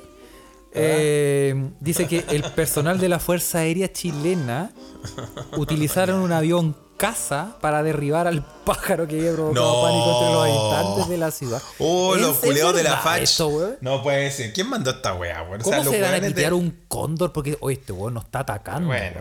eh, 0.76 1.70
dice 1.80 2.08
que 2.08 2.26
el 2.30 2.44
personal 2.44 3.00
de 3.00 3.10
la 3.10 3.20
Fuerza 3.20 3.60
Aérea 3.60 3.92
Chilena 3.92 4.72
utilizaron 5.58 6.20
un 6.22 6.32
avión 6.32 6.76
caza 6.98 7.58
para 7.60 7.84
derribar 7.84 8.28
al 8.28 8.46
pájaro 8.66 9.08
que 9.08 9.18
había 9.20 9.34
provocado 9.34 9.66
No. 9.76 9.82
pánico 9.82 10.12
entre 10.14 10.34
los 10.34 10.44
habitantes 10.78 11.10
de 11.10 11.18
la 11.18 11.32
ciudad. 11.32 11.62
Oh, 11.80 12.16
¿Es- 12.16 12.22
los 12.22 12.38
culeados 12.38 12.76
de 12.76 12.84
la 12.84 12.92
verdad 12.92 13.04
FACH. 13.04 13.22
esto, 13.24 13.48
weón? 13.50 13.78
no 13.82 14.04
puede 14.04 14.32
ser. 14.32 14.54
¿Quién 14.54 14.70
mandó 14.70 14.92
esta 14.92 15.14
weá, 15.16 15.42
weón? 15.44 15.62
O 15.62 15.64
¿Cómo 15.64 15.84
sea, 15.84 15.92
se 15.92 16.02
van 16.02 16.14
a 16.14 16.20
de- 16.20 16.28
pitear 16.30 16.54
un 16.54 16.84
cóndor? 16.88 17.34
Porque, 17.34 17.58
oye, 17.60 17.78
este 17.80 17.92
weón 17.94 18.14
nos 18.14 18.26
está 18.26 18.40
atacando. 18.40 18.88
Bueno, 18.88 19.20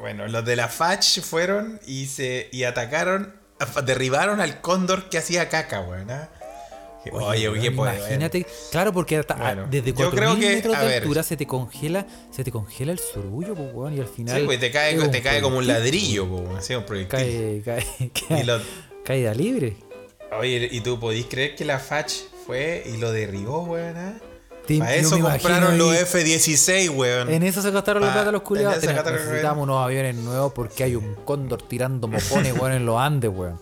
bueno, 0.00 0.28
los 0.28 0.44
de 0.44 0.56
la 0.56 0.68
FACH 0.68 1.20
fueron 1.22 1.80
y 1.86 2.06
se 2.06 2.48
y 2.52 2.64
atacaron, 2.64 3.34
derribaron 3.84 4.40
al 4.40 4.60
cóndor 4.60 5.08
que 5.08 5.18
hacía 5.18 5.48
caca, 5.48 5.80
weón. 5.80 6.10
¿ah? 6.10 6.28
Oye, 7.12 7.52
qué 7.60 7.70
poder. 7.70 7.98
Imagínate, 7.98 8.46
claro, 8.70 8.92
porque 8.92 9.18
hasta- 9.18 9.34
Bueno, 9.34 9.66
desde 9.70 9.90
yo 9.92 10.10
4000 10.10 10.18
creo 10.18 10.38
que, 10.38 10.54
metros 10.56 10.78
de 10.78 10.86
ver. 10.86 11.02
altura 11.02 11.22
se 11.22 11.36
te 11.36 11.46
congela, 11.46 12.06
se 12.30 12.44
te 12.44 12.50
congela 12.50 12.92
el 12.92 12.98
surullo, 12.98 13.54
pues, 13.54 13.68
weón, 13.72 13.94
y 13.94 14.00
al 14.00 14.06
final. 14.08 14.38
Sí, 14.40 14.44
güey, 14.46 14.58
te 14.58 14.70
cae, 14.70 14.96
te 15.08 15.22
cae 15.22 15.40
como 15.40 15.58
un 15.58 15.66
ladrillo, 15.66 16.24
weón, 16.24 16.56
así 16.56 16.74
un 16.74 16.84
proyectil. 16.84 17.62
Cae, 17.64 17.84
cae, 17.98 18.10
cae- 18.28 18.44
lo- 18.44 18.60
caída 19.04 19.34
libre. 19.34 19.76
Oye, 20.38 20.68
¿y 20.70 20.80
tú 20.80 20.98
podís 20.98 21.26
creer 21.26 21.54
que 21.54 21.64
la 21.64 21.78
FACH 21.78 22.12
fue 22.46 22.82
y 22.92 22.96
lo 22.96 23.12
derribó, 23.12 23.62
weón? 23.64 23.96
ah? 23.96 24.14
Para 24.78 24.94
eso 24.96 25.20
compraron 25.20 25.76
los 25.76 25.90
ahí- 25.92 25.98
F-16, 26.04 26.88
weón. 26.88 27.30
En 27.30 27.42
eso 27.42 27.60
se 27.60 27.70
gastaron 27.70 28.02
la 28.02 28.12
plata 28.14 28.32
los 28.32 28.40
culiados. 28.42 28.82
Necesitamos 28.82 29.62
unos 29.64 29.84
aviones 29.84 30.14
nuevos 30.16 30.52
porque 30.54 30.84
hay 30.84 30.96
un 30.96 31.16
cóndor 31.24 31.60
tirando 31.68 32.08
mojones, 32.08 32.54
weón, 32.58 32.72
en 32.72 32.86
los 32.86 32.98
Andes, 32.98 33.30
weón. 33.32 33.60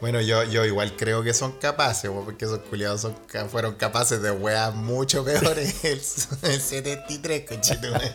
Bueno, 0.00 0.20
yo, 0.20 0.44
yo 0.44 0.64
igual 0.64 0.96
creo 0.96 1.22
que 1.22 1.32
son 1.32 1.52
capaces, 1.52 2.10
porque 2.10 2.44
esos 2.44 2.58
culiados 2.60 3.00
son, 3.00 3.16
fueron 3.48 3.74
capaces 3.74 4.20
de 4.20 4.30
weas 4.30 4.74
mucho 4.74 5.24
peores 5.24 5.84
el, 5.84 6.00
el 6.42 6.60
73, 6.60 7.48
conchetumare. 7.48 8.14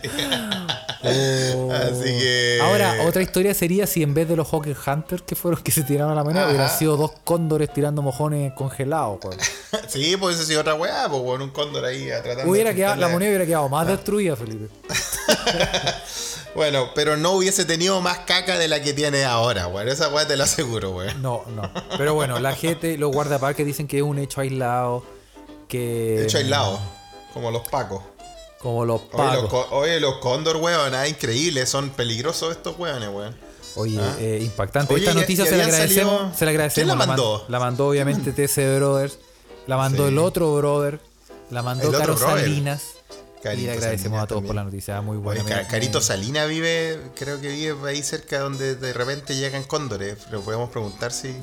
Así 1.02 2.18
que. 2.18 2.58
Oh. 2.60 2.64
Ahora, 2.64 3.02
otra 3.06 3.22
historia 3.22 3.54
sería 3.54 3.86
si 3.86 4.02
en 4.02 4.14
vez 4.14 4.28
de 4.28 4.36
los 4.36 4.48
Hawker 4.48 4.76
Hunters 4.86 5.22
que 5.22 5.34
fueron 5.34 5.62
que 5.62 5.72
se 5.72 5.82
tiraron 5.82 6.12
a 6.12 6.14
la 6.14 6.24
manera, 6.24 6.48
hubieran 6.48 6.70
sido 6.70 6.96
dos 6.96 7.12
cóndores 7.24 7.72
tirando 7.72 8.02
mojones 8.02 8.52
congelados, 8.54 9.18
weón. 9.24 9.38
Sí, 9.88 10.16
pues 10.16 10.36
eso 10.36 10.44
sí, 10.44 10.56
otra 10.56 10.74
wea, 10.74 11.08
pues 11.08 11.22
weón, 11.22 11.42
un 11.42 11.50
cóndor 11.50 11.84
ahí 11.84 12.10
a 12.10 12.22
tratando 12.22 12.50
Hubiera 12.50 12.70
de 12.70 12.76
quedado, 12.76 12.96
la 12.96 13.08
moneda 13.08 13.30
hubiera 13.30 13.46
quedado 13.46 13.68
más 13.68 13.86
destruida, 13.86 14.36
Felipe. 14.36 14.68
Bueno, 16.54 16.90
pero 16.94 17.16
no 17.16 17.32
hubiese 17.32 17.64
tenido 17.64 18.00
más 18.00 18.18
caca 18.20 18.58
de 18.58 18.66
la 18.66 18.82
que 18.82 18.92
tiene 18.92 19.24
ahora, 19.24 19.68
weón. 19.68 19.88
Esa 19.88 20.08
wea 20.08 20.26
te 20.26 20.36
lo 20.36 20.44
aseguro, 20.44 20.90
weón. 20.90 21.22
No, 21.22 21.44
no. 21.54 21.69
Pero 21.98 22.14
bueno, 22.14 22.38
la 22.38 22.54
gente, 22.54 22.96
los 22.98 23.12
guardaparques 23.12 23.64
dicen 23.66 23.86
que 23.86 23.98
es 23.98 24.02
un 24.02 24.18
hecho 24.18 24.40
aislado. 24.40 25.04
Que. 25.68 26.24
Hecho, 26.24 26.38
aislado, 26.38 26.80
como 27.32 27.50
los 27.50 27.68
pacos. 27.68 28.02
Como 28.58 28.84
los 28.84 29.00
Oye, 29.12 29.24
los, 29.36 29.44
pacos. 29.44 29.66
co- 29.66 29.76
oye, 29.76 30.00
los 30.00 30.16
cóndor, 30.16 30.56
weón, 30.56 30.94
ah, 30.94 31.08
increíble, 31.08 31.64
son 31.66 31.90
peligrosos 31.90 32.52
estos 32.52 32.78
weones, 32.78 33.08
weón. 33.08 33.36
Oye, 33.76 33.98
¿Ah? 34.00 34.16
eh, 34.18 34.40
impactante. 34.42 34.92
Oye, 34.94 35.04
Esta 35.04 35.16
y- 35.16 35.20
noticia 35.20 35.44
y 35.44 35.48
se 35.48 35.56
la 35.56 35.64
agradecemos. 35.64 36.14
salido- 36.18 36.36
Se 36.36 36.44
la 36.44 36.50
agradecemos. 36.50 36.74
¿Quién 36.74 36.88
la 36.88 36.94
man- 36.96 37.08
mandó? 37.08 37.44
La 37.48 37.58
mandó, 37.60 37.88
obviamente, 37.88 38.32
TC 38.32 38.76
Brothers. 38.76 39.18
La 39.66 39.76
mandó 39.76 40.04
Sí. 40.06 40.12
el 40.12 40.18
otro 40.18 40.54
brother. 40.56 41.00
La 41.50 41.62
mandó 41.62 41.88
El 41.88 41.94
otro 41.94 42.16
Salinas. 43.42 43.62
y 43.62 43.66
le 43.66 43.72
agradecemos 43.72 44.22
a 44.22 44.26
todos 44.26 44.44
por 44.44 44.54
la 44.54 44.64
noticia, 44.64 45.00
muy 45.00 45.16
buena. 45.16 45.42
Oye, 45.44 45.66
Carito 45.68 46.00
Salina 46.00 46.46
vive, 46.46 47.00
creo 47.16 47.40
que 47.40 47.48
vive 47.48 47.90
ahí 47.90 48.02
cerca 48.02 48.40
donde 48.40 48.74
de 48.74 48.92
repente 48.92 49.36
llegan 49.36 49.64
cóndores. 49.64 50.18
Pero 50.24 50.42
podemos 50.42 50.70
preguntar 50.70 51.12
si, 51.12 51.34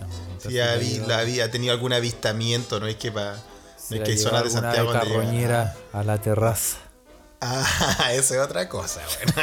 si 0.48 0.60
ha, 0.60 0.74
había 0.74 1.52
tenido 1.52 1.74
algún 1.74 1.94
avistamiento, 1.94 2.80
no 2.80 2.88
es 2.88 2.96
que 2.96 3.12
para 3.12 3.38
no 3.90 3.96
es 3.96 4.04
que 4.04 4.12
hay 4.12 4.18
zonas 4.18 4.44
de 4.44 4.50
Santiago 4.50 4.94
donde 4.94 5.70
a 5.94 6.04
la 6.04 6.20
terraza. 6.20 6.78
Ah, 7.40 8.10
eso 8.14 8.34
es 8.34 8.42
otra 8.42 8.68
cosa, 8.68 9.02
weón. 9.20 9.34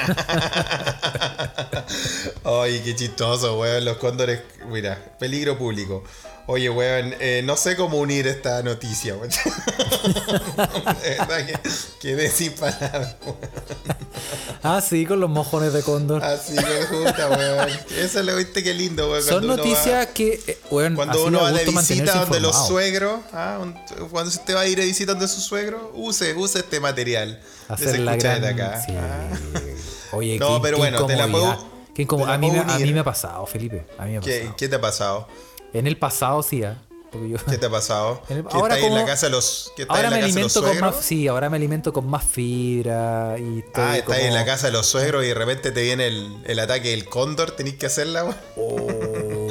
Ay, 2.62 2.80
qué 2.84 2.96
chistoso, 2.96 3.58
weón. 3.58 3.84
Los 3.84 3.98
cóndores, 3.98 4.42
mira, 4.68 4.98
peligro 5.18 5.56
público. 5.56 6.02
Oye, 6.46 6.68
weón, 6.68 7.14
eh, 7.20 7.40
no 7.42 7.56
sé 7.56 7.74
cómo 7.74 7.96
unir 7.96 8.26
esta 8.26 8.62
noticia, 8.62 9.16
weón. 9.16 9.30
que 11.46 11.58
quedé 12.00 12.30
sin 12.30 12.52
palabras, 12.52 13.16
Ah, 14.62 14.82
sí, 14.82 15.06
con 15.06 15.20
los 15.20 15.30
mojones 15.30 15.72
de 15.72 15.82
cóndor. 15.82 16.22
Ah, 16.22 16.36
sí, 16.36 16.52
me 16.54 16.98
gusta, 16.98 17.30
weón. 17.30 17.70
Eso 17.96 18.22
lo 18.22 18.36
viste 18.36 18.62
qué 18.62 18.74
lindo, 18.74 19.10
weón. 19.10 19.22
Son 19.22 19.46
noticias 19.46 20.08
que, 20.08 20.38
eh, 20.46 20.58
weón, 20.70 20.96
Cuando 20.96 21.24
uno 21.24 21.40
va 21.40 21.50
de 21.50 21.64
visita 21.64 22.20
donde 22.20 22.40
los 22.40 22.66
suegros, 22.66 23.20
ah, 23.32 23.60
cuando 24.10 24.30
usted 24.30 24.54
va 24.54 24.60
a 24.60 24.66
ir 24.66 24.76
de 24.78 24.84
visita 24.84 25.12
donde 25.12 25.28
su 25.28 25.40
suegro, 25.40 25.92
use, 25.94 26.34
use 26.34 26.58
este 26.58 26.78
material. 26.78 27.40
Hacer 27.68 28.00
la 28.00 28.16
gran... 28.16 28.42
de 28.42 28.48
acá. 28.48 28.82
Sí. 28.84 28.92
Ah. 28.94 29.30
Oye, 30.12 30.38
no, 30.38 30.60
pero 30.60 30.76
bueno, 30.76 31.06
te 31.06 31.16
la 31.16 31.26
puedo. 31.26 31.46
a, 32.26 32.38
mí, 32.38 32.50
a 32.50 32.78
mí 32.78 32.92
me 32.92 33.00
ha 33.00 33.04
pasado, 33.04 33.46
Felipe. 33.46 33.86
A 33.98 34.04
mí 34.04 34.12
me 34.12 34.18
ha 34.18 34.20
pasado. 34.20 34.40
¿Qué, 34.40 34.52
¿Qué 34.58 34.68
te 34.68 34.76
ha 34.76 34.80
pasado? 34.80 35.26
En 35.74 35.88
el 35.88 35.98
pasado 35.98 36.42
sí, 36.42 36.62
¿eh? 36.62 36.74
¿Qué 37.48 37.58
te 37.58 37.66
ha 37.66 37.70
pasado? 37.70 38.22
ahora 38.50 38.78
en 38.78 38.94
la 38.94 39.04
casa 39.04 39.26
de 39.26 39.32
los 39.32 39.72
Ahora 39.88 40.10
me 40.10 40.16
alimento 40.16 40.62
con 40.62 40.80
más 40.80 40.96
sí, 40.96 41.28
ahora 41.28 41.50
me 41.50 41.56
alimento 41.56 41.92
con 41.92 42.06
más 42.08 42.24
fibra 42.24 43.36
y 43.38 43.62
todo. 43.72 43.84
Ah, 43.84 43.98
estás 43.98 44.18
en 44.18 44.34
la 44.34 44.44
casa 44.44 44.68
de 44.68 44.72
los 44.72 44.86
suegros 44.86 45.24
y 45.24 45.28
de 45.28 45.34
repente 45.34 45.70
te 45.70 45.82
viene 45.82 46.06
el, 46.06 46.58
ataque 46.58 46.90
del 46.90 47.08
cóndor, 47.08 47.52
tenés 47.52 47.74
que 47.74 47.86
hacerla, 47.86 48.24
weón. 48.24 48.36
Oh, 48.56 49.48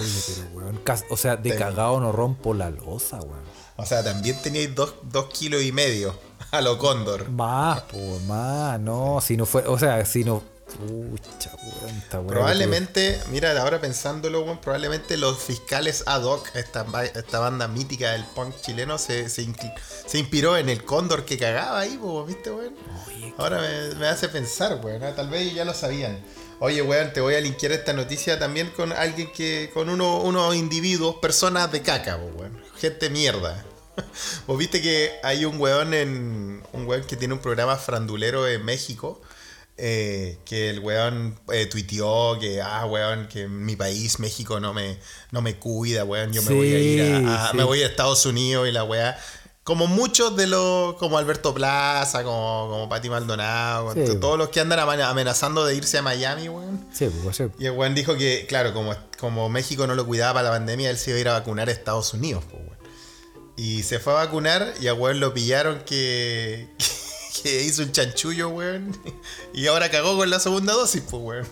o 1.10 1.18
sea, 1.18 1.38
de 1.38 1.56
cagado 1.56 2.00
no 2.00 2.12
rompo 2.12 2.54
la 2.54 2.70
losa, 2.70 3.18
weón. 3.18 3.44
O 3.78 3.86
sea, 3.86 4.04
también 4.04 4.42
teníais 4.42 4.74
dos, 4.76 4.96
dos 5.04 5.28
kilos 5.28 5.64
y 5.64 5.72
medio 5.72 6.16
a 6.52 6.62
lo 6.62 6.78
cóndor. 6.78 7.30
Más, 7.30 7.82
pues, 7.82 8.22
más, 8.24 8.80
no, 8.80 9.20
si 9.22 9.38
no 9.38 9.46
fue, 9.46 9.64
o 9.66 9.80
sea, 9.80 10.06
si 10.06 10.24
no 10.24 10.44
Probablemente, 12.28 13.20
mira, 13.32 13.60
ahora 13.62 13.80
pensándolo, 13.80 14.60
probablemente 14.62 15.18
los 15.18 15.40
fiscales 15.40 16.04
ad 16.06 16.24
hoc, 16.24 16.48
esta, 16.56 16.86
esta 17.04 17.40
banda 17.40 17.68
mítica 17.68 18.12
del 18.12 18.24
punk 18.26 18.56
chileno, 18.62 18.98
se, 18.98 19.30
se, 19.30 19.44
inspiró 20.14 20.58
en 20.58 20.70
el 20.70 20.84
cóndor 20.84 21.26
que 21.26 21.38
cagaba 21.38 21.80
ahí, 21.80 22.00
¿viste, 22.28 22.52
weón? 22.52 22.76
ahora 23.38 23.62
me, 23.98 24.08
hace 24.08 24.30
pensar, 24.30 24.80
weón, 24.84 25.04
¿eh? 25.04 25.14
tal 25.16 25.30
vez 25.30 25.54
ya 25.54 25.66
lo 25.66 25.74
sabían. 25.74 26.20
Oye, 26.60 26.82
weón, 26.82 27.12
te 27.14 27.22
voy 27.22 27.36
a 27.36 27.42
linkear 27.42 27.74
esta 27.74 27.94
noticia 27.94 28.40
también 28.40 28.70
con 28.70 28.92
alguien 28.94 29.32
que, 29.32 29.70
con 29.74 29.90
uno, 29.90 30.22
unos 30.22 30.56
individuos, 30.56 31.16
personas 31.18 31.72
de 31.72 31.82
caca, 31.82 32.16
weón, 32.18 32.62
gente 32.78 33.10
mierda. 33.10 33.64
Vos 34.48 34.58
viste 34.58 34.82
que 34.82 35.12
hay 35.24 35.46
un 35.46 35.60
weón 35.60 35.94
en. 35.94 36.64
Un 36.74 36.88
weón 36.88 37.04
que 37.04 37.16
tiene 37.16 37.36
un 37.36 37.40
programa 37.40 37.76
frandulero 37.76 38.48
en 38.48 38.66
México 38.66 39.22
eh, 39.76 40.38
que 40.46 40.70
el 40.70 40.80
weón 40.80 41.40
eh, 41.52 41.66
tuiteó 41.66 42.38
que, 42.40 42.62
ah, 42.62 42.86
weón, 42.86 43.28
que 43.28 43.48
mi 43.48 43.76
país, 43.76 44.20
México, 44.20 44.60
no 44.60 44.74
me, 44.74 45.00
no 45.32 45.42
me 45.42 45.56
cuida, 45.56 46.04
weón, 46.04 46.32
yo 46.32 46.44
me 46.44 46.54
voy 46.54 46.74
a 46.74 46.80
ir 46.80 47.26
a, 47.28 47.52
me 47.54 47.64
voy 47.64 47.82
a 47.82 47.88
Estados 47.88 48.26
Unidos 48.26 48.68
y 48.68 48.72
la 48.72 48.84
weá. 48.84 49.18
Como 49.64 49.88
muchos 49.88 50.36
de 50.36 50.46
los, 50.46 50.96
como 50.96 51.18
Alberto 51.18 51.54
Plaza, 51.54 52.24
como, 52.24 52.68
como 52.70 52.90
Pati 52.90 53.10
Maldonado, 53.10 53.96
todos 54.20 54.38
los 54.38 54.50
que 54.50 54.60
andan 54.60 54.80
amenazando 54.80 55.66
de 55.66 55.74
irse 55.74 55.98
a 55.98 56.02
Miami, 56.02 56.50
weón. 56.50 56.86
Pues, 57.24 57.42
y 57.58 57.66
el 57.66 57.72
weón 57.72 57.96
dijo 57.96 58.16
que, 58.18 58.46
claro, 58.48 58.74
como, 58.74 58.94
como 59.18 59.50
México 59.50 59.88
no 59.88 59.96
lo 59.96 60.06
cuidaba 60.06 60.34
para 60.34 60.50
la 60.50 60.56
pandemia, 60.56 60.90
él 60.90 60.98
se 60.98 61.12
iba 61.12 61.18
a 61.18 61.22
ir 61.22 61.30
a 61.30 61.34
vacunar 61.34 61.70
a 61.70 61.72
Estados 61.72 62.14
Unidos, 62.14 62.44
weón. 62.52 62.64
Y 63.56 63.84
se 63.84 64.00
fue 64.00 64.14
a 64.14 64.18
vacunar 64.18 64.74
y 64.82 64.88
a 64.88 64.94
weón 64.94 65.20
lo 65.20 65.34
pillaron 65.34 65.80
que 65.86 66.68
que 66.78 67.03
hizo 67.44 67.84
un 67.84 67.92
chanchullo, 67.92 68.50
weón. 68.50 68.98
Y 69.54 69.68
ahora 69.68 69.90
cagó 69.90 70.18
con 70.18 70.30
la 70.30 70.40
segunda 70.40 70.74
dosis, 70.74 71.02
pues, 71.10 71.24
weón. 71.24 71.48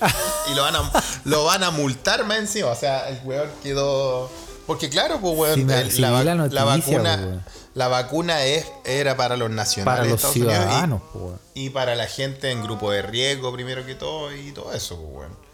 y 0.50 0.54
lo 0.54 0.62
van, 0.62 0.76
a, 0.76 0.92
lo 1.24 1.44
van 1.44 1.62
a 1.62 1.70
multar 1.70 2.24
más 2.24 2.38
encima. 2.38 2.68
O 2.68 2.76
sea, 2.76 3.08
el 3.08 3.20
weón 3.24 3.50
quedó. 3.62 4.30
Porque 4.66 4.88
claro, 4.88 5.20
pues, 5.20 5.36
weón, 5.36 5.66
la, 5.68 6.64
vacuna. 6.64 7.44
La 7.74 7.88
vacuna 7.88 8.44
es, 8.44 8.66
era 8.84 9.16
para 9.16 9.36
los 9.36 9.50
nacionales 9.50 10.00
para 10.00 10.10
los 10.10 10.32
ciudadanos, 10.32 11.02
y, 11.02 11.18
pues, 11.18 11.34
y, 11.54 11.70
para 11.70 11.96
la 11.96 12.06
gente 12.06 12.52
en 12.52 12.62
grupo 12.62 12.92
de 12.92 13.02
riesgo, 13.02 13.52
primero 13.52 13.84
que 13.84 13.96
todo, 13.96 14.34
y 14.34 14.52
todo 14.52 14.72
eso, 14.72 14.96
pues, 14.96 15.16
weón. 15.16 15.44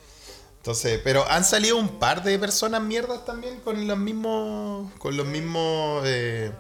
Entonces, 0.58 1.00
pero 1.02 1.26
han 1.30 1.42
salido 1.44 1.78
un 1.78 1.98
par 1.98 2.22
de 2.22 2.38
personas 2.38 2.82
mierdas 2.82 3.24
también 3.24 3.60
con 3.60 3.88
los 3.88 3.96
mismos. 3.96 4.92
Con 4.98 5.16
los 5.16 5.26
mismos. 5.26 6.02
Eh, 6.04 6.52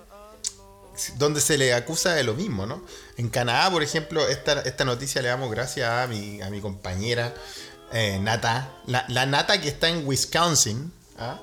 donde 1.16 1.40
se 1.40 1.58
le 1.58 1.74
acusa 1.74 2.14
de 2.14 2.24
lo 2.24 2.34
mismo, 2.34 2.66
¿no? 2.66 2.82
En 3.16 3.28
Canadá, 3.28 3.70
por 3.70 3.82
ejemplo, 3.82 4.28
esta, 4.28 4.60
esta 4.62 4.84
noticia 4.84 5.22
le 5.22 5.28
damos 5.28 5.50
gracias 5.50 5.88
a 5.88 6.06
mi, 6.06 6.40
a 6.42 6.50
mi 6.50 6.60
compañera 6.60 7.34
eh, 7.92 8.18
Nata, 8.20 8.70
la, 8.86 9.26
Nata 9.26 9.60
que 9.60 9.68
está 9.68 9.88
en 9.88 10.06
Wisconsin. 10.06 10.92
¿ah? 11.18 11.40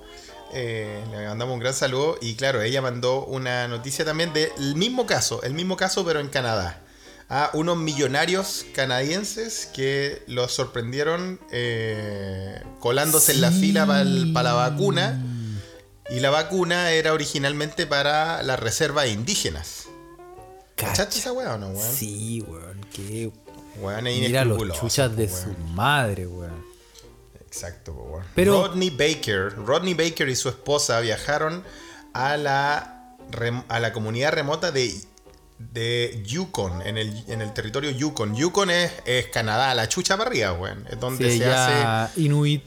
Eh, 0.54 1.04
le 1.12 1.28
mandamos 1.28 1.54
un 1.54 1.60
gran 1.60 1.74
saludo 1.74 2.18
y 2.22 2.36
claro, 2.36 2.62
ella 2.62 2.82
mandó 2.82 3.26
una 3.26 3.68
noticia 3.68 4.06
también 4.06 4.32
del 4.34 4.76
mismo 4.76 5.06
caso, 5.06 5.44
el 5.44 5.54
mismo 5.54 5.76
caso 5.76 6.06
pero 6.06 6.20
en 6.20 6.30
Canadá. 6.30 6.82
A 7.30 7.46
¿ah? 7.46 7.50
unos 7.54 7.76
millonarios 7.76 8.66
canadienses 8.74 9.66
que 9.74 10.24
los 10.28 10.54
sorprendieron 10.54 11.42
eh, 11.52 12.64
colándose 12.80 13.34
en 13.34 13.42
la 13.42 13.52
fila 13.52 13.86
para 13.86 14.44
la 14.44 14.54
vacuna 14.54 15.22
y 16.10 16.20
la 16.20 16.30
vacuna 16.30 16.92
era 16.92 17.14
originalmente 17.14 17.86
para 17.86 18.42
las 18.44 18.60
reservas 18.60 19.08
indígenas. 19.08 19.88
¿Cachaste 20.76 21.18
esa 21.18 21.34
weá 21.34 21.56
o 21.56 21.58
no, 21.58 21.70
weón? 21.70 21.96
Sí, 21.96 22.44
weón. 22.48 22.86
Qué. 22.94 23.32
Weón, 23.80 24.04
Mira 24.06 24.46
los 24.46 24.80
chuchas 24.80 25.16
de 25.16 25.28
su 25.28 25.50
madre, 25.74 26.28
weón. 26.28 26.66
Exacto, 27.46 27.94
weón. 27.94 28.26
Pero... 28.36 28.68
Rodney 28.68 28.90
Baker. 28.90 29.56
Rodney 29.66 29.94
Baker 29.94 30.30
y 30.30 30.36
su 30.36 30.50
esposa 30.50 31.00
viajaron 31.00 31.64
a 32.14 32.38
la, 32.38 33.16
a 33.68 33.80
la 33.80 33.94
comunidad 33.94 34.32
remota 34.34 34.72
de, 34.72 34.96
de 35.58 36.24
Yukon, 36.26 36.82
en 36.84 36.98
el, 36.98 37.24
en 37.28 37.42
el 37.42 37.54
territorio 37.54 37.90
Yukon. 37.92 38.36
Yukon 38.36 38.70
es, 38.70 38.92
es 39.06 39.28
Canadá, 39.28 39.74
la 39.74 39.90
chucha 39.90 40.16
para 40.16 40.30
arriba, 40.30 40.54
weón. 40.54 40.86
Es 40.90 41.00
donde 41.00 41.38
se 41.38 41.46
hace. 41.46 42.22
Inuit 42.22 42.64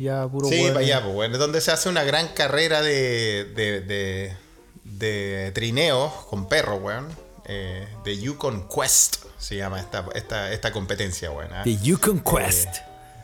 ya 0.00 0.26
puro 0.26 0.48
Sí, 0.48 0.68
para 0.68 0.80
allá, 0.80 1.02
pues, 1.02 1.14
bueno, 1.14 1.34
es 1.34 1.40
donde 1.40 1.60
se 1.60 1.70
hace 1.70 1.88
una 1.88 2.04
gran 2.04 2.28
carrera 2.28 2.80
de, 2.80 3.44
de, 3.54 3.80
de, 3.82 4.36
de 4.84 5.52
trineos 5.52 6.12
con 6.28 6.48
perros, 6.48 6.80
weón. 6.82 7.08
Eh, 7.46 7.86
de 8.04 8.18
Yukon 8.18 8.68
Quest 8.68 9.24
se 9.38 9.56
llama 9.56 9.80
esta, 9.80 10.06
esta, 10.14 10.52
esta 10.52 10.72
competencia, 10.72 11.30
weón. 11.30 11.52
¿ah? 11.52 11.62
The 11.64 11.76
Yukon 11.76 12.20
Quest. 12.20 12.76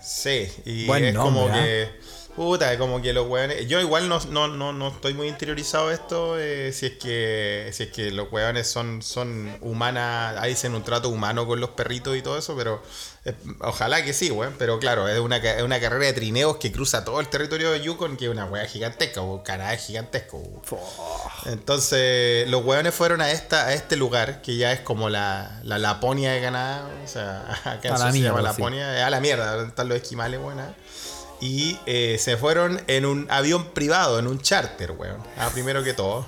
sí, 0.03 0.49
y 0.65 0.91
es 0.91 1.17
como 1.17 1.49
¿ah? 1.49 1.53
que 1.55 1.91
Puta, 2.37 2.77
como 2.77 3.01
que 3.01 3.15
los 3.15 3.27
weones. 3.27 3.67
Yo 3.67 3.81
igual 3.81 4.11
no, 4.11 4.21
no, 4.27 4.47
no, 4.47 4.71
no 4.75 4.89
estoy 4.89 5.15
muy 5.15 5.27
interiorizado 5.27 5.91
esto. 5.91 6.39
Eh, 6.39 6.71
si 6.71 6.85
es 6.85 6.93
que 6.99 7.71
si 7.73 7.85
es 7.85 7.91
que 7.91 8.11
los 8.11 8.31
weones 8.31 8.67
son, 8.67 9.01
son 9.01 9.57
humanas. 9.63 10.37
Hacen 10.37 10.75
un 10.75 10.85
trato 10.85 11.09
humano 11.09 11.47
con 11.47 11.61
los 11.61 11.71
perritos 11.71 12.15
y 12.15 12.21
todo 12.21 12.37
eso, 12.37 12.55
pero. 12.55 12.83
Eh, 13.25 13.35
ojalá 13.61 14.05
que 14.05 14.13
sí, 14.13 14.31
weón. 14.31 14.55
Pero 14.59 14.79
claro, 14.79 15.09
es 15.09 15.19
una, 15.19 15.41
una 15.65 15.81
carrera 15.81 16.05
de 16.05 16.13
trineos 16.13 16.59
que 16.59 16.71
cruza 16.71 17.07
todo 17.07 17.21
el 17.21 17.29
territorio 17.29 17.71
de 17.71 17.81
Yukon, 17.81 18.19
que 18.19 18.27
es 18.27 18.31
una 18.31 18.45
wea 18.45 18.67
gigantesca, 18.67 19.23
o 19.23 19.43
Canadá 19.43 19.73
es 19.73 19.87
gigantesco. 19.87 20.43
Entonces, 21.47 22.47
los 22.51 22.63
weones 22.67 22.95
fueron 22.95 23.23
a 23.23 23.31
esta, 23.31 23.69
a 23.69 23.73
este 23.73 23.97
lugar, 23.97 24.43
que 24.43 24.59
ya 24.59 24.73
es 24.73 24.81
como 24.81 25.09
la, 25.09 25.59
la 25.65 25.79
Laponia 25.79 26.33
de 26.33 26.43
Canadá. 26.43 26.87
O 27.03 27.09
sea, 27.09 27.47
acá 27.65 27.97
se 28.13 28.21
llama 28.21 28.43
Laponia. 28.43 29.07
A 29.07 29.09
la 29.09 29.21
mierda, 29.21 29.67
están 29.67 29.89
los 29.89 29.97
esquimales, 29.97 30.39
weón. 30.39 30.61
Y 31.41 31.79
eh, 31.87 32.17
se 32.19 32.37
fueron 32.37 32.81
en 32.87 33.05
un 33.05 33.27
avión 33.31 33.73
privado, 33.73 34.19
en 34.19 34.27
un 34.27 34.41
charter, 34.41 34.93
weón. 34.93 35.23
Ah, 35.37 35.51
primero 35.53 35.85
que 35.85 35.93
todo. 35.93 36.27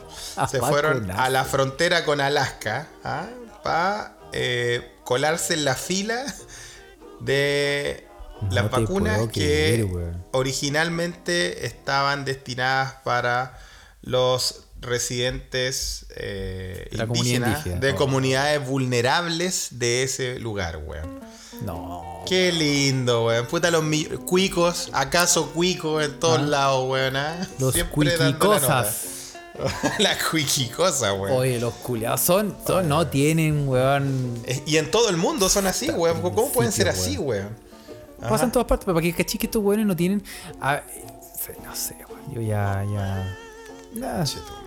se 0.50 0.60
fueron 0.60 1.10
a 1.10 1.30
la 1.30 1.44
frontera 1.44 2.04
con 2.04 2.20
Alaska 2.20 2.88
¿ah? 3.04 3.26
para 3.62 4.18
eh, 4.32 4.96
colarse 5.04 5.54
en 5.54 5.64
la 5.64 5.74
fila 5.74 6.26
de 7.20 8.06
las 8.50 8.70
vacunas 8.70 9.28
que 9.28 9.88
originalmente 10.32 11.66
estaban 11.66 12.24
destinadas 12.24 12.94
para 13.04 13.58
los 14.02 14.64
residentes 14.80 16.06
eh, 16.14 16.88
indígenas 16.92 17.80
de 17.80 17.94
comunidades 17.94 18.64
vulnerables 18.66 19.78
de 19.78 20.02
ese 20.02 20.38
lugar, 20.38 20.76
weón. 20.76 21.20
No. 21.62 22.22
Qué 22.26 22.52
lindo, 22.52 23.26
weón. 23.26 23.46
Puta 23.46 23.70
los 23.70 23.84
cuicos, 24.24 24.90
acaso 24.92 25.50
cuicos 25.52 26.04
en 26.04 26.18
todos 26.20 26.38
ah. 26.38 26.42
lados, 26.42 26.88
weón. 26.88 27.16
¿eh? 27.16 27.46
Los 27.58 27.74
cuicicosas. 27.84 29.18
la 29.98 30.16
quickie 30.16 30.68
cosa, 30.68 31.12
weón. 31.14 31.36
Oye, 31.36 31.58
los 31.58 31.74
culiados 31.74 32.20
son, 32.20 32.56
son 32.66 32.88
no 32.88 33.06
tienen, 33.06 33.68
weón. 33.68 34.40
Eh, 34.46 34.62
Y 34.66 34.76
en 34.76 34.90
todo 34.90 35.08
el 35.08 35.16
mundo 35.16 35.48
son 35.48 35.66
así, 35.66 35.90
weón. 35.90 36.20
¿Cómo 36.22 36.50
pueden 36.52 36.72
ser 36.72 36.88
así, 36.88 37.18
weón? 37.18 37.56
Pasa 38.20 38.44
en 38.44 38.52
todas 38.52 38.66
partes, 38.66 38.84
pero 38.84 38.94
para 38.94 39.02
que 39.04 39.14
cachis 39.14 39.38
que 39.40 39.46
estos 39.46 39.62
weones 39.62 39.86
no 39.86 39.96
tienen. 39.96 40.22
ah, 40.60 40.82
no 41.64 41.74
sé, 41.74 41.96
weón. 42.08 42.34
Yo 42.34 42.40
ya, 42.40 42.84
ya. 42.92 43.36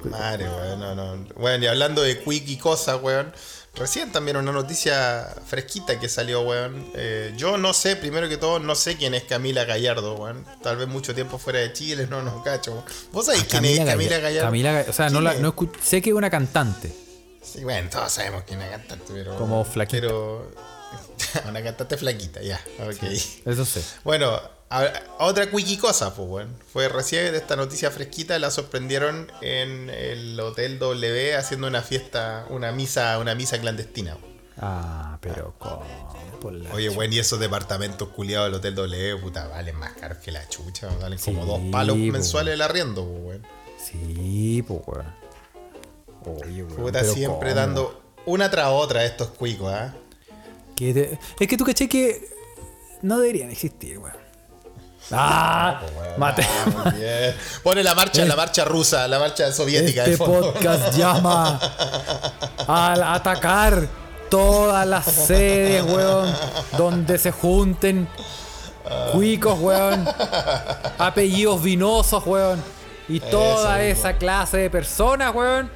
tu 0.02 0.10
Madre, 0.10 0.50
weón, 0.50 0.80
no, 0.80 0.96
no. 0.96 1.26
Bueno, 1.36 1.66
y 1.66 1.68
hablando 1.68 2.02
de 2.02 2.22
quickie 2.22 2.58
cosa, 2.58 2.98
weón. 2.98 3.32
Recién 3.76 4.11
también 4.11 4.36
una 4.38 4.51
noticia 4.51 5.34
fresquita 5.47 5.97
que 5.99 6.09
salió, 6.09 6.41
weón. 6.41 6.91
Eh, 6.93 7.34
yo 7.38 7.57
no 7.57 7.74
sé, 7.74 7.95
primero 7.95 8.28
que 8.28 8.36
todo, 8.38 8.59
no 8.59 8.76
sé 8.76 8.97
quién 8.97 9.13
es 9.13 9.24
Camila 9.24 9.63
Gallardo, 9.63 10.15
weón. 10.15 10.45
Tal 10.61 10.76
vez 10.78 10.88
mucho 10.89 11.15
tiempo 11.15 11.38
fuera 11.38 11.59
de 11.59 11.72
Chile, 11.74 12.05
no 12.09 12.22
nos 12.22 12.43
cacho. 12.43 12.72
weón. 12.74 12.86
¿Vos 13.13 13.26
sabés 13.28 13.43
quién 13.45 13.63
es 13.65 13.80
Camila 13.80 14.17
Gall- 14.17 14.22
Gallardo? 14.22 14.47
Camila 14.47 14.86
o 14.88 14.93
sea, 14.93 15.05
no 15.09 15.19
¿Quién 15.19 15.24
la, 15.24 15.34
no 15.36 15.55
sé 15.82 16.01
que 16.01 16.09
es 16.09 16.15
una 16.15 16.30
cantante. 16.30 16.93
Sí, 17.41 17.63
bueno, 17.63 17.89
todos 17.89 18.11
sabemos 18.11 18.43
quién 18.45 18.61
es 18.61 18.69
la 18.69 18.78
cantante, 18.78 19.05
pero. 19.13 19.36
Como 19.38 19.63
flaquita. 19.63 20.01
Pero. 20.01 20.51
una 21.49 21.63
cantante 21.63 21.97
flaquita, 21.97 22.41
ya, 22.41 22.59
ok. 22.80 23.03
Eso 23.45 23.65
sé. 23.65 23.82
Bueno, 24.03 24.39
a- 24.72 24.93
otra 25.19 25.49
quickie 25.51 25.78
cosa, 25.78 26.13
pues, 26.15 26.28
bueno. 26.28 26.51
Fue 26.72 26.88
recién 26.89 27.34
esta 27.36 27.55
noticia 27.55 27.91
fresquita, 27.91 28.38
la 28.39 28.49
sorprendieron 28.51 29.32
en 29.41 29.89
el 29.89 30.39
Hotel 30.39 30.80
W 30.80 31.36
haciendo 31.36 31.67
una 31.67 31.82
fiesta, 31.82 32.45
una 32.49 32.72
misa, 32.72 33.17
una 33.19 33.36
misa 33.36 33.59
clandestina. 33.59 34.17
Ah, 34.57 35.17
pero. 35.22 35.53
Por 36.39 36.53
la 36.53 36.74
Oye, 36.74 36.89
bueno, 36.89 37.13
y 37.13 37.19
esos 37.19 37.39
departamentos 37.39 38.09
culiados 38.09 38.47
del 38.47 38.55
Hotel 38.55 38.74
W, 38.76 39.17
puta, 39.17 39.47
valen 39.47 39.76
más 39.76 39.91
caros 39.93 40.17
que 40.19 40.32
la 40.32 40.47
chucha, 40.49 40.88
valen 40.99 41.19
como 41.19 41.45
dos 41.45 41.59
palos 41.72 41.97
mensuales 41.97 42.53
el 42.55 42.61
arriendo, 42.61 43.05
pues, 43.05 43.22
weón. 43.24 43.47
Sí, 43.78 44.63
pues, 44.67 44.80
weón. 44.88 45.05
Oye, 46.43 46.63
weón. 46.63 46.76
Puta, 46.78 47.03
siempre 47.03 47.53
dando 47.53 48.01
una 48.26 48.49
tras 48.49 48.69
otra 48.69 49.03
estos 49.05 49.30
cuicos, 49.30 49.72
¿ah? 49.72 49.93
Te- 50.76 51.19
Es 51.39 51.47
que 51.47 51.57
tú 51.57 51.63
caché 51.63 51.88
que 51.88 52.28
no 53.03 53.19
deberían 53.19 53.51
existir, 53.51 53.99
weón. 53.99 54.20
Ah, 55.12 55.82
Weón, 55.97 56.20
mate. 56.20 56.45
ah, 56.86 56.89
bien. 56.91 57.36
Pone 57.64 57.84
la 57.84 57.95
marcha, 57.95 58.24
la 58.26 58.36
marcha 58.36 58.64
rusa, 58.66 59.08
la 59.08 59.20
marcha 59.20 59.52
soviética 59.52 60.02
Este 60.02 60.12
de 60.12 60.18
fondo. 60.18 60.54
podcast 60.54 60.95
llama 60.95 61.60
al 62.68 63.04
atacar 63.04 63.88
todas 64.30 64.86
las 64.88 65.06
sedes, 65.06 65.84
weón, 65.84 66.34
donde 66.78 67.18
se 67.18 67.32
junten 67.32 68.08
cuicos, 69.12 69.60
weón, 69.60 70.08
apellidos 70.97 71.62
vinosos, 71.62 72.26
weón, 72.26 72.64
y 73.10 73.20
toda 73.20 73.82
Eso, 73.82 73.99
esa 73.99 74.14
clase 74.18 74.58
de 74.58 74.70
personas, 74.70 75.34
weón. 75.36 75.70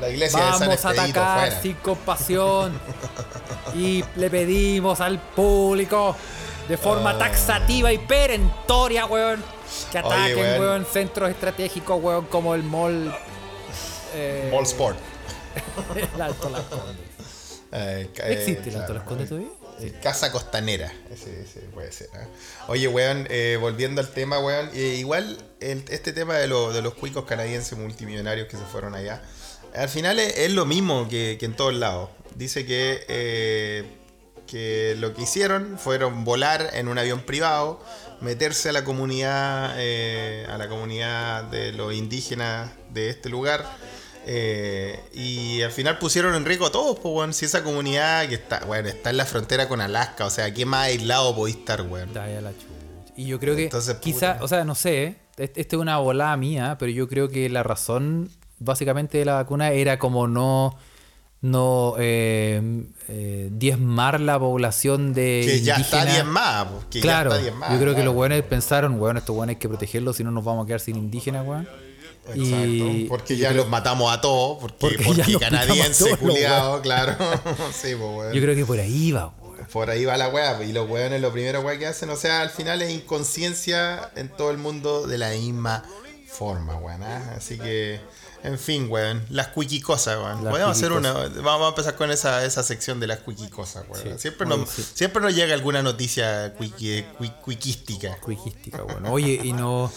La 0.00 0.10
iglesia 0.10 0.38
de 0.44 0.50
San 0.52 0.60
Vamos 0.60 0.84
a 0.84 0.90
atacar 0.90 1.40
fuera. 1.48 1.62
sin 1.62 1.74
compasión 1.76 2.78
y 3.74 4.04
le 4.16 4.28
pedimos 4.30 5.00
al 5.00 5.18
público 5.18 6.14
de 6.68 6.76
forma 6.76 7.10
Ah. 7.10 7.18
taxativa 7.18 7.92
y 7.92 7.98
perentoria, 7.98 9.06
weón, 9.06 9.42
que 9.92 9.98
Oye, 9.98 10.06
ataquen, 10.06 10.38
weón. 10.38 10.60
weón, 10.60 10.86
centros 10.86 11.30
estratégicos, 11.30 12.02
weón, 12.02 12.26
como 12.26 12.54
el 12.54 12.62
mall. 12.62 13.14
eh, 14.14 14.48
Mall 14.52 14.64
Sport. 14.64 14.98
el 16.14 16.20
Alto 16.22 16.48
Las 16.50 16.62
Condes. 16.62 16.96
Eh, 17.72 18.10
ca- 18.14 18.28
¿Existe 18.28 18.68
eh, 18.70 18.72
el 18.72 18.76
Alto 18.76 18.86
claro. 18.86 18.94
Las 18.94 19.02
Condes 19.04 19.28
todavía? 19.28 19.48
Eh, 19.80 19.92
Casa 20.02 20.32
Costanera. 20.32 20.90
Ese, 21.12 21.42
ese 21.42 21.60
puede 21.74 21.92
ser. 21.92 22.08
¿eh? 22.14 22.26
Oye, 22.68 22.88
weón, 22.88 23.26
eh, 23.30 23.58
volviendo 23.60 24.00
al 24.00 24.08
tema, 24.10 24.38
weón. 24.38 24.70
eh, 24.74 24.96
igual 24.98 25.36
el- 25.60 25.84
este 25.90 26.12
tema 26.12 26.34
de, 26.36 26.46
lo- 26.46 26.72
de 26.72 26.80
los 26.82 26.94
cuicos 26.94 27.24
canadienses 27.26 27.76
multimillonarios 27.78 28.48
que 28.48 28.56
se 28.56 28.64
fueron 28.64 28.94
allá. 28.94 29.22
Al 29.74 29.88
final 29.90 30.18
es, 30.18 30.38
es 30.38 30.50
lo 30.52 30.64
mismo 30.64 31.06
que, 31.08 31.36
que 31.38 31.44
en 31.46 31.54
todos 31.54 31.74
lados. 31.74 32.08
Dice 32.36 32.64
que, 32.64 33.04
eh, 33.08 33.84
que 34.46 34.94
lo 34.98 35.12
que 35.14 35.22
hicieron 35.22 35.78
fueron 35.78 36.24
volar 36.24 36.70
en 36.74 36.88
un 36.88 36.98
avión 36.98 37.20
privado, 37.20 37.82
meterse 38.20 38.68
a 38.68 38.72
la 38.72 38.84
comunidad, 38.84 39.74
eh, 39.76 40.46
a 40.48 40.56
la 40.58 40.68
comunidad 40.68 41.44
de 41.44 41.72
los 41.72 41.92
indígenas 41.94 42.70
de 42.90 43.10
este 43.10 43.28
lugar. 43.28 43.64
eh, 44.28 44.98
y 45.14 45.62
al 45.62 45.70
final 45.70 45.98
pusieron 45.98 46.34
en 46.34 46.44
riesgo 46.44 46.66
a 46.66 46.72
todos, 46.72 46.98
pues. 46.98 47.36
Si 47.36 47.44
esa 47.44 47.62
comunidad 47.62 48.28
que 48.28 48.34
está, 48.34 48.64
bueno, 48.64 48.88
está 48.88 49.10
en 49.10 49.18
la 49.18 49.24
frontera 49.24 49.68
con 49.68 49.80
Alaska, 49.80 50.26
o 50.26 50.30
sea, 50.30 50.52
¿qué 50.52 50.66
más 50.66 50.86
aislado 50.86 51.34
podéis 51.36 51.58
estar, 51.58 51.82
weón? 51.82 52.08
Chucha. 52.08 52.26
Y 53.16 53.26
yo 53.26 53.38
creo 53.38 53.54
que 53.56 53.64
Entonces, 53.64 53.96
quizá, 53.96 54.38
o 54.40 54.48
sea, 54.48 54.64
no 54.64 54.74
sé, 54.74 55.04
¿eh? 55.04 55.16
Est- 55.36 55.56
esta 55.58 55.76
es 55.76 55.80
una 55.80 55.98
volada 55.98 56.36
mía, 56.36 56.76
pero 56.78 56.90
yo 56.90 57.06
creo 57.08 57.28
que 57.28 57.48
la 57.48 57.62
razón 57.62 58.30
básicamente 58.58 59.18
de 59.18 59.24
la 59.26 59.34
vacuna 59.34 59.70
era 59.70 59.98
como 59.98 60.26
no 60.26 60.76
no 61.42 61.94
eh, 61.98 62.84
eh, 63.08 63.48
diezmar 63.52 64.20
la 64.20 64.38
población 64.38 65.12
de 65.14 65.42
Que 65.46 65.60
ya 65.62 65.76
está 65.76 66.04
diezmada, 66.04 66.70
que 66.90 67.00
claro, 67.00 67.30
ya 67.30 67.36
está 67.36 67.42
diezmada, 67.50 67.74
yo 67.74 67.80
creo 67.80 67.94
que 67.94 68.02
los 68.02 68.14
buenos 68.14 68.40
pensaron, 68.42 69.00
weón, 69.00 69.16
estos 69.18 69.36
buenos 69.36 69.54
hay 69.54 69.58
que 69.60 69.68
protegerlos, 69.68 70.16
si 70.16 70.24
no 70.24 70.30
nos 70.30 70.44
vamos 70.44 70.64
a 70.64 70.66
quedar 70.66 70.80
sin 70.80 70.96
indígenas, 70.96 71.46
weón. 71.46 71.68
Exacto, 72.34 73.08
porque 73.08 73.36
ya 73.36 73.50
creo- 73.50 73.62
los 73.62 73.70
matamos 73.70 74.12
a 74.12 74.20
todos, 74.20 74.58
porque, 74.58 74.76
Porque 74.80 75.04
porque, 75.04 75.38
canadiense, 75.40 76.16
culiado, 76.16 76.80
claro. 76.82 77.12
sí, 77.72 77.94
pues, 77.94 78.00
weón. 78.00 78.32
yo 78.32 78.42
creo 78.42 78.54
que 78.56 78.66
por 78.66 78.80
ahí 78.80 79.12
va, 79.12 79.26
weón. 79.40 79.66
Por 79.72 79.90
ahí 79.90 80.04
va 80.04 80.16
la 80.16 80.28
weá, 80.28 80.62
y 80.64 80.72
los 80.72 80.88
weones 80.88 81.20
lo 81.20 81.30
primero 81.32 81.60
weá 81.60 81.78
que 81.78 81.86
hacen, 81.86 82.10
o 82.10 82.16
sea, 82.16 82.40
al 82.40 82.50
final 82.50 82.82
es 82.82 82.90
inconsciencia 82.92 84.10
en 84.16 84.28
todo 84.28 84.50
el 84.50 84.58
mundo 84.58 85.06
de 85.06 85.18
la 85.18 85.30
misma 85.30 85.84
forma, 86.26 86.76
weón. 86.76 87.02
¿ah? 87.04 87.34
Así 87.36 87.58
que, 87.58 88.00
en 88.46 88.58
fin, 88.58 88.86
weón, 88.90 89.22
las 89.30 89.48
cosas, 89.48 90.16
weón. 90.18 90.44
Las 90.44 90.50
Podemos 90.52 90.76
hacer 90.76 90.92
una, 90.92 91.12
cuiquicosas. 91.12 91.42
vamos 91.42 91.66
a 91.66 91.68
empezar 91.70 91.94
con 91.96 92.10
esa, 92.10 92.44
esa 92.44 92.62
sección 92.62 93.00
de 93.00 93.06
las 93.08 93.18
cosas, 93.20 93.84
weón. 93.88 94.02
Sí, 94.02 94.10
siempre, 94.18 94.46
nos, 94.46 94.68
sí. 94.70 94.82
siempre 94.94 95.20
nos 95.22 95.34
llega 95.34 95.54
alguna 95.54 95.82
noticia 95.82 96.54
cuiqui- 96.56 97.04
cui- 97.18 97.32
cuiquística. 97.42 98.16
Bueno. 98.82 99.12
Oye, 99.12 99.40
y 99.42 99.52
no. 99.52 99.90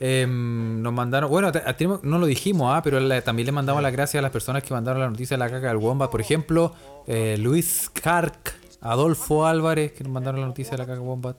em, 0.00 0.80
nos 0.80 0.92
mandaron. 0.92 1.28
Bueno, 1.30 1.50
tenemos- 1.52 2.02
no 2.04 2.18
lo 2.18 2.26
dijimos, 2.26 2.72
ah, 2.74 2.82
pero 2.82 2.98
también 3.22 3.46
le 3.46 3.52
mandamos 3.52 3.82
las 3.82 3.92
gracias 3.92 4.20
a 4.20 4.22
las 4.22 4.30
personas 4.30 4.62
que 4.62 4.72
mandaron 4.72 5.00
la 5.02 5.10
noticia 5.10 5.36
de 5.36 5.38
la 5.44 5.50
caca 5.50 5.68
del 5.68 5.76
Wombat. 5.78 6.10
Por 6.10 6.20
ejemplo, 6.20 6.72
eh, 7.06 7.36
Luis 7.38 7.90
Carc, 8.00 8.54
Adolfo 8.80 9.44
Álvarez, 9.46 9.92
que 9.92 10.04
nos 10.04 10.12
mandaron 10.12 10.40
la 10.40 10.46
noticia 10.46 10.72
de 10.72 10.78
la 10.78 10.86
caca 10.86 11.00
Wombat. 11.00 11.36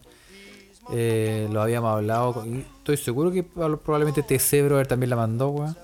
Eh, 0.91 1.47
lo 1.51 1.61
habíamos 1.61 1.93
hablado. 1.95 2.33
con- 2.33 2.65
estoy 2.79 2.97
seguro 2.97 3.31
que 3.31 3.43
probablemente 3.43 4.23
TC 4.23 4.63
Brother 4.63 4.87
también 4.87 5.11
la 5.11 5.15
mandó, 5.15 5.49
weón. 5.49 5.77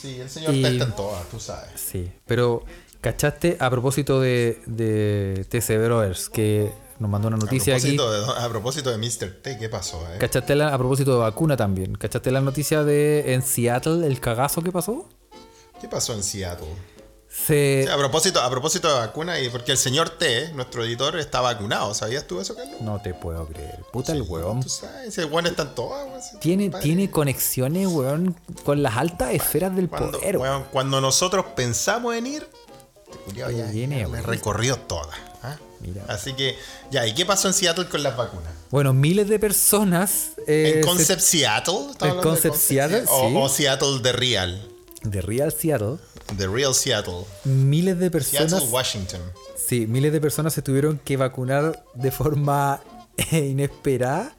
Sí, 0.00 0.20
el 0.20 0.30
señor 0.30 0.54
Y- 0.54 0.62
T 0.62 0.68
está 0.72 0.84
en 0.84 0.96
todas, 0.96 1.28
tú 1.28 1.40
sabes. 1.40 1.68
Sí, 1.80 2.10
pero 2.26 2.64
¿cachaste 3.00 3.56
a 3.60 3.70
propósito 3.70 4.20
de, 4.20 4.60
de 4.66 5.44
TC 5.48 5.78
Brothers 5.84 6.28
que 6.28 6.72
nos 6.98 7.10
mandó 7.10 7.28
una 7.28 7.36
A 7.36 7.40
noticia 7.40 7.74
aquí? 7.76 7.96
propósito, 7.96 8.34
de, 8.34 8.40
a 8.44 8.48
propósito 8.48 8.90
de 8.90 8.98
Mr. 8.98 9.42
T, 9.42 9.58
¿qué 9.58 9.68
pasó? 9.68 10.00
Eh? 10.12 10.18
¿Cachaste 10.18 10.54
la- 10.54 10.72
a 10.72 10.78
propósito 10.78 11.12
de 11.14 11.18
vacuna 11.18 11.56
también? 11.56 11.94
¿Cachaste 11.96 12.30
la 12.30 12.40
noticia 12.40 12.84
de 12.84 13.34
en 13.34 13.42
Seattle 13.42 14.06
el 14.06 14.20
cagazo 14.20 14.62
que 14.62 14.70
pasó? 14.72 15.08
¿Qué 15.80 15.88
pasó 15.88 16.14
en 16.14 16.22
Seattle? 16.22 16.68
Se 17.34 17.88
a 17.90 17.96
propósito, 17.98 18.40
a 18.40 18.48
propósito 18.48 18.86
de 18.88 18.94
vacuna, 18.94 19.40
y 19.40 19.48
porque 19.48 19.72
el 19.72 19.78
señor 19.78 20.10
T, 20.10 20.52
nuestro 20.54 20.84
editor, 20.84 21.18
está 21.18 21.40
vacunado. 21.40 21.92
¿Sabías 21.92 22.26
tú 22.26 22.40
eso, 22.40 22.54
Carlos? 22.54 22.80
no 22.80 23.02
te 23.02 23.12
puedo 23.12 23.46
creer. 23.48 23.80
Puta 23.92 24.12
el 24.12 24.22
weón. 24.22 24.62
Tú 24.62 24.68
sabes, 24.68 25.08
ese 25.08 25.24
weón 25.24 25.46
está 25.46 25.62
en 25.64 25.74
weón. 25.76 26.12
ese 26.18 26.38
Tiene, 26.38 26.70
tiene 26.70 27.10
conexiones, 27.10 27.88
weón, 27.88 28.36
con 28.64 28.82
las 28.82 28.96
altas 28.96 29.32
esferas 29.32 29.74
del 29.74 29.88
cuando, 29.88 30.18
poder. 30.18 30.38
weón. 30.38 30.52
weón, 30.58 30.66
cuando 30.70 31.00
nosotros 31.00 31.44
pensamos 31.56 32.14
en 32.14 32.26
ir, 32.28 32.46
este 33.26 33.34
ya, 33.40 33.48
Viene, 33.48 33.98
ya 34.00 34.08
weón. 34.08 34.24
recorrió 34.24 34.76
todas. 34.76 35.16
¿ah? 35.42 35.56
Mira. 35.80 36.04
Así 36.08 36.34
que, 36.34 36.56
ya, 36.92 37.04
¿y 37.06 37.14
qué 37.14 37.26
pasó 37.26 37.48
en 37.48 37.54
Seattle 37.54 37.88
con 37.88 38.02
las 38.04 38.16
vacunas? 38.16 38.52
Bueno, 38.70 38.92
miles 38.94 39.28
de 39.28 39.38
personas 39.40 40.30
eh, 40.46 40.74
¿En 40.76 40.82
se- 40.82 40.88
Concept 40.88 41.20
Seattle? 41.20 41.90
¿Estás 41.90 42.08
en 42.14 42.20
Concept 42.20 42.56
Seattle, 42.56 43.04
o, 43.08 43.28
sí. 43.28 43.34
o 43.36 43.48
Seattle 43.48 43.98
de 44.00 44.12
Real. 44.12 44.68
de 45.02 45.20
Real 45.20 45.52
Seattle, 45.52 45.96
De 46.32 46.46
Real 46.48 46.74
Seattle. 46.74 47.24
miles 47.44 47.98
de 47.98 48.10
personas, 48.10 48.50
Seattle, 48.50 48.68
Washington. 48.70 49.20
sí, 49.56 49.86
miles 49.86 50.12
de 50.12 50.20
personas 50.20 50.52
se 50.54 50.62
tuvieron 50.62 50.98
que 51.04 51.16
vacunar 51.16 51.84
de 51.94 52.10
forma 52.10 52.80
eh, 53.16 53.38
inesperada 53.46 54.34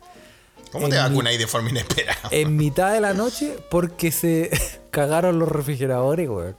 ¿Cómo 0.72 0.90
te 0.90 0.98
vacunáis 0.98 1.40
de 1.40 1.48
forma 1.48 1.70
inesperada? 1.70 2.20
en 2.32 2.58
mitad 2.58 2.92
de 2.92 3.00
la 3.02 3.14
noche 3.14 3.56
porque 3.70 4.12
se 4.12 4.50
cagaron 4.92 5.40
los 5.40 5.48
refrigeradores, 5.48 6.28
weón. 6.28 6.58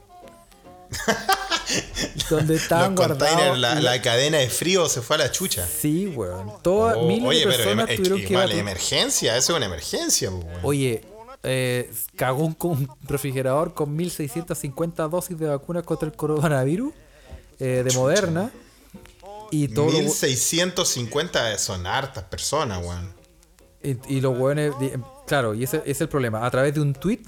Donde 2.29 2.55
estaban 2.55 2.95
Los 2.95 3.07
guardados. 3.07 3.57
la, 3.59 3.75
la 3.75 4.01
cadena 4.01 4.37
de 4.37 4.49
frío 4.49 4.87
se 4.89 5.01
fue 5.01 5.17
a 5.17 5.19
la 5.19 5.31
chucha. 5.31 5.67
Sí, 5.67 6.07
weón. 6.07 6.51
Todas 6.61 6.95
Oh, 6.97 7.05
miles 7.05 7.25
oye, 7.27 7.39
de 7.39 7.45
pero 7.45 7.57
personas 7.57 7.89
es 7.89 7.95
tuvieron 7.97 8.19
que 8.21 8.25
igual, 8.33 8.49
vacu- 8.51 8.57
emergencia, 8.57 9.37
eso 9.37 9.51
es 9.53 9.57
una 9.57 9.65
emergencia, 9.65 10.29
po, 10.29 10.37
weón. 10.37 10.59
Oye, 10.63 11.03
eh, 11.47 11.91
cagó 12.15 12.45
un, 12.45 12.87
refrigerador 13.07 13.73
con 13.73 13.95
1650 13.95 15.07
dosis 15.07 15.37
de 15.39 15.47
vacunas 15.47 15.83
contra 15.83 16.07
el 16.07 16.15
coronavirus 16.15 16.93
eh, 17.59 17.83
de 17.87 17.95
Moderna. 17.95 18.51
Y 19.51 19.69
todo 19.69 19.85
lo- 19.87 19.99
1650 19.99 21.57
son 21.57 21.87
hartas 21.87 22.23
personas, 22.25 22.83
weón. 22.85 23.13
y, 23.81 24.17
y 24.17 24.21
los 24.21 24.37
weones. 24.37 24.77
di- 24.79 24.91
Claro, 25.25 25.53
y 25.53 25.63
ese, 25.63 25.77
ese 25.79 25.91
es 25.91 26.01
el 26.01 26.09
problema. 26.09 26.45
A 26.45 26.51
través 26.51 26.73
de 26.73 26.81
un 26.81 26.93
tweet, 26.93 27.19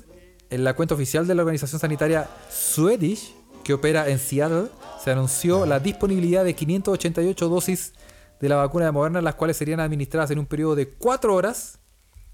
en 0.50 0.64
la 0.64 0.74
cuenta 0.76 0.96
oficial 0.96 1.28
de 1.28 1.36
la 1.36 1.42
organización 1.44 1.80
sanitaria 1.80 2.30
Swedish, 2.50 3.34
que 3.64 3.74
opera 3.74 4.08
en 4.10 4.20
Seattle, 4.20 4.68
se 5.04 5.12
anunció 5.12 5.66
la 5.66 5.80
disponibilidad 5.80 6.44
de 6.44 6.56
588 6.56 7.50
dosis 7.50 7.94
de 8.40 8.50
la 8.50 8.56
vacuna 8.56 8.86
de 8.86 8.92
Moderna, 8.92 9.22
las 9.22 9.36
cuales 9.36 9.58
serían 9.58 9.80
administradas 9.82 10.32
en 10.32 10.40
un 10.40 10.46
periodo 10.46 10.76
de 10.76 10.90
4 10.90 11.36
horas 11.36 11.80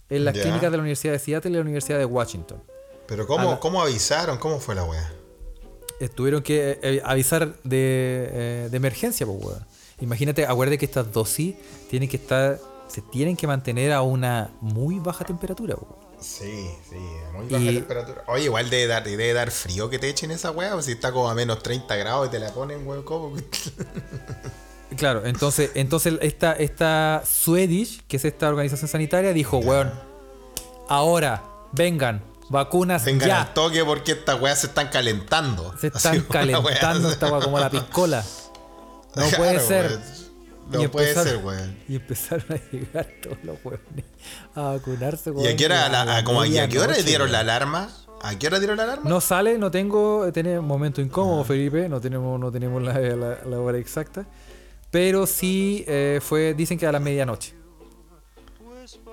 en 0.10 0.26
las 0.26 0.34
clínicas 0.34 0.72
de 0.72 0.78
la 0.78 0.82
Universidad 0.82 1.14
de 1.14 1.20
Seattle 1.20 1.52
y 1.52 1.54
la 1.56 1.62
Universidad 1.62 1.98
de 1.98 2.06
Washington. 2.06 2.62
Pero 3.08 3.28
¿cómo, 3.28 3.52
la- 3.52 3.60
¿cómo 3.60 3.82
avisaron? 3.82 4.38
¿Cómo 4.38 4.60
fue 4.60 4.76
la 4.76 4.84
wea? 4.84 5.12
Eh, 6.00 6.10
tuvieron 6.10 6.42
que 6.44 6.80
eh, 6.82 7.02
avisar 7.06 7.56
de, 7.64 8.30
eh, 8.32 8.68
de 8.70 8.78
emergencia, 8.78 9.26
pues, 9.26 9.38
weón. 9.44 9.66
Imagínate, 10.02 10.46
acuérdate 10.46 10.78
que 10.78 10.86
estas 10.86 11.12
dosis 11.12 11.56
tienen 11.90 12.10
que 12.10 12.18
estar, 12.18 12.60
se 12.88 13.02
tienen 13.02 13.38
que 13.38 13.48
mantener 13.48 13.94
a 13.94 14.02
una 14.02 14.52
muy 14.62 15.00
baja 15.00 15.24
temperatura, 15.24 15.76
weón. 15.76 16.06
Sí, 16.20 16.70
sí, 16.90 16.96
muy 17.34 17.48
baja 17.48 17.64
Y- 17.64 17.76
temperatura. 17.76 18.24
Oye, 18.28 18.46
igual 18.46 18.70
debe 18.70 18.88
dar, 18.88 19.04
debe 19.04 19.34
dar 19.34 19.52
frío 19.52 19.90
que 19.90 20.00
te 20.00 20.10
echen 20.10 20.32
esa 20.32 20.52
weá, 20.52 20.74
pues 20.74 20.86
si 20.86 20.94
está 20.94 21.12
como 21.12 21.30
a 21.30 21.36
menos 21.36 21.62
30 21.64 21.96
grados 21.96 22.28
y 22.28 22.32
te 22.32 22.40
la 22.40 22.52
ponen, 22.54 22.86
weón, 22.88 23.04
¿cómo? 23.04 23.34
Claro, 24.98 25.26
entonces, 25.26 25.72
entonces 25.76 26.16
esta, 26.22 26.54
esta 26.54 27.24
Swedish, 27.26 28.02
que 28.08 28.18
es 28.18 28.26
esta 28.26 28.48
organización 28.50 28.88
sanitaria, 28.88 29.34
dijo, 29.34 29.58
weón, 29.58 29.92
ahora, 30.88 31.44
vengan, 31.72 32.22
vacunas 32.50 33.04
Vengan 33.06 33.28
ya. 33.28 33.42
al 33.42 33.54
toque 33.54 33.84
porque 33.84 34.14
estas 34.14 34.40
weas 34.40 34.60
se 34.60 34.68
están 34.68 34.90
calentando. 34.90 35.74
Se 35.80 35.88
están 35.88 36.22
calentando 36.22 37.08
wea- 37.10 37.14
esta 37.14 37.32
weá 37.32 37.42
como 37.44 37.60
la 37.60 37.70
piscola. 37.70 38.24
No 39.16 39.22
Claro, 39.30 39.38
puede 39.38 39.60
ser. 39.62 40.00
No 40.70 40.82
Y 40.84 40.88
puede 40.90 41.14
ser, 41.14 41.38
weón. 41.38 41.78
Y 41.88 41.96
empezaron 41.96 42.46
a 42.52 42.60
llegar 42.76 43.08
todos 43.24 43.38
los 43.44 43.58
weones 43.64 44.04
a 44.56 44.62
vacunarse, 44.74 45.30
¿Y 45.30 45.34
weón. 45.34 45.54
a 45.54 45.56
qué 45.56 45.66
hora, 45.68 45.88
la- 45.90 46.04
la 46.04 46.18
a- 46.18 46.24
como, 46.26 46.44
¿y 46.44 46.58
a 46.58 46.68
qué 46.68 46.80
hora 46.80 46.88
medianoche, 46.90 47.08
dieron 47.10 47.32
la 47.32 47.40
alarma? 47.40 47.90
¿A 48.22 48.38
qué 48.38 48.48
hora 48.48 48.60
dieron 48.60 48.76
la 48.76 48.84
alarma? 48.84 49.10
No 49.10 49.22
sale, 49.22 49.58
no 49.58 49.72
tengo, 49.72 50.30
tenemos 50.34 50.66
momento 50.66 51.00
incómodo, 51.00 51.42
Ah. 51.42 51.46
Felipe, 51.46 51.88
no 51.88 52.02
tenemos, 52.02 52.38
no 52.38 52.52
tenemos 52.52 52.84
la, 52.84 52.94
la- 53.00 53.38
la 53.46 53.60
hora 53.60 53.78
exacta. 53.78 54.26
Pero 54.96 55.28
sí 55.28 55.84
eh, 55.90 56.22
fue, 56.24 56.54
dicen 56.54 56.78
que 56.78 56.88
a 56.88 56.92
la 56.94 57.02
medianoche. 57.02 57.54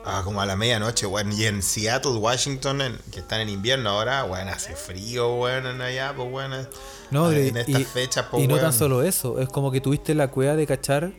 Ah, 0.05 0.22
como 0.24 0.41
a 0.41 0.47
la 0.47 0.55
medianoche, 0.55 1.07
weón. 1.07 1.33
Y 1.33 1.45
en 1.45 1.61
Seattle, 1.61 2.12
Washington, 2.18 2.83
en- 2.83 2.99
que 3.11 3.18
están 3.18 3.41
en 3.41 3.49
invierno 3.49 3.91
ahora, 3.91 4.22
weón, 4.24 4.47
hace 4.49 4.76
frío, 4.76 5.35
weón, 5.35 5.66
en 5.66 5.80
allá, 5.80 6.14
pues, 6.16 6.28
weón. 6.30 6.68
No, 7.11 7.33
y- 7.33 7.49
en 7.49 7.57
estas 7.57 7.80
y, 7.80 7.85
fechas, 7.85 8.26
pues, 8.30 8.45
y 8.45 8.47
no 8.47 8.55
weón. 8.55 8.66
tan 8.66 8.72
solo 8.72 9.03
eso, 9.03 9.41
es 9.41 9.49
como 9.49 9.72
que 9.72 9.80
tuviste 9.80 10.14
la 10.14 10.28
cueva 10.28 10.55
de 10.55 10.68
cachar, 10.68 11.14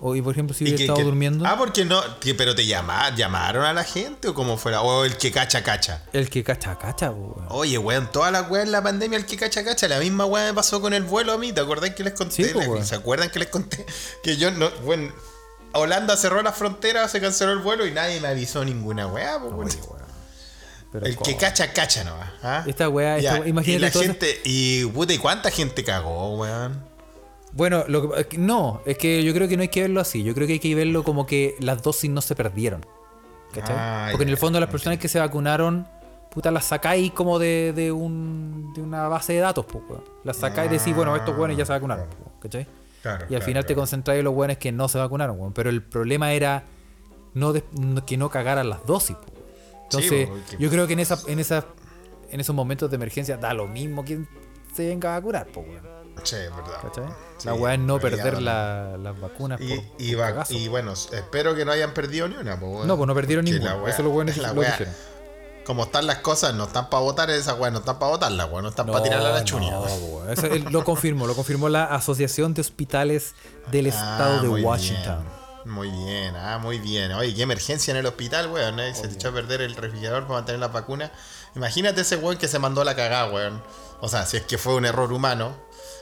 o, 0.00 0.14
y 0.14 0.22
por 0.22 0.32
ejemplo 0.32 0.54
si 0.54 0.64
hubiera 0.64 0.80
estado 0.80 0.98
que- 0.98 1.04
durmiendo, 1.04 1.44
Ah, 1.46 1.56
porque 1.58 1.84
no. 1.84 2.00
que- 2.20 2.34
pero 2.34 2.54
te 2.54 2.66
llama- 2.66 3.14
llamaron 3.16 3.64
a 3.64 3.72
la 3.72 3.84
gente 3.84 4.28
o 4.28 4.34
como 4.34 4.56
fuera. 4.56 4.82
O 4.82 5.04
el 5.04 5.16
que 5.16 5.30
cacha, 5.32 5.62
cacha. 5.62 6.02
el 6.12 6.30
que 6.30 6.44
cacha, 6.44 6.78
cacha, 6.78 7.10
weón. 7.10 7.46
Oye, 7.48 7.78
weón, 7.78 8.10
toda 8.12 8.30
la 8.30 8.42
weá 8.42 8.62
en 8.62 8.72
la 8.72 8.82
pandemia, 8.82 9.18
el 9.18 9.26
que 9.26 9.36
cacha, 9.36 9.64
cacha. 9.64 9.88
La 9.88 9.98
misma 9.98 10.24
weá 10.24 10.46
me 10.46 10.54
pasó 10.54 10.80
con 10.80 10.92
el 10.94 11.02
vuelo 11.02 11.32
a 11.32 11.38
mí. 11.38 11.52
¿Te 11.52 11.60
acordás 11.60 11.90
que 11.90 12.04
les 12.04 12.12
conté? 12.14 12.34
Sí. 12.52 12.52
¿Se 12.84 12.94
acuerdan 12.94 13.30
que 13.30 13.38
les 13.38 13.48
conté? 13.48 13.84
Que 14.22 14.36
yo 14.36 14.50
no. 14.50 14.70
Bueno, 14.84 15.12
Holanda 15.72 16.16
cerró 16.16 16.42
las 16.42 16.56
fronteras, 16.56 17.10
se 17.12 17.20
canceló 17.20 17.52
el 17.52 17.58
vuelo 17.58 17.86
y 17.86 17.90
nadie 17.92 18.20
me 18.20 18.28
avisó 18.28 18.64
ninguna 18.64 19.06
weá, 19.06 19.36
weón. 19.38 19.68
Pero 20.90 21.04
El 21.04 21.18
que 21.18 21.36
cacha, 21.36 21.72
cacha 21.74 22.02
nomás. 22.02 22.30
¿ah? 22.42 22.64
Esta 22.66 22.88
weá, 22.88 23.18
esta 23.18 23.46
imagínate 23.46 23.72
y 23.72 23.78
la 23.78 23.90
gente. 23.90 24.40
Y 24.44 24.86
puta, 24.86 25.12
¿y 25.12 25.18
cuánta 25.18 25.50
gente 25.50 25.84
cagó, 25.84 26.36
weón? 26.38 26.87
Bueno, 27.58 27.84
lo 27.88 28.12
que- 28.12 28.38
no, 28.38 28.80
es 28.86 28.96
que 28.96 29.22
yo 29.24 29.34
creo 29.34 29.48
que 29.48 29.56
no 29.56 29.62
hay 29.62 29.68
que 29.68 29.80
verlo 29.82 30.00
así. 30.00 30.22
Yo 30.22 30.32
creo 30.32 30.46
que 30.46 30.52
hay 30.54 30.58
que 30.60 30.72
verlo 30.76 31.02
como 31.02 31.26
que 31.26 31.56
las 31.58 31.82
dosis 31.82 32.08
no 32.08 32.20
se 32.20 32.34
perdieron. 32.36 32.86
¿Cachai? 33.52 33.74
Ah, 33.76 34.08
Porque 34.12 34.22
en 34.22 34.28
el 34.30 34.36
fondo 34.36 34.60
las 34.60 34.68
personas 34.70 34.98
que 35.00 35.08
se 35.08 35.18
vacunaron, 35.18 35.86
puta, 36.30 36.50
las 36.52 36.66
sacáis 36.66 37.10
como 37.10 37.38
de, 37.40 37.72
de, 37.74 37.90
un, 37.90 38.72
de 38.74 38.80
una 38.82 39.08
base 39.08 39.32
de 39.32 39.40
datos, 39.40 39.66
pues. 39.66 39.82
Las 40.22 40.36
sacáis 40.36 40.70
y 40.70 40.78
decís, 40.78 40.94
bueno, 40.94 41.16
estos 41.16 41.36
buenos 41.36 41.56
ya 41.56 41.66
se 41.66 41.72
vacunaron, 41.72 42.06
claro. 42.06 42.32
¿cachai? 42.40 42.66
Claro, 43.02 43.26
Y 43.28 43.34
al 43.34 43.42
final 43.42 43.66
te 43.66 43.74
concentráis 43.74 44.18
en 44.20 44.24
los 44.26 44.34
buenos 44.34 44.56
que 44.58 44.70
no 44.70 44.86
se 44.88 44.98
vacunaron, 44.98 45.38
weón. 45.38 45.52
Pero 45.52 45.68
el 45.68 45.82
problema 45.82 46.32
era 46.32 46.62
no 47.34 47.52
de- 47.52 47.64
que 48.06 48.16
no 48.16 48.30
cagaran 48.30 48.68
las 48.70 48.86
dosis, 48.86 49.16
po. 49.16 49.26
Entonces, 49.84 50.28
yo 50.60 50.70
creo 50.70 50.86
que 50.86 50.92
en 50.92 51.00
esa, 51.00 51.18
en 51.26 51.38
esa, 51.40 51.64
en 52.30 52.38
esos 52.40 52.54
momentos 52.54 52.88
de 52.90 52.96
emergencia 52.96 53.36
da 53.36 53.52
lo 53.54 53.66
mismo 53.66 54.04
quien 54.04 54.28
se 54.74 54.86
venga 54.88 55.16
a 55.16 55.18
vacunar, 55.18 55.46
po, 55.48 55.60
weón. 55.60 55.97
Sí, 56.24 56.36
es 56.36 56.50
verdad. 56.54 56.80
La 57.44 57.54
weá 57.54 57.74
es 57.74 57.80
no 57.80 57.98
perder 58.00 58.42
la- 58.42 58.96
las 58.98 59.20
vacunas 59.20 59.60
Y, 59.60 59.68
por, 59.74 59.84
y, 59.98 60.12
por 60.14 60.20
va- 60.22 60.26
cagazo. 60.30 60.52
y 60.54 60.68
bueno, 60.68 60.92
espero 60.92 61.54
que 61.54 61.64
no 61.64 61.72
hayan 61.72 61.92
perdido 61.94 62.28
ni 62.28 62.36
una. 62.36 62.54
weón. 62.56 62.86
No, 62.86 62.96
pues 62.96 63.06
no 63.06 63.14
perdieron 63.14 63.44
ninguna. 63.44 63.76
weá- 63.76 63.90
Eso 63.90 64.02
lo 64.02 64.10
bueno 64.10 64.30
es 64.30 64.38
la 64.38 64.52
lo 64.52 64.60
weá-. 64.62 64.76
Como 65.64 65.84
están 65.84 66.06
las 66.06 66.18
cosas, 66.18 66.54
no 66.54 66.64
están 66.64 66.88
para 66.88 67.02
votar 67.02 67.28
esas 67.30 67.58
weas, 67.58 67.72
no 67.72 67.80
están 67.80 67.98
para 67.98 68.10
votarlas, 68.12 68.48
weón, 68.50 68.62
no 68.62 68.70
están 68.70 68.86
para 68.86 69.02
tirarla 69.02 69.28
a 69.28 69.32
la 69.32 69.44
chuña. 69.44 69.70
no, 69.70 69.82
weón. 69.82 70.02
weón. 70.14 70.30
Eso, 70.30 70.46
él 70.46 70.64
lo 70.70 70.82
confirmó, 70.82 71.26
lo 71.26 71.34
confirmó 71.34 71.68
la 71.68 71.84
Asociación 71.84 72.54
de 72.54 72.62
Hospitales 72.62 73.34
del 73.70 73.86
Estado 73.86 74.38
Ah, 74.38 74.42
de 74.42 74.48
muy 74.48 74.62
Washington. 74.62 75.18
bien, 75.22 75.38
Muy 75.74 75.90
bien, 75.90 76.34
ah, 76.36 76.58
muy 76.58 76.78
bien. 76.78 77.12
Oye, 77.12 77.34
qué 77.34 77.42
emergencia 77.42 77.90
en 77.90 77.98
el 77.98 78.06
hospital, 78.06 78.50
weón. 78.50 78.80
¿eh? 78.80 78.94
Se 78.94 79.06
le 79.06 79.12
echó 79.12 79.28
a 79.28 79.32
perder 79.32 79.60
el 79.60 79.76
refrigerador 79.76 80.22
para 80.22 80.34
mantener 80.40 80.60
las 80.60 80.72
vacunas. 80.72 81.10
Imagínate 81.54 82.00
ese 82.00 82.16
weón 82.16 82.38
que 82.38 82.48
se 82.48 82.58
mandó 82.58 82.80
a 82.80 82.84
la 82.86 82.96
cagada, 82.96 83.30
weón. 83.30 83.62
O 84.00 84.08
sea, 84.08 84.24
si 84.24 84.38
es 84.38 84.44
que 84.44 84.56
fue 84.56 84.74
un 84.74 84.86
error 84.86 85.12
humano. 85.12 85.52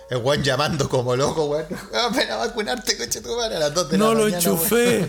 El 0.08 0.18
weón 0.18 0.42
llamando 0.42 0.88
como 0.88 1.16
loco, 1.16 1.46
weón. 1.46 1.66
Ah, 1.94 2.10
ven 2.14 2.30
a 2.30 2.36
vacunarte, 2.36 2.96
coche 2.96 3.20
tu 3.20 3.36
madre, 3.36 3.56
a 3.56 3.58
las 3.58 3.74
2 3.74 3.90
de 3.90 3.98
No 3.98 4.14
la 4.14 4.20
lo 4.20 4.24
mañana. 4.30 4.38
weón. 4.44 4.56
enchufé. 4.56 5.08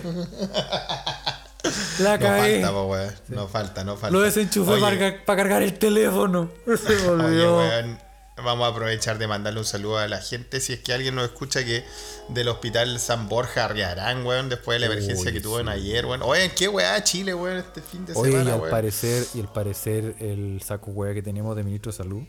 La 2.00 2.18
No 2.18 2.24
cagué. 2.24 2.62
falta, 2.62 2.72
po, 2.72 2.84
weón. 2.86 3.14
No 3.30 3.48
falta, 3.48 3.84
no 3.84 3.98
falta. 3.98 4.12
lo 4.18 4.22
desenchufé 4.22 4.80
para, 4.80 5.26
para 5.26 5.38
cargar 5.44 5.62
el 5.64 5.78
teléfono. 5.78 6.50
Se 6.66 7.10
Oye, 7.10 7.48
weón, 7.48 8.00
vamos 8.38 8.66
a 8.66 8.72
aprovechar 8.72 9.18
de 9.18 9.28
mandarle 9.28 9.60
un 9.60 9.66
saludo 9.66 9.98
a 9.98 10.08
la 10.08 10.20
gente. 10.22 10.60
Si 10.62 10.74
es 10.74 10.80
que 10.80 10.94
alguien 10.94 11.14
nos 11.16 11.26
escucha 11.26 11.64
que 11.66 11.84
del 12.30 12.48
hospital 12.48 13.00
San 13.00 13.28
Borja 13.28 13.66
Arriarán, 13.66 14.26
weón, 14.26 14.50
después 14.50 14.80
de 14.80 14.88
la 14.88 14.94
emergencia 14.94 15.28
Uy, 15.28 15.34
que 15.34 15.42
tuvo 15.42 15.60
en 15.60 15.68
sí. 15.68 15.74
ayer, 15.74 16.06
weón. 16.06 16.22
Oye, 16.24 16.52
¿qué 16.56 16.68
weá 16.70 17.04
Chile, 17.04 17.34
weón, 17.34 17.58
este 17.58 17.82
fin 17.82 18.06
de 18.06 18.14
Oye, 18.14 18.30
y 18.30 18.34
semana, 18.34 18.54
al 18.56 18.60
weón? 18.62 18.72
parecer, 18.72 19.26
y 19.34 19.42
al 19.42 19.52
parecer 19.52 20.16
el 20.20 20.62
saco 20.66 20.92
hueá 20.92 21.14
que 21.14 21.22
tenemos 21.22 21.56
de 21.56 21.64
ministro 21.64 21.92
de 21.92 21.98
salud. 21.98 22.24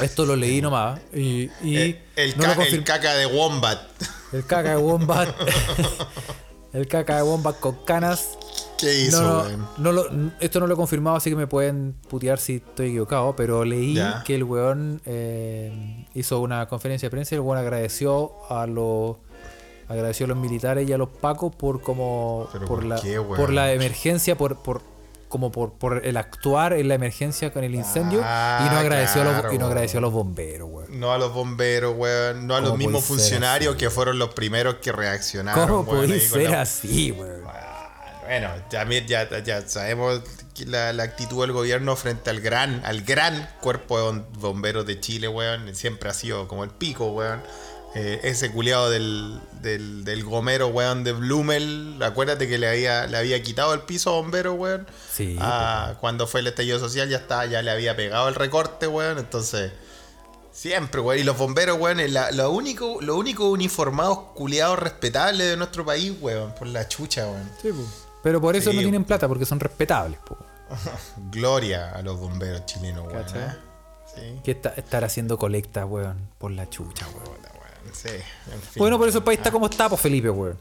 Esto 0.00 0.24
lo 0.26 0.36
leí 0.36 0.60
nomás. 0.60 1.00
Y, 1.14 1.50
y 1.62 1.96
el, 2.16 2.36
no 2.36 2.42
ca- 2.44 2.52
el 2.52 2.58
confirm- 2.58 2.84
caca 2.84 3.14
de 3.14 3.26
Wombat. 3.26 3.80
El 4.32 4.44
caca 4.46 4.70
de 4.70 4.76
Wombat. 4.78 5.28
el 6.72 6.86
caca 6.88 7.16
de 7.16 7.22
Wombat 7.22 7.58
con 7.60 7.76
canas. 7.84 8.30
¿Qué 8.78 9.06
hizo, 9.06 9.22
no, 9.22 9.48
no, 9.56 9.68
no 9.78 9.92
lo- 9.92 10.32
esto 10.38 10.60
no 10.60 10.66
lo 10.66 10.74
he 10.74 10.76
confirmado, 10.76 11.16
así 11.16 11.30
que 11.30 11.36
me 11.36 11.46
pueden 11.46 11.94
putear 12.10 12.38
si 12.38 12.56
estoy 12.56 12.88
equivocado. 12.88 13.34
Pero 13.34 13.64
leí 13.64 13.94
Ya. 13.94 14.22
que 14.24 14.34
el 14.34 14.44
weón 14.44 15.00
eh, 15.06 16.06
hizo 16.14 16.40
una 16.40 16.66
conferencia 16.68 17.06
de 17.06 17.10
prensa 17.10 17.34
y 17.34 17.36
el 17.36 17.40
weón 17.40 17.58
agradeció 17.58 18.32
a 18.50 18.66
los 18.66 19.16
agradeció 19.88 20.26
a 20.26 20.28
los 20.30 20.36
militares 20.38 20.88
y 20.88 20.92
a 20.92 20.98
los 20.98 21.08
pacos 21.08 21.54
por 21.54 21.80
como 21.80 22.48
¿Pero 22.52 22.66
por, 22.66 22.78
por 22.80 22.84
la 22.86 23.00
qué, 23.00 23.20
por 23.20 23.50
la 23.52 23.72
emergencia, 23.72 24.36
por, 24.36 24.56
por 24.56 24.82
como 25.28 25.50
por, 25.52 25.74
por 25.74 26.04
el 26.06 26.16
actuar 26.16 26.72
en 26.72 26.88
la 26.88 26.94
emergencia 26.94 27.52
con 27.52 27.64
el 27.64 27.74
incendio 27.74 28.20
Ah, 28.24 28.64
y 28.66 28.72
no 28.72 28.78
agradeció 28.78 29.22
a 29.22 29.24
los 29.24 29.54
y 29.54 29.58
no 29.58 29.66
agradeció 29.66 29.98
a 29.98 30.02
los 30.02 30.12
bomberos, 30.12 30.68
weón. 30.70 31.00
No 31.00 31.12
a 31.12 31.18
los 31.18 31.32
bomberos, 31.32 31.94
weón. 31.96 32.46
No 32.46 32.54
a 32.56 32.60
los 32.60 32.70
¿Cómo 32.70 32.78
mismos 32.78 33.04
puede 33.04 33.20
funcionarios 33.20 33.76
que 33.76 33.90
fueron 33.90 34.18
los 34.18 34.34
primeros 34.34 34.76
que 34.76 34.92
reaccionaron. 34.92 35.66
¿Cómo 35.68 35.90
weón, 35.90 36.08
con 36.10 36.20
ser 36.20 36.50
la- 36.50 36.60
así, 36.62 37.10
weón? 37.12 37.42
Ah, 37.46 38.20
Bueno, 38.24 38.48
también 38.70 39.06
ya, 39.06 39.28
ya 39.42 39.62
sabemos 39.68 40.20
la, 40.64 40.92
la 40.92 41.02
actitud 41.02 41.42
del 41.42 41.52
gobierno 41.52 41.94
frente 41.96 42.30
al 42.30 42.40
gran, 42.40 42.82
al 42.84 43.02
gran 43.02 43.48
cuerpo 43.60 43.98
de 43.98 44.04
bom- 44.20 44.24
bomberos 44.38 44.86
de 44.86 44.98
Chile, 45.00 45.28
weón, 45.28 45.74
siempre 45.74 46.08
ha 46.08 46.14
sido 46.14 46.48
como 46.48 46.64
el 46.64 46.70
pico, 46.70 47.06
weón. 47.12 47.42
Eh, 47.98 48.20
ese 48.24 48.52
culiado 48.52 48.90
del, 48.90 49.40
del, 49.62 50.04
del 50.04 50.22
gomero, 50.22 50.68
weón, 50.68 51.02
de 51.02 51.12
Blumel, 51.12 51.98
acuérdate 52.02 52.46
que 52.46 52.58
le 52.58 52.68
había, 52.68 53.06
le 53.06 53.16
había 53.16 53.42
quitado 53.42 53.72
el 53.72 53.80
piso 53.80 54.10
a 54.10 54.12
bombero, 54.20 54.52
weón. 54.52 54.86
Sí, 55.10 55.36
Ah, 55.40 55.94
cuando 56.00 56.26
fue 56.26 56.40
el 56.40 56.46
estallido 56.48 56.78
social 56.78 57.08
ya 57.08 57.16
estaba, 57.16 57.46
ya 57.46 57.62
le 57.62 57.70
había 57.70 57.96
pegado 57.96 58.28
el 58.28 58.34
recorte, 58.34 58.86
weón. 58.86 59.18
Entonces, 59.18 59.72
siempre, 60.52 61.00
weón. 61.00 61.20
Y 61.20 61.24
los 61.24 61.38
bomberos, 61.38 61.78
weón, 61.80 61.98
la- 62.12 62.30
lo 62.32 62.50
único, 62.50 62.98
lo 63.00 63.16
único 63.16 63.48
uniformados 63.48 64.18
culiados 64.34 64.78
respetables 64.78 65.46
de 65.48 65.56
nuestro 65.56 65.84
país, 65.86 66.12
weón. 66.20 66.54
Por 66.54 66.66
la 66.66 66.86
chucha, 66.88 67.26
weón. 67.26 67.50
Sí, 67.62 67.72
po. 67.72 67.82
Pero 68.22 68.40
por 68.42 68.56
eso 68.56 68.70
Sí, 68.72 68.76
no 68.76 68.82
tienen 68.82 69.04
plata, 69.04 69.26
porque 69.26 69.46
son 69.46 69.58
respetables, 69.58 70.18
po. 70.20 70.36
Gloria 71.30 71.92
a 71.92 72.02
los 72.02 72.18
bomberos 72.18 72.66
chilenos, 72.66 73.06
weón. 73.06 73.24
¿eh? 73.36 73.56
Sí. 74.14 74.40
Que 74.44 74.50
está- 74.50 74.74
estar 74.76 75.04
haciendo 75.04 75.38
colectas, 75.38 75.86
weón, 75.88 76.28
por 76.38 76.50
la 76.50 76.68
chucha, 76.68 77.06
weón. 77.08 77.55
Puta, 77.86 78.08
weón. 78.08 78.20
Sí, 78.20 78.52
en 78.52 78.60
fin. 78.62 78.72
Bueno, 78.76 78.98
por 78.98 79.08
eso 79.08 79.18
el 79.18 79.24
país 79.24 79.38
está 79.38 79.50
como 79.50 79.66
está, 79.66 79.88
pues 79.88 80.00
Felipe, 80.00 80.30
weón. 80.30 80.56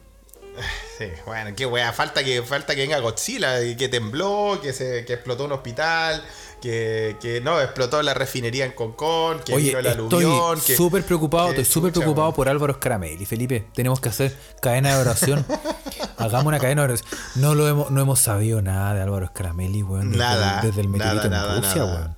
Sí, 0.97 1.07
bueno, 1.25 1.49
qué 1.57 1.65
weá, 1.65 1.91
falta 1.91 2.23
que, 2.23 2.41
falta 2.41 2.73
que 2.73 2.79
venga 2.79 2.97
Godzilla, 2.99 3.59
que 3.77 3.89
tembló, 3.89 4.57
que 4.61 4.71
se, 4.71 5.03
que 5.03 5.11
explotó 5.15 5.43
un 5.43 5.51
hospital, 5.51 6.23
que, 6.61 7.17
que 7.21 7.41
no, 7.41 7.59
explotó 7.59 8.01
la 8.01 8.13
refinería 8.13 8.63
en 8.63 8.71
Concón, 8.71 9.41
que 9.43 9.53
Oye, 9.53 9.67
vino 9.75 9.79
el 9.79 9.85
estoy 9.87 10.23
aluvión, 10.23 10.61
que- 10.65 10.77
súper 10.77 11.03
preocupado, 11.03 11.49
estoy 11.49 11.65
súper 11.65 11.91
preocupado 11.91 12.33
por 12.33 12.47
Álvaro 12.47 12.75
Scaramelli, 12.75 13.25
Felipe. 13.25 13.65
Tenemos 13.73 13.99
que 13.99 14.07
hacer 14.07 14.33
cadena 14.61 14.95
de 14.95 15.01
oración. 15.01 15.45
Hagamos 16.17 16.45
una 16.45 16.59
cadena. 16.59 16.87
de- 16.87 16.97
No 17.35 17.55
lo 17.55 17.67
hemos, 17.67 17.91
no 17.91 17.99
hemos 17.99 18.19
sabido 18.21 18.61
nada 18.61 18.93
de 18.93 19.01
Álvaro 19.01 19.27
Scaramelli, 19.27 19.83
weón. 19.83 20.11
Desde, 20.13 20.17
Nada. 20.23 20.61
desde 20.63 20.79
el 20.79 20.87
meteorito 20.87 21.29
nada, 21.29 21.57
en 21.57 21.61
Rusia, 21.63 21.75
nada. 21.85 21.95
weón. 21.95 22.15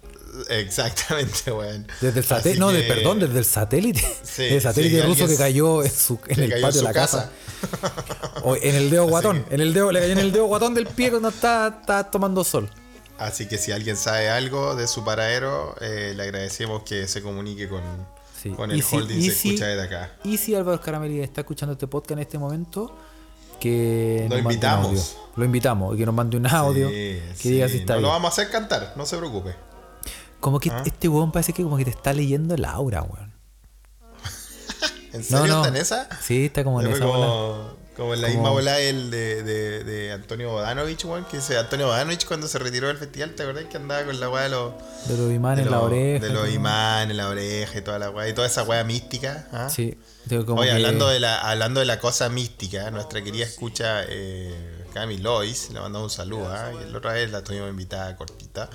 Exactamente, 0.50 1.52
weón. 1.52 1.88
Desde 2.02 2.20
el 2.20 2.26
satélite, 2.26 2.60
no, 2.60 2.72
de- 2.72 2.84
perdón, 2.84 3.20
desde 3.20 3.40
el 3.40 3.46
satélite. 3.46 4.02
Sí, 4.24 4.44
el 4.44 4.62
satélite 4.62 5.02
sí, 5.02 5.08
ruso 5.08 5.28
que 5.28 5.36
cayó 5.38 5.84
en, 5.84 5.92
su, 5.96 6.20
en 6.28 6.36
que 6.36 6.44
el 6.56 6.62
patio 6.62 6.80
de 6.82 6.84
la 6.84 6.94
casa. 6.94 7.32
casa. 7.62 7.94
O 8.44 8.56
en 8.56 8.76
el 8.76 8.90
dedo 8.90 9.06
guatón. 9.08 9.44
que- 9.44 9.56
En 9.56 9.62
el 9.62 9.74
dedo, 9.74 9.92
le 9.92 10.00
cayó 10.00 10.12
en 10.14 10.20
el 10.20 10.32
dedo 10.32 10.46
guatón 10.46 10.74
del 10.74 10.88
pie 10.88 11.10
cuando 11.10 11.30
está, 11.30 11.80
está 11.82 12.10
tomando 12.12 12.44
sol. 12.44 12.70
Así 13.18 13.48
que 13.48 13.58
si 13.58 13.72
alguien 13.72 13.98
sabe 13.98 14.30
algo 14.30 14.76
de 14.76 14.88
su 14.88 15.04
paradero, 15.04 15.76
eh, 15.82 16.14
le 16.16 16.24
agradecemos 16.24 16.84
que 16.84 17.08
se 17.08 17.22
comunique 17.24 17.68
con, 17.68 17.82
Sí. 18.42 18.52
con 18.52 18.70
Y 18.70 18.76
el 18.76 18.84
si- 18.84 18.96
holding 18.96 19.18
y 19.20 19.30
se 19.30 19.32
si- 19.36 19.48
escucha 19.50 19.66
desde 19.68 19.84
acá. 19.84 20.12
Y 20.24 20.38
si 20.38 20.54
Álvaro 20.54 20.78
Scaramelli 20.78 21.22
está 21.22 21.42
escuchando 21.42 21.74
este 21.74 21.88
podcast 21.88 22.12
en 22.12 22.20
este 22.20 22.38
momento, 22.38 22.96
que 23.60 24.28
Lo 24.30 24.36
nos 24.36 24.44
mande 24.44 24.46
un 24.46 24.52
invitamos. 24.54 24.86
audio. 24.88 25.02
Lo 25.36 25.46
invitamos 25.46 25.96
y 25.96 25.98
que 25.98 26.06
nos 26.06 26.14
mande 26.14 26.38
un 26.38 26.46
audio. 26.46 26.88
Sí, 26.90 26.94
que 26.94 27.34
sí, 27.36 27.50
diga 27.54 27.68
si 27.68 27.78
está 27.78 27.96
no 27.96 28.02
lo 28.02 28.08
vamos 28.10 28.30
a 28.30 28.34
hacer 28.34 28.52
cantar, 28.52 28.94
no 28.96 29.04
se 29.08 29.18
preocupe. 29.18 29.56
Como 30.40 30.60
que 30.60 30.70
¿Ah? 30.72 30.84
este 30.86 31.08
weón 31.08 31.32
parece 31.32 31.54
que 31.54 31.64
como 31.64 31.78
que 31.78 31.84
te 31.86 31.92
está 31.92 32.14
leyendo 32.14 32.54
el 32.56 32.66
aura, 32.66 33.02
weón. 33.04 33.34
¿En 35.14 35.20
No, 35.22 35.24
serio 35.40 35.48
no. 35.48 35.56
está 35.58 35.68
en 35.70 35.76
esa? 35.78 36.10
Sí, 36.22 36.46
está 36.46 36.64
como 36.64 36.82
en 36.82 36.88
esa 36.92 37.06
bola. 37.06 37.26
como, 37.26 37.78
como 37.96 38.14
en 38.14 38.22
la 38.22 38.28
Como- 38.28 38.40
misma 38.40 38.52
bola 38.52 38.80
el 38.80 39.10
de, 39.10 39.42
de, 39.44 39.84
de 39.84 40.12
Antonio 40.12 40.52
Bodanovich, 40.52 41.04
weón, 41.06 41.26
que 41.26 41.38
dice 41.38 41.58
Antonio 41.58 41.88
Bodanovich 41.88 42.26
cuando 42.28 42.48
se 42.48 42.60
retiró 42.60 42.88
del 42.88 42.98
festival, 42.98 43.32
¿te 43.34 43.42
acordás 43.44 43.66
que 43.66 43.78
andaba 43.78 44.06
con 44.06 44.20
la 44.20 44.30
weá 44.30 44.44
de 44.44 44.50
los, 44.50 44.74
De 45.08 45.18
los 45.18 45.32
imanes 45.34 45.66
en 45.66 45.72
la 45.72 45.80
oreja. 45.82 46.26
de 46.28 46.32
los 46.34 46.44
¿no? 46.48 46.54
imanes 46.54 47.12
en 47.12 47.18
la 47.18 47.30
oreja 47.30 47.80
y 47.80 47.82
toda 47.82 47.98
la 47.98 48.10
weá, 48.12 48.30
y 48.30 48.34
toda 48.34 48.46
esa 48.46 48.62
weá 48.64 48.84
mística? 48.84 49.48
¿ah? 49.52 49.70
Sí. 49.70 49.98
como 50.46 50.62
Oye, 50.62 50.70
que- 50.70 50.76
hablando 50.76 51.08
de 51.10 51.20
la, 51.20 51.40
hablando 51.42 51.80
de 51.80 51.88
la 51.88 52.00
cosa 52.00 52.30
mística, 52.30 52.92
nuestra 52.92 53.24
querida 53.24 53.46
escucha 53.46 54.04
eh, 54.08 54.84
Cami 54.94 55.18
Lois, 55.18 55.72
le 55.72 55.80
mandamos 55.80 56.12
un 56.12 56.16
saludo, 56.16 56.52
¿ah? 56.54 56.72
y 56.88 56.92
la 56.92 56.98
otra 57.00 57.14
vez 57.14 57.32
la 57.32 57.44
tuvimos 57.44 57.70
invitada 57.70 58.16
cortita. 58.16 58.70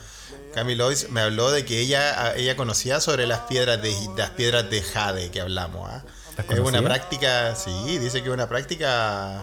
Cami 0.54 0.74
Lois 0.74 1.08
me 1.10 1.20
habló 1.20 1.50
de 1.50 1.64
que 1.64 1.80
ella, 1.80 2.34
ella 2.36 2.56
conocía 2.56 3.00
sobre 3.00 3.26
las 3.26 3.40
piedras 3.40 3.80
de 3.82 3.94
las 4.16 4.30
piedras 4.30 4.68
de 4.70 4.82
jade 4.82 5.30
que 5.30 5.40
hablamos, 5.40 5.88
¿ah? 5.90 6.04
¿Las 6.36 6.48
Es 6.50 6.58
una 6.60 6.82
práctica, 6.82 7.54
sí, 7.56 7.98
dice 7.98 8.22
que 8.22 8.28
es 8.28 8.34
una 8.34 8.48
práctica 8.48 9.42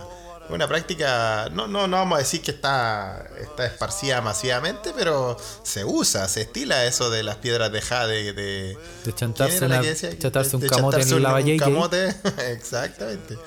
una 0.49 0.67
práctica, 0.67 1.47
no, 1.51 1.67
no, 1.67 1.87
no 1.87 1.97
vamos 1.97 2.15
a 2.15 2.19
decir 2.19 2.41
que 2.41 2.49
está, 2.49 3.23
está 3.39 3.67
esparcida 3.67 4.19
masivamente, 4.21 4.93
pero 4.97 5.37
se 5.61 5.85
usa, 5.85 6.27
se 6.27 6.41
estila 6.41 6.85
eso 6.85 7.11
de 7.11 7.21
las 7.21 7.35
piedras 7.37 7.71
de 7.71 7.81
jade, 7.81 8.33
de, 8.33 8.77
De 9.05 9.13
chantarse, 9.13 9.59
chantarse 10.17 10.55
un 10.55 10.61
De 10.63 10.67
camote 10.69 10.97
chantarse 10.97 11.09
en 11.09 11.15
un- 11.17 11.21
la 11.23 11.29
un 11.29 11.35
valle. 11.35 11.57
camote, 11.57 12.15
exactamente. 12.51 13.37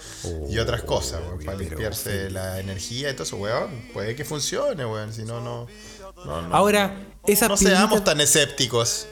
y 0.48 0.59
otras 0.59 0.82
cosas, 0.84 1.20
weón, 1.22 1.39
para 1.44 1.59
pero 1.59 1.70
limpiarse 1.70 2.30
la 2.30 2.60
energía 2.60 3.10
y 3.10 3.14
todo 3.14 3.24
eso, 3.24 3.36
weón. 3.36 3.89
Puede 3.93 4.14
que 4.14 4.24
funcione, 4.24 4.86
weón. 4.86 5.12
Si 5.12 5.24
no, 5.24 5.40
no. 5.40 5.66
No, 6.24 6.43
no, 6.43 6.55
Ahora, 6.55 6.94
esas 7.27 7.49
no 7.49 7.57
seamos 7.57 8.05
tan 8.05 8.20
escépticos. 8.20 9.07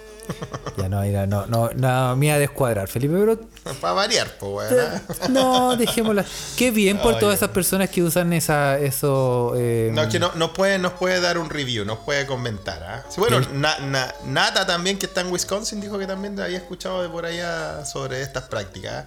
Ya 0.76 0.88
no, 0.88 1.00
mira, 1.00 1.26
no, 1.26 1.46
no, 1.46 1.70
no, 1.74 2.14
me 2.14 2.26
iba 2.26 2.36
a 2.36 2.38
descuadrar, 2.38 2.86
Felipe, 2.86 3.14
pero 3.18 3.40
Para 3.80 3.94
variar, 3.94 4.36
pues, 4.38 4.70
weón. 4.70 4.84
¿ah? 4.86 5.02
no, 5.28 5.76
dejémosla. 5.76 6.24
Qué 6.56 6.70
bien 6.70 6.98
por 6.98 7.14
Ay, 7.14 7.20
todas 7.20 7.34
esas 7.36 7.48
personas 7.48 7.90
que 7.90 8.00
usan 8.04 8.32
esa, 8.32 8.78
eso. 8.78 9.54
eh, 9.56 9.90
No, 9.92 10.08
que 10.08 10.20
no, 10.20 10.30
nos, 10.36 10.50
puede, 10.50 10.78
nos 10.78 10.92
puede 10.92 11.20
dar 11.20 11.36
un 11.36 11.50
review, 11.50 11.84
nos 11.84 11.98
puede 12.00 12.26
comentar. 12.26 12.80
¿ah? 12.84 13.04
Sí, 13.08 13.18
bueno, 13.20 13.40
Na- 13.54 13.78
Na- 13.80 14.14
Nata 14.24 14.64
también, 14.66 14.98
que 15.00 15.06
está 15.06 15.22
en 15.22 15.32
Wisconsin, 15.32 15.80
dijo 15.80 15.98
que 15.98 16.06
también 16.06 16.38
había 16.38 16.58
escuchado 16.58 17.02
de 17.02 17.08
por 17.08 17.26
allá 17.26 17.84
sobre 17.84 18.22
estas 18.22 18.44
prácticas. 18.44 19.06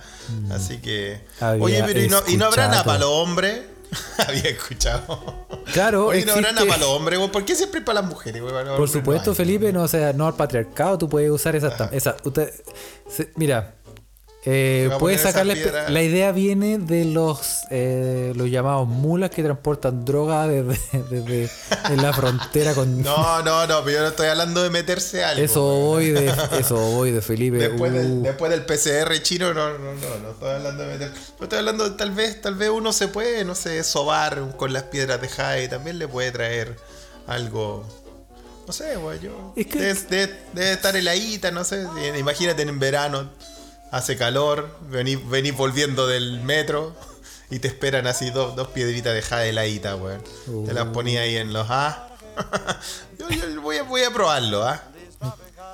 ¿ah? 0.49 0.55
Así 0.55 0.79
que. 0.79 1.21
Mm. 1.39 1.43
Había 1.43 1.63
Oye, 1.63 1.83
pero 1.85 2.01
¿y 2.01 2.09
no, 2.09 2.19
y 2.27 2.35
no 2.35 2.45
habrá 2.47 2.67
nada 2.67 2.83
para 2.83 2.99
los 2.99 3.07
hombres? 3.09 3.61
había 4.27 4.49
escuchado. 4.49 5.47
Claro, 5.71 6.07
Oye, 6.07 6.25
no 6.25 6.33
habrá 6.33 6.49
existe- 6.49 6.53
nada 6.65 6.67
para 6.67 6.79
los 6.79 6.89
hombres, 6.95 7.19
güey. 7.19 7.31
¿Por 7.31 7.45
qué 7.45 7.55
siempre 7.55 7.81
para 7.81 8.01
las 8.01 8.09
mujeres, 8.09 8.41
güey? 8.41 8.53
Por 8.53 8.65
no 8.79 8.87
supuesto. 8.87 9.33
Felipe, 9.35 9.71
no, 9.71 9.83
o 9.83 9.87
sea, 9.87 10.11
no 10.13 10.27
al 10.27 10.35
patriarcado, 10.35 10.97
tú 10.97 11.07
puedes 11.09 11.29
usar 11.31 11.55
esas. 11.55 11.73
esa, 11.91 12.15
usted- 12.23 12.51
se- 13.07 13.31
mira, 13.35 13.75
eh, 14.45 14.89
puedes 14.99 15.21
piedra. 15.21 15.89
La 15.89 16.01
idea 16.03 16.31
viene 16.31 16.77
de 16.77 17.05
los 17.05 17.61
eh, 17.69 18.33
los 18.35 18.49
llamados 18.49 18.87
mulas 18.87 19.29
que 19.29 19.41
transportan 19.43 20.03
droga 20.05 20.47
desde, 20.47 20.77
desde 21.09 21.49
en 21.89 22.01
la 22.01 22.11
frontera 22.13 22.73
con. 22.73 23.01
No, 23.03 23.41
no, 23.41 23.65
no, 23.67 23.83
pero 23.83 23.97
yo 23.97 24.01
no 24.01 24.07
estoy 24.09 24.27
hablando 24.27 24.61
de 24.63 24.69
meterse 24.69 25.23
algo. 25.23 25.43
eso 25.43 25.61
voy 25.63 26.09
de, 26.09 26.33
eso 26.59 26.75
voy 26.75 27.11
de 27.11 27.21
Felipe. 27.21 27.57
Después, 27.57 27.93
del, 27.93 28.11
uh, 28.11 28.21
después 28.23 28.51
del 28.51 28.65
PCR 28.65 29.21
chino, 29.21 29.53
no, 29.53 29.77
no, 29.77 29.93
no, 29.93 30.19
no 30.21 30.29
estoy 30.31 30.49
hablando 30.51 30.83
de 30.83 30.89
meter. 30.93 31.11
Yo 31.37 31.43
estoy 31.43 31.59
hablando 31.59 31.89
de 31.89 31.95
tal 31.97 32.11
vez, 32.11 32.41
tal 32.41 32.55
vez 32.55 32.69
uno 32.69 32.91
se 32.93 33.07
puede, 33.07 33.45
no 33.45 33.55
sé, 33.55 33.83
sobar 33.83 34.55
con 34.57 34.73
las 34.73 34.83
piedras 34.83 35.21
de 35.21 35.29
jade, 35.29 35.67
también 35.67 35.99
le 35.99 36.07
puede 36.07 36.31
traer 36.31 36.75
algo. 37.27 37.85
No 38.67 38.71
sé, 38.73 38.95
güey, 38.95 39.19
yo. 39.19 39.53
Es 39.55 39.67
que- 39.67 39.79
debe, 39.79 39.99
debe- 40.09 40.35
debe 40.53 40.71
estar 40.73 40.95
heladita, 40.95 41.51
no 41.51 41.63
sé. 41.63 41.85
Imagínate 42.17 42.61
en 42.61 42.79
verano, 42.79 43.29
hace 43.93 44.17
calor, 44.17 44.75
venís, 44.89 45.19
venís 45.29 45.55
volviendo 45.55 46.07
del 46.07 46.41
metro 46.41 46.95
y 47.51 47.59
te 47.59 47.67
esperan 47.67 48.07
así 48.07 48.31
dos, 48.31 48.55
dos 48.55 48.69
piedritas 48.69 49.13
de 49.13 49.49
heladita, 49.49 49.93
güey. 49.93 50.17
Te 50.65 50.73
las 50.73 50.87
ponía 50.87 51.21
ahí 51.21 51.37
en 51.37 51.53
los 51.53 51.67
A. 51.69 52.09
yo, 53.19 53.29
yo 53.29 53.61
voy, 53.61 53.77
a, 53.77 53.83
voy 53.83 54.01
a 54.01 54.11
probarlo, 54.11 54.63
¿ah? 54.63 54.81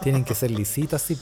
tienen 0.04 0.26
que 0.26 0.36
ser 0.36 0.52
lisitas, 0.52 1.02
sí. 1.02 1.18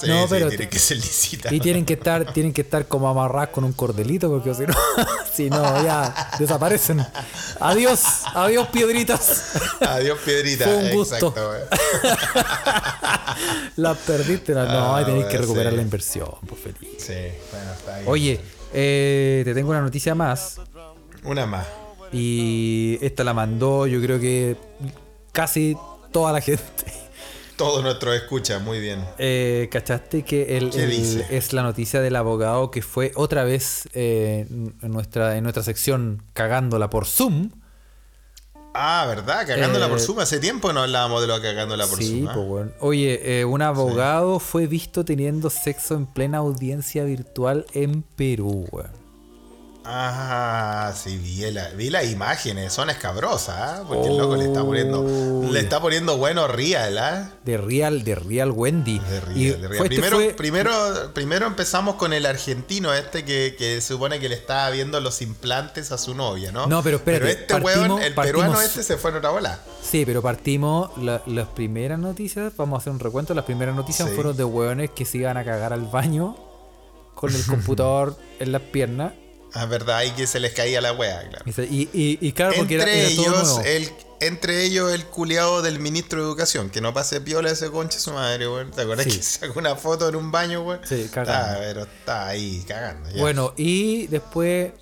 Sí, 0.00 0.08
No, 0.08 0.22
sí, 0.22 0.26
pero 0.30 0.48
tiene 0.48 0.64
te- 0.64 0.70
que 0.70 0.78
ser 0.78 0.96
lisita. 0.96 1.52
Y 1.54 1.60
tienen 1.60 1.84
que 1.84 1.92
estar, 1.94 2.32
tienen 2.32 2.52
que 2.52 2.62
estar 2.62 2.86
como 2.88 3.08
amarradas 3.08 3.50
con 3.50 3.64
un 3.64 3.72
cordelito, 3.72 4.30
porque 4.30 4.54
si 4.54 4.62
no, 4.66 4.74
si 5.34 5.50
no, 5.50 5.82
ya 5.84 6.30
desaparecen. 6.38 7.04
Adiós, 7.60 8.00
adiós 8.34 8.68
piedritas. 8.68 9.44
Adiós, 9.80 10.18
piedrita. 10.24 10.64
Fue 10.64 10.76
un 10.76 10.90
gusto. 10.92 11.34
Exacto. 11.34 11.34
Las 13.76 13.96
perdiste. 14.06 14.54
No, 14.54 14.64
no, 14.66 14.96
Ah, 14.96 15.04
tenéis 15.04 15.26
que 15.26 15.38
recuperar 15.38 15.72
sí. 15.72 15.76
la 15.76 15.82
inversión, 15.82 16.28
por 16.46 16.56
feliz. 16.58 16.90
Sí, 16.98 17.12
bueno, 17.52 17.72
está 17.76 17.96
bien. 17.98 18.08
Oye, 18.08 18.40
eh, 18.72 19.42
te 19.44 19.54
tengo 19.54 19.70
una 19.70 19.80
noticia 19.82 20.14
más. 20.14 20.56
Una 21.24 21.46
más. 21.46 21.66
Y 22.12 22.98
esta 23.02 23.22
la 23.22 23.34
mandó, 23.34 23.86
yo 23.86 24.00
creo 24.00 24.18
que 24.18 24.56
casi 25.32 25.76
toda 26.10 26.32
la 26.32 26.40
gente. 26.40 26.64
Todo 27.60 27.82
nuestro 27.82 28.12
escucha, 28.14 28.58
muy 28.58 28.80
bien. 28.80 29.04
Eh, 29.18 29.68
¿Cachaste 29.70 30.22
que 30.24 30.56
el, 30.56 30.70
¿Qué 30.70 30.84
el- 30.84 30.90
dice? 30.90 31.26
es 31.30 31.52
la 31.52 31.62
noticia 31.62 32.00
del 32.00 32.16
abogado 32.16 32.70
que 32.70 32.82
fue 32.82 33.12
otra 33.16 33.44
vez 33.44 33.88
eh, 33.92 34.46
en, 34.48 34.90
nuestra, 34.90 35.36
en 35.36 35.42
nuestra 35.42 35.62
sección 35.62 36.22
cagándola 36.32 36.88
por 36.90 37.06
Zoom? 37.06 37.50
Ah, 38.72 39.04
¿verdad? 39.08 39.46
Cagándola 39.46 39.88
por 39.88 39.98
Eh, 39.98 40.00
Zoom. 40.00 40.20
Hace 40.20 40.38
tiempo 40.38 40.72
no 40.72 40.80
hablábamos 40.82 41.20
de 41.20 41.26
lo 41.26 41.38
de 41.40 41.42
cagándola 41.42 41.86
por 41.86 41.98
sí, 41.98 42.20
Zoom. 42.20 42.28
¿ah? 42.28 42.32
pues 42.34 42.46
bueno. 42.46 42.70
Oye, 42.80 43.40
eh, 43.40 43.44
un 43.44 43.62
abogado 43.62 44.38
fue 44.38 44.66
visto 44.66 45.04
teniendo 45.04 45.50
sexo 45.50 45.94
en 45.96 46.06
plena 46.06 46.38
audiencia 46.38 47.04
virtual 47.04 47.66
en 47.74 48.02
Perú, 48.02 48.66
weón. 48.70 48.99
Ah, 49.84 50.92
sí, 50.94 51.16
vi, 51.16 51.50
la- 51.50 51.70
vi 51.70 51.88
las 51.90 52.04
imágenes. 52.10 52.72
Son 52.72 52.90
escabrosas, 52.90 53.56
¿ah? 53.58 53.84
Porque 53.88 54.08
el 54.08 54.16
loco 54.18 54.36
le 54.36 54.44
está 54.44 54.62
poniendo. 54.62 55.02
Le 55.50 55.58
está 55.60 55.80
poniendo 55.80 56.16
bueno 56.18 56.46
real, 56.46 56.98
¿ah? 56.98 57.30
De 57.44 57.56
Real, 57.56 58.04
de 58.04 58.14
Real 58.14 58.50
Wendy. 58.50 58.98
De 58.98 59.20
real, 59.20 59.36
Y 59.36 59.44
de 59.46 59.56
real. 59.56 59.68
fue- 59.68 59.86
este 59.86 59.88
Primero, 59.88 60.16
fue- 60.16 60.34
primero, 60.34 60.70
primero 61.14 61.46
empezamos 61.46 61.94
con 61.96 62.12
el 62.12 62.26
argentino 62.26 62.92
este 62.94 63.24
que, 63.24 63.54
que 63.58 63.80
se 63.80 63.88
supone 63.94 64.20
que 64.20 64.28
le 64.28 64.34
estaba 64.34 64.68
viendo 64.70 65.00
los 65.00 65.22
implantes 65.22 65.92
a 65.92 65.98
su 65.98 66.14
novia, 66.14 66.52
¿no? 66.52 66.66
No, 66.66 66.82
pero 66.82 66.98
espérate, 66.98 67.30
este 67.32 67.54
partimos- 67.54 67.64
weón, 67.64 68.02
el 68.02 68.14
partimos- 68.14 68.42
peruano 68.42 68.60
este 68.60 68.82
se 68.82 68.96
fue 68.96 69.10
en 69.10 69.16
otra 69.16 69.30
bola. 69.30 69.60
Sí, 69.82 70.04
pero 70.04 70.20
partimos. 70.22 70.90
la- 70.98 71.22
las 71.26 71.48
primeras 71.48 71.98
noticias, 71.98 72.52
vamos 72.56 72.76
a 72.76 72.80
hacer 72.80 72.92
un 72.92 72.98
recuento. 73.00 73.34
Las 73.34 73.44
primeras 73.44 73.74
noticias 73.74 74.08
Sí. 74.08 74.14
fueron 74.14 74.36
de 74.36 74.44
hueones 74.44 74.90
que 74.90 75.04
se 75.04 75.18
iban 75.18 75.36
a 75.36 75.44
cagar 75.44 75.72
al 75.72 75.86
baño 75.86 76.36
con 77.14 77.34
el 77.34 77.42
computador 77.46 78.16
en 78.38 78.52
las 78.52 78.62
piernas. 78.62 79.12
Ah, 79.52 79.66
verdad, 79.66 80.02
y 80.04 80.10
que 80.12 80.26
se 80.26 80.38
les 80.40 80.52
caía 80.52 80.80
la 80.80 80.92
wea, 80.92 81.28
claro. 81.28 81.44
Y, 81.70 81.88
y- 82.20 82.32
claro, 82.32 82.54
porque 82.56 82.74
era, 82.76 82.84
entre 82.84 83.06
era 83.06 83.16
todo 83.16 83.24
ellos, 83.34 83.42
nuevo. 83.54 83.62
el, 83.68 83.90
entre 84.20 84.64
ellos 84.64 84.92
el 84.92 85.04
culiado 85.06 85.60
del 85.62 85.80
ministro 85.80 86.20
de 86.20 86.26
Educación, 86.28 86.70
que 86.70 86.80
no 86.80 86.94
pase 86.94 87.20
piola 87.20 87.50
ese 87.50 87.70
conche 87.70 87.98
su 87.98 88.12
madre, 88.12 88.46
weón. 88.48 88.70
¿Te 88.70 88.82
acuerdas 88.82 89.06
Sí. 89.06 89.16
que 89.16 89.22
sacó 89.22 89.58
una 89.58 89.74
foto 89.76 90.08
en 90.08 90.14
un 90.16 90.30
baño, 90.30 90.62
weón? 90.62 90.80
Sí, 90.84 91.08
cagando. 91.12 91.58
Pero 91.60 91.82
está 91.82 92.28
ahí 92.28 92.64
cagando. 92.68 93.10
ya. 93.10 93.20
Bueno, 93.20 93.52
y 93.56 94.06
después 94.06 94.72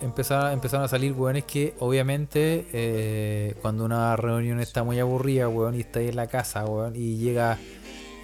empezaron, 0.00 0.52
empezaron 0.52 0.84
a 0.84 0.88
salir 0.88 1.12
hueones 1.12 1.44
que, 1.44 1.74
obviamente, 1.80 2.68
eh, 2.72 3.54
cuando 3.60 3.84
una 3.84 4.14
reunión 4.16 4.60
está 4.60 4.84
muy 4.84 5.00
aburrida, 5.00 5.48
weón, 5.48 5.74
y 5.74 5.80
está 5.80 5.98
ahí 5.98 6.08
en 6.08 6.16
la 6.16 6.26
casa, 6.28 6.64
weón, 6.64 6.94
y 6.94 7.16
llega 7.16 7.58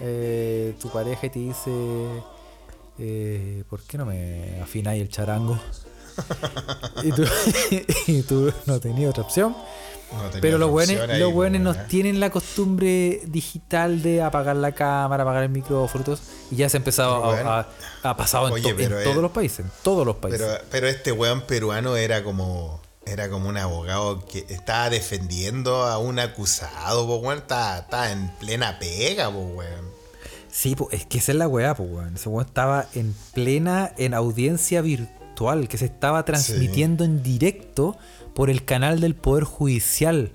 eh, 0.01 0.75
tu 0.79 0.89
pareja 0.91 1.25
y 1.25 1.29
te 1.29 1.39
dice, 1.39 1.71
eh, 2.99 3.63
¿por 3.69 3.81
qué 3.83 3.97
no 3.97 4.05
me 4.05 4.61
afináis 4.61 5.01
el 5.01 5.09
charango? 5.09 5.59
y, 7.03 7.11
tú, 7.11 7.23
y 8.07 8.21
tú 8.23 8.53
no 8.65 8.79
tenías 8.79 9.09
otra 9.11 9.23
opción. 9.23 9.55
No 10.11 10.17
Pero 10.41 10.57
los 10.57 10.69
ahí, 10.89 11.19
los 11.19 11.31
buenos 11.31 11.61
weón. 11.61 11.63
no 11.63 11.75
tienen 11.85 12.19
la 12.19 12.31
costumbre 12.31 13.21
digital 13.27 14.01
de 14.01 14.23
apagar 14.23 14.55
la 14.55 14.71
cámara, 14.71 15.21
apagar 15.21 15.43
el 15.43 15.49
micrófono 15.49 16.03
y 16.49 16.55
ya 16.55 16.67
se 16.67 16.77
ha 16.77 16.79
empezado 16.79 17.25
a, 17.31 17.59
a- 17.59 17.67
a 18.09 18.17
pasado 18.17 18.57
en, 18.57 18.63
to- 18.63 19.03
todos 19.03 19.17
los 19.21 19.31
países, 19.31 19.59
en 19.59 19.71
todos 19.83 20.07
los 20.07 20.15
países. 20.15 20.41
Pero, 20.41 20.63
pero 20.71 20.87
este 20.87 21.11
weón 21.11 21.41
peruano 21.41 21.95
era 21.95 22.23
como. 22.23 22.79
Era 23.05 23.27
como 23.29 23.49
un 23.49 23.57
abogado 23.57 24.23
que 24.27 24.45
estaba 24.49 24.89
defendiendo 24.91 25.83
a 25.83 25.97
un 25.97 26.19
acusado, 26.19 27.07
po, 27.07 27.15
weón. 27.17 27.39
Estaba, 27.39 27.77
estaba 27.79 28.11
en 28.11 28.29
plena 28.39 28.77
pega, 28.79 29.31
po, 29.31 29.39
weón. 29.39 29.85
Sí, 30.51 30.75
po, 30.75 30.89
es 30.91 31.05
que 31.07 31.17
esa 31.19 31.31
es 31.31 31.37
la 31.37 31.47
weá, 31.47 31.73
pues, 31.75 31.89
weón. 31.91 32.15
Ese 32.15 32.29
weón 32.29 32.45
estaba 32.47 32.87
en 32.93 33.15
plena, 33.33 33.93
en 33.97 34.13
audiencia 34.15 34.81
virtual, 34.81 35.09
que 35.67 35.77
se 35.77 35.85
estaba 35.85 36.25
transmitiendo 36.25 37.03
en 37.03 37.23
directo 37.23 37.97
por 38.35 38.49
el 38.49 38.65
canal 38.65 38.99
del 38.99 39.15
Poder 39.15 39.43
Judicial. 39.45 40.31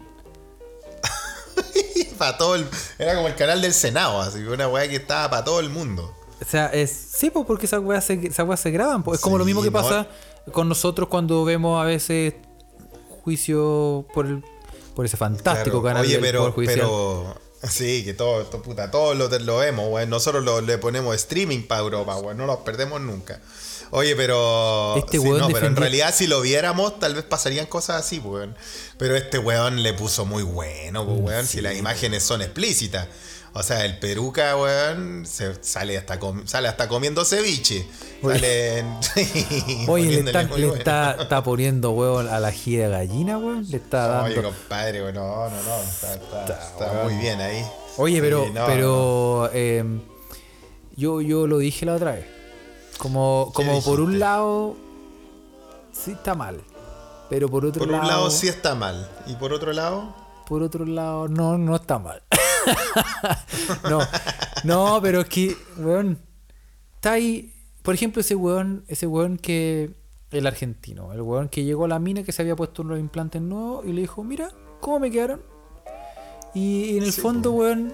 para 2.19 2.37
todo 2.39 2.55
el, 2.55 2.67
era 2.99 3.15
como 3.17 3.29
el 3.29 3.35
canal 3.35 3.61
del 3.61 3.75
Senado, 3.75 4.21
así 4.21 4.39
una 4.41 4.69
weá 4.69 4.89
que 4.89 4.97
estaba 4.97 5.29
para 5.31 5.45
todo 5.45 5.61
el 5.61 5.71
mundo. 5.71 6.15
O 6.41 6.45
sea, 6.45 6.67
es, 6.67 6.91
sí, 6.91 7.31
pues, 7.31 7.47
porque 7.47 7.67
esas 7.67 7.81
weas 7.81 8.05
se, 8.05 8.15
esas 8.27 8.47
weas 8.47 8.61
se 8.61 8.71
graban. 8.71 9.05
Es 9.13 9.21
como 9.21 9.37
Sí, 9.37 9.39
lo 9.39 9.45
mismo 9.45 9.63
que 9.63 9.71
no. 9.71 9.81
pasa 9.81 10.07
con 10.53 10.69
nosotros 10.69 11.09
cuando 11.09 11.45
vemos 11.45 11.81
a 11.81 11.85
veces 11.85 12.35
juicio 13.23 14.07
por 14.13 14.27
el, 14.27 14.45
por 14.95 15.07
ese 15.07 15.17
fantástico 15.17 15.81
Claro, 15.81 15.83
canal 15.83 16.03
Oye, 16.03 16.13
del 16.15 16.21
pero, 16.23 16.39
Poder 16.41 16.55
Judicial. 16.55 16.79
pero. 16.81 17.45
Sí, 17.67 18.05
que 18.05 18.13
todo, 18.13 18.45
to- 18.45 18.61
puta, 18.61 18.91
todos 18.91 19.17
lo, 19.17 19.27
lo 19.39 19.57
vemos, 19.57 19.87
weón. 19.91 20.11
Nosotros 20.11 20.45
lo- 20.45 20.61
le 20.61 20.77
ponemos 20.77 21.15
streaming 21.17 21.63
para 21.63 21.81
Europa, 21.81 22.17
weón. 22.17 22.37
No 22.37 22.45
los 22.47 22.59
perdemos 22.59 23.01
nunca. 23.01 23.41
Oye, 23.97 24.17
pero. 24.17 24.97
Este 24.97 25.13
sí, 25.13 25.19
weón 25.19 25.39
no, 25.39 25.49
pero 25.49 25.67
en 25.69 25.77
realidad 25.77 26.13
si 26.15 26.27
lo 26.27 26.41
viéramos, 26.41 26.99
tal 26.99 27.15
vez 27.15 27.25
pasarían 27.25 27.67
cosas 27.67 28.05
así, 28.05 28.19
weón. 28.19 28.57
Pero 28.99 29.15
este 29.17 29.39
weón 29.39 29.83
le 29.85 29.95
puso 29.95 30.25
muy 30.27 30.43
bueno, 30.43 31.07
pues, 31.07 31.21
weón. 31.21 31.47
Si 31.47 31.61
las 31.61 31.77
imágenes 31.77 32.23
son 32.25 32.43
explícitas. 32.43 33.07
O 33.57 33.63
sea, 33.63 33.85
el 33.85 34.01
peruca, 34.01 34.57
weón, 34.57 35.25
se 35.27 35.63
sale 35.63 35.97
hasta, 35.97 36.19
sale 36.45 36.67
hasta 36.67 36.89
comiendo 36.89 37.25
ceviche. 37.25 37.87
Oye. 38.21 38.35
Sale 38.35 38.79
en- 38.81 38.99
Oye, 39.89 40.11
le, 40.11 40.19
está, 40.31 40.43
muy 40.43 40.61
le 40.61 40.67
bueno. 40.67 40.79
está, 40.81 41.17
está 41.21 41.45
poniendo 41.45 41.93
huevo 41.93 42.19
a 42.19 42.41
la 42.41 42.51
gira 42.51 42.87
de 42.87 42.91
gallina, 42.91 43.39
weón. 43.39 43.65
Le 43.71 43.77
está 43.77 44.25
Oye, 44.25 44.35
dando. 44.35 44.51
compadre, 44.51 45.03
weón, 45.03 45.15
no, 45.15 45.49
no, 45.51 45.63
no. 45.63 45.83
Está, 45.83 46.73
weón. 46.81 47.05
muy 47.13 47.23
bien 47.23 47.41
ahí. 47.41 47.65
Oye, 47.97 48.21
pero, 48.21 48.45
Sí, 48.47 48.51
no, 48.53 48.67
pero 48.67 49.51
eh, 49.55 49.85
yo, 50.97 51.21
yo 51.21 51.47
lo 51.47 51.59
dije 51.59 51.87
la 51.87 51.95
otra 51.95 52.11
vez. 52.15 52.34
Como, 52.99 53.51
como 53.55 53.83
por 53.83 54.01
un 54.01 54.19
lado, 54.19 54.77
sí 55.93 56.13
está 56.13 56.35
mal. 56.35 56.61
Pero 57.31 57.49
por 57.49 57.65
otro 57.65 57.81
Por 57.81 57.91
lado. 57.91 58.03
un 58.03 58.09
lado 58.09 58.31
sí 58.31 58.49
está 58.49 58.75
mal. 58.75 59.11
Y 59.27 59.35
por 59.35 59.53
otro 59.53 59.73
lado. 59.73 60.15
Por 60.47 60.63
otro 60.63 60.85
lado, 60.85 61.27
no, 61.29 61.57
no 61.59 61.75
está 61.77 61.99
mal. 61.99 62.23
no, 63.91 64.01
no, 64.65 65.01
pero 65.03 65.23
es 65.23 65.29
que, 65.29 65.57
weón, 65.79 66.19
está 66.97 67.13
ahí. 67.13 67.53
Por 67.83 67.95
ejemplo, 67.95 68.21
ese 68.21 68.35
weón, 68.35 68.85
ese 68.89 69.07
weón 69.07 69.39
que. 69.39 69.91
El 70.31 70.47
argentino, 70.47 71.13
el 71.13 71.23
weón 71.23 71.49
que 71.49 71.63
llegó 71.65 71.85
a 71.85 71.89
la 71.89 71.99
mina 71.99 72.25
que 72.25 72.33
se 72.33 72.43
había 72.43 72.57
puesto 72.57 72.83
unos 72.83 72.99
implantes 72.99 73.41
nuevos 73.41 73.85
y 73.87 73.93
le 73.93 74.01
dijo, 74.01 74.25
mira, 74.25 74.51
¿cómo 74.81 74.99
me 75.01 75.11
quedaron? 75.11 75.41
Y, 76.55 76.97
en 76.99 77.05
el 77.05 77.13
Sí, 77.13 77.21
fondo, 77.21 77.53
weón. 77.53 77.93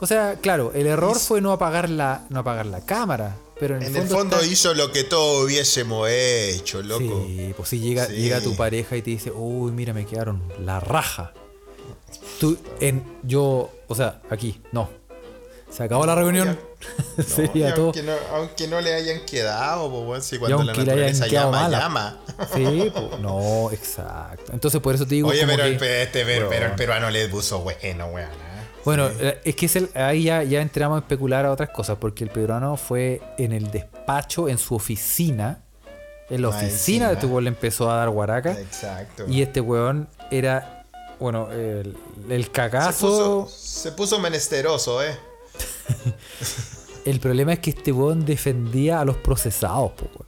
O 0.00 0.06
sea, 0.06 0.36
claro, 0.36 0.72
el 0.74 0.86
error 0.86 1.16
fue 1.18 1.40
no 1.40 1.50
apagar 1.52 1.88
la, 1.90 2.24
no 2.28 2.40
apagar 2.40 2.66
la 2.66 2.82
cámara. 2.84 3.36
Pero 3.60 3.76
en 3.76 3.82
el 3.82 3.88
En 3.88 3.94
fondo. 3.94 4.14
el 4.14 4.20
fondo 4.20 4.36
está- 4.36 4.46
hizo 4.52 4.74
lo 4.74 4.92
que 4.92 5.04
todos 5.04 5.44
hubiésemos 5.44 6.08
hecho, 6.10 6.82
loco. 6.82 7.24
Sí, 7.26 7.52
pues 7.56 7.68
si 7.68 7.80
llega, 7.80 8.06
Sí. 8.06 8.12
llega 8.14 8.40
tu 8.40 8.54
pareja 8.56 8.96
y 8.96 9.02
te 9.02 9.10
dice, 9.10 9.30
uy, 9.32 9.72
mira, 9.72 9.92
me 9.92 10.06
quedaron 10.06 10.42
la 10.64 10.78
raja. 10.80 11.32
Tú, 12.40 12.56
en, 12.80 13.02
yo, 13.24 13.70
o 13.88 13.94
sea, 13.94 14.20
aquí, 14.30 14.60
no. 14.72 14.88
Se 15.70 15.82
acabó 15.82 16.06
la 16.06 16.14
reunión. 16.14 16.58
No, 17.18 17.24
Sería 17.24 17.74
todo. 17.74 17.86
aunque, 17.86 18.02
no, 18.04 18.12
aunque 18.32 18.68
no 18.68 18.80
le 18.80 18.94
hayan 18.94 19.26
quedado, 19.26 19.90
pues, 19.90 20.02
weón, 20.08 20.22
si 20.22 20.38
cuando 20.38 20.62
la 20.62 20.72
naturaleza 20.72 21.26
llama, 21.26 21.62
mala. 21.62 21.78
llama. 21.80 22.20
Sí, 22.54 22.92
pues, 22.94 23.20
no, 23.20 23.70
exacto. 23.72 24.52
Entonces 24.52 24.80
por 24.80 24.94
eso 24.94 25.04
te 25.04 25.16
digo. 25.16 25.28
Oye, 25.28 25.44
pero, 25.44 25.64
que- 25.64 25.70
el, 25.70 25.82
este, 26.02 26.24
pero, 26.24 26.48
pero 26.48 26.66
el 26.66 26.74
peruano 26.76 27.10
le 27.10 27.28
puso 27.28 27.58
bueno, 27.58 28.06
weón. 28.06 28.30
Bueno, 28.84 29.08
eh, 29.20 29.40
es 29.44 29.54
que 29.56 29.66
es 29.66 29.76
el- 29.76 29.90
ahí 29.94 30.24
ya, 30.24 30.42
ya 30.42 30.60
entramos 30.62 30.96
a 30.96 31.00
especular 31.00 31.44
a 31.44 31.52
otras 31.52 31.70
cosas, 31.70 31.98
porque 32.00 32.24
el 32.24 32.30
peruano 32.30 32.76
fue 32.76 33.20
en 33.36 33.52
el 33.52 33.70
despacho, 33.70 34.48
en 34.48 34.58
su 34.58 34.74
oficina. 34.74 35.62
En 36.30 36.42
la 36.42 36.48
oficina 36.48 37.08
de 37.08 37.14
este 37.14 37.26
weón 37.26 37.44
le 37.44 37.48
empezó 37.48 37.90
a 37.90 37.96
dar 37.96 38.10
guaraca. 38.10 38.52
Exacto. 38.52 39.24
Y 39.28 39.40
este 39.42 39.60
weón 39.60 40.08
era, 40.30 40.84
bueno, 41.18 41.50
el, 41.52 41.96
el 42.28 42.44
se, 42.44 42.50
cagazo. 42.50 43.46
puso, 43.46 43.48
se 43.56 43.92
puso 43.92 44.18
menesteroso, 44.20 45.02
eh. 45.02 45.16
El 47.04 47.20
problema 47.20 47.54
es 47.54 47.60
que 47.60 47.70
este 47.70 47.90
weón 47.92 48.26
defendía 48.26 49.00
a 49.00 49.04
los 49.06 49.16
procesados, 49.16 49.92
po, 49.92 50.04
weón. 50.14 50.27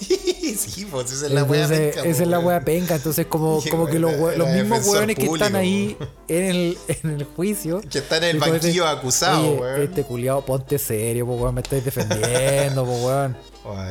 sí, 0.56 0.86
pues 0.90 1.10
esa 1.10 1.26
es 1.26 1.32
la 1.32 1.44
wea 1.44 1.66
penca, 1.66 1.88
esa 1.88 2.02
pues, 2.02 2.20
es 2.20 2.28
la 2.28 2.38
weón. 2.38 2.48
wea 2.48 2.60
penca. 2.64 2.94
Entonces, 2.96 3.26
como, 3.26 3.62
como 3.70 3.86
que 3.86 3.98
los, 3.98 4.12
los 4.36 4.48
mismos 4.50 4.86
weones 4.86 5.16
que 5.16 5.26
están 5.26 5.56
ahí 5.56 5.96
en 6.28 6.44
el, 6.44 6.78
en 6.88 7.10
el 7.10 7.24
juicio. 7.24 7.80
Que 7.80 7.98
están 7.98 8.22
en 8.24 8.36
el 8.36 8.38
banquillo 8.38 8.84
dicen, 8.84 8.98
acusado, 8.98 9.40
"Oye, 9.40 9.60
weón". 9.60 9.82
Este 9.82 10.04
culiado, 10.04 10.44
ponte 10.44 10.78
serio, 10.78 11.26
po, 11.26 11.34
weón. 11.34 11.54
Me 11.54 11.62
estáis 11.62 11.84
defendiendo, 11.84 12.84
po, 12.84 13.06
weón. 13.06 13.36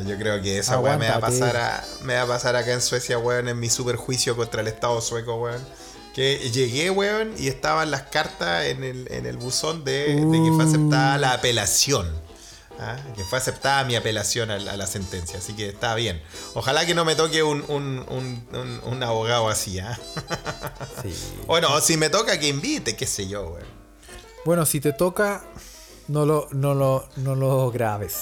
Yo 0.07 0.17
creo 0.17 0.41
que 0.41 0.57
esa 0.57 0.79
weá 0.79 0.97
me 0.97 1.07
va 1.07 1.17
a 1.17 1.19
pasar 1.19 1.55
a, 1.55 1.85
me 2.03 2.15
va 2.15 2.23
a 2.23 2.27
pasar 2.27 2.55
acá 2.55 2.73
en 2.73 2.81
Suecia, 2.81 3.19
weón, 3.19 3.47
en 3.47 3.59
mi 3.59 3.69
super 3.69 3.95
juicio 3.95 4.35
contra 4.35 4.61
el 4.61 4.67
Estado 4.67 4.99
sueco, 5.01 5.35
weón. 5.35 5.61
Que 6.15 6.49
llegué, 6.51 6.89
weón, 6.89 7.33
y 7.37 7.47
estaban 7.47 7.91
las 7.91 8.03
cartas 8.03 8.65
en 8.65 8.83
el, 8.83 9.07
en 9.11 9.27
el 9.27 9.37
buzón 9.37 9.83
de, 9.83 10.15
de 10.15 10.15
que 10.43 10.51
fue 10.55 10.63
aceptada 10.63 11.19
la 11.19 11.33
apelación. 11.33 12.07
¿Ah? 12.79 12.97
Que 13.15 13.23
fue 13.23 13.37
aceptada 13.37 13.83
mi 13.83 13.95
apelación 13.95 14.51
a 14.51 14.57
la, 14.59 14.73
a 14.73 14.77
la 14.77 14.87
sentencia. 14.87 15.39
Así 15.39 15.53
que 15.53 15.69
está 15.69 15.95
bien. 15.95 16.21
Ojalá 16.53 16.85
que 16.85 16.93
no 16.95 17.05
me 17.05 17.15
toque 17.15 17.43
un, 17.43 17.63
un, 17.67 18.05
un- 18.85 19.03
abogado 19.03 19.49
así, 19.49 19.79
¿ah? 19.79 19.97
Sí. 21.01 21.13
Bueno, 21.45 21.79
si 21.81 21.97
me 21.97 22.09
toca 22.09 22.39
que 22.39 22.47
invite, 22.47 22.95
qué 22.95 23.05
sé 23.05 23.27
yo, 23.27 23.43
weón. 23.49 23.67
Bueno, 24.45 24.65
si 24.65 24.79
te 24.79 24.93
toca, 24.93 25.43
no 26.07 26.25
lo, 26.25 26.47
no 26.51 26.73
lo, 26.73 27.07
no 27.17 27.35
lo 27.35 27.69
grabes. 27.71 28.15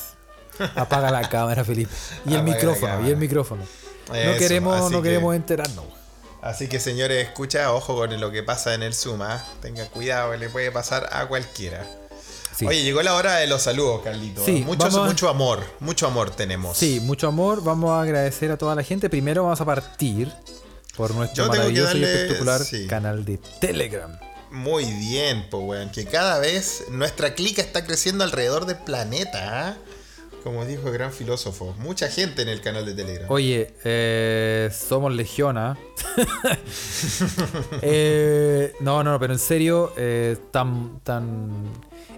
Apaga 0.75 1.11
la 1.11 1.27
cámara, 1.29 1.63
Felipe. 1.63 1.91
Y 2.25 2.33
el 2.33 2.39
Apaga 2.41 2.53
micrófono, 2.55 3.07
y 3.07 3.11
el 3.11 3.17
micrófono. 3.17 3.63
no 4.07 4.37
queremos, 4.37 4.91
no 4.91 5.01
que- 5.01 5.09
queremos 5.09 5.35
enterarnos. 5.35 5.85
Así 6.41 6.67
que 6.67 6.79
señores, 6.79 7.25
escucha, 7.27 7.73
ojo 7.73 7.95
con 7.95 8.19
lo 8.19 8.31
que 8.31 8.43
pasa 8.43 8.73
en 8.75 8.83
el 8.83 8.93
Zoom, 8.93 9.21
¿ah? 9.23 9.43
Tenga 9.61 9.87
cuidado, 9.87 10.35
le 10.37 10.47
puede 10.49 10.71
pasar 10.71 11.09
a 11.11 11.25
cualquiera. 11.27 11.85
Sí. 12.57 12.65
Oye, 12.65 12.83
llegó 12.83 13.01
la 13.01 13.15
hora 13.15 13.35
de 13.37 13.47
los 13.47 13.61
saludos, 13.63 14.01
Carlito. 14.03 14.43
Sí, 14.45 14.63
a- 14.63 14.65
mucho 15.05 15.27
amor, 15.29 15.63
mucho 15.79 16.07
amor 16.07 16.29
tenemos. 16.31 16.77
Sí, 16.77 16.99
mucho 17.01 17.27
amor. 17.27 17.63
Vamos 17.63 17.91
a 17.91 18.01
agradecer 18.01 18.49
a 18.51 18.57
toda 18.57 18.75
la 18.75 18.83
gente. 18.83 19.09
Primero 19.09 19.43
vamos 19.43 19.59
a 19.61 19.65
partir 19.65 20.31
por 20.95 21.13
nuestro 21.13 21.45
Yo 21.45 21.49
maravilloso 21.51 21.97
y 21.97 22.03
espectacular 22.03 22.61
sí. 22.63 22.87
canal 22.87 23.25
de 23.25 23.37
Telegram. 23.59 24.17
Muy 24.51 24.85
bien, 24.85 25.47
pues, 25.51 25.63
weón. 25.65 25.89
Que 25.89 26.05
cada 26.05 26.39
vez 26.39 26.85
nuestra 26.89 27.33
clica 27.33 27.61
está 27.61 27.83
creciendo 27.85 28.23
alrededor 28.23 28.65
del 28.65 28.77
planeta, 28.77 29.67
¿ah? 29.69 29.77
Como 30.43 30.63
dijo 30.63 30.87
el 30.87 30.93
gran 30.93 31.11
filósofo. 31.11 31.73
Mucha 31.79 32.07
gente 32.07 32.43
en 32.43 32.49
el 32.49 32.61
canal 32.61 32.85
de 32.85 32.93
Telegram. 32.93 33.29
Oye, 33.31 33.73
eh, 33.83 34.69
somos 34.71 35.11
legiona. 35.13 35.77
Eh, 37.81 38.73
no, 38.79 39.03
no, 39.03 39.19
pero 39.19 39.33
en 39.33 39.39
serio, 39.39 39.91
eh, 39.97 40.37
tan, 40.51 40.99
tan. 41.01 41.65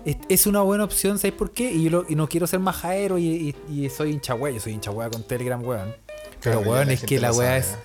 Es, 0.07 0.17
es 0.29 0.47
una 0.47 0.61
buena 0.61 0.83
opción, 0.85 1.19
¿sabes 1.19 1.33
por 1.35 1.51
qué? 1.51 1.71
Y 1.71 1.83
yo 1.83 1.89
lo- 1.89 2.05
y 2.07 2.15
no 2.15 2.27
quiero 2.29 2.47
ser 2.47 2.59
majaero 2.59 3.17
y, 3.17 3.55
y, 3.69 3.83
y 3.85 3.89
soy 3.89 4.11
hincha 4.11 4.33
wea, 4.35 4.53
yo 4.53 4.59
soy 4.61 4.73
hincha 4.73 4.91
wea 4.91 5.09
con 5.09 5.23
Telegram, 5.23 5.61
weón. 5.63 5.95
Pero 6.41 6.61
Claro, 6.61 6.71
weón, 6.71 6.91
es 6.91 7.03
que 7.03 7.19
la 7.19 7.33
sabe, 7.33 7.57
es. 7.57 7.65
¿eh? 7.67 7.75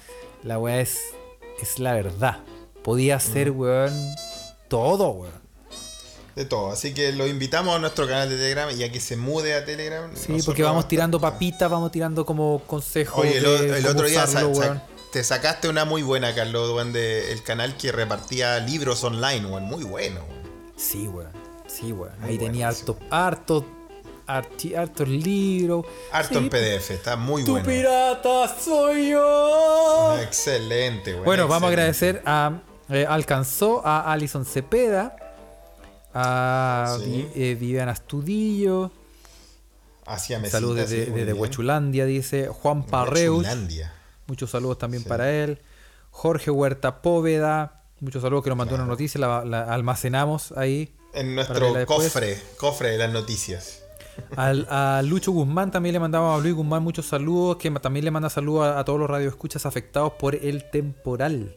La 0.45 0.59
weá 0.59 0.81
es. 0.81 0.99
Es 1.61 1.79
la 1.79 1.95
verdad. 1.95 2.39
Podía 2.83 3.19
ser, 3.21 3.51
weón, 3.51 3.93
todo, 4.69 5.11
weón. 5.11 5.43
De 6.37 6.45
todo. 6.45 6.71
Así 6.73 6.95
que 6.95 7.13
lo 7.13 7.27
invitamos 7.27 7.77
a 7.77 7.79
nuestro 7.79 8.07
canal 8.07 8.29
de 8.31 8.37
Telegram 8.37 8.69
y 8.77 8.83
a 8.83 8.91
que 8.91 9.01
se 9.01 9.17
mude 9.17 9.55
a 9.55 9.65
Telegram. 9.65 10.11
Sí, 10.15 10.39
porque 10.47 10.63
vamos 10.63 10.89
tirando 10.89 11.21
papitas, 11.21 11.71
vamos 11.71 11.93
tirando 11.93 12.25
como 12.25 12.63
consejos. 12.67 13.21
Oye, 13.25 13.39
el, 13.39 13.83
de 13.83 13.89
otro 13.89 14.07
día 14.07 14.25
usarlo, 14.25 14.81
te 15.13 15.23
sacaste 15.25 15.69
una 15.69 15.85
muy 15.85 16.03
buena, 16.03 16.35
Carlos, 16.35 16.71
weón, 16.75 16.93
de 16.93 17.33
el 17.33 17.43
canal 17.43 17.77
que 17.77 17.93
repartía 17.93 18.59
libros 18.61 19.03
online, 19.05 19.45
weón. 19.47 19.65
Muy 19.65 19.85
bueno, 19.85 20.21
weón. 20.29 20.43
Sí, 20.77 21.07
weón. 21.07 21.42
Sí, 21.73 21.93
weón. 21.93 22.13
Ahí 22.23 22.37
tenía 22.39 22.69
hartos, 22.69 22.97
hartos, 23.11 23.65
hartos 24.27 25.09
libros. 25.09 25.87
Harto 26.13 26.35
Sí, 26.39 26.45
en 26.45 26.51
PDF, 26.51 26.91
está 26.91 27.17
muy 27.17 27.45
Tu 27.45 27.53
bueno. 27.53 27.67
pirata 27.67 28.49
soy 28.59 29.11
yo. 29.11 30.19
Excelente, 30.21 31.13
weón. 31.15 31.25
Bueno, 31.25 31.49
vamos 31.49 31.65
a 31.65 31.69
agradecer 31.69 32.23
a. 32.27 32.61
eh, 32.91 33.07
alcanzó 33.09 33.81
a 33.87 34.13
Alison 34.13 34.45
Cepeda, 34.45 35.17
a 36.15 36.97
Sí. 37.03 37.29
Eh, 37.35 37.57
Viviana 37.59 37.93
Astudillo, 37.93 38.91
mesita, 40.07 40.51
Saludos 40.51 40.77
desde, 40.77 41.07
desde 41.07 41.25
bien. 41.33 41.39
Huechulandia, 41.39 42.05
dice 42.05 42.49
Juan 42.49 42.85
Parreus. 42.85 43.47
Muchos 44.27 44.51
saludos 44.51 44.79
también 44.79 45.05
para 45.05 45.31
él. 45.33 45.61
Jorge 46.11 46.51
Huerta 46.51 47.01
Póveda. 47.03 47.83
Muchos 48.01 48.21
saludos 48.23 48.45
que 48.45 48.51
nos 48.51 48.59
mandó 48.59 48.75
una 48.75 48.85
noticia. 48.85 49.21
La, 49.21 49.45
la 49.45 49.73
almacenamos 49.73 50.53
ahí. 50.53 50.93
En 51.13 51.35
nuestro 51.35 51.73
después. 51.73 52.13
cofre, 52.13 52.41
cofre 52.57 52.91
de 52.91 52.99
las 52.99 53.13
noticias. 53.13 53.83
Al, 54.37 54.67
a 54.71 55.03
Lucho 55.03 55.33
Guzmán 55.33 55.71
también 55.71 55.95
le 55.95 56.01
mandamos 56.01 56.39
a 56.39 56.43
Luis 56.43 56.55
Guzmán 56.55 56.83
muchos 56.83 57.07
saludos. 57.07 57.57
Que 57.57 57.71
también 57.71 58.05
le 58.05 58.11
manda 58.11 58.31
saludos 58.31 58.67
a, 58.67 58.79
a 58.79 58.85
todos 58.85 58.99
los 58.99 59.09
radioescuchas 59.09 59.67
afectados 59.67 60.15
por 60.19 60.35
el 60.35 60.71
temporal. 60.71 61.55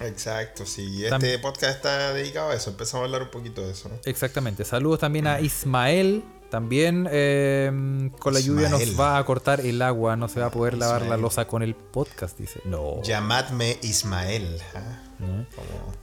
Exacto, 0.00 0.66
sí. 0.66 1.04
Este 1.04 1.38
podcast 1.38 1.76
está 1.76 2.12
dedicado 2.12 2.50
a 2.50 2.54
eso. 2.54 2.70
Empezamos 2.70 3.02
a 3.02 3.04
hablar 3.06 3.22
un 3.22 3.30
poquito 3.30 3.64
de 3.64 3.72
eso, 3.72 3.88
¿no? 3.88 3.96
Exactamente. 4.04 4.64
Saludos 4.64 5.00
también 5.00 5.26
a 5.26 5.40
Ismael. 5.40 6.24
También 6.52 7.08
eh, 7.10 8.10
con 8.18 8.34
la 8.34 8.40
lluvia 8.40 8.66
Ismael. 8.66 8.88
nos 8.90 9.00
va 9.00 9.16
a 9.16 9.24
cortar 9.24 9.62
el 9.62 9.80
agua. 9.80 10.16
No 10.16 10.28
se 10.28 10.38
va 10.38 10.46
a 10.46 10.50
poder 10.50 10.76
lavar 10.76 11.06
la 11.06 11.16
losa 11.16 11.46
con 11.46 11.62
el 11.62 11.74
podcast, 11.74 12.38
dice. 12.38 12.60
No. 12.66 13.00
Llamadme 13.02 13.78
Ismael. 13.80 14.60
¿ah? 14.74 15.46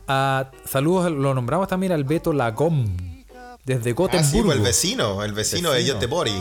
Ah, 0.08 0.52
saludos, 0.66 1.12
lo 1.12 1.36
nombramos 1.36 1.68
también 1.68 1.92
al 1.92 2.04
Beto 2.04 2.34
Lagom. 2.34 2.98
Desde 3.64 3.82
Ah, 3.82 3.84
sí, 3.84 3.92
Gotemburgo. 3.94 4.46
pues 4.48 4.58
el 4.58 4.64
vecino, 4.64 5.24
el 5.24 5.34
vecino, 5.34 5.70
de 5.70 5.78
Vecino. 5.78 5.94
Göteborg. 6.00 6.32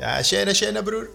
Ah, 0.00 0.20
llena, 0.22 0.52
llena, 0.52 0.80
brur. 0.82 1.10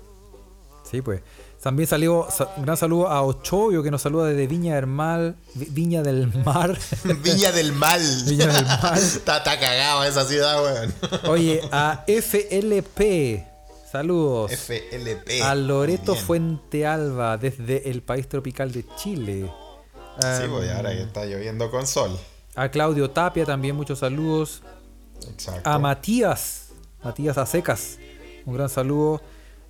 Sí, 0.84 1.02
pues. 1.02 1.22
También 1.66 1.88
salió 1.90 2.28
sa- 2.30 2.54
un 2.58 2.64
gran 2.64 2.78
saludo 2.78 3.08
a 3.08 3.24
Ochoyo 3.24 3.82
que 3.82 3.90
nos 3.90 4.00
saluda 4.04 4.28
desde 4.28 4.46
Viña 4.46 4.76
del 4.76 4.86
Mar. 4.86 5.34
Vi- 5.56 5.66
Viña 5.72 6.04
del 6.04 6.32
Mar. 6.46 6.78
Viña 7.24 7.52
del 7.52 7.74
Mal. 7.74 8.02
Viña 8.28 8.46
del 8.54 8.66
Mal. 8.68 8.98
está, 9.00 9.38
está 9.38 9.60
cagado 9.60 10.04
esa 10.04 10.26
ciudad, 10.26 10.64
weón. 10.64 10.94
Oye, 11.28 11.62
a 11.72 12.04
FLP. 12.08 13.48
Saludos. 13.92 14.52
FLP. 14.52 15.42
a 15.42 15.56
Loreto 15.56 16.12
bien. 16.14 16.24
Fuente 16.26 16.86
Alba 16.86 17.38
desde 17.38 17.90
el 17.90 18.04
país 18.04 18.30
tropical 18.30 18.72
de 18.72 18.86
Chile. 18.96 19.50
Sí, 20.20 20.44
Um, 20.48 20.54
ahora 20.76 20.92
que 20.92 21.02
está 21.02 21.26
lloviendo 21.26 21.72
con 21.72 21.88
sol. 21.88 22.16
A 22.56 22.70
Claudio 22.70 23.10
Tapia 23.10 23.44
también 23.44 23.76
muchos 23.76 23.98
saludos. 24.00 24.62
Exacto. 25.32 25.68
A 25.68 25.80
Matías, 25.80 26.68
Matías 27.04 27.38
Acecas, 27.40 27.98
un 28.46 28.54
gran 28.54 28.70
saludo. 28.70 29.20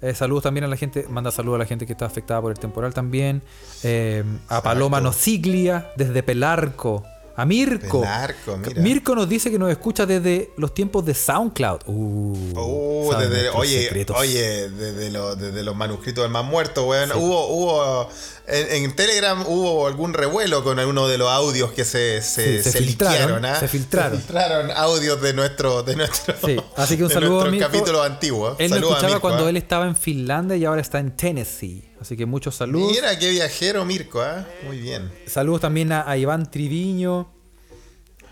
Eh, 0.02 0.14
saludos 0.14 0.44
también 0.44 0.64
a 0.66 0.68
la 0.68 0.78
gente, 0.78 1.06
manda 1.10 1.32
saludos 1.32 1.56
a 1.56 1.60
la 1.60 1.66
gente 1.66 1.86
que 1.86 1.94
está 1.94 2.06
afectada 2.06 2.42
por 2.42 2.52
el 2.52 2.60
temporal 2.60 2.94
también. 2.94 3.42
Eh, 3.84 4.24
a. 4.50 4.62
Paloma 4.62 5.00
Nosiglia, 5.02 5.92
desde 5.96 6.22
Pelarco. 6.24 7.04
A 7.38 7.44
Mirko. 7.46 8.00
Pelarco, 8.02 8.58
mira. 8.58 8.82
Mirko 8.82 9.14
nos 9.16 9.28
dice 9.28 9.52
que 9.52 9.60
nos 9.60 9.70
escucha 9.70 10.06
desde 10.06 10.52
los 10.56 10.74
tiempos 10.74 11.06
de 11.06 11.14
SoundCloud. 11.14 11.82
Uh, 11.88 12.38
Uh, 12.56 13.14
desde, 13.20 13.50
oye, 13.50 13.84
secretos. 13.84 14.16
oye, 14.18 14.70
desde, 14.70 15.12
lo- 15.12 15.36
desde 15.36 15.62
los 15.64 15.76
manuscritos 15.76 16.24
del 16.24 16.32
más 16.32 16.46
muerto, 16.46 16.86
weón. 16.88 17.12
Hubo, 17.12 17.48
hubo 17.48 18.10
en, 18.48 18.84
en 18.86 18.96
Telegram 18.96 19.44
hubo 19.48 19.88
algún 19.88 20.14
revuelo 20.14 20.64
con 20.64 20.78
alguno 20.80 21.08
de 21.08 21.18
los 21.18 21.30
audios 21.30 21.72
que 21.72 21.84
se, 21.86 22.22
se, 22.22 22.58
Sí, 22.58 22.64
se 22.64 22.72
se 22.72 22.78
filtraron, 22.80 23.14
liquearon, 23.18 23.46
¿ah? 23.46 23.60
se 23.60 23.68
filtraron. 23.68 24.12
Se 24.18 24.24
filtraron 24.24 24.72
audios 24.72 25.22
de 25.22 25.34
nuestro, 25.34 25.84
de 25.84 25.96
nuestro, 25.96 26.36
Sí, 26.46 26.58
así 26.78 26.98
que 26.98 27.04
un 27.04 27.10
de 27.10 27.14
saludo 27.16 27.42
a 27.42 27.46
Mirko. 27.50 27.68
capítulos 27.68 28.06
antiguos. 28.06 28.56
Él 28.60 28.72
a 28.74 28.76
escuchaba 28.78 29.08
Mirko, 29.08 29.22
cuando 29.22 29.46
¿ah? 29.46 29.50
él 29.50 29.58
estaba 29.58 29.86
en 29.88 29.96
Finlandia 29.96 30.56
y 30.58 30.66
ahora 30.66 30.82
está 30.82 31.00
en 31.00 31.16
Tennessee. 31.16 31.90
Así 32.00 32.16
que 32.16 32.26
muchos 32.26 32.56
saludos. 32.56 32.92
Mira 32.92 33.18
qué 33.18 33.32
viajero 33.32 33.84
Mirko, 33.86 34.22
¿ah? 34.22 34.46
Muy 34.66 34.80
bien. 34.80 35.12
Saludos 35.28 35.62
también 35.62 35.92
a, 35.92 36.08
a 36.10 36.18
Iván 36.18 36.50
Triviño. 36.52 37.32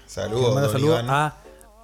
Saludos, 0.06 0.72
saludos 0.72 1.03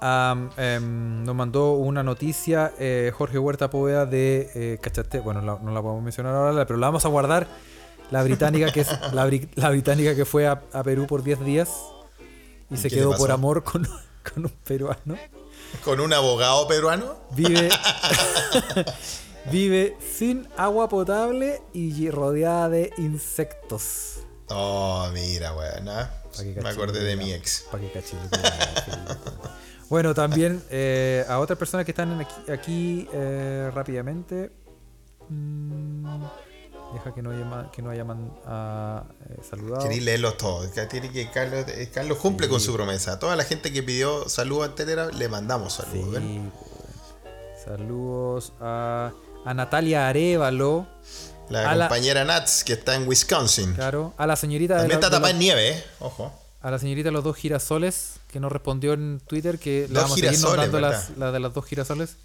a, 0.02 0.36
em, 0.56 1.24
nos 1.24 1.34
mandó 1.34 1.72
una 1.72 2.02
noticia 2.02 2.72
eh, 2.78 3.12
Jorge 3.14 3.38
Huerta 3.38 3.68
Poveda 3.68 4.06
de 4.06 4.48
eh, 4.54 4.78
Cachate. 4.80 5.20
Bueno, 5.20 5.40
la- 5.42 5.58
no 5.60 5.72
la 5.72 5.82
podemos 5.82 6.02
mencionar 6.02 6.34
ahora, 6.34 6.64
pero 6.66 6.78
la 6.78 6.86
vamos 6.86 7.04
a 7.04 7.08
guardar. 7.08 7.48
La 8.10 8.22
británica 8.22 8.72
que 8.72 8.80
es 8.80 8.88
la, 9.12 9.30
la 9.54 9.70
británica 9.70 10.14
que 10.14 10.24
fue 10.24 10.46
a, 10.46 10.62
a 10.72 10.82
Perú 10.82 11.06
por 11.06 11.22
10 11.22 11.44
días 11.44 11.70
y 12.70 12.76
se 12.76 12.90
quedó 12.90 13.16
por 13.16 13.30
amor 13.30 13.62
con, 13.64 13.86
con 14.32 14.44
un 14.44 14.52
peruano. 14.64 15.16
Con 15.84 16.00
un 16.00 16.12
abogado 16.12 16.66
peruano. 16.66 17.16
Vive 17.32 17.68
vive 19.50 19.96
sin 20.00 20.48
agua 20.56 20.88
potable 20.88 21.62
y 21.72 22.10
rodeada 22.10 22.68
de 22.68 22.92
insectos. 22.98 24.20
Oh, 24.48 25.08
mira, 25.12 25.54
weón. 25.54 25.88
Me 26.62 26.68
acordé 26.68 27.02
de 27.04 27.16
mi 27.16 27.32
ex. 27.32 27.66
Pa' 27.70 27.78
que 27.78 28.02
bueno, 29.88 30.14
también 30.14 30.62
eh, 30.70 31.24
a 31.28 31.38
otras 31.38 31.58
personas 31.58 31.84
que 31.84 31.92
están 31.92 32.20
aquí, 32.20 32.52
aquí, 32.52 33.08
eh, 33.12 33.70
rápidamente. 33.74 34.52
Mm, 35.28 36.24
deja 36.92 37.14
que 37.14 37.22
no 37.22 37.30
haya, 37.30 37.70
que 37.70 37.82
no 37.82 37.90
haya 37.90 38.04
man- 38.04 38.32
ah, 38.46 39.04
eh, 39.28 39.36
saludado. 39.48 39.82
Queréis 39.82 40.02
leerlos 40.02 40.36
todos. 40.36 40.68
que 40.68 40.84
Tiene 40.86 41.10
que 41.10 41.30
Carlos, 41.30 41.64
eh, 41.68 41.90
Carlos 41.92 42.18
cumple 42.18 42.48
con 42.48 42.60
su 42.60 42.72
promesa. 42.74 43.18
Toda 43.18 43.36
la 43.36 43.44
gente 43.44 43.72
que 43.72 43.82
pidió 43.82 44.28
saludos 44.28 44.68
en 44.68 44.74
Telegram, 44.74 45.10
le 45.16 45.28
mandamos 45.28 45.74
saludos. 45.74 46.22
Saludos 47.64 48.52
a, 48.60 49.12
a 49.44 49.54
Natalia 49.54 50.08
Arevalo, 50.08 50.86
La 51.48 51.70
A 51.70 51.74
la- 51.74 51.88
compañera 51.88 52.24
Nats, 52.24 52.64
que 52.64 52.72
está 52.74 52.94
en 52.94 53.06
Wisconsin. 53.06 53.74
claro, 53.74 54.14
a 54.16 54.26
la 54.26 54.36
señorita 54.36 54.74
de 54.74 54.80
También 54.80 55.00
la- 55.00 55.06
está 55.06 55.08
de 55.08 55.12
la- 55.12 55.18
tapada 55.18 55.30
en 55.32 55.38
nieve, 55.38 55.68
¿eh? 55.70 55.84
Ojo. 56.00 56.32
a 56.62 56.70
la 56.70 56.78
señorita 56.78 57.08
de 57.08 57.12
los 57.12 57.24
dos 57.24 57.36
girasoles 57.36 58.14
que 58.30 58.38
nos 58.38 58.52
respondió 58.52 58.92
en 58.92 59.18
Twitter 59.26 59.58
que 59.58 59.86
le 59.88 59.94
vamos 59.94 60.12
a 60.12 60.14
seguir 60.20 60.38
nombrando 60.40 60.78
las 60.78 61.16
de 61.16 61.40
las 61.40 61.54
dos 61.54 61.64
girasoles. 61.64 62.16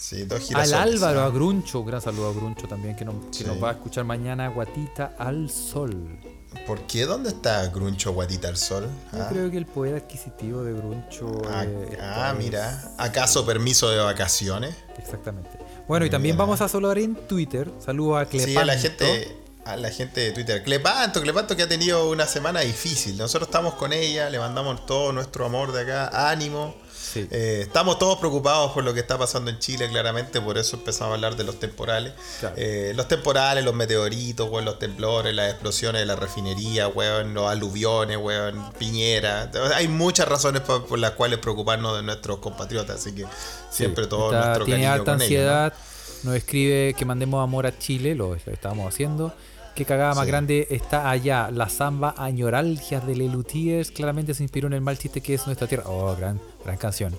Sí, 0.00 0.24
dos 0.24 0.50
Al. 0.54 0.72
Álvaro, 0.72 1.20
a 1.20 1.30
Gruncho, 1.30 1.80
un 1.80 1.86
gran 1.86 2.00
saludo 2.00 2.30
a 2.30 2.32
Gruncho 2.32 2.66
también, 2.66 2.96
que, 2.96 3.04
nos, 3.04 3.16
que 3.26 3.38
Sí. 3.38 3.44
nos 3.44 3.62
va 3.62 3.68
a 3.68 3.72
escuchar 3.72 4.04
mañana, 4.04 4.48
Guatita 4.48 5.14
al 5.18 5.50
Sol. 5.50 6.18
¿Por 6.66 6.80
qué? 6.86 7.04
¿Dónde 7.04 7.28
está 7.28 7.66
Gruncho 7.68 8.12
Guatita 8.14 8.48
al 8.48 8.56
Sol? 8.56 8.88
Yo 9.12 9.22
Ah, 9.22 9.26
creo 9.30 9.50
que 9.50 9.58
el 9.58 9.66
poder 9.66 9.96
adquisitivo 9.96 10.64
de 10.64 10.72
Gruncho. 10.72 11.42
ah, 11.50 11.64
eh, 11.64 11.98
ah, 12.00 12.34
mira. 12.36 12.92
¿Acaso 12.96 13.44
permiso 13.44 13.90
de 13.90 13.98
vacaciones? 13.98 14.74
Exactamente. 14.98 15.50
Bueno, 15.86 16.06
y 16.06 16.10
también 16.10 16.36
vamos 16.36 16.60
a 16.62 16.68
saludar 16.68 16.98
en 16.98 17.14
Twitter. 17.14 17.70
Saludos 17.78 18.22
a 18.22 18.24
Clepanto. 18.24 18.52
Sí, 18.52 18.56
a 18.56 18.64
la 18.64 18.78
gente, 18.78 19.36
a 19.64 19.76
la 19.76 19.90
gente 19.90 20.20
de 20.20 20.32
Twitter. 20.32 20.62
Clepanto, 20.62 21.20
Clepanto 21.20 21.56
que 21.56 21.62
ha 21.64 21.68
tenido 21.68 22.08
una 22.10 22.26
semana 22.26 22.60
difícil. 22.60 23.16
Nosotros 23.16 23.48
estamos 23.48 23.74
con 23.74 23.92
ella, 23.92 24.30
le 24.30 24.38
mandamos 24.38 24.86
todo 24.86 25.12
nuestro 25.12 25.44
amor 25.46 25.72
de 25.72 25.82
acá, 25.82 26.30
ánimo. 26.30 26.74
Sí. 27.00 27.26
Eh, 27.32 27.60
estamos 27.62 27.98
todos 27.98 28.18
preocupados 28.20 28.70
por 28.70 28.84
lo 28.84 28.94
que 28.94 29.00
está 29.00 29.18
pasando 29.18 29.50
en 29.50 29.58
Chile, 29.58 29.88
claramente, 29.88 30.40
por 30.40 30.56
eso 30.58 30.76
empezamos 30.76 31.10
a 31.10 31.14
hablar 31.16 31.34
de 31.34 31.42
los 31.42 31.58
temporales. 31.58 32.12
Claro. 32.38 32.54
Eh, 32.56 32.92
los 32.94 33.08
temporales, 33.08 33.64
los 33.64 33.74
meteoritos, 33.74 34.48
weón, 34.48 34.64
los 34.64 34.78
temblores, 34.78 35.34
las 35.34 35.50
explosiones 35.50 36.02
de 36.02 36.06
la 36.06 36.14
refinería, 36.14 36.86
weón, 36.86 37.34
los 37.34 37.50
aluviones, 37.50 38.16
weón, 38.16 38.72
Piñera. 38.78 39.50
Hay 39.74 39.88
muchas 39.88 40.28
razones 40.28 40.62
por, 40.62 40.86
por 40.86 41.00
las 41.00 41.12
cuales 41.12 41.40
preocuparnos 41.40 41.96
de 41.96 42.04
nuestros 42.04 42.38
compatriotas, 42.38 43.00
así 43.00 43.12
que 43.12 43.26
siempre 43.70 44.04
Sí, 44.04 44.10
todo 44.10 44.26
está- 44.32 44.44
nuestro 44.46 44.64
Tiene 44.66 44.84
cariño 44.84 44.92
alta 45.00 45.12
con 45.12 45.22
ellos, 45.22 45.44
¿no? 45.46 45.89
Nos 46.24 46.34
escribe 46.34 46.94
que 46.94 47.04
mandemos 47.04 47.42
amor 47.42 47.66
a 47.66 47.78
Chile, 47.78 48.14
lo, 48.14 48.30
lo 48.34 48.52
estábamos 48.52 48.92
haciendo. 48.92 49.32
Qué 49.74 49.84
cagada 49.84 50.14
más 50.14 50.26
grande 50.26 50.66
está 50.70 51.10
allá. 51.10 51.50
La 51.50 51.68
samba 51.68 52.14
Añoralgias 52.18 53.06
de 53.06 53.16
Lelutiers 53.16 53.90
claramente 53.90 54.34
se 54.34 54.42
inspiró 54.42 54.66
en 54.66 54.74
el 54.74 54.80
mal 54.80 54.98
chiste 54.98 55.20
que 55.20 55.34
es 55.34 55.46
nuestra 55.46 55.66
tierra. 55.66 55.84
Oh, 55.86 56.14
gran, 56.16 56.40
gran 56.64 56.76
canción. 56.76 57.14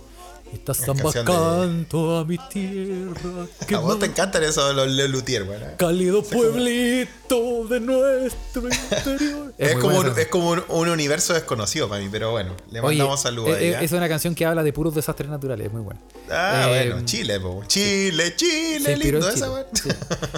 Esta 0.53 0.73
samba 0.73 1.03
canción 1.11 1.25
de- 1.25 1.31
canto 1.31 2.17
a 2.17 2.25
mi 2.25 2.37
tierra. 2.49 3.47
que 3.67 3.75
A 3.75 3.79
vos 3.79 3.97
te 3.99 4.05
encantan 4.07 4.43
esos 4.43 4.75
los 4.75 4.87
Lelutier, 4.87 5.43
weón. 5.43 5.61
¿eh? 5.63 5.75
cálido 5.77 6.21
pueblito 6.23 7.65
de 7.69 7.79
nuestro 7.79 8.63
interior. 8.67 9.53
Es, 9.61 9.75
como, 9.75 9.99
un, 9.99 10.07
esa 10.07 10.21
es 10.21 10.27
como 10.27 10.49
un, 10.49 10.63
un 10.69 10.89
universo 10.89 11.33
desconocido 11.35 11.87
para 11.87 12.01
mí, 12.01 12.09
pero 12.11 12.31
bueno, 12.31 12.55
le 12.71 12.79
Oye, 12.79 12.97
mandamos 12.97 13.21
saludos 13.21 13.51
a 13.55 13.59
eh, 13.59 13.67
ella. 13.69 13.81
es 13.81 13.91
una 13.91 14.09
canción 14.09 14.33
que 14.33 14.43
habla 14.45 14.63
de 14.63 14.73
puros 14.73 14.95
desastres 14.95 15.29
naturales, 15.29 15.67
es 15.67 15.73
muy 15.73 15.81
buena. 15.83 15.99
Ah, 16.31 16.67
Eh, 16.71 16.89
bueno, 16.89 17.05
Chile, 17.05 17.39
po. 17.39 17.63
Chile, 17.67 18.35
Chile, 18.35 18.97
lindo 18.97 19.19
esa, 19.19 19.33
Chile. 19.35 19.49
weón. 19.49 19.65
Sí. 19.73 19.89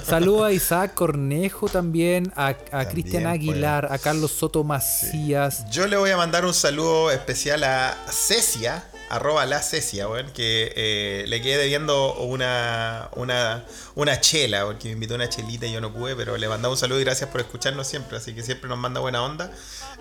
Saludos 0.06 0.44
a 0.48 0.52
Isaac 0.52 0.94
Cornejo 0.94 1.70
también, 1.70 2.34
a, 2.36 2.48
a 2.72 2.90
Cristian 2.90 3.24
pues. 3.24 3.34
Aguilar, 3.36 3.88
a 3.92 3.98
Carlos 3.98 4.32
Soto 4.32 4.64
Macías. 4.66 5.70
Yo 5.72 5.88
le 5.88 5.96
voy 5.96 6.10
a 6.10 6.18
mandar 6.18 6.44
un 6.46 6.54
saludo 6.54 7.10
especial 7.12 7.64
a 7.64 7.96
Cecia, 8.12 8.84
arroba 9.16 9.46
la 9.46 9.62
Cecia, 9.62 10.08
weón, 10.08 10.32
que 10.34 10.74
eh, 10.76 11.26
le 11.28 11.42
quedé 11.42 11.58
debiendo 11.58 12.16
una, 12.16 13.10
una, 13.16 13.64
una 13.96 14.20
chela, 14.22 14.66
porque 14.66 14.88
me 14.88 14.94
invitó 14.94 15.16
una 15.16 15.30
chelita 15.30 15.66
y 15.68 15.72
yo 15.74 15.82
no 15.82 15.94
pude, 15.94 16.16
pero 16.16 16.36
le 16.38 16.48
mandamos 16.48 16.78
un 16.78 16.80
saludo 16.82 17.00
y 17.00 17.04
gracias 17.04 17.30
por 17.30 17.42
escucharnos 17.42 17.88
siempre, 17.88 18.18
así 18.18 18.34
que 18.34 18.42
siempre 18.44 18.70
nos 18.70 18.78
manda 18.78 19.00
buena 19.02 19.24
onda. 19.24 19.52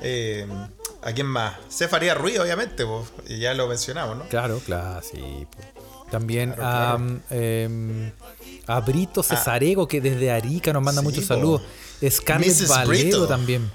Eh, 0.00 0.46
¿A 1.02 1.12
quién 1.12 1.26
más? 1.26 1.54
Cefaría 1.70 2.14
Ruiz, 2.14 2.38
obviamente, 2.38 2.84
po, 2.86 3.06
y 3.28 3.38
ya 3.38 3.54
lo 3.54 3.66
mencionamos, 3.68 4.16
¿no? 4.16 4.28
Claro, 4.28 4.60
claro, 4.64 5.00
sí. 5.02 5.46
po. 5.50 5.82
También 6.10 6.52
Claro, 6.52 6.68
a, 6.68 6.96
claro. 6.98 7.20
em, 7.30 8.12
a 8.66 8.80
Brito 8.80 9.22
Cesarego, 9.22 9.88
que 9.88 10.00
desde 10.00 10.30
Arica 10.30 10.72
nos 10.72 10.82
manda 10.82 11.00
Sí, 11.00 11.06
muchos 11.06 11.24
po. 11.24 11.28
saludos. 11.34 11.62
Scarlett. 12.10 12.66
Valero 12.68 13.26
también. 13.26 13.70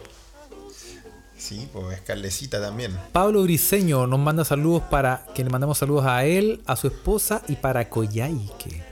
Sí, 1.47 1.69
pues 1.71 2.01
Carlecita 2.01 2.59
también. 2.59 2.97
Pablo 3.13 3.43
Briseño 3.43 4.05
nos 4.05 4.19
manda 4.19 4.43
saludos 4.43 4.83
para 4.89 5.25
que 5.33 5.45
le 5.45 5.49
mandamos 5.49 5.77
saludos 5.77 6.05
a 6.05 6.25
él, 6.25 6.61
a 6.65 6.75
su 6.75 6.87
esposa 6.87 7.41
y 7.47 7.55
para 7.55 7.89
Coyhaique. 7.89 8.83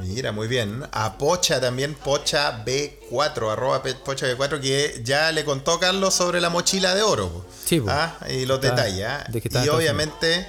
Mira, 0.00 0.32
muy 0.32 0.48
bien. 0.48 0.82
A 0.90 1.16
Pocha 1.16 1.60
también, 1.60 1.94
Pocha 1.94 2.64
B4, 2.64 3.52
arroba 3.52 3.82
Pocha 4.04 4.26
B4, 4.26 4.60
que 4.60 5.00
ya 5.04 5.30
le 5.30 5.44
contó 5.44 5.78
Carlos 5.78 6.14
sobre 6.14 6.40
la 6.40 6.50
mochila 6.50 6.94
de 6.94 7.02
oro. 7.02 7.44
Sí. 7.64 7.80
¿Ah? 7.86 8.16
Y 8.28 8.46
los 8.46 8.60
detalles. 8.60 9.06
¿ah? 9.06 9.24
de 9.28 9.38
Y 9.38 9.56
en 9.58 9.70
obviamente 9.70 10.46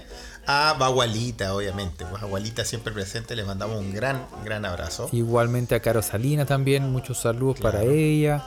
a 0.47 0.75
Bagualita, 0.79 1.53
obviamente. 1.53 2.05
Pues 2.05 2.23
Agualita 2.23 2.65
siempre 2.65 2.93
presente, 2.93 3.35
le 3.35 3.43
mandamos 3.43 3.79
un 3.79 3.93
gran, 3.93 4.25
gran 4.43 4.65
abrazo. 4.65 5.09
Igualmente 5.11 5.75
a 5.75 5.81
Caro 5.81 6.01
Salina 6.01 6.45
también, 6.45 6.91
muchos 6.91 7.19
saludos 7.19 7.59
Claro. 7.59 7.79
para 7.79 7.91
ella. 7.91 8.43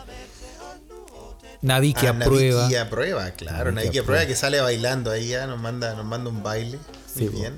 Navi 1.66 1.92
que 1.94 2.06
Ah, 2.06 2.10
aprueba. 2.10 2.62
Navi 2.62 2.72
que 2.72 2.78
aprueba, 2.78 3.30
claro. 3.32 3.64
Navi 3.64 3.74
Navi 3.74 3.86
que 3.88 3.92
que 3.92 3.98
aprueba 4.00 4.22
aprueba. 4.22 4.26
que 4.34 4.36
sale 4.40 4.60
bailando 4.60 5.10
ahí, 5.10 5.28
ya 5.28 5.46
nos 5.46 5.60
manda, 5.60 5.94
nos 5.94 6.04
manda 6.04 6.30
un 6.30 6.42
baile. 6.42 6.78
Muy 6.78 7.24
Sí, 7.24 7.28
po. 7.30 7.38
bien. 7.40 7.54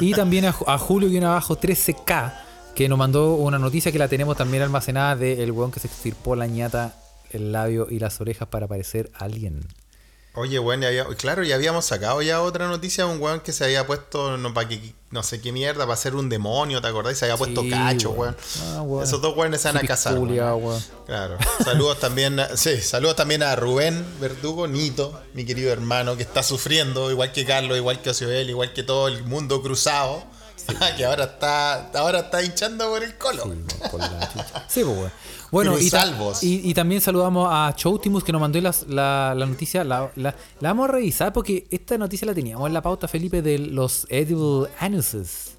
Y 0.00 0.12
también 0.14 0.44
a, 0.46 0.54
a 0.66 0.78
Julio 0.78 1.08
y 1.08 1.16
abajo 1.18 1.58
13K, 1.58 2.34
que 2.74 2.88
nos 2.88 2.98
mandó 2.98 3.34
una 3.34 3.58
noticia 3.58 3.92
que 3.92 3.98
la 3.98 4.08
tenemos 4.08 4.36
también 4.36 4.62
almacenada 4.62 5.14
de 5.16 5.42
el 5.44 5.52
weón 5.52 5.70
que 5.70 5.78
se 5.80 5.86
extirpó 5.86 6.34
la 6.36 6.46
ñata, 6.46 6.94
el 7.30 7.52
labio 7.52 7.86
y 7.90 7.98
las 8.00 8.20
orejas 8.20 8.48
para 8.48 8.66
parecer 8.66 9.10
alien. 9.14 9.60
Oye, 10.36 10.58
bueno, 10.58 10.82
ya 10.82 10.88
había- 10.88 11.04
claro, 11.16 11.44
ya 11.44 11.54
habíamos 11.54 11.84
sacado 11.84 12.20
ya 12.20 12.42
otra 12.42 12.66
noticia 12.66 13.04
de 13.04 13.10
un 13.12 13.22
weón 13.22 13.38
que 13.40 13.52
se 13.52 13.64
había 13.64 13.86
puesto, 13.86 14.36
no, 14.36 14.52
para 14.52 14.68
que, 14.68 14.92
no 15.10 15.22
sé 15.22 15.40
qué 15.40 15.52
mierda, 15.52 15.84
para 15.86 15.96
ser 15.96 16.16
un 16.16 16.28
demonio, 16.28 16.80
¿te 16.82 16.88
acordás? 16.88 17.16
Se 17.16 17.26
había 17.26 17.36
puesto 17.36 17.62
Sí, 17.62 17.70
cacho, 17.70 18.10
weón. 18.10 18.36
Ah, 18.74 18.82
weón. 18.82 19.04
Esos 19.04 19.20
dos 19.22 19.36
weones 19.36 19.60
se 19.60 19.68
van 19.68 19.76
a 19.76 19.80
casar. 19.86 20.14
Claro. 21.06 21.38
Saludos 21.64 22.00
también, 22.00 22.40
a, 22.40 22.56
sí, 22.56 22.80
saludos 22.80 23.14
también 23.14 23.44
a 23.44 23.54
Rubén 23.54 24.04
Verdugo, 24.20 24.66
Nito, 24.66 25.20
mi 25.34 25.44
querido 25.44 25.72
hermano, 25.72 26.16
que 26.16 26.24
está 26.24 26.42
sufriendo, 26.42 27.12
igual 27.12 27.30
que 27.30 27.44
Carlos, 27.44 27.76
igual 27.78 28.02
que 28.02 28.10
Ocioel, 28.10 28.50
igual 28.50 28.72
que 28.72 28.82
todo 28.82 29.06
el 29.06 29.22
mundo 29.22 29.62
cruzado, 29.62 30.24
que 30.96 31.04
ahora 31.04 31.24
está, 31.24 31.90
ahora 31.92 32.18
está 32.20 32.42
hinchando 32.42 32.88
por 32.88 33.04
el 33.04 33.16
colo. 33.18 33.44
Sí, 33.44 33.76
por 33.90 34.00
la 34.00 34.32
chucha. 34.32 34.64
Sí, 34.68 34.82
pues, 34.82 34.96
weón. 34.98 35.12
Bueno, 35.50 35.78
y, 35.78 35.90
ta- 35.90 36.02
Cruzalvos. 36.02 36.42
y, 36.42 36.68
y 36.68 36.74
también 36.74 37.00
saludamos 37.00 37.48
a 37.50 37.72
Choutimus 37.76 38.24
que 38.24 38.32
nos 38.32 38.40
mandó 38.40 38.60
las- 38.60 38.86
la, 38.88 39.34
la 39.36 39.46
noticia. 39.46 39.84
La, 39.84 40.10
la- 40.16 40.34
la 40.60 40.68
vamos 40.70 40.88
a 40.88 40.92
revisar 40.92 41.32
porque 41.32 41.66
esta 41.70 41.96
noticia 41.98 42.26
la 42.26 42.34
teníamos 42.34 42.66
en 42.66 42.74
la 42.74 42.82
pauta, 42.82 43.08
Felipe, 43.08 43.42
de 43.42 43.58
los 43.58 44.06
edible 44.10 44.68
anuses. 44.80 45.52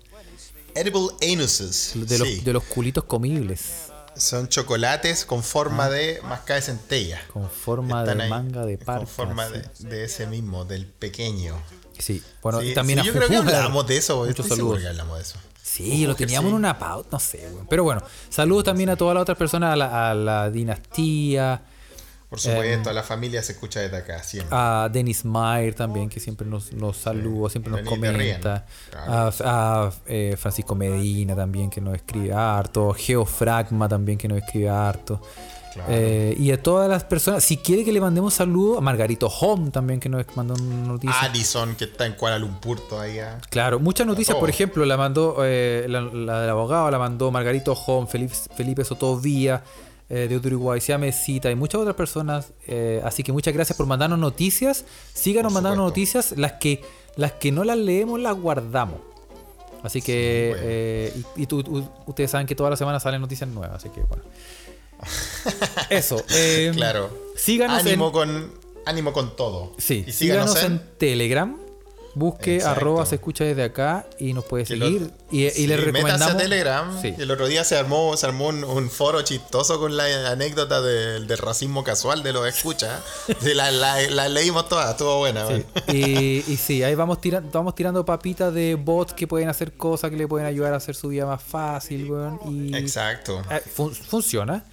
Edible 0.74 1.07
anuses. 1.34 1.91
De 1.95 2.18
los, 2.18 2.28
sí. 2.28 2.40
de 2.41 2.53
los 2.53 2.64
culitos 2.64 3.03
comibles. 3.06 3.91
Son 4.18 4.48
chocolates 4.48 5.26
con 5.26 5.44
forma 5.44 5.90
de 5.90 6.22
mascada 6.24 6.60
de 6.60 6.66
centella. 6.66 7.22
Con 7.34 7.49
forma 7.49 8.02
Están 8.02 8.18
de 8.20 8.24
ahí, 8.24 8.30
manga 8.30 8.66
de 8.66 8.78
parca. 8.78 8.99
Con 8.99 9.07
forma 9.07 9.48
sí. 9.48 9.53
de, 9.84 9.90
de 9.90 10.03
ese 10.06 10.26
mismo, 10.28 10.64
del 10.66 10.86
pequeño. 10.86 11.56
Sí, 11.99 12.22
bueno, 12.41 12.62
Sí, 12.62 12.68
y 12.70 12.74
también 12.74 12.99
a 12.99 13.03
yo 13.03 13.12
creo 13.14 13.28
que 13.28 13.36
hablamos 13.36 13.88
de 13.88 13.98
eso. 13.98 14.26
Muchos 14.26 14.48
saludos. 14.48 14.80
que 14.80 14.88
hablamos 14.88 15.18
de 15.18 15.24
eso. 15.24 15.38
Sí, 15.76 16.06
lo 16.06 16.11
Ojo 16.11 16.18
teníamos 16.18 16.49
sí. 16.49 16.52
en 16.52 16.56
una 16.56 16.77
pauta, 16.80 17.10
no 17.11 17.19
sé, 17.19 17.49
weón. 17.53 17.68
Pero 17.68 17.84
bueno, 17.84 18.02
saludos 18.30 18.64
también 18.64 18.89
a 18.89 18.95
todas 18.95 19.14
las 19.14 19.22
otras 19.23 19.38
personas, 19.38 19.73
a 19.73 19.76
la, 19.76 20.11
a 20.11 20.14
la 20.15 20.49
dinastía, 20.52 21.61
Por 22.30 22.39
Em, 22.39 22.43
supuesto, 22.43 22.91
la 22.93 23.03
familia 23.03 23.41
se 23.43 23.52
escucha 23.53 23.80
desde 23.81 23.97
acá, 23.97 24.22
siempre. 24.23 24.57
a 24.57 24.89
Dennis 24.91 25.23
Mayer 25.26 25.73
también, 25.76 26.10
que 26.10 26.19
siempre 26.19 26.47
nos, 26.47 26.73
nos 26.73 26.97
saluda, 26.97 27.49
siempre 27.49 27.72
nos 27.72 27.81
comenta. 27.81 28.65
A, 28.93 29.31
a, 29.43 29.91
eh, 30.07 30.35
Francisco 30.38 30.76
Medina 30.76 31.35
también, 31.35 31.69
que 31.69 31.81
nos 31.81 31.95
escribe 31.95 32.34
harto. 32.34 32.93
Geofragma 32.93 33.88
también, 33.88 34.18
que 34.18 34.27
nos 34.27 34.39
escribe 34.39 34.69
harto. 34.69 35.22
Claro. 35.76 35.91
Eh, 35.93 36.35
y 36.39 36.52
a 36.52 36.64
todas 36.64 36.89
las 36.89 37.03
personas, 37.03 37.43
si 37.43 37.57
quiere 37.57 37.84
que 37.84 37.91
le 37.91 37.99
mandemos 37.99 38.34
saludos, 38.34 38.77
a 38.77 38.81
Margarito 38.81 39.27
Home 39.27 39.72
también, 39.72 39.99
que 39.99 40.07
nos 40.10 40.26
mandó 40.35 40.53
una 40.56 40.88
noticia. 40.88 41.19
Addison, 41.22 41.76
que 41.76 41.84
está 41.84 42.06
en 42.06 42.14
Kuala 42.14 42.39
Lumpur 42.39 42.80
todavía. 42.80 43.39
Claro, 43.49 43.80
muchas 43.80 44.07
noticias, 44.07 44.38
por 44.38 44.49
ejemplo, 44.49 44.85
la 44.85 44.95
mandó 44.95 45.35
eh, 45.43 45.85
la, 45.89 45.99
la 46.02 46.41
del 46.41 46.49
abogado, 46.49 46.89
la 46.89 46.97
mandó 46.97 47.30
Margarito 47.30 47.73
Home, 47.73 48.07
Felipe, 48.07 48.34
Felipe 48.56 48.85
Sotovía, 48.85 49.64
eh, 50.10 50.27
de 50.30 50.38
Uruguay, 50.38 50.80
Siame 50.80 51.11
Cita 51.11 51.52
y 51.52 51.56
muchas 51.56 51.81
otras 51.81 51.95
personas. 51.95 52.53
eh, 52.68 53.02
así 53.03 53.22
que 53.22 53.34
muchas 53.34 53.53
gracias 53.53 53.76
por 53.77 53.85
mandarnos 53.85 54.18
noticias. 54.18 54.85
Síganos 55.14 55.52
mandando 55.52 55.84
noticias, 55.84 56.34
las 56.38 56.53
que, 56.53 56.85
las 57.18 57.34
que 57.34 57.52
no 57.52 57.65
las 57.65 57.77
leemos 57.77 58.18
las 58.22 58.35
guardamos. 58.38 58.99
Así 59.84 60.02
que, 60.02 61.11
bueno. 61.14 61.26
y, 61.35 61.43
y 61.43 61.45
tú- 61.45 61.88
ustedes 62.07 62.31
saben 62.31 62.47
que 62.47 62.56
toda 62.56 62.72
la 62.72 62.76
semana 62.77 62.99
salen 62.99 63.22
noticias 63.22 63.47
nuevas, 63.49 63.76
así 63.76 63.89
que 63.89 64.02
bueno. 64.02 64.23
Eso. 65.89 66.23
eh, 66.30 66.72
Claro. 66.76 67.09
Síganos 67.35 67.80
ánimo 67.80 68.07
en, 68.07 68.11
con 68.11 68.51
ánimo 68.85 69.13
con 69.13 69.35
todo. 69.35 69.73
Sí, 69.77 70.03
y 70.07 70.11
síganos, 70.11 70.61
en... 70.63 70.81
Telegram. 70.97 71.57
Busque 72.17 72.55
Exacto. 72.55 72.80
arroba 72.80 73.05
se 73.05 73.15
escucha 73.15 73.43
desde 73.43 73.61
acá 73.65 74.07
y 74.19 74.31
nos 74.31 74.45
puede 74.45 74.63
lo- 74.77 74.85
seguir. 74.85 75.11
y, 75.31 75.47
y 75.47 75.49
Sí, 75.49 75.67
le 75.67 75.76
métase 75.76 75.91
recomendamos. 75.91 76.34
a 76.35 76.38
Telegram. 76.38 77.01
Sí. 77.01 77.13
Y 77.17 77.22
el 77.22 77.30
otro 77.30 77.45
día 77.45 77.65
se 77.65 77.76
armó, 77.76 78.15
se 78.15 78.26
armó 78.26 78.47
un, 78.47 78.63
un 78.63 78.89
foro 78.89 79.22
chistoso 79.23 79.80
con 79.81 79.97
la 79.97 80.31
anécdota 80.31 80.81
del, 80.81 81.27
racismo 81.38 81.84
casual 81.84 82.23
de 82.23 82.31
los 82.31 82.47
escuchas. 82.47 83.01
Sí, 83.41 83.53
la, 83.53 83.69
la- 83.69 83.99
la 84.09 84.30
leímos 84.30 84.69
todas, 84.69 84.91
estuvo 84.91 85.17
buena. 85.17 85.45
Sí. 85.45 85.65
Y, 85.91 86.53
y 86.53 86.55
sí, 86.55 86.84
ahí 86.84 86.95
vamos, 86.95 87.19
tira- 87.19 87.43
vamos 87.51 87.76
tirando 87.76 88.05
papitas 88.05 88.53
de 88.53 88.76
bots 88.76 89.11
que 89.11 89.27
pueden 89.27 89.49
hacer 89.49 89.73
cosas 89.73 90.09
que 90.09 90.15
le 90.15 90.26
pueden 90.26 90.47
ayudar 90.47 90.73
a 90.73 90.77
hacer 90.77 90.95
su 90.95 91.09
vida 91.09 91.26
más 91.26 91.43
fácil, 91.43 92.09
weón. 92.09 92.39
Y 92.49 92.73
Exacto. 92.77 93.41
eh, 93.51 93.61
fun- 93.76 93.93
funciona. 93.93 94.63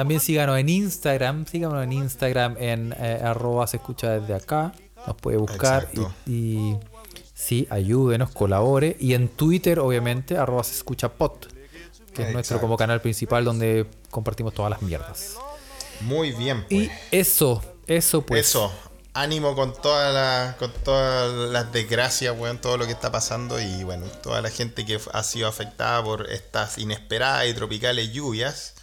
También 0.00 0.22
síganos 0.22 0.58
en 0.58 0.70
Instagram, 0.70 1.44
síganos 1.44 1.84
en 1.84 1.92
Instagram 1.92 2.56
en 2.58 2.94
eh, 2.98 3.20
arroba 3.22 3.66
se 3.66 3.76
escucha 3.76 4.18
desde 4.18 4.32
acá. 4.32 4.72
Nos 5.06 5.14
puede 5.16 5.36
buscar 5.36 5.88
y, 6.24 6.32
y 6.32 6.76
sí, 7.34 7.68
ayúdenos, 7.68 8.30
colabore. 8.30 8.96
Y 8.98 9.12
en 9.12 9.28
Twitter, 9.28 9.78
obviamente, 9.78 10.38
arroba 10.38 10.64
se 10.64 10.72
escucha 10.72 11.10
pot, 11.10 11.52
que 12.14 12.22
es 12.22 12.32
nuestro 12.32 12.62
como 12.62 12.78
canal 12.78 13.02
principal 13.02 13.44
donde 13.44 13.88
compartimos 14.10 14.54
todas 14.54 14.70
las 14.70 14.80
mierdas. 14.80 15.36
Muy 16.00 16.32
bien, 16.32 16.64
pues. 16.66 16.72
Y 16.72 16.90
eso, 17.10 17.62
eso 17.86 18.22
pues. 18.22 18.48
Eso, 18.48 18.72
ánimo 19.12 19.54
con 19.54 19.74
toda 19.74 20.12
la, 20.12 20.56
con 20.58 20.72
todas 20.82 21.50
las 21.50 21.74
desgracias, 21.74 22.34
weón, 22.38 22.58
todo 22.58 22.78
lo 22.78 22.86
que 22.86 22.92
está 22.92 23.12
pasando 23.12 23.60
y 23.60 23.84
bueno, 23.84 24.06
toda 24.22 24.40
la 24.40 24.48
gente 24.48 24.86
que 24.86 24.98
ha 25.12 25.22
sido 25.22 25.46
afectada 25.46 26.02
por 26.02 26.30
estas 26.30 26.78
inesperadas 26.78 27.48
y 27.48 27.52
tropicales 27.52 28.14
lluvias. 28.14 28.76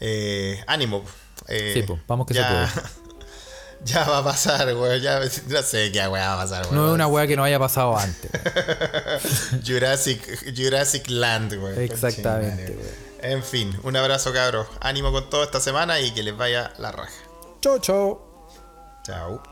Eh, 0.00 0.62
ánimo. 0.66 1.04
eh, 1.48 1.72
Sí, 1.74 1.82
pues, 1.82 2.00
vamos 2.06 2.26
que 2.26 2.34
se 2.34 2.40
ya, 2.40 2.72
Ya 3.84 4.04
va 4.08 4.18
a 4.18 4.24
pasar, 4.24 4.66
weón. 4.74 5.00
Ya, 5.00 5.20
no 5.20 5.62
sé 5.62 5.92
qué 5.92 6.00
weón 6.00 6.14
va 6.14 6.34
a 6.34 6.36
pasar, 6.36 6.64
weón. 6.64 6.74
No 6.76 6.88
es 6.88 6.94
una 6.94 7.06
weá 7.06 7.26
que 7.26 7.36
no 7.36 7.44
haya 7.44 7.58
pasado 7.58 7.96
antes. 7.96 8.30
Jurassic, 9.66 10.54
Jurassic 10.56 11.08
Land, 11.08 11.52
weón. 11.54 11.80
Exactamente, 11.80 12.72
weón. 12.72 13.08
En 13.20 13.42
fin, 13.42 13.76
un 13.82 13.96
abrazo, 13.96 14.32
cabros. 14.32 14.66
Ánimo 14.80 15.10
con 15.12 15.28
todo 15.30 15.42
esta 15.44 15.60
semana 15.60 16.00
y 16.00 16.12
que 16.12 16.22
les 16.22 16.36
vaya 16.36 16.72
la 16.78 16.92
raja. 16.92 17.12
Chau, 17.60 17.78
chau. 17.80 18.20
Chao. 19.04 19.42